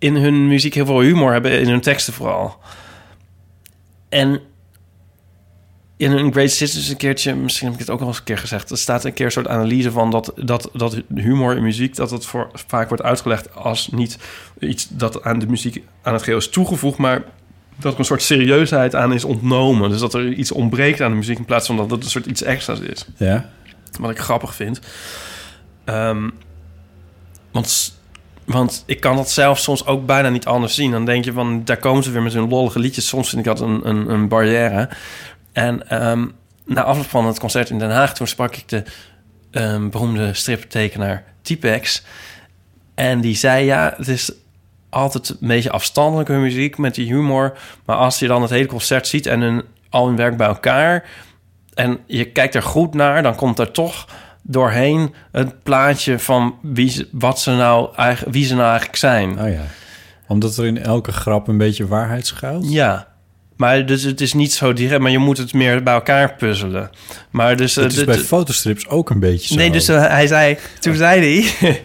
in 0.02 0.16
hun 0.16 0.48
muziek 0.48 0.74
heel 0.74 0.86
veel 0.86 1.02
humor 1.02 1.32
hebben, 1.32 1.60
in 1.60 1.68
hun 1.68 1.82
teksten 1.82 2.14
vooral. 2.14 2.58
En 4.10 4.40
in 5.98 6.12
een 6.12 6.32
Great 6.32 6.52
Sisters 6.52 6.90
een 6.90 6.98
keertje, 6.98 7.36
misschien 7.36 7.66
heb 7.66 7.74
ik 7.74 7.82
het 7.82 7.90
ook 7.90 8.02
al 8.02 8.08
eens 8.08 8.18
een 8.18 8.24
keer 8.24 8.38
gezegd, 8.38 8.70
er 8.70 8.78
staat 8.78 9.06
een 9.06 9.14
keer 9.14 9.26
een 9.26 9.32
soort 9.32 9.48
analyse 9.48 9.92
van 9.92 10.12
dat, 10.12 10.34
dat, 10.36 10.70
dat 10.74 11.02
humor 11.16 11.56
in 11.56 11.64
muziek, 11.64 11.96
dat 11.96 12.12
het 12.12 12.26
voor, 12.26 12.50
vaak 12.68 12.88
wordt 12.88 13.04
uitgelegd 13.04 13.56
als 13.56 13.88
niet 13.88 14.18
iets 14.60 14.88
dat 14.90 15.24
aan 15.24 15.40
de 15.40 15.48
muziek 15.48 15.84
aan 16.02 16.14
het 16.14 16.24
geheel 16.24 16.40
is 16.40 16.50
toegevoegd, 16.50 16.98
maar 16.98 17.24
dat 17.76 17.94
er 17.94 18.00
een 18.00 18.06
soort 18.06 18.22
serieusheid 18.22 18.96
aan 18.96 19.14
is 19.14 19.24
ontnomen. 19.24 19.90
Dus 19.90 20.00
dat 20.00 20.14
er 20.14 20.34
iets 20.34 20.52
ontbreekt 20.52 21.02
aan 21.02 21.12
de 21.12 21.18
muziek 21.18 21.38
in 21.38 21.46
plaats 21.46 21.68
van 21.68 21.78
dat 21.78 21.92
het 21.92 22.04
een 22.04 22.10
soort 22.10 22.26
iets 22.26 22.44
extra's 22.44 22.80
is. 22.80 23.06
Ja. 23.18 23.50
Wat 24.00 24.12
ik 24.12 24.20
grappig 24.20 24.56
vind. 24.56 24.80
Ehm, 25.84 26.30
want, 27.52 28.00
want 28.52 28.84
ik 28.86 29.00
kan 29.00 29.16
dat 29.16 29.30
zelf 29.30 29.60
soms 29.60 29.86
ook 29.86 30.06
bijna 30.06 30.30
niet 30.30 30.46
anders 30.46 30.76
zien. 30.76 30.92
Dan 30.92 31.06
denk 31.06 31.26
je 31.26 31.32
van, 31.32 31.64
daar 31.66 31.78
komen 31.78 32.04
ze 32.04 32.12
weer 32.12 32.22
met 32.22 32.34
hun 32.34 32.50
lollige 32.50 32.80
liedjes. 32.80 33.08
Soms 33.08 33.30
vind 33.30 33.42
ik 33.42 33.48
dat 33.48 33.60
een, 33.60 33.88
een, 33.90 34.10
een 34.10 34.28
barrière. 34.28 34.90
En 35.52 35.90
ehm, 35.90 36.28
na 36.66 36.84
afloop 36.84 37.10
van 37.10 37.26
het 37.26 37.40
concert 37.40 37.70
in 37.70 37.80
Den 37.80 37.92
Haag... 37.92 38.14
toen 38.14 38.28
sprak 38.28 38.56
ik 38.56 38.70
de 38.70 38.84
ehm, 39.52 39.90
beroemde 39.90 40.34
striptekenaar 40.34 41.24
Typex. 41.42 42.04
En 42.96 43.22
die 43.22 43.36
zei, 43.36 43.66
ja, 43.66 43.94
het 43.98 44.08
is 44.08 44.32
altijd 44.90 45.30
een 45.30 45.48
beetje 45.48 45.72
afstandelijk 45.72 46.30
hun 46.30 46.42
muziek 46.42 46.78
met 46.78 46.96
die 46.96 47.14
humor. 47.14 47.58
Maar 47.86 47.96
als 47.96 48.20
je 48.20 48.28
dan 48.28 48.42
het 48.42 48.52
hele 48.52 48.66
concert 48.66 49.08
ziet 49.08 49.26
en 49.26 49.42
hun, 49.42 49.64
al 49.90 50.08
hun 50.08 50.16
werk 50.16 50.38
bij 50.38 50.48
elkaar... 50.48 51.04
en 51.74 52.00
je 52.06 52.26
kijkt 52.26 52.56
er 52.56 52.64
goed 52.64 52.94
naar, 52.94 53.24
dan 53.24 53.36
komt 53.36 53.60
er 53.60 53.72
toch 53.72 54.08
doorheen 54.42 55.14
het 55.32 55.64
plaatje 55.64 56.20
van 56.20 56.56
wie 56.62 56.90
ze, 56.90 57.08
wat 57.12 57.40
ze 57.40 57.52
nou 57.52 57.96
eigenlijk, 57.96 58.36
wie 58.36 58.46
ze 58.46 58.54
nou 58.54 58.68
eigenlijk 58.68 58.98
zijn. 58.98 59.40
Oh 59.40 59.50
ja. 59.50 59.64
Omdat 60.28 60.58
er 60.58 60.66
in 60.66 60.84
elke 60.84 61.12
grap 61.12 61.48
een 61.48 61.58
beetje 61.58 61.88
waarheid 61.88 62.28
schuilt? 62.28 62.72
Ja. 62.72 63.08
Maar 63.62 63.86
dus 63.86 64.04
het 64.04 64.22
is 64.22 64.34
niet 64.34 64.54
zo 64.54 64.74
direct, 64.74 65.02
maar 65.02 65.12
je 65.12 65.18
moet 65.18 65.38
het 65.38 65.54
meer 65.54 65.84
bij 65.84 65.94
elkaar 65.94 66.34
puzzelen. 66.34 66.90
Maar 67.30 67.56
dus 67.56 67.76
Het 67.76 67.94
eh, 67.94 67.98
is 67.98 68.06
bij 68.06 68.18
fotostrips 68.18 68.88
ook 68.88 69.10
een 69.10 69.20
beetje 69.20 69.48
zo. 69.48 69.56
Nee, 69.56 69.72
dus 69.72 69.88
eh, 69.88 70.08
hij 70.08 70.28
zei, 70.28 70.58
toen 70.80 70.96
zei 70.96 71.44
hij, 71.60 71.70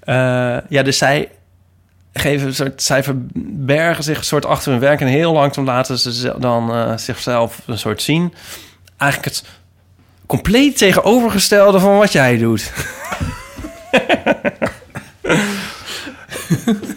eh, 0.00 0.68
ja, 0.68 0.82
dus 0.82 0.98
zij 0.98 1.28
geven 2.12 2.46
een 2.46 2.54
soort, 2.54 2.82
zij 2.82 3.02
verbergen 3.02 4.04
zich 4.04 4.18
een 4.18 4.24
soort 4.24 4.46
achter 4.46 4.70
hun 4.70 4.80
werk 4.80 5.00
en 5.00 5.06
heel 5.06 5.32
langzaam 5.32 5.64
laten 5.64 5.98
ze 5.98 6.34
dan 6.38 6.98
zichzelf 6.98 7.62
een 7.66 7.78
soort 7.78 8.02
zien. 8.02 8.34
Eigenlijk 8.96 9.34
het 9.34 9.44
compleet 10.26 10.78
tegenovergestelde 10.78 11.80
van 11.80 11.98
wat 11.98 12.12
jij 12.12 12.38
doet. 12.38 12.72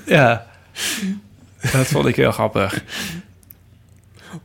ja, 0.05 0.45
dat 1.71 1.87
vond 1.87 2.05
ik 2.05 2.15
heel 2.15 2.31
grappig. 2.31 2.83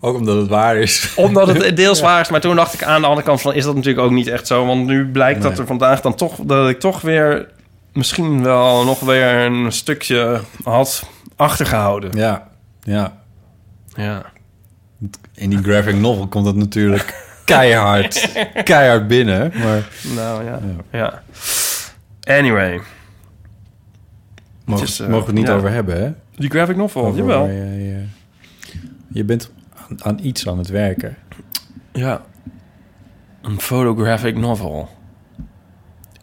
Ook 0.01 0.17
omdat 0.17 0.37
het 0.37 0.49
waar 0.49 0.77
is. 0.77 1.13
Omdat 1.17 1.49
het 1.49 1.77
deels 1.83 2.01
waar 2.01 2.21
is. 2.21 2.29
Maar 2.29 2.41
toen 2.41 2.57
dacht 2.57 2.75
ik 2.75 2.83
aan 2.83 3.01
de 3.01 3.07
andere 3.07 3.27
kant 3.27 3.41
van... 3.41 3.55
is 3.55 3.65
dat 3.65 3.75
natuurlijk 3.75 4.07
ook 4.07 4.13
niet 4.13 4.27
echt 4.27 4.47
zo. 4.47 4.67
Want 4.67 4.87
nu 4.87 5.11
blijkt 5.11 5.43
dat 5.43 5.59
er 5.59 5.67
vandaag 5.67 6.01
dan 6.01 6.15
toch... 6.15 6.37
dat 6.37 6.69
ik 6.69 6.81
toch 6.81 7.01
weer 7.01 7.49
misschien 7.93 8.43
wel 8.43 8.85
nog 8.85 9.01
weer 9.01 9.35
een 9.35 9.73
stukje 9.73 10.41
had 10.65 11.07
achtergehouden. 11.37 12.17
Ja, 12.17 12.49
ja. 12.83 13.19
Ja. 13.95 14.23
In 15.35 15.51
die 15.51 15.63
graphic 15.63 15.95
novel 15.95 16.27
komt 16.27 16.47
het 16.47 16.57
natuurlijk 16.57 17.30
keihard, 17.57 18.33
keihard 18.71 19.09
binnen. 19.09 19.53
Maar 19.59 19.89
Nou 20.15 20.45
ja. 20.45 20.61
Ja. 20.93 21.23
Anyway. 22.39 22.81
mogen, 24.65 24.87
is, 24.87 25.01
eh, 25.01 25.07
mogen 25.07 25.21
we 25.21 25.27
het 25.27 25.39
niet 25.39 25.47
ja. 25.47 25.55
over 25.55 25.71
hebben, 25.71 26.01
hè? 26.03 26.13
Die 26.35 26.51
graphic 26.51 26.77
novel, 26.77 27.05
Over 27.05 27.19
jawel. 27.19 27.47
Je, 27.47 27.55
je, 27.55 28.05
je 29.09 29.25
bent 29.25 29.51
aan, 29.89 30.05
aan 30.05 30.19
iets 30.23 30.49
aan 30.49 30.59
het 30.59 30.69
werken. 30.69 31.17
Ja. 31.93 32.25
Een 33.43 33.61
photographic 33.61 34.37
novel. 34.37 34.89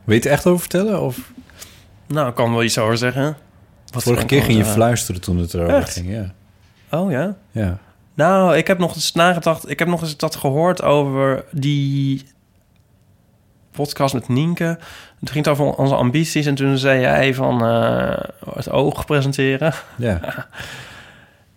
Wil 0.04 0.16
je 0.16 0.22
het 0.22 0.26
echt 0.26 0.46
over 0.46 0.60
vertellen? 0.60 1.02
Of 1.02 1.32
Nou, 2.08 2.30
ik 2.30 2.36
kan 2.36 2.52
wel 2.52 2.64
iets 2.64 2.78
over 2.78 2.98
zeggen. 2.98 3.38
Wat 3.94 4.04
vorige 4.04 4.26
keer 4.26 4.42
ging 4.42 4.58
je 4.58 4.66
fluisteren 4.66 5.22
toen 5.22 5.38
het 5.38 5.54
erover 5.54 5.76
Echt? 5.76 5.94
ging? 5.94 6.10
Ja. 6.10 6.34
Oh 6.92 7.12
ja? 7.12 7.36
ja. 7.52 7.80
Nou, 8.18 8.56
ik 8.56 8.68
heb 8.68 8.78
nog 8.78 8.96
eens 8.96 9.12
nagedacht. 9.12 9.70
Ik 9.70 9.80
heb 9.80 9.88
nog 9.88 10.02
eens 10.02 10.18
dat 10.18 10.36
gehoord 10.36 10.82
over 10.82 11.46
die 11.52 12.24
podcast 13.72 14.14
met 14.14 14.28
Nienke. 14.28 14.80
Het 15.20 15.30
ging 15.30 15.48
over 15.48 15.66
onze 15.66 15.96
ambities. 15.96 16.46
En 16.46 16.56
toen 16.56 16.78
zei 16.78 17.00
jij 17.00 17.34
van 17.34 17.66
eh, 17.66 18.20
het 18.54 18.70
oog 18.70 19.06
presenteren. 19.06 19.74
ja. 19.98 20.20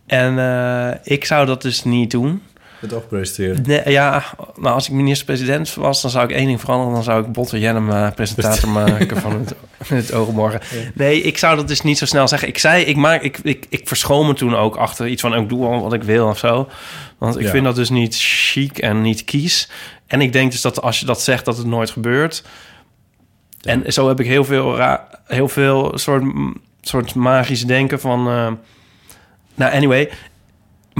En 0.06 0.38
eh, 0.38 0.98
ik 1.02 1.24
zou 1.24 1.46
dat 1.46 1.62
dus 1.62 1.84
niet 1.84 2.10
doen. 2.10 2.42
Het 2.80 2.92
oog 2.94 3.08
presenteren. 3.08 3.62
Nee, 3.66 3.82
ja, 3.90 4.24
nou, 4.56 4.74
als 4.74 4.86
ik 4.88 4.92
minister-president 4.94 5.74
was, 5.74 6.02
dan 6.02 6.10
zou 6.10 6.24
ik 6.24 6.30
één 6.36 6.46
ding 6.46 6.60
veranderen. 6.60 6.94
Dan 6.94 7.02
zou 7.02 7.24
ik 7.24 7.32
Botte 7.32 7.58
Jennem 7.58 7.90
eh, 7.90 8.10
presentator 8.14 8.68
maken 8.80 9.16
van 9.20 9.32
het, 9.32 9.54
het 9.88 10.12
Ogenmorgen. 10.12 10.60
Nee, 10.94 11.22
ik 11.22 11.38
zou 11.38 11.56
dat 11.56 11.68
dus 11.68 11.80
niet 11.80 11.98
zo 11.98 12.06
snel 12.06 12.28
zeggen. 12.28 12.48
Ik 12.48 12.58
zei, 12.58 12.84
ik, 12.84 12.96
maak, 12.96 13.22
ik, 13.22 13.38
ik, 13.42 13.66
ik 13.68 13.88
verschoon 13.88 14.26
me 14.26 14.34
toen 14.34 14.56
ook 14.56 14.76
achter 14.76 15.06
iets 15.06 15.22
van... 15.22 15.34
ik 15.34 15.48
doe 15.48 15.66
al 15.66 15.82
wat 15.82 15.92
ik 15.92 16.02
wil 16.02 16.26
of 16.28 16.38
zo. 16.38 16.68
Want 17.18 17.36
ik 17.36 17.42
Ja. 17.44 17.50
vind 17.50 17.64
dat 17.64 17.74
dus 17.74 17.90
niet 17.90 18.16
chic 18.18 18.78
en 18.78 19.02
niet 19.02 19.24
kies. 19.24 19.70
En 20.06 20.20
ik 20.20 20.32
denk 20.32 20.50
dus 20.52 20.60
dat 20.60 20.82
als 20.82 21.00
je 21.00 21.06
dat 21.06 21.20
zegt, 21.22 21.44
dat 21.44 21.56
het 21.56 21.66
nooit 21.66 21.90
gebeurt. 21.90 22.44
En 23.60 23.92
zo 23.92 24.08
heb 24.08 24.20
ik 24.20 24.26
heel 24.26 24.44
veel, 24.44 24.76
ra- 24.76 25.08
heel 25.26 25.48
veel 25.48 25.92
soort, 25.98 26.24
soort 26.80 27.14
magisch 27.14 27.66
denken 27.66 28.00
van... 28.00 28.28
eh, 28.28 28.52
nou, 29.54 29.72
anyway, 29.72 30.10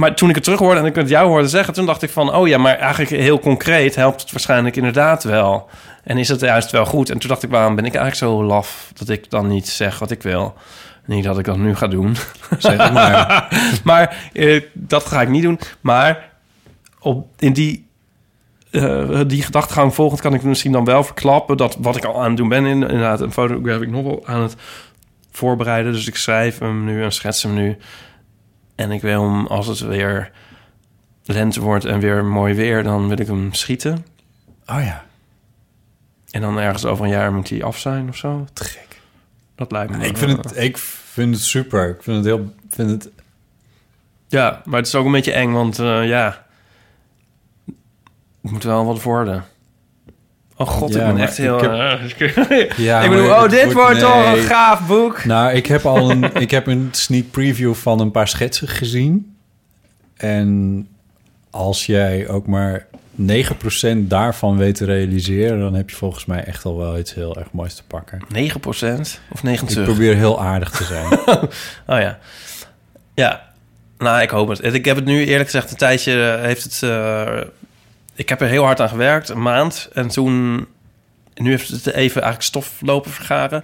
maar 0.01 0.15
toen 0.15 0.29
ik 0.29 0.35
het 0.35 0.43
terug 0.43 0.59
hoorde 0.59 0.79
en 0.79 0.85
ik 0.85 0.95
het 0.95 1.09
jou 1.09 1.27
hoorde 1.27 1.47
zeggen... 1.47 1.73
toen 1.73 1.85
dacht 1.85 2.01
ik 2.01 2.09
van, 2.09 2.33
oh 2.33 2.47
ja, 2.47 2.57
maar 2.57 2.77
eigenlijk 2.77 3.09
heel 3.09 3.39
concreet... 3.39 3.95
helpt 3.95 4.21
het 4.21 4.31
waarschijnlijk 4.31 4.75
inderdaad 4.75 5.23
wel. 5.23 5.69
En 6.03 6.17
is 6.17 6.27
het 6.27 6.39
juist 6.39 6.71
wel 6.71 6.85
goed? 6.85 7.09
En 7.09 7.19
toen 7.19 7.29
dacht 7.29 7.43
ik, 7.43 7.49
waarom 7.49 7.75
ben 7.75 7.85
ik 7.85 7.95
eigenlijk 7.95 8.33
zo 8.33 8.43
laf... 8.43 8.91
dat 8.93 9.09
ik 9.09 9.29
dan 9.29 9.47
niet 9.47 9.67
zeg 9.67 9.99
wat 9.99 10.11
ik 10.11 10.23
wil? 10.23 10.53
Niet 11.05 11.23
dat 11.23 11.39
ik 11.39 11.45
dat 11.45 11.57
nu 11.57 11.75
ga 11.75 11.87
doen. 11.87 12.15
Zeg 12.57 12.91
maar. 12.91 13.47
maar 13.83 14.29
eh, 14.33 14.63
dat 14.73 15.05
ga 15.05 15.21
ik 15.21 15.29
niet 15.29 15.43
doen. 15.43 15.59
Maar 15.81 16.29
op, 16.99 17.27
in 17.39 17.53
die, 17.53 17.87
eh, 18.71 19.19
die 19.27 19.43
gedachtegang 19.43 19.93
volgend 19.93 20.21
kan 20.21 20.33
ik 20.33 20.43
misschien 20.43 20.71
dan 20.71 20.85
wel 20.85 21.03
verklappen... 21.03 21.57
dat 21.57 21.77
wat 21.79 21.95
ik 21.95 22.05
al 22.05 22.21
aan 22.21 22.27
het 22.27 22.37
doen 22.37 22.49
ben... 22.49 22.65
in, 22.65 22.81
inderdaad 22.81 23.21
een 23.21 23.31
photographic 23.31 23.89
novel 23.89 24.23
aan 24.25 24.41
het 24.41 24.55
voorbereiden. 25.31 25.91
Dus 25.91 26.07
ik 26.07 26.15
schrijf 26.15 26.59
hem 26.59 26.85
nu 26.85 27.03
en 27.03 27.11
schets 27.11 27.43
hem 27.43 27.53
nu... 27.53 27.77
En 28.75 28.91
ik 28.91 29.01
wil 29.01 29.23
hem, 29.23 29.47
als 29.47 29.67
het 29.67 29.79
weer 29.79 30.31
lente 31.23 31.61
wordt 31.61 31.85
en 31.85 31.99
weer 31.99 32.25
mooi 32.25 32.53
weer, 32.53 32.83
dan 32.83 33.07
wil 33.07 33.19
ik 33.19 33.27
hem 33.27 33.53
schieten. 33.53 34.05
Oh 34.65 34.83
ja. 34.83 35.05
En 36.31 36.41
dan 36.41 36.59
ergens 36.59 36.85
over 36.85 37.05
een 37.05 37.11
jaar 37.11 37.33
moet 37.33 37.49
hij 37.49 37.63
af 37.63 37.77
zijn 37.79 38.09
of 38.09 38.15
zo. 38.15 38.47
Te 38.53 38.63
gek. 38.63 38.99
Dat 39.55 39.71
lijkt 39.71 39.97
me. 39.97 40.05
Ik 40.05 40.17
vind 40.17 40.37
het, 40.37 40.57
ik 40.57 40.77
vind 40.77 41.35
het 41.35 41.43
super. 41.43 41.89
Ik 41.89 42.03
vind 42.03 42.17
het 42.17 42.25
heel... 42.25 42.53
Vind 42.69 42.89
het, 42.89 43.09
Ja, 44.27 44.61
maar 44.65 44.77
het 44.77 44.87
is 44.87 44.95
ook 44.95 45.05
een 45.05 45.11
beetje 45.11 45.33
eng, 45.33 45.51
want 45.51 45.79
eh, 45.79 46.07
ja... 46.07 46.45
Het 48.41 48.51
moet 48.51 48.63
wel 48.63 48.85
wat 48.85 49.01
worden. 49.01 49.45
Oh 50.61 50.67
god, 50.67 50.93
Ja, 50.93 51.07
ik 51.07 51.13
ben 51.13 51.23
echt 51.23 51.37
heel... 51.37 51.57
ik 52.17 52.19
eh, 52.19 52.69
ja, 52.77 53.01
ik 53.01 53.09
bedoel, 53.09 53.29
oh, 53.29 53.49
dit 53.49 53.73
wordt 53.73 53.99
toch 53.99 54.25
nee. 54.25 54.39
een 54.39 54.43
gaaf 54.43 54.87
boek. 54.87 55.25
Nou, 55.25 55.51
ik 55.51 55.65
heb 55.65 55.85
al 55.85 56.11
een, 56.11 56.23
ik 56.45 56.51
heb 56.51 56.67
een 56.67 56.89
sneak 56.91 57.31
preview 57.31 57.73
van 57.73 57.99
een 57.99 58.11
paar 58.11 58.27
schetsen 58.27 58.67
gezien. 58.67 59.35
En 60.17 60.87
als 61.49 61.85
jij 61.85 62.27
ook 62.27 62.47
maar 62.47 62.87
9% 63.21 63.27
daarvan 63.97 64.57
weet 64.57 64.75
te 64.75 64.85
realiseren... 64.85 65.59
dan 65.59 65.73
heb 65.73 65.89
je 65.89 65.95
volgens 65.95 66.25
mij 66.25 66.43
echt 66.43 66.65
al 66.65 66.77
wel 66.77 66.97
iets 66.97 67.13
heel 67.13 67.35
erg 67.35 67.51
moois 67.51 67.75
te 67.75 67.83
pakken. 67.87 68.19
9% 68.19 68.25
of 69.31 69.43
90? 69.43 69.77
Ik 69.77 69.83
probeer 69.83 70.15
heel 70.15 70.41
aardig 70.41 70.69
te 70.69 70.83
zijn. 70.83 71.19
Oh 71.87 71.99
ja. 71.99 72.19
Ja. 73.15 73.49
Nou, 73.97 74.21
ik 74.21 74.29
hoop 74.29 74.47
het. 74.47 74.73
Ik 74.73 74.85
heb 74.85 74.95
het 74.95 75.05
nu 75.05 75.25
eerlijk 75.25 75.49
gezegd 75.49 75.71
een 75.71 75.77
tijdje 75.77 76.31
eh, 76.31 76.41
heeft 76.41 76.63
het... 76.63 76.83
eh, 76.83 77.41
ik 78.21 78.29
heb 78.29 78.41
er 78.41 78.47
heel 78.47 78.63
hard 78.63 78.79
aan 78.79 78.89
gewerkt, 78.89 79.29
een 79.29 79.41
maand. 79.41 79.89
En 79.93 80.07
toen... 80.07 80.67
Nu 81.33 81.49
heeft 81.49 81.69
het 81.69 81.85
even 81.85 82.21
eigenlijk 82.21 82.41
stof 82.41 82.81
lopen 82.81 83.11
vergaren. 83.11 83.63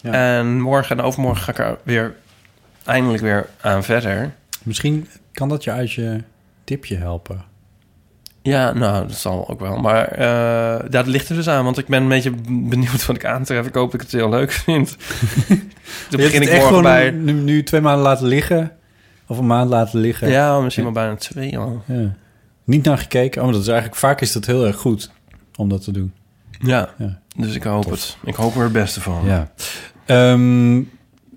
Ja. 0.00 0.12
En 0.12 0.60
morgen 0.60 0.98
en 0.98 1.04
overmorgen 1.04 1.42
ga 1.42 1.50
ik 1.50 1.58
er 1.58 1.78
weer 1.82 2.14
eindelijk 2.84 3.22
weer 3.22 3.46
aan 3.60 3.84
verder. 3.84 4.34
Misschien 4.62 5.08
kan 5.32 5.48
dat 5.48 5.64
je 5.64 5.70
uit 5.70 5.92
je 5.92 6.22
tipje 6.64 6.96
helpen. 6.96 7.44
Ja, 8.42 8.72
nou, 8.72 9.06
dat 9.06 9.16
zal 9.16 9.48
ook 9.48 9.60
wel. 9.60 9.76
Maar 9.76 10.20
ja, 10.20 10.78
dat 10.78 11.06
ligt 11.06 11.28
er 11.28 11.34
dus 11.34 11.48
aan, 11.48 11.64
want 11.64 11.78
ik 11.78 11.86
ben 11.86 12.02
een 12.02 12.08
beetje 12.08 12.32
benieuwd 12.48 13.06
wat 13.06 13.16
ik 13.16 13.24
aantref. 13.24 13.66
Ik 13.66 13.74
hoop 13.74 13.90
dat 13.92 14.00
ik 14.00 14.06
het 14.06 14.12
heel 14.12 14.28
leuk 14.28 14.52
vind. 14.52 14.96
Toen 15.46 15.60
Je 16.08 16.16
begin 16.16 16.42
ik 16.42 16.48
morgen 16.48 16.66
gewoon 16.66 16.82
bij... 16.82 17.10
nu, 17.10 17.32
nu 17.32 17.62
twee 17.62 17.80
maanden 17.80 18.02
laten 18.02 18.26
liggen. 18.26 18.72
Of 19.26 19.38
een 19.38 19.46
maand 19.46 19.70
laten 19.70 20.00
liggen. 20.00 20.28
Ja, 20.28 20.60
misschien 20.60 20.84
wel 20.84 20.92
bijna 20.92 21.16
twee 21.16 21.58
al. 21.58 21.82
Ja. 21.86 22.14
Niet 22.64 22.84
naar 22.84 22.98
gekeken. 22.98 23.38
Oh, 23.38 23.44
maar 23.44 23.54
dat 23.54 23.62
is 23.62 23.68
eigenlijk 23.68 23.98
vaak 24.00 24.20
is 24.20 24.32
dat 24.32 24.46
heel 24.46 24.66
erg 24.66 24.76
goed 24.76 25.10
om 25.56 25.68
dat 25.68 25.84
te 25.84 25.92
doen. 25.92 26.12
Ja, 26.60 26.94
Ja. 26.98 27.20
dus 27.36 27.54
ik 27.54 27.62
hoop 27.62 27.90
het. 27.90 28.16
Ik 28.24 28.34
hoop 28.34 28.54
er 28.56 28.62
het 28.62 28.72
beste 28.72 29.00
van. 29.00 29.24
Ja. 29.24 29.52
Ehm, 30.06 30.82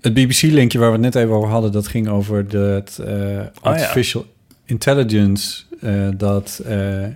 het 0.00 0.14
BBC-linkje 0.14 0.78
waar 0.78 0.88
we 0.88 0.94
het 0.94 1.14
net 1.14 1.14
even 1.14 1.34
over 1.34 1.48
hadden, 1.48 1.72
dat 1.72 1.86
ging 1.86 2.08
over 2.08 2.48
de 2.48 2.82
eh, 3.06 3.32
ja. 3.32 3.50
artificial 3.60 4.26
intelligence 4.64 5.62
eh, 5.80 6.08
dat 6.16 6.60
eh, 6.66 7.06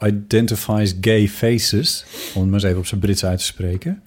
identifies 0.00 0.94
gay 1.00 1.28
faces, 1.28 2.04
om 2.34 2.40
het 2.40 2.50
maar 2.50 2.60
eens 2.60 2.68
even 2.68 2.78
op 2.78 2.86
zijn 2.86 3.00
Brits 3.00 3.24
uit 3.24 3.38
te 3.38 3.44
spreken. 3.44 4.02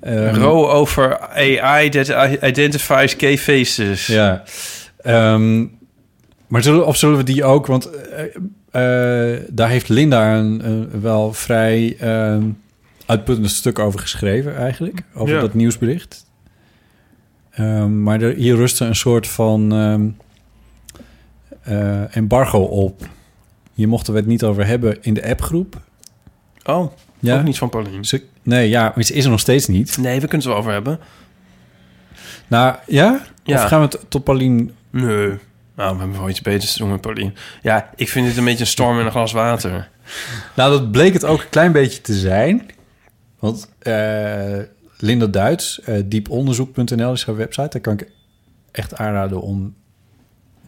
Ehm, 0.00 0.34
Ro 0.34 0.68
over 0.68 1.18
AI 1.20 1.88
that 1.88 2.08
identifies 2.42 3.14
gay 3.18 3.38
faces. 3.38 4.06
Ja. 4.06 4.42
Ehm, 5.02 5.66
maar 6.46 6.62
zullen, 6.62 6.86
of 6.86 6.96
zullen 6.96 7.16
we 7.16 7.22
die 7.22 7.44
ook... 7.44 7.66
Want 7.66 7.90
daar 9.50 9.68
heeft 9.68 9.88
Linda 9.88 10.36
een, 10.36 10.68
een 10.68 11.00
wel 11.00 11.32
vrij 11.32 11.96
ehm, 11.98 12.42
uitputtend 13.06 13.50
stuk 13.50 13.78
over 13.78 14.00
geschreven 14.00 14.56
eigenlijk. 14.56 15.02
Over 15.14 15.34
Ja. 15.34 15.40
dat 15.40 15.54
nieuwsbericht. 15.54 16.26
Ehm, 17.50 18.02
maar 18.02 18.20
er, 18.20 18.34
hier 18.34 18.56
rustte 18.56 18.84
een 18.84 18.96
soort 18.96 19.26
van 19.28 19.72
ehm, 19.72 20.08
eh, 21.62 22.16
embargo 22.16 22.58
op. 22.62 23.08
Hier 23.74 23.88
mochten 23.88 24.12
we 24.12 24.18
het 24.18 24.28
niet 24.28 24.44
over 24.44 24.66
hebben 24.66 25.02
in 25.02 25.14
de 25.14 25.28
appgroep. 25.30 25.80
Oh, 26.64 26.92
Ja? 27.18 27.38
ook 27.38 27.44
niet 27.44 27.58
van 27.58 27.68
Pauline. 27.68 28.04
Ze- 28.06 28.24
nee, 28.42 28.68
ja, 28.68 28.92
maar 28.94 29.04
ze 29.04 29.14
is 29.14 29.24
er 29.24 29.30
nog 29.30 29.40
steeds 29.40 29.66
niet. 29.66 29.96
Nee, 29.98 30.20
we 30.20 30.26
kunnen 30.28 30.36
het 30.38 30.46
wel 30.46 30.56
over 30.56 30.72
hebben. 30.72 30.98
Nou, 32.46 32.76
ja? 32.86 33.22
Ja. 33.42 33.54
Of 33.62 33.68
gaan 33.68 33.80
we 33.80 33.86
het 33.86 34.10
tot 34.10 34.24
Paulien... 34.24 34.72
Nee. 34.90 35.32
Nou, 35.78 35.94
we 35.94 36.00
hebben 36.00 36.18
wel 36.18 36.28
iets 36.28 36.40
beters 36.40 36.72
te 36.72 36.78
doen 36.78 36.90
met 36.90 37.00
Pauline. 37.00 37.32
Ja, 37.62 37.90
ik 37.96 38.08
vind 38.08 38.26
dit 38.26 38.36
een 38.36 38.44
beetje 38.44 38.60
een 38.60 38.66
storm 38.66 38.98
in 38.98 39.04
een 39.04 39.10
glas 39.10 39.32
water. 39.32 39.88
Nou, 40.56 40.70
dat 40.70 40.90
bleek 40.90 41.12
het 41.12 41.24
ook 41.24 41.40
een 41.40 41.48
klein 41.48 41.72
beetje 41.72 42.00
te 42.00 42.14
zijn. 42.14 42.70
Want 43.38 43.68
eh, 43.78 44.58
Linda 44.98 45.26
Duits, 45.26 45.80
eh 45.80 45.94
dieponderzoek.nl 46.04 47.12
is 47.12 47.24
haar 47.24 47.36
website. 47.36 47.68
Daar 47.68 47.80
kan 47.80 47.92
ik 47.92 48.08
echt 48.72 48.94
aanraden 48.96 49.40
om 49.40 49.74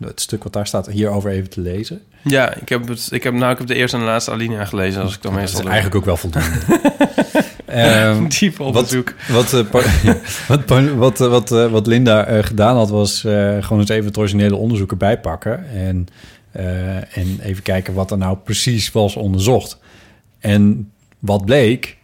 het 0.01 0.21
stuk 0.21 0.43
wat 0.43 0.53
daar 0.53 0.67
staat 0.67 0.87
hierover 0.87 1.31
even 1.31 1.51
te 1.51 1.61
lezen. 1.61 2.03
Ja, 2.23 2.55
ik 2.55 2.69
heb, 2.69 2.89
het, 2.89 3.09
ik 3.11 3.23
heb, 3.23 3.35
nou, 3.35 3.53
ik 3.53 3.59
heb 3.59 3.67
de 3.67 3.75
eerste 3.75 3.97
en 3.97 4.03
de 4.03 4.09
laatste 4.09 4.31
alinea 4.31 4.65
gelezen, 4.65 5.03
als 5.03 5.15
ik 5.15 5.23
dan 5.23 5.33
Dat 5.33 5.41
meestal 5.41 5.59
is 5.61 5.65
doe. 5.67 5.75
eigenlijk 5.75 6.01
ook 6.01 6.07
wel 6.07 6.17
voldoende. 6.17 6.49
Diep 8.39 8.57
wat, 8.57 8.67
onderzoek. 8.67 9.15
wat, 9.29 9.51
wat, 10.67 11.19
wat, 11.19 11.19
wat, 11.19 11.49
wat 11.49 11.87
Linda 11.87 12.25
eh, 12.25 12.43
gedaan 12.43 12.77
had, 12.77 12.91
was 12.91 13.25
eh, 13.25 13.63
gewoon 13.63 13.79
eens 13.79 13.89
even 13.89 14.07
het 14.07 14.19
originele 14.19 14.57
onderzoek 14.57 14.91
erbij 14.91 15.21
pakken. 15.21 15.71
En, 15.71 16.07
eh, 16.53 17.17
en 17.17 17.39
even 17.43 17.63
kijken 17.63 17.95
wat 17.95 18.11
er 18.11 18.19
nou 18.19 18.37
precies 18.37 18.93
was 18.93 19.17
onderzocht. 19.17 19.79
En 20.39 20.91
wat 21.19 21.45
bleek, 21.45 21.97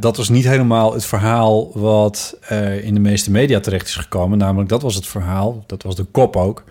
dat 0.00 0.16
was 0.16 0.28
niet 0.28 0.44
helemaal 0.44 0.92
het 0.92 1.04
verhaal 1.04 1.70
wat 1.78 2.38
in 2.82 2.94
de 2.94 3.00
meeste 3.00 3.30
media 3.30 3.60
terecht 3.60 3.86
is 3.86 3.94
gekomen. 3.94 4.38
Namelijk, 4.38 4.68
dat 4.68 4.82
was 4.82 4.94
het 4.94 5.06
verhaal, 5.06 5.64
dat 5.66 5.82
was 5.82 5.96
de 5.96 6.04
kop 6.04 6.36
ook, 6.36 6.64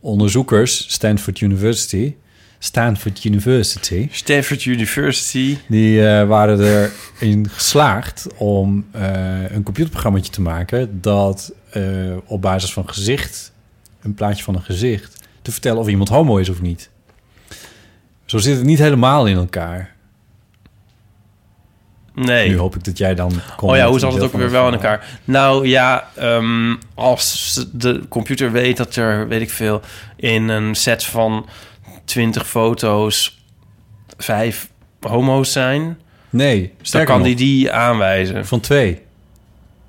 onderzoekers, 0.00 0.92
Stanford 0.92 1.40
University... 1.40 2.14
Stanford 2.58 3.24
University... 3.24 4.08
Stanford 4.10 4.64
University. 4.64 5.58
Die 5.68 6.08
eh, 6.08 6.26
waren 6.28 6.90
erin 7.20 7.48
geslaagd 7.48 8.26
om 8.36 8.86
eh, 8.90 9.50
een 9.50 9.62
computerprogramma 9.62 10.20
te 10.20 10.40
maken... 10.40 11.00
dat 11.00 11.52
eh, 11.70 11.82
op 12.24 12.42
basis 12.42 12.72
van 12.72 12.88
gezicht, 12.88 13.52
een 14.02 14.14
plaatje 14.14 14.44
van 14.44 14.54
een 14.54 14.62
gezicht... 14.62 15.28
te 15.42 15.50
vertellen 15.50 15.80
of 15.80 15.88
iemand 15.88 16.08
homo 16.08 16.36
is 16.36 16.48
of 16.48 16.60
niet. 16.60 16.90
Zo 18.24 18.38
zit 18.38 18.56
het 18.56 18.66
niet 18.66 18.78
helemaal 18.78 19.26
in 19.26 19.36
elkaar. 19.36 19.94
Nee. 22.14 22.48
Nu 22.48 22.56
hoop 22.56 22.76
ik 22.76 22.84
dat 22.84 22.98
jij 22.98 23.14
dan... 23.14 23.32
komt 23.56 23.70
Oh 23.70 23.76
ja, 23.76 23.88
hoe 23.88 23.98
zat 23.98 24.12
het 24.12 24.22
ook 24.22 24.32
weer 24.32 24.50
wel 24.50 24.66
in 24.66 24.72
elkaar? 24.72 25.18
Nou 25.24 25.68
ja, 25.68 26.08
ehm, 26.14 26.74
als 26.94 27.66
de 27.72 28.02
computer 28.08 28.52
weet 28.52 28.76
dat 28.76 28.96
er, 28.96 29.28
weet 29.28 29.40
ik 29.40 29.50
veel, 29.50 29.80
in 30.16 30.48
een 30.48 30.74
set 30.74 31.04
van 31.04 31.46
20 32.06 32.48
foto's 32.48 33.44
vijf 34.16 34.68
homo's 35.00 35.52
zijn, 35.52 35.98
Nee, 36.30 36.60
dan 36.60 36.86
sterker 36.86 37.08
kan 37.08 37.18
nog, 37.18 37.26
die 37.26 37.36
die 37.36 37.72
aanwijzen. 37.72 38.46
van 38.46 38.60
twee. 38.60 39.00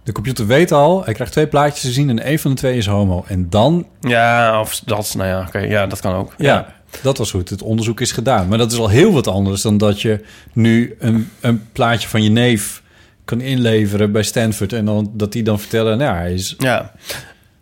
De 0.03 0.11
computer 0.11 0.48
weet 0.48 0.72
al, 0.72 1.03
hij 1.03 1.14
krijgt 1.14 1.34
twee 1.34 1.48
plaatjes 1.48 1.81
te 1.81 1.91
zien... 1.91 2.10
en 2.10 2.19
één 2.19 2.39
van 2.39 2.52
de 2.52 2.57
twee 2.57 2.77
is 2.77 2.85
homo. 2.85 3.23
En 3.27 3.49
dan 3.49 3.88
Ja, 4.02 4.60
of 4.60 4.80
dat, 4.80 5.14
nou 5.18 5.30
ja, 5.30 5.45
oké, 5.48 5.60
ja, 5.60 5.88
dat 5.88 5.99
kan 5.99 6.14
ook. 6.14 6.34
Ja, 6.38 6.76
dat 7.02 7.18
was 7.18 7.31
goed. 7.31 7.49
Het 7.49 7.61
onderzoek 7.61 8.02
is 8.02 8.11
gedaan. 8.11 8.48
Maar 8.48 8.57
dat 8.57 8.72
is 8.72 8.77
al 8.77 8.89
heel 8.89 9.14
wat 9.14 9.27
anders 9.27 9.61
dan 9.61 9.77
dat 9.77 10.02
je 10.02 10.23
nu 10.53 10.95
een, 10.99 11.31
een 11.39 11.72
plaatje 11.72 12.07
van 12.07 12.23
je 12.23 12.30
neef 12.30 12.81
kan 13.26 13.41
inleveren 13.41 14.11
bij 14.11 14.23
Stanford. 14.23 14.73
En 14.73 14.85
dan, 14.85 15.11
dat 15.14 15.31
die 15.31 15.44
dan 15.44 15.60
vertellen, 15.60 15.98
nou, 15.98 16.15
hij 16.15 16.34
is 16.34 16.56
Ja. 16.57 16.94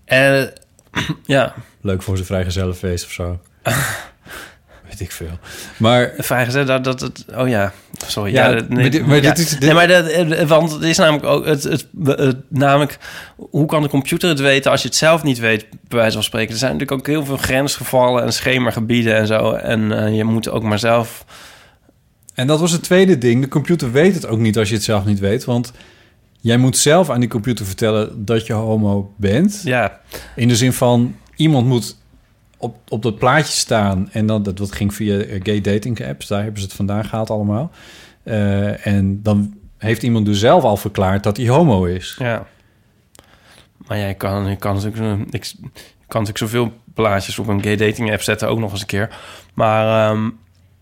En 0.05 0.53
ja, 1.25 1.53
leuk 1.81 2.01
voor 2.01 2.15
zijn 2.15 2.27
vrijgezellenfeest 2.27 3.05
of 3.05 3.11
zo. 3.11 3.39
Weet 4.97 5.07
ik 5.07 5.11
veel. 5.11 5.39
Maar 5.77 6.13
vrijgezet 6.17 6.67
dat, 6.67 6.83
dat 6.83 6.99
het. 7.01 7.25
Oh 7.35 7.47
ja, 7.47 7.73
sorry. 8.07 8.33
Ja, 8.33 8.47
Ja, 8.49 8.55
dat- 8.55 8.69
maar 8.69 8.89
dit- 8.89 9.05
maar 9.05 9.15
ja. 9.15 9.21
dit 9.21 9.37
is- 9.37 9.49
dit- 9.49 9.59
Nee, 9.59 9.73
maar 9.73 9.87
dat, 9.87 10.07
eh, 10.07 10.47
want 10.47 10.71
het 10.71 10.81
is 10.83 10.97
namelijk 10.97 11.25
ook 11.25 11.45
het, 11.45 11.63
het, 11.63 11.87
het- 12.05 12.37
namelijk 12.49 12.97
hoe 13.35 13.65
kan 13.65 13.81
de 13.81 13.89
computer 13.89 14.29
het 14.29 14.39
weten 14.39 14.71
als 14.71 14.81
je 14.81 14.87
het 14.87 14.97
zelf 14.97 15.23
niet 15.23 15.39
weet, 15.39 15.65
bij 15.87 15.97
wijze 15.99 16.13
van 16.13 16.23
spreken. 16.23 16.51
Er 16.53 16.57
zijn 16.59 16.71
natuurlijk 16.71 16.99
ook 16.99 17.07
heel 17.07 17.25
veel 17.25 17.37
grensgevallen 17.37 18.23
en 18.23 18.33
schemagebieden 18.33 19.15
en 19.15 19.27
zo. 19.27 19.51
En 19.51 19.91
eh, 20.05 20.15
je 20.15 20.23
moet 20.23 20.49
ook 20.49 20.63
maar 20.63 20.79
zelf. 20.79 21.25
En 22.33 22.47
dat 22.47 22.59
was 22.59 22.71
het 22.71 22.83
tweede 22.83 23.17
ding. 23.17 23.41
De 23.41 23.47
computer 23.47 23.91
weet 23.91 24.13
het 24.15 24.27
ook 24.27 24.39
niet 24.39 24.57
als 24.57 24.69
je 24.69 24.75
het 24.75 24.83
zelf 24.83 25.05
niet 25.05 25.19
weet. 25.19 25.45
Want 25.45 25.71
jij 26.39 26.57
moet 26.57 26.77
zelf 26.77 27.09
aan 27.09 27.19
die 27.19 27.29
computer 27.29 27.65
vertellen 27.65 28.25
dat 28.25 28.45
je 28.47 28.53
homo 28.53 29.13
bent. 29.17 29.61
Ja, 29.63 29.99
In 30.35 30.47
de 30.47 30.55
zin 30.55 30.73
van, 30.73 31.15
iemand 31.35 31.65
moet 31.67 31.95
op, 32.65 32.77
op 32.87 33.03
dat 33.03 33.17
plaatje 33.19 33.53
staan. 33.53 34.09
En 34.11 34.25
dan, 34.25 34.43
dat, 34.43 34.57
dat 34.57 34.71
ging 34.71 34.93
via 34.93 35.17
eh, 35.19 35.39
gay 35.43 35.61
dating 35.61 36.05
apps. 36.07 36.27
Daar 36.27 36.41
hebben 36.43 36.59
ze 36.59 36.65
het 36.67 36.75
vandaan 36.75 37.05
gehaald 37.05 37.29
allemaal. 37.29 37.71
Eh, 38.23 38.87
en 38.87 39.21
dan 39.23 39.53
heeft 39.77 40.03
iemand 40.03 40.25
dus 40.25 40.39
zelf 40.39 40.63
al 40.63 40.77
verklaard 40.77 41.23
dat 41.23 41.37
hij 41.37 41.47
homo 41.47 41.83
is. 41.85 42.15
ja. 42.19 42.45
Maar 43.87 43.97
jij 43.97 44.13
kan, 44.13 44.45
je 44.49 44.55
kan 44.55 44.73
natuurlijk, 44.75 44.97
zo- 44.97 45.25
ik, 45.37 45.53
kan 46.07 46.21
natuurlijk 46.21 46.37
zoveel 46.37 46.71
plaatjes 46.93 47.39
op 47.39 47.47
een 47.47 47.63
gay 47.63 47.75
dating 47.75 48.11
app 48.11 48.21
zetten, 48.21 48.47
ook 48.49 48.59
nog 48.59 48.71
eens 48.71 48.81
een 48.81 48.85
keer. 48.87 49.17
Maar 49.53 50.09
ehm 50.11 50.29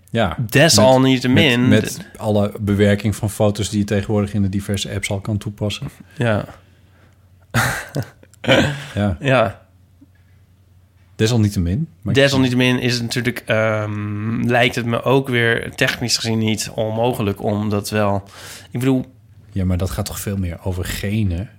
Ja, 0.09 0.37
desalniettemin... 0.49 1.67
met, 1.67 1.81
met 1.81 2.05
alle 2.17 2.51
bewerking 2.59 3.15
van 3.15 3.29
foto's 3.29 3.69
die 3.69 3.79
je 3.79 3.85
tegenwoordig 3.85 4.33
in 4.33 4.41
de 4.41 4.49
diverse 4.49 4.93
apps 4.93 5.09
al 5.09 5.19
kan 5.19 5.37
toepassen. 5.37 5.87
Ja, 6.17 6.45
Ja, 8.93 9.17
ja. 9.33 9.62
Desalniettemin. 11.15 11.87
Desalniettemin 12.01 12.79
is 12.79 12.93
het 12.93 13.01
natuurlijk, 13.01 13.43
ehm, 13.45 14.41
lijkt 14.41 14.75
het 14.75 14.85
me 14.85 15.03
ook 15.03 15.27
weer 15.27 15.75
technisch 15.75 16.17
gezien 16.17 16.37
niet 16.37 16.71
onmogelijk 16.75 17.43
om 17.43 17.69
dat 17.69 17.89
wel. 17.89 18.23
Ik 18.71 18.79
bedoel, 18.79 19.05
Ja, 19.51 19.65
maar 19.65 19.77
dat 19.77 19.89
gaat 19.89 20.05
toch 20.05 20.19
veel 20.19 20.37
meer 20.37 20.57
over 20.63 20.85
genen. 20.85 21.49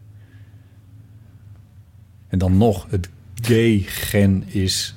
En 2.28 2.38
dan 2.38 2.56
nog, 2.56 2.86
het 2.90 3.08
gay-gen 3.34 4.44
is 4.46 4.94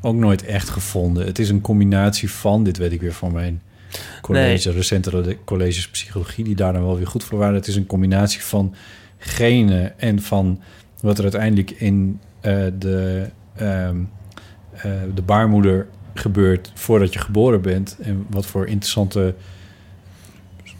ook 0.00 0.14
nooit 0.14 0.44
echt 0.44 0.68
gevonden. 0.68 1.26
Het 1.26 1.38
is 1.38 1.48
een 1.48 1.60
combinatie 1.60 2.30
van, 2.30 2.64
dit 2.64 2.76
weet 2.76 2.92
ik 2.92 3.00
weer 3.00 3.12
van 3.12 3.32
mijn 3.32 3.62
college, 4.20 4.70
recentere 4.70 5.38
colleges 5.44 5.88
psychologie, 5.88 6.44
die 6.44 6.54
daar 6.54 6.72
dan 6.72 6.84
wel 6.84 6.96
weer 6.96 7.06
goed 7.06 7.24
voor 7.24 7.38
waren. 7.38 7.54
Het 7.54 7.66
is 7.66 7.76
een 7.76 7.86
combinatie 7.86 8.42
van 8.42 8.74
genen 9.18 9.98
en 9.98 10.22
van 10.22 10.60
wat 11.00 11.16
er 11.16 11.22
uiteindelijk 11.22 11.70
in 11.70 12.20
eh, 12.40 12.64
de, 12.78 13.28
ehm, 13.56 13.96
eh, 14.72 14.90
de 15.14 15.22
baarmoeder 15.22 15.86
gebeurt 16.14 16.72
voordat 16.74 17.12
je 17.12 17.18
geboren 17.18 17.62
bent. 17.62 17.96
En 18.02 18.26
wat 18.30 18.46
voor 18.46 18.66
interessante 18.66 19.34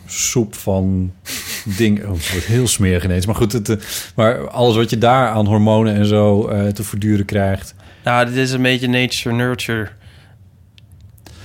soep 0.06 0.54
van 0.54 1.12
dingen. 1.64 2.02
Oh, 2.08 2.14
het 2.16 2.30
wordt 2.32 2.46
heel 2.46 2.66
smerig 2.66 3.04
ineens. 3.04 3.26
Maar 3.26 3.34
goed, 3.34 3.52
het, 3.52 3.68
eh, 3.68 3.76
maar 4.16 4.48
alles 4.50 4.76
wat 4.76 4.90
je 4.90 4.98
daar 4.98 5.28
aan 5.28 5.46
hormonen 5.46 5.94
en 5.94 6.06
zo 6.06 6.48
eh, 6.48 6.66
te 6.66 6.82
verduren 6.84 7.24
krijgt. 7.24 7.74
nou, 8.04 8.26
dit 8.26 8.36
is 8.36 8.50
een 8.52 8.62
beetje 8.62 8.88
nature 8.88 9.34
nurture. 9.34 9.88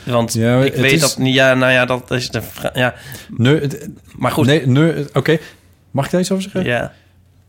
Want 0.03 0.33
Ja, 0.33 0.61
ik 0.63 0.73
weet 0.73 0.91
is- 0.91 0.99
dat 0.99 1.17
niet. 1.17 1.33
Ja, 1.33 1.53
nou 1.53 1.71
ja, 1.71 1.85
dat 1.85 2.11
is 2.11 2.29
de 2.29 2.41
vraag. 2.41 2.75
Ja, 2.75 2.93
maar 4.17 4.31
goed. 4.31 4.45
nee, 4.45 4.67
nee, 4.67 5.05
Oké, 5.13 5.37
mag 5.91 6.05
ik 6.05 6.11
daar 6.11 6.21
iets 6.21 6.31
over 6.31 6.43
zeggen? 6.43 6.63
Ja, 6.65 6.93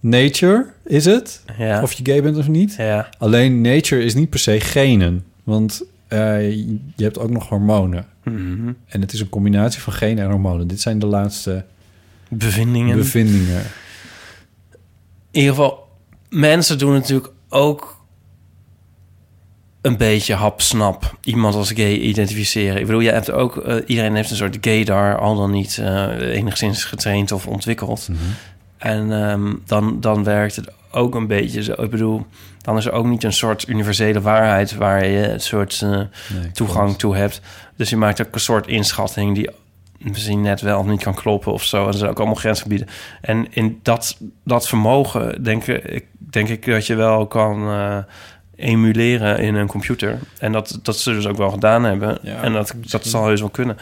Nature 0.00 0.66
is 0.84 1.04
het. 1.04 1.42
ja, 1.58 1.82
Of 1.82 1.92
je 1.92 2.04
gay 2.04 2.22
bent 2.22 2.36
of 2.36 2.48
niet. 2.48 2.74
ja. 2.76 3.08
Alleen 3.18 3.60
nature 3.60 4.04
is 4.04 4.14
niet 4.14 4.30
per 4.30 4.38
se 4.38 4.60
genen. 4.60 5.24
Want 5.44 5.82
eh, 6.08 6.50
je 6.56 6.78
hebt 7.04 7.18
ook 7.18 7.30
nog 7.30 7.48
hormonen. 7.48 8.06
Mhm. 8.24 8.72
En 8.86 9.00
het 9.00 9.12
is 9.12 9.20
een 9.20 9.28
combinatie 9.28 9.80
van 9.80 9.92
genen 9.92 10.24
en 10.24 10.30
hormonen. 10.30 10.66
Dit 10.68 10.80
zijn 10.80 10.98
de 10.98 11.06
laatste 11.06 11.64
Bevindingen. 12.28 12.96
bevindingen. 12.96 13.62
in 15.30 15.40
ieder 15.40 15.50
geval, 15.54 15.88
mensen 16.28 16.78
doen 16.78 16.92
natuurlijk 16.92 17.30
ook 17.48 17.98
een 19.80 19.96
beetje 19.96 20.34
hapsnap 20.34 21.18
iemand 21.22 21.54
als 21.54 21.70
gay 21.72 21.92
identificeren. 21.94 22.80
Ik 22.80 22.86
bedoel, 22.86 23.00
je 23.00 23.10
hebt 23.10 23.30
ook, 23.30 23.56
eh, 23.56 23.76
iedereen 23.86 24.14
heeft 24.14 24.30
een 24.30 24.36
soort 24.36 24.58
gaydar, 24.60 25.18
al 25.18 25.36
dan 25.36 25.50
niet 25.50 25.78
eh, 25.78 26.06
enigszins 26.36 26.84
getraind 26.84 27.32
of 27.32 27.46
ontwikkeld. 27.46 28.08
Mhm. 28.08 28.18
En 28.80 29.12
ehm, 29.12 29.52
dan, 29.66 30.00
dan 30.00 30.24
werkt 30.24 30.56
het 30.56 30.72
ook 30.90 31.14
een 31.14 31.26
beetje 31.26 31.62
zo. 31.62 31.72
Ik 31.72 31.90
bedoel, 31.90 32.26
dan 32.58 32.76
is 32.76 32.84
er 32.86 32.92
ook 32.92 33.06
niet 33.06 33.24
een 33.24 33.32
soort 33.32 33.68
universele 33.68 34.20
waarheid 34.20 34.74
waar 34.74 35.06
je 35.06 35.28
een 35.28 35.40
soort 35.40 35.80
eh, 35.82 35.90
Nee, 35.90 36.50
toegang 36.52 36.84
klopt. 36.84 36.98
toe 36.98 37.16
hebt. 37.16 37.40
Dus 37.76 37.90
je 37.90 37.96
maakt 37.96 38.26
ook 38.26 38.34
een 38.34 38.40
soort 38.40 38.66
inschatting 38.66 39.34
die 39.34 39.50
misschien 39.98 40.40
net 40.40 40.60
wel 40.60 40.78
of 40.78 40.86
niet 40.86 41.02
kan 41.02 41.14
kloppen 41.14 41.52
of 41.52 41.64
zo. 41.64 41.82
En 41.82 41.86
er 41.88 41.94
zijn 41.94 42.10
ook 42.10 42.16
allemaal 42.18 42.34
grensgebieden. 42.34 42.86
En 43.20 43.46
in 43.50 43.80
dat, 43.82 44.16
dat 44.44 44.68
vermogen 44.68 45.42
denk 45.42 45.66
ik, 45.66 46.06
denk 46.18 46.48
ik 46.48 46.66
dat 46.66 46.86
je 46.86 46.94
wel 46.94 47.26
kan 47.26 47.68
eh, 47.68 47.96
emuleren 48.56 49.38
in 49.38 49.54
een 49.54 49.66
computer. 49.66 50.18
En 50.38 50.52
dat, 50.52 50.78
dat 50.82 50.96
ze 50.96 51.12
dus 51.12 51.26
ook 51.26 51.36
wel 51.36 51.50
gedaan 51.50 51.84
hebben. 51.84 52.18
Ja, 52.22 52.42
en 52.42 52.52
dat, 52.52 52.74
dat 52.80 53.06
zal 53.06 53.26
heus 53.26 53.40
wel 53.40 53.48
kunnen. 53.50 53.76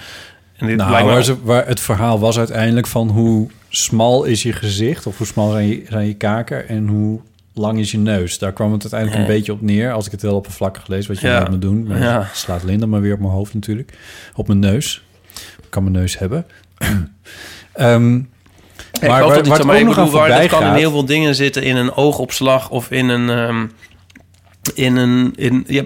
En 0.59 0.67
dit 0.67 0.77
Nou, 0.77 1.05
waar, 1.07 1.23
ze, 1.23 1.43
waar 1.43 1.67
het 1.67 1.81
verhaal 1.81 2.19
was 2.19 2.39
uiteindelijk 2.39 2.87
van 2.87 3.09
hoe 3.09 3.49
smal 3.69 4.25
is 4.25 4.43
je 4.43 4.53
gezicht... 4.53 5.07
of 5.07 5.19
hoe 5.19 5.27
smal 5.27 5.51
zijn 5.51 5.69
je, 5.69 5.85
zijn 5.89 6.07
je 6.07 6.15
kaken 6.15 6.69
en 6.69 6.87
hoe 6.89 7.21
lang 7.55 7.79
is 7.79 7.91
je 7.91 7.99
neus. 7.99 8.39
Daar 8.39 8.53
kwam 8.53 8.73
het 8.73 8.81
uiteindelijk 8.83 9.21
een 9.21 9.27
Ja. 9.33 9.37
beetje 9.39 9.53
op 9.53 9.61
neer... 9.63 9.93
als 9.93 10.07
ik 10.07 10.13
het 10.13 10.23
heel 10.23 10.35
oppervlakkig 10.35 10.87
lees, 10.87 11.07
wat 11.07 11.21
je 11.21 11.27
Ja. 11.27 11.47
me 11.51 11.59
doen. 11.59 11.87
Maar 11.87 11.99
Ja. 11.99 12.29
slaat 12.33 12.63
Linda 12.63 12.87
maar 12.87 13.01
weer 13.01 13.13
op 13.15 13.19
mijn 13.21 13.33
hoofd 13.33 13.55
natuurlijk. 13.55 13.93
Op 14.35 14.47
mijn 14.47 14.59
neus. 14.59 15.03
Ik 15.63 15.71
kan 15.71 15.83
mijn 15.83 15.95
neus 15.95 16.19
hebben. 16.19 16.47
Ik 19.01 19.09
maar 19.09 19.21
waar- 19.25 19.45
waar 19.49 19.67
maar 19.67 19.79
ik 19.79 19.87
bedoel, 19.87 20.11
dat 20.13 20.47
kan 20.47 20.63
in 20.67 20.73
heel 20.75 20.91
veel 20.91 21.05
dingen 21.05 21.35
zitten. 21.35 21.63
In 21.63 21.77
een 21.77 21.93
oogopslag 21.93 22.71
of 22.71 22.91
in 22.91 23.09
een... 23.09 23.29
ehm, 23.31 23.67
in 24.75 24.97
een 24.97 25.33
in, 25.37 25.65
ja, 25.67 25.83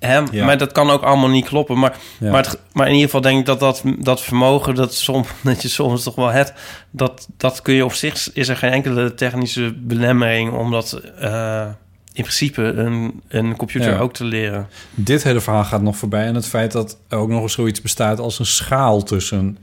hè, 0.00 0.18
Ja. 0.30 0.44
Maar 0.44 0.58
dat 0.58 0.72
kan 0.72 0.90
ook 0.90 1.02
allemaal 1.02 1.28
niet 1.28 1.46
kloppen. 1.46 1.78
Maar, 1.78 1.96
Ja. 2.20 2.30
maar, 2.30 2.42
het, 2.44 2.58
maar 2.72 2.86
in 2.86 2.92
ieder 2.92 3.06
geval 3.06 3.20
denk 3.20 3.38
ik 3.38 3.46
dat 3.46 3.60
dat, 3.60 3.82
dat 3.98 4.22
vermogen... 4.22 4.74
Dat, 4.74 4.94
som, 4.94 5.24
dat 5.42 5.62
je 5.62 5.68
soms 5.68 6.02
toch 6.02 6.14
wel 6.14 6.28
hebt... 6.28 6.52
Dat, 6.90 7.28
dat 7.36 7.62
kun 7.62 7.74
je 7.74 7.84
op 7.84 7.92
zich... 7.92 8.32
Is 8.32 8.48
er 8.48 8.56
geen 8.56 8.70
enkele 8.72 9.14
technische 9.14 9.74
belemmering... 9.76 10.52
om 10.52 10.70
dat 10.70 10.92
eh, 11.18 11.66
in 12.12 12.22
principe 12.22 12.62
een, 12.62 13.20
een 13.28 13.56
computer 13.56 13.90
Ja. 13.92 13.98
ook 13.98 14.12
te 14.12 14.24
leren. 14.24 14.68
Dit 14.94 15.22
hele 15.22 15.40
verhaal 15.40 15.64
gaat 15.64 15.82
nog 15.82 15.96
voorbij 15.96 16.28
aan 16.28 16.34
het 16.34 16.46
feit 16.46 16.72
dat 16.72 16.98
er 17.08 17.18
ook 17.18 17.28
nog 17.28 17.42
eens 17.42 17.52
zoiets 17.52 17.80
bestaat 17.80 18.18
als 18.18 18.38
een 18.38 18.46
schaal 18.46 19.02
tussen 19.02 19.58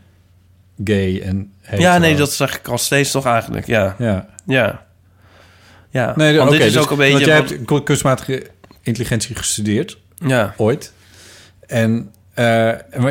gay 0.84 1.22
en 1.22 1.52
hetero. 1.62 1.82
Ja, 1.82 1.98
nee, 1.98 2.16
dat 2.16 2.32
zeg 2.32 2.58
ik 2.58 2.68
al 2.68 2.78
steeds 2.78 3.12
toch 3.12 3.26
eigenlijk. 3.26 3.68
Ja, 3.68 3.96
Ja. 3.98 4.28
ja. 4.46 4.86
Ja, 5.90 6.14
Nee, 6.16 6.38
want 6.38 6.52
dit 6.52 6.62
is 6.62 6.74
dus- 6.74 6.82
ook 6.82 6.92
een 6.92 6.98
beetje... 6.98 7.14
Want 7.14 7.26
jij 7.26 7.36
hebt 7.36 7.66
ku- 7.66 7.82
kunstmatige 7.84 8.48
intelligentie 8.82 9.36
gestudeerd, 9.36 9.98
ja. 10.26 10.54
ooit. 10.58 10.94
En, 11.68 12.12
eh, 12.34 12.68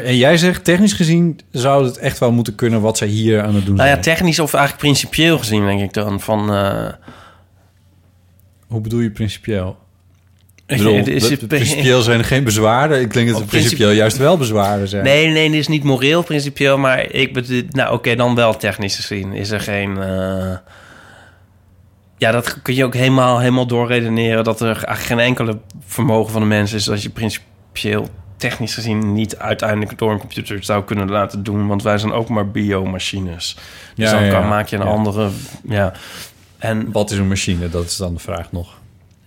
en 0.09 0.17
jij 0.17 0.37
zegt, 0.37 0.65
technisch 0.65 0.93
gezien 0.93 1.41
zou 1.51 1.85
het 1.85 1.99
echt 1.99 2.19
wel 2.19 2.33
moeten 2.33 2.55
kunnen 2.55 2.81
wat 2.81 2.97
zij 2.97 3.09
hier 3.09 3.43
aan 3.43 3.55
het 3.55 3.67
doen 3.67 3.75
Nou 3.75 3.89
ja, 3.89 3.93
zijn. 4.03 4.17
technisch 4.17 4.39
of 4.39 4.55
eigenlijk 4.55 4.85
principieel 4.85 5.39
gezien, 5.39 5.65
denk 5.67 5.81
ik 5.81 5.93
dan. 5.93 6.21
Van, 6.21 6.55
eh, 6.55 6.89
Hoe 8.67 8.81
bedoel 8.81 9.01
je 9.01 9.11
principieel? 9.11 9.77
Ik 10.67 10.77
bedoel, 10.77 10.95
Is 11.07 11.29
het- 11.31 11.49
principieel 11.49 12.01
zijn 12.03 12.19
er 12.19 12.25
geen 12.25 12.45
bezwaren. 12.45 13.01
Ik 13.01 13.13
denk 13.13 13.29
dat 13.31 13.41
er 13.41 13.47
principieel 13.47 13.91
juist 13.91 14.17
wel 14.17 14.37
bezwaren 14.37 14.89
zijn. 14.89 15.05
Nee, 15.05 15.27
nee, 15.29 15.51
dit 15.51 15.59
is 15.61 15.69
niet 15.69 15.83
moreel 15.83 16.23
principieel, 16.23 16.79
maar 16.79 17.11
ik 17.11 17.33
bedoel, 17.33 17.63
nou 17.71 17.95
oké, 17.95 18.15
dan 18.15 18.35
wel 18.35 18.57
technisch 18.57 18.97
gezien 18.97 19.33
is 19.33 19.51
er 19.51 19.61
geen. 19.61 19.99
eh, 20.03 20.57
ja, 22.19 22.31
dat 22.31 22.63
kun 22.63 22.75
je 22.75 22.85
ook 22.85 22.95
helemaal, 22.95 23.39
helemaal 23.39 23.67
doorredeneren 23.67 24.45
dat 24.45 24.61
er 24.61 24.67
eigenlijk 24.67 24.99
geen 25.01 25.19
enkele 25.19 25.59
vermogen 25.87 26.33
van 26.33 26.41
de 26.41 26.47
mens 26.47 26.73
is 26.73 26.91
als 26.91 27.03
je 27.03 27.11
principieel 27.11 28.09
technisch 28.37 28.75
gezien 28.75 29.13
niet 29.13 29.39
uiteindelijk 29.39 29.99
door 29.99 30.11
een 30.13 30.19
computer 30.19 30.65
zou 30.65 30.85
kunnen 30.85 31.11
laten 31.11 31.43
doen, 31.43 31.67
want 31.67 31.83
wij 31.83 31.99
zijn 31.99 32.13
ook 32.13 32.29
maar 32.29 32.51
biomachines. 32.51 33.57
Dus 33.95 34.11
Ja, 34.11 34.17
dan 34.17 34.25
ja, 34.25 34.31
kan, 34.31 34.41
ja. 34.41 34.49
maak 34.49 34.67
je 34.69 34.77
een 34.77 34.83
Ja. 34.87 34.89
andere, 34.93 35.29
ja. 35.69 35.93
En 36.59 36.93
Wat 36.93 37.11
is 37.11 37.19
een 37.19 37.29
machine? 37.29 37.69
Dat 37.69 37.85
is 37.85 37.97
dan 37.97 38.15
de 38.15 38.21
vraag 38.21 38.53
nog. 38.53 38.75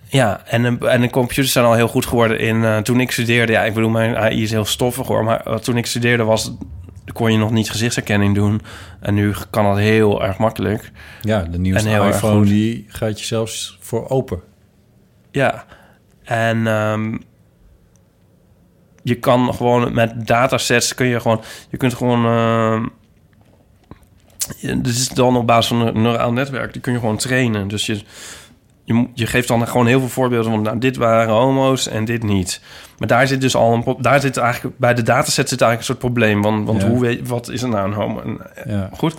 ja, 0.08 0.40
en, 0.46 0.78
en 0.80 1.00
de 1.00 1.10
computers 1.10 1.52
zijn 1.52 1.64
al 1.64 1.74
heel 1.74 1.88
goed 1.88 2.06
geworden 2.06 2.38
in... 2.38 2.64
eh, 2.64 2.78
toen 2.78 3.00
ik 3.00 3.10
studeerde, 3.10 3.52
ja, 3.52 3.62
ik 3.64 3.74
bedoel, 3.74 3.90
mijn 3.90 4.16
AI 4.16 4.42
is 4.42 4.50
heel 4.50 4.64
stoffig 4.64 5.06
hoor... 5.06 5.24
maar 5.24 5.40
eh, 5.40 5.54
toen 5.54 5.76
ik 5.76 5.86
studeerde 5.86 6.24
was, 6.24 6.52
kon 7.12 7.32
je 7.32 7.38
nog 7.38 7.50
niet 7.50 7.70
gezichtsherkenning 7.70 8.34
doen. 8.34 8.60
En 9.00 9.14
nu 9.14 9.32
kan 9.50 9.64
dat 9.64 9.76
heel 9.76 10.22
erg 10.24 10.38
makkelijk. 10.38 10.90
Ja, 11.20 11.42
de 11.42 11.58
nieuwste 11.58 11.88
En 11.88 11.94
heel 11.94 12.04
erg 12.04 12.14
iPhone 12.14 12.44
die 12.44 12.84
gaat 12.88 13.20
je 13.20 13.26
zelfs 13.26 13.76
voor 13.80 14.08
open. 14.08 14.40
Ja, 15.30 15.64
en 16.24 16.66
ehm, 16.66 17.16
je 19.02 19.14
kan 19.14 19.54
gewoon 19.54 19.94
met 19.94 20.26
datasets 20.26 20.94
kun 20.94 21.06
je 21.06 21.20
gewoon... 21.20 21.42
Je 21.70 21.76
kunt 21.76 21.94
gewoon... 21.94 22.20
je- 24.56 24.80
dit 24.80 24.86
is 24.94 25.08
dan 25.08 25.36
op 25.36 25.46
basis 25.46 25.66
van 25.78 25.86
een 25.86 26.02
neuraal 26.02 26.32
netwerk. 26.32 26.72
Die 26.72 26.82
kun 26.82 26.92
je 26.92 26.98
gewoon 26.98 27.16
trainen. 27.16 27.68
Dus 27.68 27.86
je, 27.86 28.02
je, 29.14 29.26
geeft 29.26 29.48
dan 29.48 29.68
gewoon 29.68 29.86
heel 29.86 29.98
veel 29.98 30.08
voorbeelden 30.08 30.52
van... 30.52 30.62
Nou, 30.62 30.78
dit 30.78 30.96
waren 30.96 31.34
homo's 31.34 31.88
en 31.88 32.04
dit 32.04 32.22
niet. 32.22 32.60
Maar 32.98 33.08
daar 33.08 33.26
zit 33.26 33.40
dus 33.40 33.54
al 33.56 33.72
een... 33.72 33.96
Daar 34.00 34.20
zit 34.20 34.36
eigenlijk... 34.36 34.78
Bij 34.78 34.94
de 34.94 35.02
dataset 35.02 35.48
zit 35.48 35.60
eigenlijk 35.60 35.78
een 35.78 35.84
soort 35.84 35.98
probleem. 35.98 36.42
Want, 36.42 36.66
want 36.66 36.82
Ja. 36.82 36.88
hoe 36.88 37.00
weet, 37.00 37.28
wat 37.28 37.48
is 37.48 37.62
er 37.62 37.68
nou 37.68 37.88
een 37.88 37.94
homo? 37.94 38.20
En, 38.20 38.38
Ja. 38.66 38.90
Goed. 38.92 39.14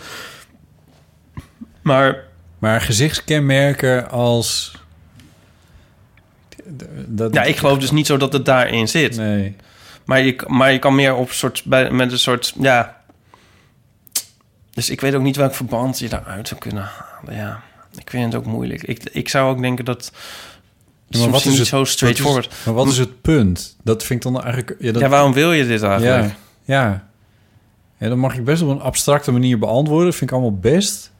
Maar... 1.81 2.23
Maar 2.60 2.81
gezichtskenmerken 2.81 4.10
als... 4.10 4.80
Dat, 7.07 7.34
Ja, 7.34 7.43
ik 7.43 7.57
geloof 7.57 7.77
dus 7.77 7.91
niet 7.91 8.07
zo 8.07 8.18
dat 8.18 8.34
het 8.34 8.45
daarin 8.45 8.88
zit. 8.88 9.18
Nee. 9.18 9.56
Maar 10.06 10.22
je, 10.22 10.43
maar 10.48 10.72
je 10.72 10.80
kan 10.80 10.95
meer 10.95 11.15
op 11.15 11.31
soort, 11.31 11.64
bij, 11.65 11.91
met 11.91 12.11
een 12.11 12.19
soort, 12.19 12.53
ja. 12.60 13.02
Dus 14.72 14.89
ik 14.89 15.02
weet 15.02 15.14
ook 15.15 15.22
niet 15.22 15.35
welk 15.35 15.53
verband 15.53 15.99
je 15.99 16.10
daaruit 16.10 16.48
zou 16.48 16.60
kunnen 16.60 16.84
halen. 16.84 17.35
Ja, 17.35 17.61
ik 17.97 18.09
vind 18.09 18.34
het 18.34 18.35
ook 18.35 18.45
moeilijk. 18.47 18.84
Ik, 18.84 19.03
ik 19.11 19.30
zou 19.30 19.51
ook 19.55 19.61
denken 19.61 19.85
dat. 19.85 20.11
Maar 21.19 21.30
wat 21.30 21.45
is 21.45 21.57
niet 21.57 21.68
zo 21.68 21.77
wat 21.77 21.85
is- 21.85 21.91
straightforward. 21.91 22.49
maar 22.65 22.73
wat 22.73 22.88
is 22.88 22.97
het 22.97 23.22
punt? 23.22 23.77
Dat 23.84 24.03
vind 24.03 24.26
ik 24.26 24.31
dan 24.31 24.43
eigenlijk... 24.43 24.76
Ja, 24.80 24.91
dat, 24.91 25.01
ja, 25.01 25.09
waarom 25.09 25.34
wil 25.34 25.53
je 25.53 25.68
dit 25.68 25.81
eigenlijk? 25.84 26.34
Ja, 26.63 26.76
ja. 26.76 27.07
ja, 27.97 28.09
dan 28.09 28.19
mag 28.19 28.35
ik 28.38 28.43
best 28.43 28.61
op 28.61 28.69
een 28.69 28.81
abstracte 28.81 29.31
manier 29.31 29.59
beantwoorden. 29.59 30.05
Dat 30.05 30.15
vind 30.15 30.30
ik 30.30 30.35
allemaal 30.38 30.59
best. 30.59 31.11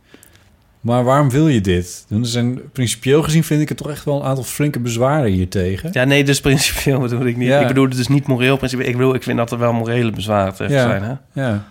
Maar 0.82 1.04
waarom 1.04 1.30
wil 1.30 1.48
je 1.48 1.62
dit? 1.62 2.06
Er 2.10 2.26
zijn, 2.26 2.72
principieel 2.72 3.24
gezien 3.24 3.44
vind 3.44 3.62
ik 3.62 3.70
er 3.70 3.76
toch 3.76 3.90
echt 3.90 4.06
wel 4.06 4.16
een 4.16 4.26
aantal 4.26 4.44
flinke 4.44 4.80
bezwaren 4.80 5.32
hiertegen. 5.32 5.90
Ja, 5.94 6.04
nee, 6.04 6.24
dus 6.24 6.40
principieel 6.42 7.00
bedoel 7.00 7.26
ik 7.26 7.38
niet. 7.38 7.48
Ja. 7.48 7.60
Ik 7.60 7.68
bedoel 7.68 7.86
het 7.86 7.96
dus 7.96 8.08
niet 8.08 8.28
moreel 8.28 8.58
principieel. 8.58 8.90
Ik 8.90 8.98
bedoel, 8.98 9.14
ik 9.14 9.24
vind 9.24 9.38
dat 9.38 9.52
er 9.52 9.58
wel 9.58 9.74
morele 9.74 10.12
bezwaren 10.12 10.56
tegen 10.56 10.80
zijn. 10.80 11.04
Hè? 11.04 11.14
Ja. 11.44 11.68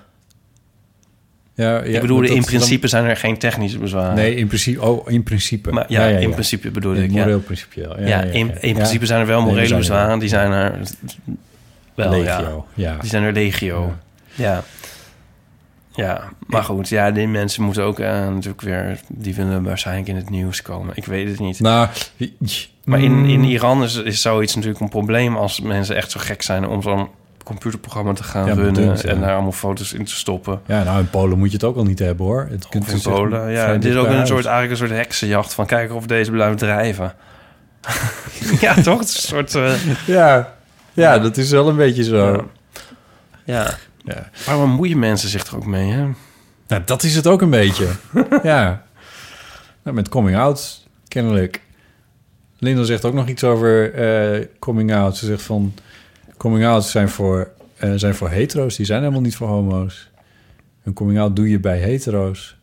Ja, 1.60 1.76
ja, 1.76 1.80
ik 1.80 2.00
bedoel, 2.00 2.18
maar 2.18 2.28
in 2.28 2.44
principe 2.44 2.88
zijn 2.88 3.04
er 3.04 3.16
geen 3.16 3.38
technische 3.38 3.78
bezwaren. 3.78 4.14
Nee, 4.14 4.34
in 4.34 4.46
principe. 4.46 4.82
Oh, 4.82 5.10
in 5.10 5.22
principe. 5.22 5.72
Maar 5.72 5.84
ja, 5.88 6.06
in 6.06 6.30
principe 6.30 6.70
bedoel 6.70 6.94
ik. 6.94 7.10
Ja, 7.10 7.18
moreel 7.18 7.40
principieel. 7.40 8.00
Ja, 8.00 8.22
in, 8.22 8.62
in 8.62 8.74
principe 8.74 9.06
zijn 9.06 9.20
er 9.20 9.26
wel 9.26 9.42
morele 9.42 9.76
bezwaren. 9.76 10.18
Die 10.18 10.28
zijn 10.28 10.52
er 10.52 10.78
wel. 11.94 12.10
Legio, 12.10 12.66
ja. 12.74 12.96
Die 13.00 13.10
zijn 13.10 13.22
er 13.22 13.32
legio. 13.32 13.94
Ja. 14.34 14.62
Ja, 15.94 16.32
maar 16.46 16.64
goed, 16.64 16.88
ja, 16.88 17.10
die 17.10 17.28
mensen 17.28 17.62
moeten 17.62 17.82
ook 17.82 17.98
eh, 17.98 18.28
natuurlijk 18.28 18.60
weer... 18.60 18.98
Die 19.08 19.34
willen 19.34 19.62
waarschijnlijk 19.62 20.08
in 20.08 20.16
het 20.16 20.30
nieuws 20.30 20.62
komen. 20.62 20.92
Ik 20.96 21.04
weet 21.04 21.28
het 21.28 21.38
niet. 21.38 21.60
Nou, 21.60 21.88
maar 22.84 23.00
in, 23.00 23.18
mm, 23.18 23.28
in 23.28 23.44
Iran 23.44 23.82
is, 23.82 23.96
is 23.96 24.20
zoiets 24.20 24.54
natuurlijk 24.54 24.80
een 24.80 24.88
probleem... 24.88 25.36
als 25.36 25.60
mensen 25.60 25.96
echt 25.96 26.10
zo 26.10 26.20
gek 26.22 26.42
zijn 26.42 26.66
om 26.66 26.82
zo'n 26.82 27.08
computerprogramma 27.50 28.12
te 28.12 28.22
gaan 28.22 28.46
Ja, 28.46 28.54
runnen... 28.54 29.02
en 29.04 29.20
daar 29.20 29.32
allemaal 29.32 29.52
foto's 29.52 29.92
in 29.92 30.04
te 30.04 30.14
stoppen. 30.14 30.60
Ja, 30.66 30.82
nou, 30.82 30.98
in 30.98 31.10
Polen 31.10 31.38
moet 31.38 31.48
je 31.48 31.54
het 31.54 31.64
ook 31.64 31.76
al 31.76 31.84
niet 31.84 31.98
hebben, 31.98 32.26
hoor. 32.26 32.46
Het 32.50 32.68
kunt 32.68 32.86
in 32.86 32.94
dus 32.94 33.02
Polen, 33.02 33.50
ja. 33.50 33.66
Het 33.72 33.84
is 33.84 33.96
ook 33.96 34.06
een 34.06 34.26
soort, 34.26 34.44
eigenlijk 34.44 34.70
een 34.80 34.88
soort 34.88 35.00
heksenjacht... 35.00 35.54
van 35.54 35.66
kijken 35.66 35.94
of 35.94 36.06
deze 36.06 36.30
blijft 36.30 36.58
drijven. 36.58 37.12
ja, 38.60 38.74
toch? 38.74 38.98
Het 38.98 39.08
is 39.08 39.14
een 39.16 39.22
soort... 39.22 39.54
eh, 39.54 39.72
Ja. 40.06 40.54
ja, 40.92 41.18
dat 41.18 41.36
is 41.36 41.50
wel 41.50 41.68
een 41.68 41.76
beetje 41.76 42.04
zo. 42.04 42.32
Ja. 42.32 42.44
ja. 43.44 43.74
Ja. 44.04 44.30
Waarom 44.46 44.70
bemoeien 44.70 44.98
mensen 44.98 45.28
zich 45.28 45.46
er 45.46 45.56
ook 45.56 45.66
mee, 45.66 45.90
hè? 45.90 46.06
Nou, 46.66 46.82
dat 46.84 47.02
is 47.02 47.14
het 47.16 47.26
ook 47.26 47.42
een 47.42 47.50
beetje. 47.50 47.86
ja. 48.42 48.82
Nou, 49.82 49.96
met 49.96 50.08
coming 50.08 50.36
out, 50.36 50.86
kennelijk. 51.08 51.60
Linda 52.58 52.82
zegt 52.84 53.04
ook 53.04 53.14
nog 53.14 53.28
iets 53.28 53.44
over 53.44 53.94
eh, 53.94 54.46
coming 54.58 54.94
out. 54.94 55.16
Ze 55.16 55.26
zegt 55.26 55.42
van... 55.42 55.74
Coming 56.40 56.64
out 56.64 56.84
zijn 56.84 57.08
voor, 57.08 57.50
eh, 57.76 57.92
zijn 57.96 58.14
voor 58.14 58.28
hetero's. 58.28 58.76
Die 58.76 58.86
zijn 58.86 59.00
helemaal 59.00 59.20
niet 59.20 59.36
voor 59.36 59.48
homo's. 59.48 60.08
Een 60.82 60.92
coming 60.92 61.18
out 61.18 61.36
doe 61.36 61.48
je 61.48 61.60
bij 61.60 61.78
hetero's. 61.78 62.56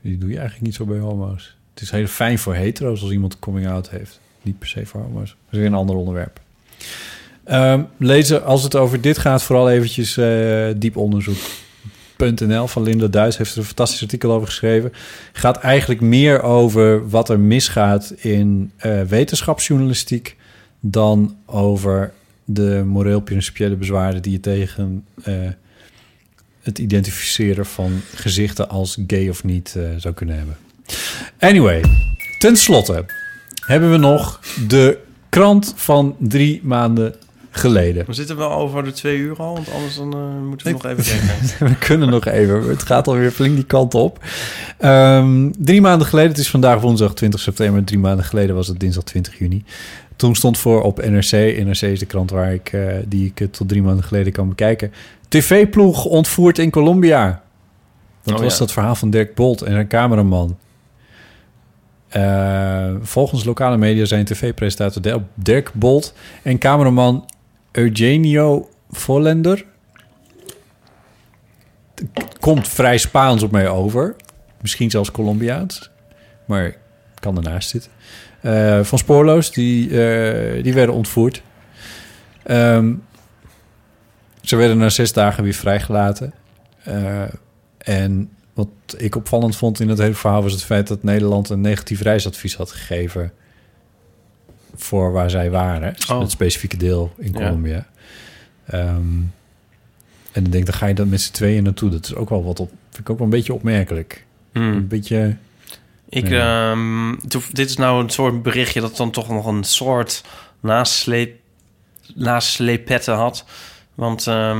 Die 0.00 0.18
doe 0.18 0.28
je 0.28 0.36
eigenlijk 0.36 0.66
niet 0.66 0.74
zo 0.74 0.84
bij 0.84 0.98
homo's. 0.98 1.56
Het 1.74 1.82
is 1.82 1.90
heel 1.90 2.06
fijn 2.06 2.38
voor 2.38 2.54
hetero's 2.54 3.02
als 3.02 3.10
iemand 3.10 3.38
coming 3.38 3.68
out 3.68 3.90
heeft. 3.90 4.20
Niet 4.42 4.58
per 4.58 4.68
se 4.68 4.86
voor 4.86 5.00
homo's. 5.00 5.28
Dat 5.28 5.50
is 5.50 5.58
weer 5.58 5.66
een 5.66 5.74
ander 5.74 5.96
onderwerp. 5.96 6.40
Ehm, 7.44 7.82
lezen, 7.96 8.44
als 8.44 8.62
het 8.62 8.76
over 8.76 9.00
dit 9.00 9.18
gaat, 9.18 9.42
vooral 9.42 9.70
eventjes 9.70 10.16
eh, 10.16 10.66
diep 10.76 10.94
van 12.66 12.82
Linda 12.82 13.06
Duits 13.06 13.36
heeft 13.36 13.52
er 13.52 13.58
een 13.58 13.64
fantastisch 13.64 14.02
artikel 14.02 14.32
over 14.32 14.46
geschreven. 14.46 14.92
Gaat 15.32 15.56
eigenlijk 15.56 16.00
meer 16.00 16.42
over 16.42 17.08
wat 17.08 17.28
er 17.28 17.40
misgaat 17.40 18.10
in 18.10 18.72
eh, 18.76 19.02
wetenschapsjournalistiek 19.02 20.36
dan 20.80 21.36
over 21.46 22.12
de 22.50 22.82
moreel-principiële 22.86 23.76
bezwaren 23.76 24.22
die 24.22 24.32
je 24.32 24.40
tegen 24.40 25.04
eh, 25.22 25.34
het 26.62 26.78
identificeren 26.78 27.66
van 27.66 28.00
gezichten 28.14 28.68
als 28.68 28.98
gay 29.06 29.28
of 29.28 29.44
niet 29.44 29.74
eh, 29.76 29.82
zou 29.96 30.14
kunnen 30.14 30.36
hebben. 30.36 30.56
Anyway, 31.38 31.84
ten 32.38 32.56
slotte 32.56 33.04
hebben 33.66 33.90
we 33.90 33.96
nog 33.96 34.40
de 34.68 34.98
krant 35.28 35.72
van 35.76 36.16
drie 36.18 36.60
maanden 36.64 37.14
geleden. 37.50 38.06
We 38.06 38.12
zitten 38.12 38.36
wel 38.36 38.52
over 38.52 38.84
de 38.84 38.92
twee 38.92 39.16
uur 39.16 39.36
al, 39.36 39.54
want 39.54 39.72
anders 39.72 39.96
dan, 39.96 40.12
eh, 40.12 40.46
moeten 40.48 40.66
we 40.66 40.72
nog 40.72 40.84
even 40.84 41.04
kijken. 41.18 41.66
We 41.68 41.74
kunnen 41.78 42.10
nog 42.10 42.24
even. 42.26 42.68
Het 42.68 42.82
gaat 42.82 43.08
alweer 43.08 43.30
flink 43.30 43.54
die 43.54 43.64
kant 43.64 43.94
op. 43.94 44.24
Ehm, 44.78 45.50
drie 45.58 45.80
maanden 45.80 46.06
geleden, 46.06 46.30
het 46.30 46.40
is 46.40 46.50
vandaag 46.50 46.80
woensdag 46.80 47.14
20 47.14 47.40
september. 47.40 47.84
Drie 47.84 47.98
maanden 47.98 48.24
geleden 48.24 48.54
was 48.54 48.66
het 48.66 48.80
dinsdag 48.80 49.04
20 49.04 49.38
juni. 49.38 49.64
Toen 50.16 50.34
stond 50.34 50.58
voor 50.58 50.82
op 50.82 50.96
NRC. 51.06 51.30
NRC 51.64 51.80
is 51.82 51.98
de 51.98 52.06
krant 52.06 52.30
waar 52.30 52.52
ik, 52.52 52.72
eh, 52.72 52.80
die 53.06 53.32
ik 53.34 53.52
tot 53.52 53.68
drie 53.68 53.82
maanden 53.82 54.04
geleden 54.04 54.32
kan 54.32 54.48
bekijken. 54.48 54.92
TV-ploeg 55.28 56.04
ontvoerd 56.04 56.58
in 56.58 56.70
Colombia. 56.70 57.42
Dat 58.22 58.34
Oh, 58.34 58.40
was 58.42 58.52
ja. 58.52 58.58
dat 58.58 58.72
verhaal 58.72 58.94
van 58.94 59.10
Dirk 59.10 59.34
Bolt 59.34 59.62
en 59.62 59.72
zijn 59.72 59.88
cameraman. 59.88 60.56
Eh, 62.08 62.90
volgens 63.00 63.44
lokale 63.44 63.76
media 63.76 64.04
zijn 64.04 64.24
tv-presentator 64.24 65.22
Dirk 65.34 65.70
Bolt 65.74 66.14
en 66.42 66.58
cameraman 66.58 67.24
Eugenio 67.72 68.68
Vollender 68.90 69.64
komt 72.40 72.68
vrij 72.68 72.98
Spaans 72.98 73.42
op 73.42 73.50
mij 73.50 73.68
over. 73.68 74.16
Misschien 74.60 74.90
zelfs 74.90 75.10
Colombiaans. 75.10 75.90
Maar 76.44 76.76
kan 77.14 77.36
ernaast 77.36 77.68
zitten. 77.68 77.90
Eh, 78.40 78.82
van 78.82 78.98
Spoorloos, 78.98 79.52
die, 79.52 79.84
eh, 79.84 80.62
die 80.62 80.74
werden 80.74 80.94
ontvoerd. 80.94 81.42
Ehm, 82.42 82.94
ze 84.42 84.56
werden 84.56 84.78
na 84.78 84.88
zes 84.88 85.12
dagen 85.12 85.42
weer 85.44 85.54
vrijgelaten. 85.54 86.32
Eh, 86.82 87.22
en 87.78 88.30
wat 88.54 88.68
ik 88.96 89.16
opvallend 89.16 89.56
vond 89.56 89.80
in 89.80 89.88
het 89.88 89.98
hele 89.98 90.14
verhaal... 90.14 90.42
was 90.42 90.52
het 90.52 90.62
feit 90.62 90.86
dat 90.86 91.02
Nederland 91.02 91.48
een 91.48 91.60
negatief 91.60 92.00
reisadvies 92.00 92.56
had 92.56 92.70
gegeven... 92.70 93.32
voor 94.78 95.12
waar 95.12 95.30
zij 95.30 95.50
waren. 95.50 95.94
Oh. 96.10 96.20
Het 96.20 96.30
specifieke 96.30 96.76
deel 96.76 97.12
in 97.18 97.32
Ja. 97.32 97.38
Colombia. 97.38 97.86
Ehm, 98.66 98.98
en 100.32 100.44
ik 100.44 100.52
denk, 100.52 100.66
dan 100.66 100.74
ga 100.74 100.86
je 100.86 100.94
dan 100.94 101.08
met 101.08 101.20
z'n 101.20 101.32
tweeën 101.32 101.62
naartoe. 101.62 101.90
Dat 101.90 102.04
is 102.04 102.14
ook 102.14 102.28
wel 102.28 102.44
wat 102.44 102.60
op. 102.60 102.70
Vind 102.90 102.98
ik 102.98 103.10
ook 103.10 103.16
wel 103.16 103.26
een 103.26 103.32
beetje 103.32 103.54
opmerkelijk. 103.54 104.24
Hmm. 104.52 104.72
Een 104.72 104.88
beetje. 104.88 105.36
Ik, 106.08 106.28
Ja. 106.28 106.70
ehm, 106.70 107.14
dit 107.52 107.68
is 107.68 107.76
nou 107.76 108.02
een 108.02 108.10
soort 108.10 108.42
berichtje 108.42 108.80
dat 108.80 108.96
dan 108.96 109.10
toch 109.10 109.28
nog 109.28 109.46
een 109.46 109.64
soort 109.64 110.24
nasleep, 110.60 111.34
had. 113.04 113.44
Want 113.94 114.26
eh, 114.26 114.58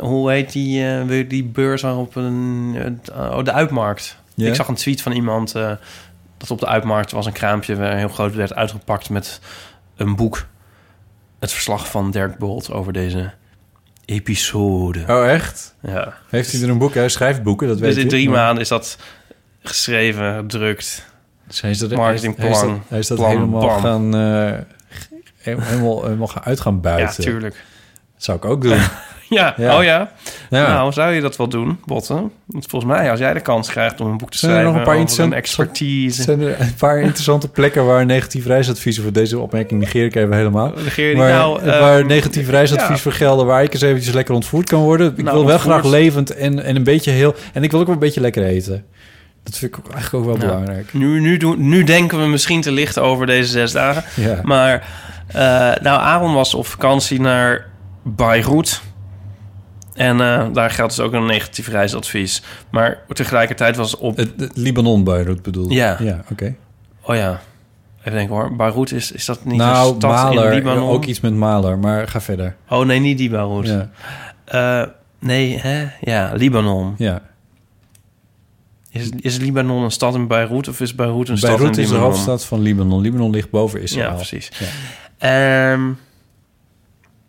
hoe 0.00 0.30
heet 0.30 0.52
die, 0.52 0.84
weer 0.84 1.28
die 1.28 1.44
beurs 1.44 1.82
waarop 1.82 2.16
een... 2.16 2.74
eh, 3.12 3.18
oh, 3.36 3.44
de 3.44 3.52
uitmarkt. 3.52 4.16
Ja? 4.34 4.48
Ik 4.48 4.54
zag 4.54 4.68
een 4.68 4.74
tweet 4.74 5.02
van 5.02 5.12
iemand... 5.12 5.54
dat 6.36 6.50
op 6.50 6.58
de 6.58 6.66
uitmarkt 6.66 7.10
was 7.12 7.26
een 7.26 7.32
kraampje... 7.32 7.76
waar 7.76 7.96
heel 7.96 8.08
groot 8.08 8.34
werd 8.34 8.54
uitgepakt 8.54 9.10
met 9.10 9.40
een 9.96 10.16
boek. 10.16 10.46
Het 11.40 11.52
verslag 11.52 11.90
van 11.90 12.10
Dirk 12.10 12.38
Bolt 12.38 12.70
over 12.72 12.92
deze 12.92 13.32
episode. 14.04 15.04
Oh, 15.08 15.28
echt? 15.30 15.74
Ja. 15.82 16.14
Heeft 16.28 16.52
hij 16.52 16.62
er 16.62 16.68
een 16.68 16.78
boek? 16.78 16.94
Hij 16.94 17.08
schrijft 17.08 17.42
boeken, 17.42 17.68
dat 17.68 17.78
weet 17.78 17.94
Dus 17.94 18.02
in 18.02 18.08
drie 18.08 18.28
maar- 18.28 18.38
maanden 18.42 18.62
is 18.62 18.68
dat 18.68 18.98
geschreven, 19.62 20.34
gedrukt. 20.36 21.06
Dus 21.46 21.60
hij 21.60 21.70
is 21.70 21.78
dat, 21.78 21.90
Marketingplan, 21.90 22.48
hij 22.48 22.58
is 22.60 22.60
dat, 22.60 22.88
hij 22.88 22.98
is 22.98 23.06
dat 23.06 23.18
plan, 23.18 23.30
helemaal 23.30 23.60
bam. 23.60 23.80
gaan... 23.80 24.14
eh, 24.14 24.58
he- 25.36 25.62
helemaal, 25.62 26.02
helemaal 26.04 26.26
gaan 26.26 26.42
uit 26.44 26.60
gaan 26.60 26.74
Ja, 26.74 26.80
buiten. 26.80 27.24
tuurlijk. 27.24 27.54
Dat 28.14 28.24
zou 28.24 28.38
ik 28.38 28.44
ook 28.44 28.62
doen. 28.62 28.78
Ja, 29.38 29.54
Ja. 29.56 29.78
oh 29.78 29.84
ja. 29.84 30.10
Ja. 30.50 30.66
Nou, 30.72 30.92
zou 30.92 31.12
je 31.12 31.20
dat 31.20 31.36
wel 31.36 31.48
doen, 31.48 31.78
Botten? 31.84 32.30
Want 32.46 32.66
volgens 32.66 32.92
mij, 32.92 33.10
als 33.10 33.18
jij 33.20 33.32
de 33.32 33.40
kans 33.40 33.70
krijgt 33.70 34.00
om 34.00 34.10
een 34.10 34.16
boek 34.18 34.30
te 34.30 34.38
Zijn 34.38 34.50
er 34.52 34.56
schrijven... 34.58 34.78
nog 34.78 34.86
een 34.86 34.92
paar 34.92 35.00
interessante- 35.00 35.36
expertise... 35.36 36.22
zijn 36.22 36.40
er 36.40 36.60
een 36.60 36.74
paar 36.74 37.00
interessante 37.00 37.48
plekken 37.48 37.86
waar 37.86 38.06
negatief 38.06 38.46
reisadviezen... 38.46 39.02
voor 39.02 39.12
deze 39.12 39.38
opmerking 39.38 39.80
negeer 39.80 40.04
ik 40.04 40.14
even 40.14 40.36
helemaal. 40.36 40.72
Negeer 40.84 41.08
je 41.08 41.14
die 41.14 41.22
Maar, 41.22 41.32
nou, 41.32 41.64
waar 41.64 41.98
ehm, 41.98 42.06
negatief 42.06 42.48
reisadvies 42.50 42.88
ja. 42.88 43.02
voor 43.02 43.12
gelden... 43.12 43.46
waar 43.46 43.62
ik 43.62 43.72
eens 43.72 43.82
eventjes 43.82 44.14
lekker 44.14 44.34
ontvoerd 44.34 44.68
kan 44.68 44.80
worden. 44.80 45.14
Ik 45.16 45.22
Nou, 45.24 45.36
wil 45.36 45.46
wel 45.46 45.58
graag 45.58 45.84
levend 45.84 46.34
en, 46.34 46.64
en 46.64 46.76
een 46.76 46.84
beetje 46.84 47.10
heel... 47.10 47.34
en 47.52 47.62
ik 47.62 47.70
wil 47.70 47.80
ook 47.80 47.86
wel 47.86 47.94
een 47.94 48.00
beetje 48.00 48.20
lekker 48.20 48.44
eten. 48.44 48.84
Dat 49.42 49.56
vind 49.58 49.72
ik 49.76 49.78
ook, 49.78 49.92
eigenlijk 49.92 50.24
ook 50.24 50.38
wel 50.38 50.48
belangrijk. 50.48 50.92
Nu, 50.92 51.20
nu, 51.20 51.36
doen, 51.36 51.68
nu 51.68 51.84
denken 51.84 52.20
we 52.20 52.26
misschien 52.26 52.60
te 52.60 52.72
licht 52.72 52.98
over 52.98 53.26
deze 53.26 53.50
zes 53.50 53.72
dagen. 53.72 54.04
Ja. 54.14 54.40
Maar, 54.42 54.88
eh, 55.26 55.40
nou, 55.82 56.00
Aaron 56.00 56.34
was 56.34 56.54
op 56.54 56.66
vakantie 56.66 57.20
naar 57.20 57.66
Beirut. 58.02 58.82
En 59.96 60.20
eh, 60.20 60.46
daar 60.52 60.70
geldt 60.70 60.96
dus 60.96 61.04
ook 61.04 61.12
een 61.12 61.26
negatief 61.26 61.68
reisadvies. 61.68 62.42
Maar 62.70 62.98
tegelijkertijd 63.08 63.76
was 63.76 63.96
op... 63.96 64.16
Het, 64.16 64.32
het 64.36 64.56
Libanon 64.56 65.04
Beirut 65.04 65.42
bedoel? 65.42 65.70
Ja. 65.70 65.96
Ja, 66.00 66.24
oké. 66.30 66.54
Oh 67.02 67.16
ja, 67.16 67.40
even 68.00 68.12
denken 68.12 68.34
hoor. 68.34 68.56
Beirut 68.56 68.92
is, 68.92 69.12
is 69.12 69.24
dat 69.24 69.44
niet 69.44 69.56
Nou, 69.56 69.90
een 69.90 69.96
stad 69.96 70.10
Maler, 70.10 70.44
in 70.52 70.54
Libanon? 70.58 70.88
ook 70.88 71.04
iets 71.04 71.20
met 71.20 71.34
Maler, 71.34 71.78
maar 71.78 72.08
ga 72.08 72.20
verder. 72.20 72.56
Oh 72.68 72.86
nee, 72.86 73.00
niet 73.00 73.18
die 73.18 73.30
Beirut. 73.30 73.66
Ja, 73.66 73.90
Eh, 74.44 74.88
nee, 75.18 75.58
hè? 75.58 75.86
Ja, 76.00 76.32
Libanon. 76.34 76.94
ja. 76.98 77.22
Is, 78.90 79.08
is 79.20 79.36
Libanon 79.38 79.82
een 79.82 79.90
stad 79.90 80.14
in 80.14 80.26
Beirut 80.26 80.68
of 80.68 80.80
is 80.80 80.94
Beirut 80.94 81.28
een 81.28 81.38
stad 81.38 81.50
in 81.50 81.56
Beirut 81.56 81.76
is 81.78 81.84
de 81.86 81.90
Libanon? 81.92 82.10
hoofdstad 82.12 82.44
van 82.44 82.60
Libanon. 82.60 83.00
Libanon 83.00 83.30
ligt 83.30 83.50
boven 83.50 83.82
Israël. 83.82 84.08
Ja, 84.08 84.14
precies. 84.14 84.50
Ja. 84.58 84.66
Ehm, 85.72 85.88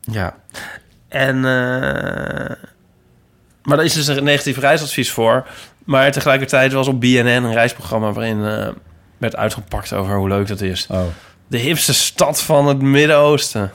ja. 0.01 0.35
En... 1.17 1.35
eh, 1.35 2.55
maar 3.63 3.77
daar 3.77 3.85
is 3.85 3.93
dus 3.93 4.07
een 4.07 4.23
negatief 4.23 4.57
reisadvies 4.57 5.11
voor. 5.11 5.47
Maar 5.85 6.11
tegelijkertijd 6.11 6.73
was 6.73 6.87
op 6.87 6.99
BNN 7.01 7.27
een 7.27 7.53
reisprogramma... 7.53 8.11
waarin 8.11 8.45
eh, 8.45 8.67
werd 9.17 9.35
uitgepakt 9.35 9.93
over 9.93 10.15
hoe 10.15 10.27
leuk 10.27 10.47
dat 10.47 10.61
is. 10.61 10.87
Oh, 10.91 11.03
De 11.47 11.57
hipste 11.57 11.93
stad 11.93 12.41
van 12.41 12.67
het 12.67 12.81
Midden-Oosten. 12.81 13.71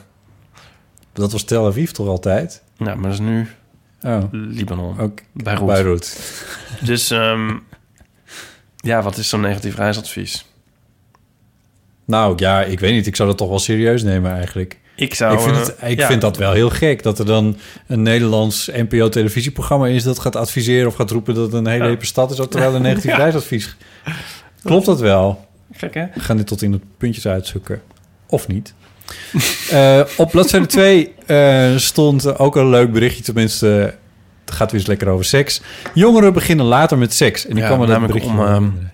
dat 1.13 1.31
was 1.31 1.43
Tel 1.43 1.65
Aviv 1.67 1.89
toch 1.91 2.07
altijd? 2.07 2.63
Nou, 2.77 2.95
maar 2.97 3.09
dat 3.09 3.19
is 3.19 3.25
nu 3.25 3.47
Oh, 4.01 4.23
Libanon. 4.31 4.99
ook 4.99 5.19
Beirut. 5.31 5.65
Beirut. 5.65 6.17
Dus 6.81 7.11
ehm, 7.11 7.57
ja, 8.77 9.01
wat 9.01 9.17
is 9.17 9.29
zo'n 9.29 9.41
negatief 9.41 9.75
reisadvies? 9.75 10.45
Nou 12.05 12.33
ja, 12.37 12.61
ik 12.63 12.79
weet 12.79 12.93
niet. 12.93 13.07
Ik 13.07 13.15
zou 13.15 13.29
dat 13.29 13.37
toch 13.37 13.49
wel 13.49 13.59
serieus 13.59 14.03
nemen 14.03 14.31
eigenlijk. 14.33 14.79
Ik 14.95 15.13
zou... 15.13 15.33
ik 15.33 15.39
vind, 15.39 15.55
eh, 15.55 15.61
het, 15.65 15.91
ik 15.91 15.99
ja, 15.99 16.07
vind 16.07 16.21
dat 16.21 16.37
wel 16.37 16.51
heel 16.51 16.69
gek. 16.69 17.03
Dat 17.03 17.19
er 17.19 17.25
dan 17.25 17.57
een 17.87 18.01
Nederlands 18.01 18.69
NPO-televisieprogramma 18.73 19.87
is... 19.87 20.03
dat 20.03 20.19
gaat 20.19 20.35
adviseren 20.35 20.87
of 20.87 20.95
gaat 20.95 21.11
roepen 21.11 21.33
dat 21.35 21.43
het 21.45 21.53
een 21.53 21.67
hele 21.67 21.87
hippe 21.87 22.05
stad 22.05 22.31
is... 22.31 22.35
terwijl 22.35 22.75
een 22.75 22.81
negatief 22.81 23.11
Ja. 23.11 23.17
reisadvies... 23.17 23.75
Klopt 24.63 24.85
dat 24.85 24.99
wel? 24.99 25.45
Gek, 25.73 25.93
hè? 25.93 26.05
We 26.13 26.19
gaan 26.19 26.37
dit 26.37 26.47
tot 26.47 26.61
in 26.61 26.71
de 26.71 26.79
puntjes 26.97 27.27
uitzoeken. 27.27 27.81
Of 28.27 28.47
niet. 28.47 28.73
Eh, 29.69 30.01
op 30.17 30.31
bladzijde 30.31 30.65
2 30.65 31.13
eh, 31.25 31.75
stond 31.77 32.37
ook 32.39 32.55
een 32.55 32.69
leuk 32.69 32.91
berichtje. 32.91 33.23
Tenminste, 33.23 33.65
het 34.45 34.53
gaat 34.53 34.71
weer 34.71 34.79
eens 34.79 34.89
lekker 34.89 35.07
over 35.07 35.25
seks. 35.25 35.61
Jongeren 35.93 36.33
beginnen 36.33 36.65
later 36.65 36.97
met 36.97 37.13
seks. 37.13 37.45
En 37.45 37.53
die 37.53 37.59
Ja, 37.63 37.65
kwam 37.65 37.79
met 37.79 37.87
dat 37.89 37.99
namelijk 37.99 38.25
berichtje. 38.25 38.55
om, 38.55 38.89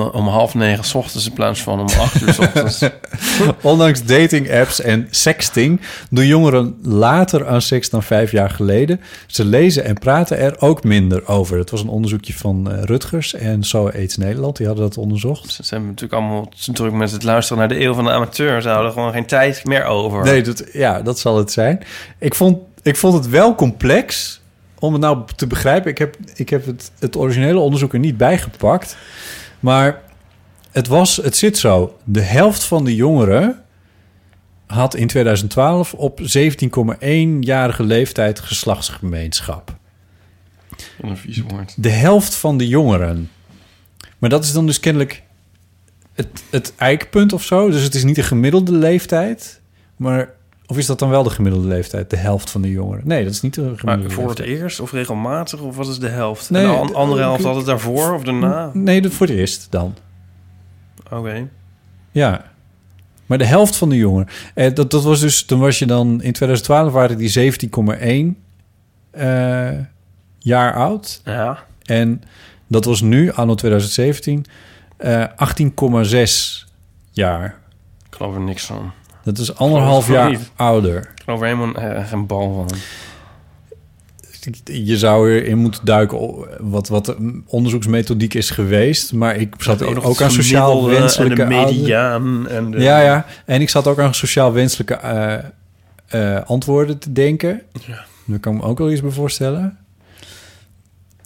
om, 0.00 0.26
half 0.26 0.54
negen 0.54 0.84
's 0.84 0.94
ochtends 0.94 1.26
in 1.26 1.32
plaats 1.32 1.62
van 1.62 1.80
om 1.80 1.86
acht 1.98 2.20
uur 2.20 2.32
's 2.32 2.38
ochtends. 2.38 2.82
Ondanks 3.62 4.04
dating-apps 4.04 4.80
en 4.80 5.06
sexting 5.10 5.80
doen 6.10 6.26
jongeren 6.26 6.78
later 6.82 7.46
aan 7.46 7.62
seks 7.62 7.90
dan 7.90 8.02
vijf 8.02 8.30
jaar 8.30 8.50
geleden. 8.50 9.00
Ze 9.26 9.44
lezen 9.44 9.84
en 9.84 9.94
praten 9.94 10.38
er 10.38 10.60
ook 10.60 10.84
minder 10.84 11.28
over. 11.28 11.58
Het 11.58 11.70
was 11.70 11.82
een 11.82 11.88
onderzoekje 11.88 12.34
van 12.34 12.70
eh, 12.70 12.82
Rutgers 12.82 13.34
en 13.34 13.62
So 13.62 13.88
AIDS 13.88 14.16
Nederland. 14.16 14.56
Die 14.56 14.66
hadden 14.66 14.84
dat 14.84 14.98
onderzocht. 14.98 15.52
Ze 15.52 15.62
zijn 15.62 15.86
natuurlijk 15.86 16.12
allemaal 16.12 16.48
druk 16.72 16.92
met 16.92 17.10
het 17.10 17.22
luisteren 17.22 17.58
naar 17.58 17.68
de 17.68 17.84
eeuw 17.84 17.94
van 17.94 18.04
de 18.04 18.10
amateur. 18.10 18.62
Ze 18.62 18.68
houden 18.68 18.92
gewoon 18.92 19.12
geen 19.12 19.26
tijd 19.26 19.64
meer 19.64 19.84
over. 19.84 20.24
Nee, 20.24 20.42
dat, 20.42 20.64
ja, 20.72 21.02
dat 21.02 21.18
zal 21.18 21.38
het 21.38 21.52
zijn. 21.52 21.80
Ik 22.18 22.34
vond, 22.34 22.58
ik 22.82 22.96
vond 22.96 23.14
het 23.14 23.28
wel 23.28 23.54
complex 23.54 24.40
om 24.82 24.92
het 24.92 25.02
nou 25.02 25.18
te 25.36 25.46
begrijpen. 25.46 25.90
Ik 25.90 25.98
heb, 25.98 26.16
ik 26.34 26.48
heb 26.48 26.66
het, 26.66 26.90
het 26.98 27.16
originele 27.16 27.58
onderzoek 27.58 27.92
er 27.92 27.98
niet 27.98 28.16
bijgepakt. 28.16 28.96
Maar 29.62 30.02
het, 30.70 30.86
was, 30.86 31.16
het 31.16 31.36
zit 31.36 31.58
zo. 31.58 31.98
De 32.04 32.20
helft 32.20 32.64
van 32.64 32.84
de 32.84 32.94
jongeren 32.94 33.62
had 34.66 34.94
in 34.94 35.06
2012 35.06 35.94
op 35.94 36.20
17,1-jarige 36.20 37.82
leeftijd 37.82 38.40
geslachtsgemeenschap. 38.40 39.76
Wat 41.00 41.10
een 41.10 41.16
vies 41.16 41.42
woord. 41.48 41.82
De 41.82 41.88
helft 41.90 42.34
van 42.34 42.58
de 42.58 42.68
jongeren. 42.68 43.30
Maar 44.18 44.30
dat 44.30 44.44
is 44.44 44.52
dan 44.52 44.66
dus 44.66 44.80
kennelijk 44.80 45.22
het, 46.12 46.42
het 46.50 46.72
eikpunt 46.76 47.32
of 47.32 47.42
zo. 47.42 47.70
Dus 47.70 47.82
het 47.82 47.94
is 47.94 48.04
niet 48.04 48.16
de 48.16 48.22
gemiddelde 48.22 48.72
leeftijd. 48.72 49.60
Maar, 49.96 50.34
of 50.66 50.78
is 50.78 50.86
dat 50.86 50.98
dan 50.98 51.08
wel 51.10 51.22
de 51.22 51.30
gemiddelde 51.30 51.68
leeftijd? 51.68 52.10
De 52.10 52.16
helft 52.16 52.50
van 52.50 52.62
de 52.62 52.70
jongeren? 52.70 53.06
Nee, 53.06 53.24
dat 53.24 53.32
is 53.32 53.40
niet 53.40 53.54
de 53.54 53.60
Maar 53.62 53.76
gemiddelde 53.78 54.14
voor 54.14 54.28
het 54.28 54.38
leeftijd. 54.38 54.60
eerst 54.60 54.80
of 54.80 54.92
regelmatig? 54.92 55.60
Of 55.60 55.76
wat 55.76 55.88
is 55.88 55.98
de 55.98 56.08
helft? 56.08 56.50
Nee, 56.50 56.62
en 56.64 56.70
de 56.70 56.76
an- 56.76 56.94
andere 56.94 57.20
eh, 57.20 57.26
helft 57.26 57.40
ik- 57.40 57.46
altijd 57.46 57.66
daarvoor 57.66 58.14
of 58.14 58.22
daarna? 58.22 58.70
Nee, 58.72 59.02
dat 59.02 59.12
voor 59.12 59.26
het 59.26 59.36
eerst 59.36 59.66
dan. 59.70 59.94
Oké. 61.10 61.48
Ja. 62.10 62.50
Maar 63.26 63.38
de 63.38 63.46
helft 63.46 63.76
van 63.76 63.88
de 63.88 63.96
jongeren. 63.96 64.28
Eh, 64.54 64.74
dat, 64.74 64.90
dat 64.90 65.02
was 65.02 65.20
dus, 65.20 65.44
toen 65.44 65.60
was 65.60 65.78
je 65.78 65.86
dan 65.86 66.08
in 66.22 66.32
2012 66.32 66.92
waren 66.92 67.16
die 67.18 67.28
17,1 67.28 68.42
eh, 69.10 69.70
jaar 70.38 70.74
oud. 70.74 71.20
Ja. 71.24 71.58
En 71.84 72.22
dat 72.66 72.84
was 72.84 73.00
nu, 73.00 73.32
anno 73.32 73.54
2017, 73.54 74.44
eh 74.96 75.24
18,6 75.36 76.66
jaar. 77.10 77.58
Ik 78.10 78.16
geloof 78.16 78.34
er 78.34 78.40
niks 78.40 78.64
van. 78.64 78.92
Dat 79.22 79.38
is 79.38 79.56
anderhalf 79.56 80.08
jaar 80.08 80.30
niet. 80.30 80.50
ouder. 80.56 80.96
Ik 80.96 81.22
geloof 81.24 81.40
er 81.40 81.46
helemaal 81.46 81.74
eh, 81.74 82.08
geen 82.08 82.26
bal 82.26 82.52
van. 82.52 82.78
Je 84.64 84.98
zou 84.98 85.32
erin 85.32 85.58
moeten 85.58 85.84
duiken 85.84 86.46
wat, 86.60 86.88
wat 86.88 87.04
de 87.04 87.42
onderzoeksmethodiek 87.46 88.34
is 88.34 88.50
geweest. 88.50 89.12
Maar 89.12 89.36
ik 89.36 89.54
zat 89.58 89.82
ook, 89.82 90.22
aan 90.22 90.30
sociaal 90.30 90.86
wenselijke 90.86 91.42
En 91.42 91.48
de 91.48 91.54
mediaan. 91.54 92.48
En 92.48 92.70
de, 92.70 92.78
Ja, 92.78 93.00
ja. 93.00 93.26
En 93.46 93.60
ik 93.60 93.70
zat 93.70 93.86
ook 93.86 93.98
aan 93.98 94.14
sociaal 94.14 94.52
wenselijke 94.52 94.94
eh, 94.94 95.38
eh, 96.06 96.44
antwoorden 96.44 96.98
te 96.98 97.12
denken. 97.12 97.62
Ja. 97.86 98.04
Daar 98.24 98.38
kan 98.38 98.54
ik 98.54 98.60
me 98.60 98.66
ook 98.66 98.78
wel 98.78 98.90
iets 98.90 99.00
bij 99.00 99.10
voorstellen. 99.10 99.78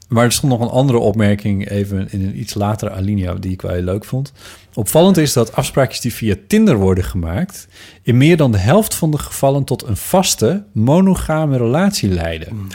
Maar 0.07 0.25
er 0.25 0.33
stond 0.33 0.53
nog 0.53 0.61
een 0.61 0.75
andere 0.75 0.99
opmerking 0.99 1.69
even 1.69 2.09
in 2.11 2.23
een 2.27 2.41
iets 2.41 2.55
latere 2.55 2.91
alinea 2.91 3.35
die 3.35 3.53
ik 3.53 3.63
wel 3.63 3.73
heel 3.73 3.83
leuk 3.83 4.05
vond. 4.05 4.33
Opvallend 4.75 5.17
is 5.17 5.33
dat 5.33 5.55
afspraakjes 5.55 6.01
die 6.01 6.15
via 6.15 6.35
Tinder 6.47 6.77
worden 6.77 7.05
gemaakt... 7.05 7.69
in 8.03 8.17
meer 8.17 8.37
dan 8.37 8.53
de 8.53 8.59
helft 8.59 8.95
van 8.95 9.11
de 9.11 9.19
gevallen 9.19 9.65
tot 9.65 9.83
een 9.83 9.97
vaste, 9.97 10.65
monogame 10.73 11.57
relatie 11.57 12.09
leiden. 12.09 12.69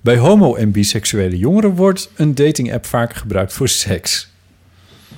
Bij 0.00 0.16
homo- 0.16 0.54
en 0.54 0.70
biseksuele 0.70 1.38
jongeren 1.38 1.74
wordt 1.74 2.10
een 2.16 2.34
dating-app 2.34 2.86
vaker 2.86 3.16
gebruikt 3.16 3.52
voor 3.52 3.68
seks. 3.68 4.30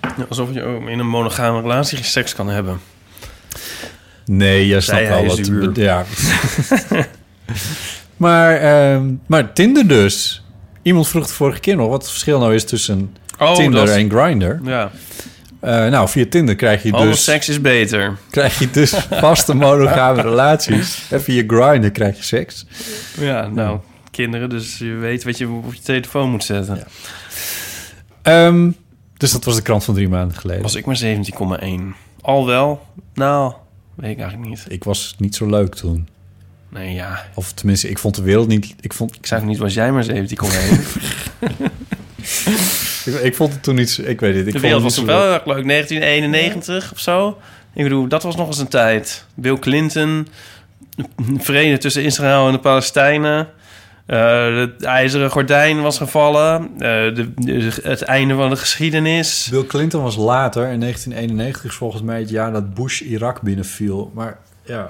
Ja, 0.01 0.27
Alsof 0.29 0.55
je 0.55 0.63
ook 0.63 0.89
in 0.89 0.99
een 0.99 1.09
monogame 1.09 1.61
relatie 1.61 1.97
geen 1.97 2.07
seks 2.07 2.35
kan 2.35 2.49
hebben. 2.49 2.81
Nee, 4.25 4.67
je 4.67 4.81
snapt 4.81 5.09
wel 5.09 5.25
wat. 5.25 5.77
Ja. 5.77 6.05
maar, 8.17 8.57
ehm, 8.57 9.15
maar 9.27 9.53
Tinder 9.53 9.89
dus. 9.89 10.43
Iemand 10.89 11.09
vroeg 11.09 11.27
de 11.27 11.33
vorige 11.33 11.61
keer 11.61 11.77
nog 11.77 11.89
wat 11.89 12.01
het 12.03 12.11
verschil 12.11 12.39
nou 12.39 12.55
is 12.55 12.65
tussen 12.65 13.17
Oh, 13.39 13.55
Tinder 13.55 13.87
dat- 13.87 13.97
en 13.97 14.11
Grindr. 14.11 14.57
Ja. 14.65 14.91
Eh, 15.61 15.71
nou, 15.89 16.09
via 16.09 16.25
Tinder 16.31 16.55
krijg 16.55 16.83
je 16.83 16.93
Alle 16.93 17.07
dus, 17.07 17.25
seks 17.25 17.49
is 17.49 17.61
beter. 17.61 18.17
krijg 18.31 18.59
je 18.59 18.71
dus 18.71 18.91
vaste 19.25 19.55
monogame 19.55 20.23
relaties. 20.23 21.03
En 21.11 21.23
via 21.23 21.43
Grindr 21.47 21.91
krijg 21.91 22.17
je 22.17 22.23
seks. 22.23 22.67
Ja, 23.21 23.49
nou, 23.49 23.79
kinderen, 24.11 24.49
dus 24.51 24.79
je 24.79 24.93
weet 24.95 25.25
wat 25.25 25.39
je 25.39 25.49
op 25.49 25.75
je 25.75 25.81
telefoon 25.81 26.31
moet 26.31 26.45
zetten. 26.45 26.77
Ja. 26.77 26.87
Ehm, 28.23 28.71
dus 29.17 29.33
dat 29.33 29.45
was 29.45 29.55
de 29.57 29.63
krant 29.63 29.85
van 29.85 29.95
drie 29.95 30.09
maanden 30.09 30.37
geleden. 30.37 30.63
Was 30.63 30.75
ik 30.75 30.87
maar 30.87 30.97
17,1. 30.97 31.95
Al 32.21 32.47
wel? 32.47 32.87
Nou, 33.15 33.53
weet 33.95 34.11
ik 34.11 34.19
eigenlijk 34.19 34.49
niet. 34.51 34.65
Ik 34.69 34.85
was 34.85 35.15
niet 35.19 35.35
zo 35.35 35.47
leuk 35.47 35.75
toen. 35.75 36.09
Nee, 36.71 36.95
ja. 36.95 37.25
Of 37.35 37.53
tenminste, 37.53 37.89
ik 37.89 37.99
vond 37.99 38.15
de 38.15 38.23
wereld 38.23 38.49
niet... 38.49 38.75
Ik 38.81 38.93
vond, 38.93 39.15
Ik 39.15 39.27
zei 39.27 39.45
niet, 39.45 39.59
was 39.59 39.75
jij 39.75 39.93
maar 39.93 40.05
17,1. 40.05 40.11
ik, 43.05 43.15
ik 43.23 43.35
vond 43.35 43.53
het 43.53 43.63
toen 43.63 43.75
niet... 43.75 44.01
Ik 44.05 44.21
weet 44.21 44.35
het. 44.37 44.47
Ik 44.47 44.53
De 44.53 44.59
vond 44.59 44.63
wereld 44.63 44.83
het 44.83 44.83
was 44.83 44.95
toen 44.95 45.07
wel 45.07 45.19
leuk. 45.19 45.35
erg 45.35 45.45
leuk. 45.47 45.67
1991 45.69 46.93
of 46.93 46.99
zo. 46.99 47.39
Ik 47.75 47.83
bedoel, 47.83 48.09
dat 48.09 48.23
was 48.23 48.37
nog 48.37 48.47
eens 48.47 48.59
een 48.59 48.69
tijd. 48.69 49.25
Bill 49.35 49.59
Clinton, 49.59 50.29
vrede 51.37 51.79
tussen 51.79 52.03
Israël 52.03 52.47
en 52.47 52.53
de 52.53 52.59
Palestijnen. 52.59 53.49
Eh, 54.07 54.57
het 54.57 54.83
ijzeren 54.83 55.31
gordijn 55.31 55.81
was 55.83 55.97
gevallen. 55.97 56.63
Eh, 56.75 56.79
de, 57.15 57.31
de- 57.35 57.81
het 57.83 58.03
einde 58.03 58.35
van 58.35 58.51
de 58.51 58.57
geschiedenis. 58.57 59.49
Bill 59.51 59.65
Clinton 59.67 60.03
was 60.03 60.17
later, 60.17 60.69
in 60.69 60.81
1991 60.81 61.65
is 61.71 61.75
volgens 61.77 62.03
mij 62.03 62.19
het 62.21 62.31
jaar 62.31 62.53
dat 62.53 62.75
Bush 62.75 63.01
Irak 63.01 63.41
binnenviel. 63.43 64.11
Maar 64.15 64.39
ja, 64.69 64.87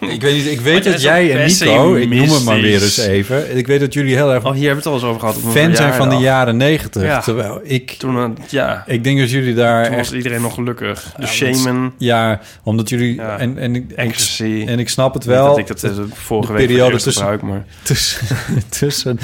ik 0.14 0.22
weet 0.22 0.34
niet. 0.34 0.46
Ik 0.46 0.60
weet 0.60 0.84
dat 0.84 1.02
jij 1.02 1.32
en 1.40 1.46
Nico, 1.46 1.94
ik 1.94 2.08
noem 2.08 2.30
het 2.30 2.44
maar 2.44 2.60
weer 2.60 2.82
eens 2.82 2.96
even. 2.98 3.56
Ik 3.56 3.66
weet 3.66 3.80
dat 3.80 3.92
jullie 3.94 4.14
heel 4.14 4.32
erg 4.32 4.44
Oh, 4.44 4.52
hier 4.52 4.66
hebben 4.66 4.84
we 4.84 4.90
het 4.90 5.02
al 5.02 5.08
eens 5.08 5.16
over 5.16 5.20
gehad. 5.20 5.36
op 5.36 5.42
mijn 5.42 5.54
fan 5.66 5.76
zijn 5.76 5.94
van 5.94 6.08
de 6.08 6.14
jaren 6.16 6.56
90. 6.56 7.02
Ja. 7.02 7.20
Terwijl 7.20 7.60
ik, 7.62 7.90
Toen, 7.90 8.16
eh, 8.16 8.44
ja, 8.48 8.84
ik 8.86 9.04
denk 9.04 9.18
dat 9.18 9.30
jullie 9.30 9.54
daar 9.54 9.84
toen 9.84 9.94
echt... 9.94 10.08
was 10.08 10.16
iedereen 10.16 10.40
nog 10.40 10.54
gelukkig. 10.54 11.12
De 11.16 11.22
Ja, 11.22 11.28
shaman, 11.28 11.92
Ja, 11.98 12.40
omdat 12.62 12.88
jullie... 12.88 13.14
Ja. 13.14 13.38
En, 13.38 13.58
en, 13.58 13.74
ik, 13.74 13.90
ecstasy. 13.92 14.64
en 14.66 14.78
ik 14.78 14.88
snap 14.88 15.14
het 15.14 15.26
Niet 15.26 15.34
wel. 15.34 15.46
dat 15.46 15.58
ik 15.58 15.66
dat 15.66 15.82
eh, 15.82 15.90
vorige 16.12 16.52
de 16.52 16.58
week 16.58 16.66
periode 16.66 16.92
tussen- 16.96 17.12
gebruik, 17.12 17.42
maar... 17.42 17.64
tussen, 17.82 18.26
tussen 18.78 19.18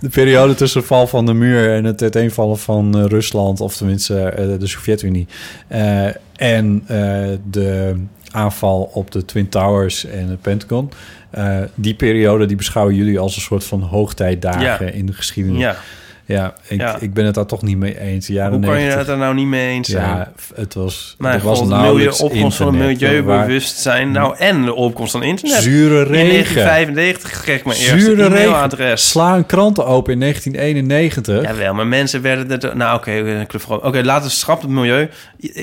de 0.00 0.08
periode 0.08 0.54
tussen 0.54 0.80
de 0.80 0.86
val 0.86 1.06
van 1.06 1.26
de 1.26 1.32
muur 1.34 1.72
en 1.74 1.84
het 1.84 2.02
uiteenvallen 2.02 2.58
van 2.58 2.98
eh, 2.98 3.04
Rusland, 3.04 3.60
of 3.60 3.76
tenminste 3.76 4.56
de 4.60 4.66
Sovjet-Unie, 4.66 5.26
eh, 5.68 6.06
en 6.36 6.82
eh, 6.86 6.96
de 7.50 7.94
aanval 8.32 8.90
op 8.94 9.10
de 9.10 9.24
Twin 9.24 9.48
Towers 9.48 10.04
en 10.04 10.28
het 10.28 10.40
Pentagon. 10.40 10.90
Eh, 11.30 11.56
die 11.74 11.94
periode 11.94 12.46
die 12.46 12.56
beschouwen 12.56 12.94
jullie 12.94 13.18
als 13.18 13.36
een 13.36 13.42
soort 13.42 13.64
van 13.64 13.80
hoogtijdagen 13.82 14.86
Ja. 14.86 14.92
in 14.92 15.06
de 15.06 15.12
geschiedenis. 15.12 15.60
Ja, 15.60 15.76
Ja, 16.24 16.54
ik, 16.68 16.80
Ja. 16.80 16.96
ik 17.00 17.14
ben 17.14 17.24
het 17.24 17.34
daar 17.34 17.46
toch 17.46 17.62
niet 17.62 17.76
mee 17.76 17.98
eens. 18.00 18.26
Jaren 18.26 18.52
hoe 18.52 18.60
kan 18.60 18.70
je 18.70 18.78
90, 18.78 18.98
het 19.00 19.08
er 19.08 19.18
nou 19.18 19.34
niet 19.34 19.46
mee 19.46 19.68
eens 19.68 19.88
zijn? 19.88 20.04
Ja, 20.08 20.32
het 20.54 20.74
was, 20.74 21.16
er 21.18 21.40
was 21.40 21.58
god, 21.58 21.68
milieu, 21.68 22.08
opkomst 22.18 22.56
van 22.56 22.66
het 22.66 22.76
milieubewustzijn. 22.76 24.10
Nou, 24.10 24.36
en 24.36 24.64
de 24.64 24.74
opkomst 24.74 25.12
van 25.12 25.22
internet. 25.22 25.62
Zure 25.62 25.98
In 25.98 26.12
regen. 26.12 26.14
1995 26.14 27.42
kreeg 27.42 27.58
ik 27.58 27.64
mijn 27.64 27.78
eerste 27.78 28.00
Zure 28.00 28.24
e-mailadres. 28.24 29.08
Sla 29.08 29.36
een 29.36 29.46
kranten 29.46 29.86
open 29.86 30.12
in 30.12 30.20
1991. 30.20 31.42
Jawel, 31.42 31.74
maar 31.74 31.86
mensen 31.86 32.22
werden 32.22 32.60
er... 32.60 32.76
Nou, 32.76 32.96
oké, 32.96 33.46
oké, 33.68 34.00
laten 34.02 34.28
we 34.28 34.34
schrappen 34.34 34.68
het 34.68 34.76
milieu. 34.78 35.08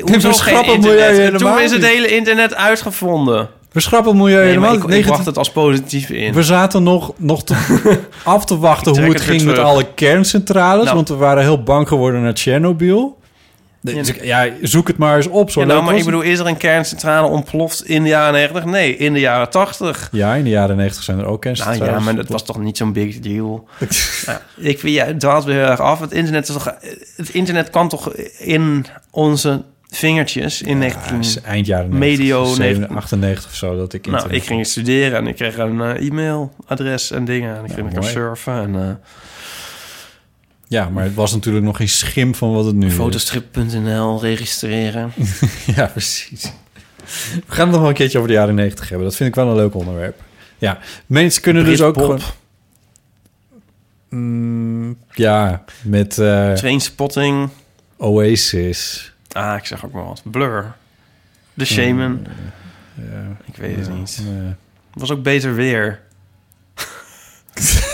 Hoezo 0.02 0.31
geen 0.31 0.56
het 0.56 0.65
internet? 0.65 1.11
milieu 1.18 1.38
Toen 1.38 1.61
is 1.61 1.72
het 1.72 1.86
hele 1.86 2.07
internet 2.15 2.56
uitgevonden. 2.56 3.49
We 3.72 3.80
schrappen 3.80 4.12
het 4.12 4.22
milieu 4.22 4.46
helemaal 4.46 4.72
niet. 4.72 4.80
ik, 4.80 4.84
ik 4.84 4.90
19 4.90 5.12
wacht 5.14 5.26
het 5.26 5.38
als 5.38 5.52
positief 5.52 6.10
in. 6.10 6.34
We 6.34 6.44
zaten 6.44 6.84
nog, 6.84 7.14
nog 7.18 7.44
te, 7.44 7.56
af 8.24 8.46
te 8.46 8.58
wachten 8.58 9.02
hoe 9.02 9.14
het 9.14 9.22
ging 9.22 9.44
met 9.44 9.58
alle 9.58 9.94
kerncentrales. 9.94 10.84
Nou. 10.84 10.96
Want 10.96 11.10
we 11.10 11.16
waren 11.16 11.44
heel 11.44 11.64
bang 11.64 11.88
geworden 11.88 12.22
naar 12.22 12.34
Tsjernobyl. 12.34 13.18
Ja, 14.22 14.48
zoek 14.62 14.88
het 14.88 14.98
maar 14.98 15.16
eens 15.16 15.28
op. 15.28 15.52
Zo 15.52 15.60
Ja, 15.60 15.66
nou, 15.66 15.84
maar 15.84 15.96
ik 15.96 16.06
bedoel, 16.06 16.22
is 16.22 16.40
er 16.40 16.48
een 16.48 16.58
kerncentrale 16.58 17.28
ontploft 17.28 17.86
in 17.86 18.04
de 18.04 18.10
jaren 18.10 18.34
90? 18.34 18.66
Nee, 18.66 18.98
in 18.98 19.14
de 19.14 19.20
jaren 19.20 19.50
80. 19.50 20.00
het. 20.00 20.10
Ja, 20.12 20.34
in 20.34 20.44
de 20.44 20.50
jaren 20.50 20.76
90 20.76 21.04
zijn 21.04 21.18
er 21.18 21.26
ook 21.26 21.30
Nou 21.30 21.40
kerncentrales. 21.40 21.94
ja, 21.98 22.00
maar 22.00 22.16
dat 22.16 22.28
was 22.28 22.44
toch 22.44 22.58
niet 22.58 22.78
zo'n 22.78 22.94
big 22.94 23.20
deal. 23.20 23.68
Ja, 24.26 24.41
ik 24.72 24.80
vind, 24.80 24.94
ja, 24.94 25.06
het 25.06 25.20
dwaalt 25.20 25.44
weer 25.44 25.56
heel 25.56 25.70
erg 25.70 25.82
af. 25.82 26.00
Het 26.00 26.12
internet, 26.12 26.48
is 26.48 26.54
toch, 26.54 26.76
het 27.16 27.30
internet 27.30 27.70
kan 27.70 27.90
toch 27.90 28.14
in 28.38 28.86
onze 29.10 29.62
vingertjes 29.90 30.61
in 30.61 30.70
Ja, 30.70 30.76
19... 30.78 31.20
is 31.20 31.41
eind 31.41 31.66
jaren 31.66 31.90
90. 31.90 32.10
Medio 32.20 32.45
97, 32.45 32.98
98 32.98 33.45
of 33.45 33.56
zo. 33.56 33.78
Dat 33.78 33.94
ik 33.94 34.06
Nou, 34.07 34.30
ik 34.30 34.44
ging 34.44 34.66
studeren 34.66 35.18
en 35.18 35.28
ik 35.28 35.36
kreeg 35.36 35.57
een 35.57 35.82
eh, 35.82 36.07
e-mailadres 36.07 37.11
en 37.11 37.26
dingen. 37.26 37.57
En 37.57 37.66
ik 37.66 37.72
ging 37.72 38.06
surfen 38.06 38.53
en 38.53 38.76
eh 38.76 38.95
Ja, 40.68 40.90
maar 40.90 41.03
het 41.03 41.14
was 41.14 41.34
natuurlijk 41.34 41.66
nog 41.66 41.78
geen 41.78 41.90
schim 41.90 42.36
van 42.36 42.53
wat 42.53 42.66
het 42.66 42.76
nu 42.76 42.88
is. 42.88 42.94
fotostrip.nl 42.94 44.22
registreren. 44.22 45.11
Ja, 45.76 45.86
precies. 45.86 46.52
We 47.48 47.53
gaan 47.53 47.64
het 47.64 47.72
nog 47.72 47.80
wel 47.80 47.90
een 47.90 47.95
keertje 47.95 48.18
over 48.18 48.30
de 48.30 48.36
jaren 48.36 48.56
90 48.56 48.90
hebben. 48.90 49.07
Dat 49.07 49.16
vind 49.16 49.30
ik 49.30 49.36
wel 49.36 49.48
een 49.48 49.56
leuk 49.56 49.74
onderwerp. 49.76 50.22
Ja, 50.57 50.80
mensen 51.06 51.41
kunnen 51.41 51.66
dus 51.66 51.82
ook 51.82 51.95
gewoon... 51.98 52.20
Mm, 54.10 54.98
ja, 55.14 55.64
met 55.82 56.18
eh, 56.18 56.53
Trainspotting. 56.53 57.49
Oasis. 57.98 59.14
Ah, 59.31 59.57
ik 59.57 59.65
zeg 59.65 59.85
ook 59.85 59.91
maar 59.91 60.06
wat. 60.06 60.22
Blur. 60.23 60.73
The 61.57 61.65
Shaman. 61.65 62.26
Ja, 62.93 63.38
Ik 63.45 63.56
weet 63.56 63.76
het 63.76 63.89
niet. 63.89 64.18
Het 64.91 65.01
was 65.01 65.11
ook 65.11 65.23
beter 65.23 65.53
weer. 65.56 66.01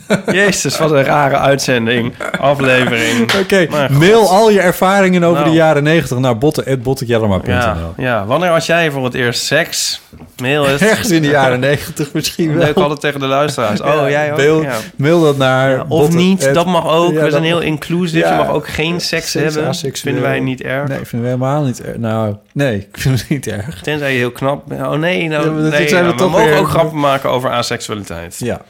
Jezus, 0.32 0.78
wat 0.78 0.90
een 0.90 1.04
rare 1.04 1.36
uitzending. 1.38 2.14
Aflevering. 2.40 3.32
Oké, 3.40 3.66
mail 3.90 4.28
al 4.30 4.50
je 4.50 4.60
ervaringen 4.60 5.24
over 5.24 5.38
Nou. 5.40 5.50
de 5.50 5.56
jaren 5.56 5.82
90 5.82 6.18
naar 6.18 6.38
botten.bottenjellema.nl. 6.38 7.52
Ja, 7.52 7.76
ja, 7.96 8.24
wanneer 8.26 8.50
was 8.50 8.66
jij 8.66 8.90
voor 8.90 9.04
het 9.04 9.14
eerst 9.14 9.42
seks? 9.44 10.00
Mail 10.36 10.66
het. 10.68 10.80
Ergens 10.80 11.10
in 11.10 11.22
de 11.22 11.28
jaren 11.28 11.60
90 11.60 12.12
misschien 12.12 12.54
wel. 12.56 12.64
Leuk 12.64 12.76
altijd 12.76 13.00
tegen 13.00 13.20
de 13.20 13.26
luisteraars. 13.26 13.80
Oh, 13.80 13.86
Ja, 13.94 14.08
jij 14.10 14.30
ook? 14.30 14.36
mail, 14.36 14.62
Ja. 14.62 14.76
mail 14.96 15.22
dat 15.22 15.36
naar... 15.36 15.70
Ja, 15.70 15.80
of 15.80 15.86
botten- 15.88 16.16
niet, 16.16 16.46
at- 16.48 16.54
dat 16.54 16.66
mag 16.66 16.88
ook. 16.88 17.12
We 17.20 17.30
zijn 17.30 17.42
heel 17.42 17.60
inclusief. 17.60 18.20
Ja. 18.22 18.30
Je 18.30 18.36
mag 18.44 18.50
ook 18.50 18.68
geen 18.68 19.00
seks 19.00 19.32
hebben. 19.34 19.74
Vinden 19.92 20.22
wij 20.22 20.40
niet 20.40 20.62
erg. 20.62 20.88
Nee, 20.88 20.98
vinden 20.98 21.20
we 21.20 21.26
helemaal 21.26 21.62
niet 21.64 21.82
erg. 21.82 21.96
Nou, 21.96 22.36
nee, 22.52 22.76
ik 22.76 22.88
vind 23.00 23.20
het 23.20 23.28
niet 23.28 23.46
erg. 23.46 23.80
Tenzij 23.82 24.12
je 24.12 24.18
heel 24.18 24.30
knap 24.30 24.62
bent. 24.66 24.80
Oh 24.80 24.90
nee, 24.92 25.28
nou, 25.28 25.50
nee, 25.70 25.88
we 25.88 26.12
nou, 26.16 26.30
mogen 26.30 26.56
ook 26.58 26.68
grappen 26.68 26.98
maken 26.98 27.30
over 27.30 27.50
aseksualiteit. 27.50 28.36
Ja, 28.38 28.60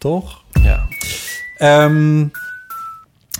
toch? 0.00 0.42
Ja. 0.62 0.86
Ehm 1.56 2.26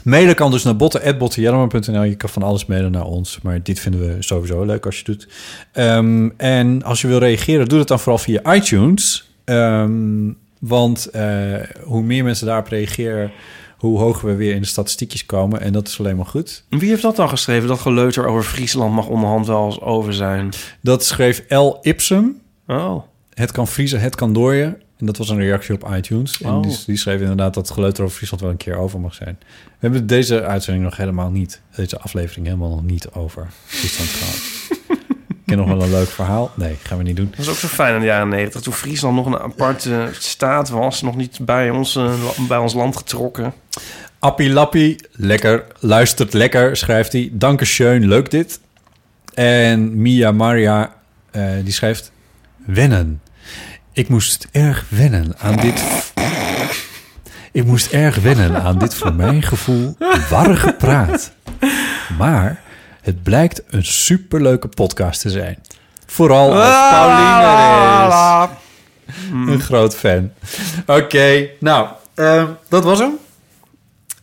mailen 0.05 0.35
kan 0.35 0.51
dus 0.51 0.62
naar 0.62 0.77
botten.bottenjellerman.nl. 0.77 2.03
Je 2.03 2.15
kan 2.15 2.28
van 2.28 2.43
alles 2.43 2.66
mailen 2.66 2.91
naar 2.91 3.05
ons. 3.05 3.41
Maar 3.43 3.62
dit 3.62 3.81
vinden 3.81 4.01
we 4.01 4.23
sowieso 4.23 4.65
leuk 4.65 4.87
als 4.87 4.99
je 4.99 5.05
doet. 5.05 5.28
Ehm, 5.73 6.28
en 6.37 6.82
als 6.82 7.01
je 7.01 7.07
wil 7.07 7.19
reageren, 7.19 7.69
doe 7.69 7.78
dat 7.78 7.89
dan 7.89 8.01
vooral 8.01 8.19
via 8.19 8.55
iTunes. 8.55 9.31
Ehm, 9.45 10.32
want 10.59 11.07
eh, 11.07 11.55
hoe 11.82 12.03
meer 12.03 12.24
mensen 12.24 12.47
daarop 12.47 12.66
reageren... 12.66 13.32
hoe 13.78 13.99
hoger 13.99 14.28
we 14.28 14.35
weer 14.35 14.55
in 14.55 14.61
de 14.61 14.66
statistiekjes 14.66 15.27
komen. 15.27 15.61
En 15.61 15.73
dat 15.73 15.89
is 15.89 15.99
alleen 15.99 16.16
maar 16.16 16.27
goed. 16.27 16.65
Wie 16.69 16.89
heeft 16.89 17.03
dat 17.03 17.16
dan 17.16 17.28
geschreven? 17.28 17.69
Dat 17.69 17.81
geleuter 17.81 18.27
over 18.27 18.43
Friesland 18.43 18.95
mag 18.95 19.07
onderhand 19.07 19.47
wel 19.47 19.66
eens 19.66 19.81
over 19.81 20.15
zijn. 20.15 20.51
Dat 20.81 21.05
schreef 21.05 21.45
L. 21.49 21.78
Ipsum. 21.81 22.41
Oh. 22.66 23.03
Het 23.35 23.53
kan 23.53 23.66
vriezen, 23.66 24.01
het 24.01 24.15
kan 24.15 24.32
dooien. 24.32 24.82
En 25.01 25.07
dat 25.07 25.17
was 25.17 25.29
een 25.29 25.39
reactie 25.39 25.75
op 25.75 25.89
iTunes. 25.97 26.41
En 26.43 26.51
Oh. 26.51 26.63
die, 26.63 26.79
die 26.87 26.97
schreef 26.97 27.21
inderdaad 27.21 27.55
dat 27.55 27.71
geleuter 27.71 28.05
over 28.05 28.17
Friesland 28.17 28.43
wel 28.43 28.51
een 28.51 28.57
keer 28.57 28.77
over 28.77 29.01
mag 29.01 29.15
zijn. 29.15 29.39
We 29.41 29.77
hebben 29.79 30.07
deze 30.07 30.43
uitzending 30.43 30.85
nog 30.85 30.97
helemaal 30.97 31.31
niet, 31.31 31.61
deze 31.77 31.99
aflevering 31.99 32.47
helemaal 32.47 32.69
nog 32.69 32.83
niet 32.85 33.11
over 33.11 33.49
Friesland 33.67 34.11
gehad. 34.11 34.41
Ik 35.29 35.37
ken 35.47 35.57
nog 35.57 35.67
wel 35.67 35.83
een 35.83 35.91
leuk 35.91 36.09
verhaal. 36.09 36.51
Nee, 36.55 36.77
gaan 36.83 36.99
we 36.99 37.05
niet 37.05 37.17
doen. 37.17 37.27
Dat 37.37 37.37
was 37.39 37.49
ook 37.49 37.55
zo 37.61 37.69
fijn 37.69 37.95
in 37.95 38.01
de 38.01 38.07
jaren 38.07 38.29
negentig. 38.29 38.61
Toen 38.61 38.73
Friesland 38.73 39.15
nog 39.17 39.27
een 39.27 39.39
aparte 39.39 40.09
staat 40.19 40.69
was. 40.69 41.03
Nog 41.03 41.17
niet 41.17 41.39
bij 41.43 41.71
ons, 41.71 41.97
eh, 41.97 42.15
bij 42.49 42.59
ons 42.59 42.75
land 42.75 42.97
getrokken. 42.97 43.53
Appie 44.19 44.51
Lappie, 44.51 44.97
lekker, 45.13 45.65
luistert 45.79 46.33
lekker, 46.33 46.77
schrijft 46.77 47.13
hij. 47.13 47.31
Dankeschön, 47.33 48.07
leuk 48.07 48.31
dit. 48.31 48.61
En 49.35 50.03
Mia 50.03 50.33
Maria, 50.33 50.95
eh, 51.31 51.51
die 51.65 51.73
schrijft... 51.73 52.13
Wennen. 52.67 53.21
Ik 53.93 54.09
moest 54.09 54.49
erg 54.53 54.85
wennen 54.89 55.35
aan 55.39 55.57
dit... 55.57 55.83
Ik 57.53 57.65
moest 57.65 57.93
erg 57.93 58.17
wennen 58.17 58.62
aan 58.62 58.79
dit 58.79 58.95
voor 58.95 59.15
mijn 59.15 59.43
gevoel 59.43 59.97
warrige 60.31 60.73
praat. 60.73 61.33
Maar 62.19 62.61
het 63.01 63.23
blijkt 63.23 63.62
een 63.69 63.85
superleuke 63.85 64.69
podcast 64.69 65.21
te 65.21 65.31
zijn. 65.31 65.59
Vooral 66.07 66.53
als 66.55 66.91
Pauline 66.91 67.43
er 67.43 68.51
is. 68.51 69.53
Een 69.53 69.61
groot 69.61 69.97
fan. 69.97 70.31
Oké, 70.87 71.49
nou, 71.61 71.89
eh, 72.15 72.45
dat 72.69 72.85
was 72.85 72.99
hem. 72.99 73.12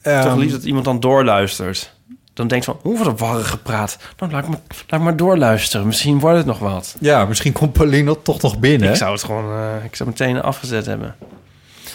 Toch 0.02 0.14
Ehm, 0.14 0.38
lief 0.38 0.52
dat 0.52 0.64
iemand 0.64 0.86
dan 0.86 1.00
doorluistert. 1.00 1.94
Dan 2.38 2.48
denkt 2.48 2.66
van, 2.66 2.80
hoe 2.82 2.98
wat 2.98 3.08
een 3.08 3.18
warrig 3.18 3.50
gepraat. 3.50 3.98
Dan 4.16 4.32
laat 4.32 4.44
ik, 4.44 4.50
maar, 4.50 4.60
laat 4.88 5.00
ik 5.00 5.06
maar 5.06 5.16
doorluisteren. 5.16 5.88
Misschien 5.88 6.20
wordt 6.20 6.38
het 6.38 6.46
nog 6.46 6.60
wat. 6.60 6.96
Ja, 7.00 7.26
misschien 7.26 7.52
komt 7.52 7.74
Pauline 7.74 8.18
toch 8.22 8.42
nog 8.42 8.60
binnen. 8.60 8.90
Ik 8.90 8.96
zou 8.96 9.12
het 9.12 9.24
gewoon, 9.24 9.52
eh, 9.52 9.86
ik 9.86 9.96
zou 9.96 10.10
meteen 10.10 10.42
afgezet 10.42 10.86
hebben. 10.86 11.16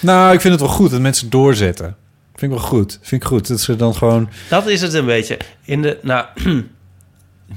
Nou, 0.01 0.35
ik 0.35 0.41
vind 0.41 0.53
het 0.53 0.63
wel 0.63 0.73
goed 0.73 0.91
dat 0.91 1.01
mensen 1.01 1.31
doorzetten. 1.31 1.97
Vind 2.35 2.53
ik 2.53 2.59
wel 2.59 2.69
goed. 2.69 2.99
Vind 3.03 3.23
ik 3.23 3.29
goed 3.29 3.49
dat 3.49 3.61
ze 3.61 3.77
dan 3.77 3.95
gewoon... 3.95 4.29
Dat 4.49 4.67
is 4.67 4.81
het 4.81 4.95
een 4.95 5.07
beetje. 5.07 5.39
In 5.65 5.83
de, 5.83 5.99
nou, 6.03 6.27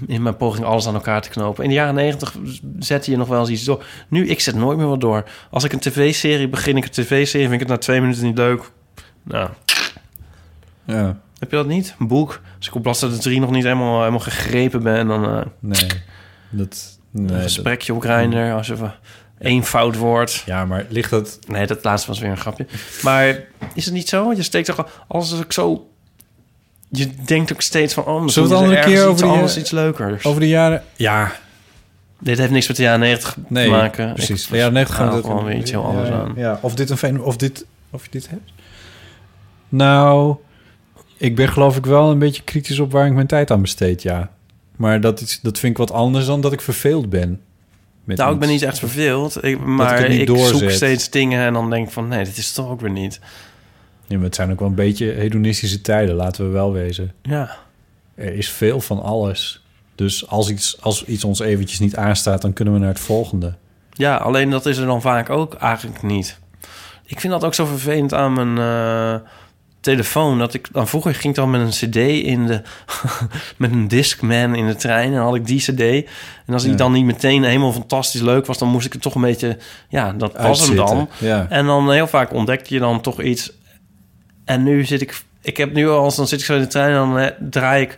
in 0.07 0.21
mijn 0.21 0.37
poging 0.37 0.65
alles 0.65 0.87
aan 0.87 0.93
elkaar 0.93 1.21
te 1.21 1.29
knopen. 1.29 1.63
In 1.63 1.69
de 1.69 1.75
jaren 1.75 1.95
negentig 1.95 2.35
zette 2.79 3.11
je 3.11 3.17
nog 3.17 3.27
wel 3.27 3.39
eens 3.39 3.49
iets 3.49 3.63
door. 3.63 3.85
Nu, 4.07 4.27
ik 4.27 4.39
zet 4.39 4.55
nooit 4.55 4.77
meer 4.77 4.87
wat 4.87 5.01
door. 5.01 5.23
Als 5.49 5.63
ik 5.63 5.73
een 5.73 5.79
tv-serie 5.79 6.47
begin, 6.47 6.77
ik 6.77 6.83
een 6.83 6.91
tv-serie, 6.91 7.47
vind 7.47 7.61
ik 7.61 7.67
het 7.67 7.69
na 7.69 7.77
twee 7.77 8.01
minuten 8.01 8.23
niet 8.23 8.37
leuk. 8.37 8.71
Nou, 9.23 9.49
Ja, 10.85 11.17
heb 11.39 11.49
je 11.49 11.55
dat 11.55 11.67
niet? 11.67 11.95
Een 11.99 12.07
boek. 12.07 12.41
Als 12.57 12.67
ik 12.67 12.75
op 12.75 12.81
bladzijde 12.81 13.17
drie 13.17 13.39
nog 13.39 13.51
niet 13.51 13.63
helemaal, 13.63 13.99
helemaal 13.99 14.19
gegrepen 14.19 14.83
ben, 14.83 15.07
dan 15.07 15.25
eh, 15.25 15.45
nee. 15.59 15.87
Dat... 16.49 16.97
Nee, 17.11 17.23
een 17.27 17.33
dat- 17.33 17.41
gesprekje 17.41 17.93
op 17.93 18.01
Grindr. 18.01 18.53
Als 18.53 18.69
er 18.69 18.99
één 19.39 19.63
fout 19.63 19.95
wordt. 19.95 20.43
ja, 20.45 20.65
maar 20.65 20.85
ligt 20.89 21.09
dat... 21.09 21.39
Nee, 21.47 21.67
dat 21.67 21.83
laatste 21.83 22.07
was 22.07 22.19
weer 22.19 22.29
een 22.29 22.37
grapje. 22.37 22.65
Maar 23.01 23.43
is 23.73 23.85
het 23.85 23.93
niet 23.93 24.09
zo? 24.09 24.33
Je 24.33 24.43
steekt 24.43 24.65
toch 24.65 24.87
als 25.07 25.39
ik 25.39 25.51
zo. 25.51 25.89
Je 26.89 27.09
denkt 27.25 27.53
ook 27.53 27.61
steeds 27.61 27.93
van, 27.93 28.03
oh, 28.03 28.27
Zullen 28.27 28.49
we 28.49 28.55
het 28.55 28.63
er 28.63 28.69
andere 28.69 28.93
keer 28.93 29.01
over 29.01 29.11
iets 29.13 29.33
anders, 29.33 29.55
eh, 29.55 29.61
iets 29.61 29.71
leukers. 29.71 30.25
Over 30.25 30.39
de 30.39 30.47
jaren... 30.47 30.83
Ja. 30.95 31.31
Dit 32.19 32.37
heeft 32.37 32.51
niks 32.51 32.67
met 32.67 32.77
de 32.77 32.83
jaren 32.83 32.99
90 32.99 33.37
Nee, 33.47 33.65
te 33.65 33.71
maken. 33.71 34.13
precies. 34.13 34.47
De 34.47 34.57
jaren 34.57 34.73
90 34.73 34.95
gaan 34.97 35.07
haal 35.07 35.15
we 35.17 35.23
gewoon 35.23 35.45
weer 35.45 35.57
iets 35.57 35.71
heel 35.71 35.85
anders 35.85 36.09
ja, 36.09 36.15
aan. 36.15 36.33
Ja, 36.35 36.59
of 36.61 36.75
dit 36.75 36.89
een 36.89 36.97
fijn, 36.97 37.21
of 37.21 37.37
dit, 37.37 37.65
of 37.89 38.03
je 38.03 38.11
dit 38.11 38.29
hebt. 38.29 38.51
Nou, 39.69 40.35
ik 41.17 41.35
ben 41.35 41.47
geloof 41.47 41.77
ik 41.77 41.85
wel 41.85 42.11
een 42.11 42.19
beetje 42.19 42.43
kritisch 42.43 42.79
op 42.79 42.91
waar 42.91 43.07
ik 43.07 43.13
mijn 43.13 43.27
tijd 43.27 43.51
aan 43.51 43.61
besteed, 43.61 44.01
ja. 44.01 44.31
Maar 44.75 45.01
dat, 45.01 45.21
is, 45.21 45.39
dat 45.41 45.59
vind 45.59 45.71
ik 45.71 45.77
wat 45.77 45.91
anders 45.91 46.25
dan 46.25 46.41
dat 46.41 46.53
ik 46.53 46.61
verveeld 46.61 47.09
ben. 47.09 47.41
Met 48.03 48.17
Nou, 48.17 48.33
ik 48.33 48.39
ben 48.39 48.49
niet 48.49 48.61
echt 48.61 48.79
verveeld. 48.79 49.43
Ik, 49.43 49.59
maar 49.59 50.05
ik 50.05 50.37
zoek 50.37 50.69
steeds 50.69 51.09
dingen 51.09 51.45
en 51.45 51.53
dan 51.53 51.69
denk 51.69 51.87
ik 51.87 51.93
van... 51.93 52.07
nee, 52.07 52.25
dit 52.25 52.37
is 52.37 52.51
toch 52.51 52.69
ook 52.69 52.81
weer 52.81 52.91
niet. 52.91 53.19
Ja, 54.07 54.15
maar 54.15 54.25
het 54.25 54.35
zijn 54.35 54.51
ook 54.51 54.59
wel 54.59 54.67
een 54.67 54.75
beetje 54.75 55.11
hedonistische 55.11 55.81
tijden, 55.81 56.15
laten 56.15 56.45
we 56.45 56.51
wel 56.51 56.71
wezen. 56.71 57.13
Ja. 57.21 57.57
Er 58.15 58.33
is 58.33 58.49
veel 58.49 58.81
van 58.81 59.01
alles. 59.01 59.63
Dus 59.95 60.27
als 60.27 60.49
iets, 60.49 60.81
als 60.81 61.05
iets 61.05 61.23
ons 61.23 61.39
eventjes 61.39 61.79
niet 61.79 61.95
aanstaat, 61.95 62.41
dan 62.41 62.53
kunnen 62.53 62.73
we 62.73 62.79
naar 62.79 62.89
het 62.89 62.99
volgende. 62.99 63.55
Ja, 63.91 64.15
alleen 64.15 64.49
dat 64.49 64.65
is 64.65 64.77
er 64.77 64.85
dan 64.85 65.01
vaak 65.01 65.29
ook 65.29 65.53
eigenlijk 65.53 66.01
niet. 66.01 66.39
Ik 67.05 67.19
vind 67.19 67.33
dat 67.33 67.43
ook 67.43 67.53
zo 67.53 67.65
vervelend 67.65 68.13
aan 68.13 68.33
mijn 68.33 68.57
eh, 68.57 69.29
telefoon. 69.85 70.37
Dat 70.39 70.53
ik 70.53 70.67
dan 70.71 70.87
vroeger 70.87 71.13
ging 71.13 71.25
ik 71.25 71.35
dan 71.35 71.49
met 71.49 71.61
een 71.61 71.89
CD 71.89 71.95
in 72.25 72.47
de 72.47 72.61
met 73.57 73.71
een 73.71 73.87
Discman 73.87 74.55
in 74.55 74.67
de 74.67 74.75
trein 74.75 75.13
en 75.13 75.19
had 75.19 75.35
ik 75.35 75.45
die 75.45 75.59
CD. 75.59 75.79
En 76.45 76.53
als 76.53 76.61
die 76.61 76.71
Ja. 76.71 76.77
dan 76.77 76.91
niet 76.91 77.05
meteen 77.05 77.43
helemaal 77.43 77.71
fantastisch 77.73 78.21
leuk 78.21 78.45
was, 78.45 78.57
dan 78.57 78.67
moest 78.69 78.85
ik 78.85 78.93
het 78.93 79.01
toch 79.01 79.15
een 79.15 79.21
beetje 79.21 79.57
ja, 79.89 80.13
dat 80.13 80.33
was 80.37 80.67
hem 80.67 80.75
dan. 80.75 81.09
ja. 81.17 81.45
En 81.49 81.65
dan 81.65 81.91
heel 81.91 82.07
vaak 82.07 82.33
ontdekte 82.33 82.73
je 82.73 82.79
dan 82.79 83.01
toch 83.01 83.21
iets. 83.21 83.51
En 84.45 84.63
nu 84.63 84.83
zit 84.85 85.01
ik, 85.01 85.21
ik 85.41 85.57
heb 85.57 85.73
nu 85.73 85.89
al, 85.89 85.99
als 86.03 86.15
dan 86.15 86.27
zit 86.27 86.39
ik 86.39 86.45
zo 86.45 86.55
in 86.55 86.61
de 86.61 86.67
trein 86.67 86.89
en 86.89 87.11
dan 87.11 87.31
draai 87.49 87.81
ik 87.83 87.97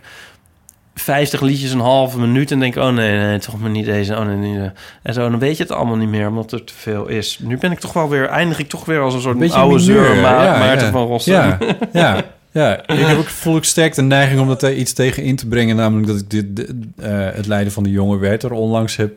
50 1.00 1.40
liedjes 1.40 1.72
een 1.72 1.80
halve 1.80 2.18
minuut 2.18 2.50
en 2.50 2.58
denk 2.60 2.76
oh 2.76 2.88
nee, 2.88 3.18
nee, 3.18 3.38
toch 3.38 3.60
maar 3.60 3.70
niet 3.70 3.84
deze, 3.84 4.16
oh 4.16 4.26
nee, 4.26 4.36
niet 4.36 4.58
de- 4.58 4.72
En 5.02 5.14
zo, 5.14 5.30
dan 5.30 5.38
weet 5.38 5.56
je 5.56 5.62
het 5.62 5.72
allemaal 5.72 5.96
niet 5.96 6.08
meer, 6.08 6.28
omdat 6.28 6.52
er 6.52 6.64
te 6.64 6.72
veel 6.76 7.08
is. 7.08 7.38
Nu 7.42 7.58
ben 7.58 7.72
ik 7.72 7.78
toch 7.78 7.92
wel 7.92 8.08
weer, 8.08 8.26
eindig 8.26 8.58
ik 8.58 8.68
toch 8.68 8.84
weer 8.84 9.00
als 9.00 9.14
een 9.14 9.20
soort 9.20 9.38
Beetje 9.38 9.56
oude 9.58 9.78
zeur 9.78 10.16
Ma- 10.16 10.42
ja, 10.44 10.58
Maarten 10.58 10.86
ja. 10.86 10.92
van 10.92 11.06
Rossum. 11.06 11.34
Ja, 11.34 11.58
ja, 11.92 12.22
ja. 12.52 12.76
Ik 12.86 13.06
heb 13.06 13.18
ook, 13.18 13.28
voel 13.28 13.56
ik 13.56 13.64
sterk 13.64 13.94
de 13.94 14.02
neiging 14.02 14.40
om 14.40 14.50
er 14.50 14.74
iets 14.74 14.92
tegen 14.92 15.22
in 15.22 15.36
te 15.36 15.46
brengen. 15.46 15.76
Namelijk 15.76 16.06
dat 16.06 16.16
ik 16.20 16.30
dit, 16.30 16.56
dit, 16.56 16.70
eh, 16.96 17.10
het 17.32 17.46
lijden 17.46 17.72
van 17.72 17.82
de 17.82 17.90
jonge 17.90 18.18
Werther 18.18 18.50
onlangs 18.52 18.96
heb 18.96 19.12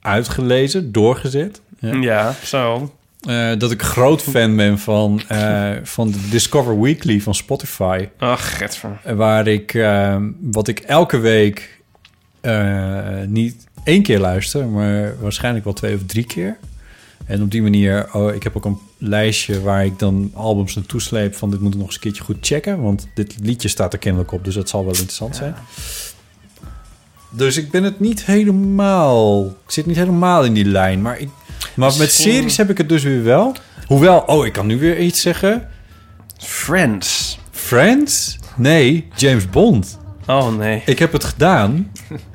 uitgelezen, 0.00 0.92
doorgezet. 0.92 1.60
Ja, 2.00 2.34
zo. 2.44 2.90
Eh, 3.26 3.58
dat 3.58 3.70
ik 3.70 3.82
groot 3.82 4.22
fan 4.22 4.56
ben 4.56 4.78
van, 4.78 5.22
eh, 5.28 5.70
van 5.82 6.10
de 6.10 6.28
Discover 6.30 6.80
Weekly 6.80 7.20
van 7.20 7.34
Spotify. 7.34 8.08
Ach, 8.18 8.56
getver. 8.56 9.16
Waar 9.16 9.46
ik, 9.46 9.74
eh, 9.74 10.16
wat 10.40 10.68
ik 10.68 10.78
elke 10.78 11.18
week 11.18 11.82
eh, 12.40 13.20
niet 13.26 13.66
één 13.84 14.02
keer 14.02 14.18
luister, 14.18 14.66
maar 14.66 15.14
waarschijnlijk 15.20 15.64
wel 15.64 15.74
twee 15.74 15.94
of 15.94 16.00
drie 16.06 16.24
keer. 16.24 16.56
En 17.26 17.42
op 17.42 17.50
die 17.50 17.62
manier, 17.62 18.08
oh, 18.12 18.34
ik 18.34 18.42
heb 18.42 18.56
ook 18.56 18.64
een 18.64 18.78
lijstje 18.98 19.60
waar 19.60 19.84
ik 19.84 19.98
dan 19.98 20.30
albums 20.34 20.74
naartoe 20.74 21.00
sleep 21.00 21.34
van 21.34 21.50
dit 21.50 21.60
moet 21.60 21.72
ik 21.72 21.78
nog 21.78 21.86
eens 21.86 21.94
een 21.94 22.00
keertje 22.00 22.22
goed 22.22 22.36
checken, 22.40 22.82
want 22.82 23.06
dit 23.14 23.34
liedje 23.42 23.68
staat 23.68 23.92
er 23.92 23.98
kennelijk 23.98 24.32
op, 24.32 24.44
dus 24.44 24.54
dat 24.54 24.68
zal 24.68 24.84
wel 24.84 24.94
interessant 24.94 25.36
zijn. 25.36 25.54
Dus 27.30 27.56
ik 27.56 27.70
ben 27.70 27.82
het 27.82 28.00
niet 28.00 28.24
helemaal, 28.24 29.46
ik 29.46 29.70
zit 29.70 29.86
niet 29.86 29.96
helemaal 29.96 30.44
in 30.44 30.54
die 30.54 30.64
lijn, 30.64 31.02
maar 31.02 31.18
ik, 31.18 31.28
maar 31.74 31.88
met 31.88 31.98
Misschien- 31.98 32.32
series 32.32 32.56
heb 32.56 32.70
ik 32.70 32.78
het 32.78 32.88
dus 32.88 33.02
weer 33.02 33.24
wel. 33.24 33.54
Hoewel, 33.86 34.18
oh, 34.26 34.46
ik 34.46 34.52
kan 34.52 34.66
nu 34.66 34.78
weer 34.78 34.98
iets 34.98 35.20
zeggen. 35.20 35.68
Friends. 36.38 37.38
Friends? 37.50 38.38
Nee, 38.56 39.08
James 39.14 39.50
Bond. 39.50 39.98
Oh 40.26 40.56
nee. 40.56 40.82
Ik 40.86 40.98
heb 40.98 41.12
het 41.12 41.24
gedaan. 41.24 41.90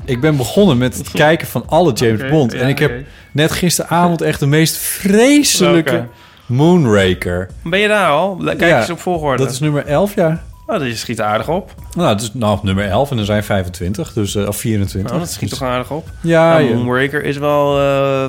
Ik 0.06 0.22
ben 0.22 0.38
begonnen 0.38 0.78
met 0.78 0.98
het 0.98 1.12
kijken 1.26 1.48
van 1.48 1.64
alle 1.68 1.94
James 1.94 2.30
Bond. 2.30 2.52
ja, 2.54 2.60
En 2.60 2.68
ik 2.70 2.80
heb 2.80 2.94
net 3.32 3.52
gisteravond 3.52 4.22
echt 4.22 4.40
de 4.40 4.46
meest 4.46 4.78
vreselijke 4.78 5.92
Welke? 5.92 6.08
Moonraker. 6.46 7.50
Ben 7.64 7.80
je 7.80 7.88
daar 7.88 8.10
al? 8.10 8.36
Kijk 8.46 8.60
Ja, 8.60 8.80
eens 8.80 8.90
op 8.90 9.00
volgorde. 9.00 9.44
Dat 9.44 9.52
is 9.54 9.60
nummer 9.60 9.86
11, 9.86 10.16
ja. 10.16 10.44
Oh, 10.68 10.80
dat 10.80 10.96
schiet 10.98 11.22
aardig 11.22 11.48
op. 11.50 11.74
Nou, 11.96 12.10
het 12.10 12.22
is 12.22 12.34
nou, 12.34 12.60
nummer 12.64 12.86
11 12.86 13.12
en 13.12 13.18
er 13.18 13.26
zijn 13.26 13.44
25, 13.44 14.14
dus, 14.14 14.36
eh, 14.36 14.48
of 14.48 14.58
24. 14.58 15.12
Oh, 15.14 15.20
dat 15.20 15.30
schiet 15.32 15.50
Dus- 15.50 15.60
toch 15.60 15.68
aardig 15.68 15.92
op. 15.92 16.08
Ja, 16.22 16.50
Nou, 16.50 16.64
ja. 16.70 16.76
Moonraker 16.76 17.24
is 17.24 17.38
wel... 17.38 17.80
eh, 17.80 18.26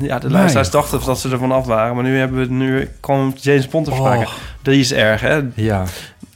ja, 0.00 0.18
de 0.18 0.30
luisteraars 0.30 0.70
dachten 0.70 1.00
dat 1.04 1.20
ze 1.20 1.28
ervan 1.30 1.52
af 1.52 1.66
waren. 1.66 1.94
Maar 1.94 2.04
nu 2.04 2.18
hebben 2.18 2.38
we 2.48 2.52
nu 2.54 2.88
kwam 3.00 3.34
James 3.40 3.68
Bond 3.68 3.84
te 3.86 3.92
sprake. 3.94 4.24
Oh. 4.24 4.32
Die 4.62 4.80
is 4.80 4.92
erg, 4.92 5.20
hè? 5.20 5.40
Ja. 5.54 5.84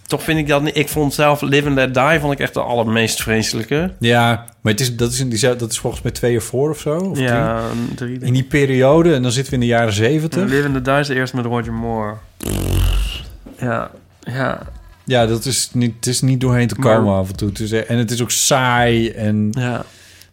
Toch 0.07 0.23
vind 0.23 0.39
ik 0.39 0.49
dat 0.49 0.63
niet... 0.63 0.77
Ik 0.77 0.89
vond 0.89 1.15
zelf 1.15 1.41
Live 1.41 1.67
and 1.67 1.75
Let 1.75 1.95
Die 1.95 2.21
vond 2.21 2.33
ik 2.33 2.39
echt 2.39 2.55
de 2.55 2.61
allermeest 2.61 3.23
vreselijke. 3.23 3.93
ja, 3.99 4.45
maar 4.61 4.73
het 4.73 4.81
is, 4.81 4.97
dat, 4.97 5.13
is, 5.13 5.21
in 5.21 5.29
die- 5.29 5.57
dat 5.57 5.71
is 5.71 5.79
volgens 5.79 6.03
mij 6.03 6.13
twee 6.13 6.33
jaar 6.33 6.41
voor 6.41 6.71
of 6.71 6.79
zo. 6.79 6.97
Of 6.97 7.19
ja, 7.19 7.61
drie. 7.95 8.19
drie. 8.19 8.27
In 8.29 8.33
die 8.33 8.45
periode, 8.45 9.15
en 9.15 9.23
dan 9.23 9.33
zitten 9.33 9.51
we 9.53 9.59
in 9.61 9.69
de 9.69 9.75
jaren 9.75 9.93
70. 9.93 10.45
Live 10.45 10.65
and 10.65 10.75
Let 10.75 10.85
Die 10.85 10.95
is 10.99 11.07
de 11.07 11.15
eerste 11.15 11.37
met 11.37 11.45
Roger 11.45 11.73
Moore. 11.73 12.15
Ja, 13.59 13.91
ja. 14.21 14.59
Ja, 15.05 15.27
dat 15.27 15.45
is 15.45 15.71
niet, 15.73 15.95
het 15.97 16.07
is 16.07 16.21
niet 16.21 16.41
doorheen 16.41 16.69
te 16.69 16.75
Maar- 16.79 16.97
komen 16.97 17.17
af 17.17 17.29
en 17.29 17.37
toe. 17.37 17.49
Het 17.49 17.61
is, 17.61 17.73
en 17.73 17.99
het 17.99 18.11
is 18.11 18.23
ook 18.23 18.31
saai 18.31 19.11
en... 19.11 19.49
Ja, 19.51 19.85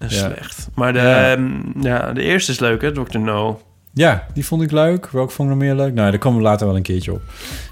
Ja. 0.08 0.10
slecht. 0.10 0.68
Maar 0.76 0.94
de, 0.94 1.00
Ja. 1.00 1.32
ehm, 1.32 1.52
ja, 1.82 2.12
de 2.14 2.22
eerste 2.22 2.52
is 2.52 2.60
leuk, 2.60 2.82
hè? 2.82 2.92
Dr. 2.92 3.20
No. 3.20 3.62
Ja, 3.94 4.26
die 4.34 4.46
vond 4.46 4.62
ik 4.62 4.72
leuk. 4.72 5.10
Welke 5.12 5.32
vond 5.34 5.50
ik 5.50 5.56
nog 5.56 5.64
meer 5.64 5.76
leuk? 5.76 5.94
Nou, 5.94 6.10
daar 6.10 6.20
komen 6.20 6.38
we 6.38 6.44
later 6.44 6.68
wel 6.68 6.76
een 6.76 6.82
keertje 6.82 7.12
op. 7.12 7.22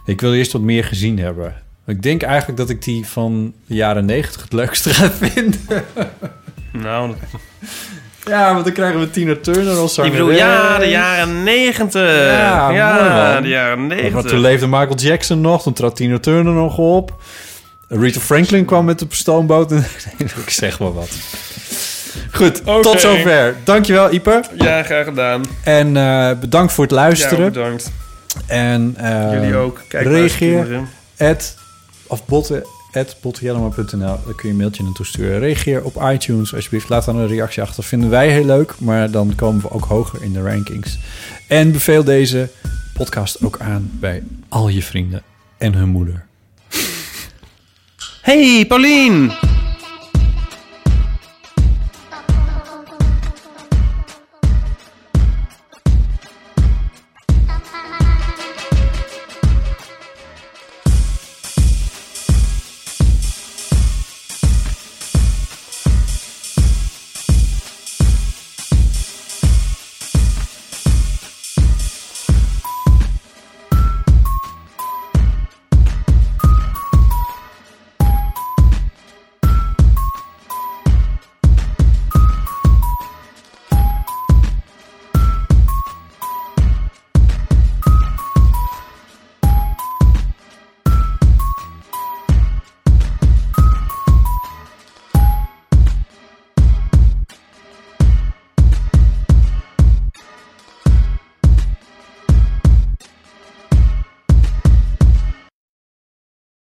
Ik 0.06 0.22
wil 0.22 0.34
eerst 0.34 0.52
wat 0.52 0.62
meer 0.62 0.84
gezien 0.84 1.20
hebben. 1.20 1.54
Ik 1.86 2.02
denk 2.02 2.22
eigenlijk 2.24 2.58
dat 2.58 2.70
ik 2.70 2.82
die 2.84 3.06
van 3.08 3.54
de 3.66 3.76
jaren 3.76 4.06
negentig 4.06 4.42
het 4.42 4.54
leukste 4.54 4.90
ga 4.90 5.12
vinden. 5.12 5.60
Nou, 6.72 7.14
Ja, 8.26 8.52
want 8.54 8.64
dan 8.66 8.74
krijgen 8.74 9.00
we 9.00 9.10
Tina 9.10 9.36
Turner 9.42 9.76
als 9.76 9.90
ik 9.90 9.96
zangeres. 9.96 10.18
bedoel, 10.20 10.34
ja, 10.36 10.78
de 10.80 10.86
jaren 10.86 11.44
negentig. 11.44 12.02
Ja, 12.16 12.70
Ja, 12.70 13.30
mooi, 13.32 13.42
de 13.42 13.48
jaren 13.48 13.88
negentig. 13.88 14.32
toen 14.32 14.40
leefde 14.40 14.68
Michael 14.68 14.96
Jackson 14.96 15.42
nog, 15.42 15.64
toen 15.64 15.74
trad 15.74 15.96
Tina 15.96 16.20
Turner 16.20 16.54
nog 16.54 16.78
op. 16.78 17.22
Rita 17.88 18.20
Franklin 18.20 18.66
kwam 18.66 18.86
met 18.86 19.00
de 19.00 19.06
stoomboot. 19.10 19.72
En, 19.72 19.86
ik 20.20 20.50
zeg 20.50 20.80
maar 20.80 20.94
wat. 20.94 21.10
Goed, 22.32 22.64
tot 22.82 23.00
zover. 23.02 23.56
Dankjewel, 23.64 24.14
Ipe. 24.14 24.44
Ja, 24.58 24.84
graag 24.84 25.06
gedaan. 25.06 25.44
En 25.64 25.98
eh, 25.98 26.32
bedankt 26.40 26.74
voor 26.74 26.84
het 26.84 26.94
Ja, 26.94 27.00
luisteren. 27.00 27.54
bedankt. 27.54 27.92
en 28.48 28.94
eh, 28.98 29.32
Jullie 29.34 29.56
ook. 29.56 29.82
Kijk, 29.88 30.06
reageer. 30.08 30.80
at, 31.18 31.58
of 32.08 32.26
botten, 32.26 32.64
at 32.94 33.16
bottenjellema.nl. 33.22 33.98
Daar 33.98 34.18
kun 34.36 34.36
je 34.42 34.48
een 34.50 34.56
mailtje 34.56 34.84
naartoe 34.84 35.06
sturen. 35.06 35.40
Reageer 35.40 35.84
op 35.84 36.04
iTunes 36.12 36.56
alsjeblieft. 36.56 36.90
Laat 36.90 37.06
dan 37.06 37.16
een 37.16 37.28
reactie 37.28 37.62
achter. 37.64 37.84
Vinden 37.84 38.10
wij 38.10 38.30
heel 38.30 38.46
leuk. 38.46 38.74
Maar 38.80 39.12
dan 39.12 39.34
komen 39.36 39.62
we 39.62 39.72
ook 39.72 39.86
hoger 39.86 40.24
in 40.24 40.34
de 40.34 40.42
rankings. 40.42 40.98
En 41.48 41.72
beveel 41.72 42.04
deze 42.04 42.50
podcast 42.94 43.44
ook 43.44 43.60
aan 43.60 43.90
bij 43.94 44.24
al 44.50 44.68
je 44.68 44.82
vrienden 44.84 45.22
en 45.58 45.74
hun 45.74 45.90
moeder. 45.90 46.26
Hey, 48.22 48.66
Paulien! 48.68 49.32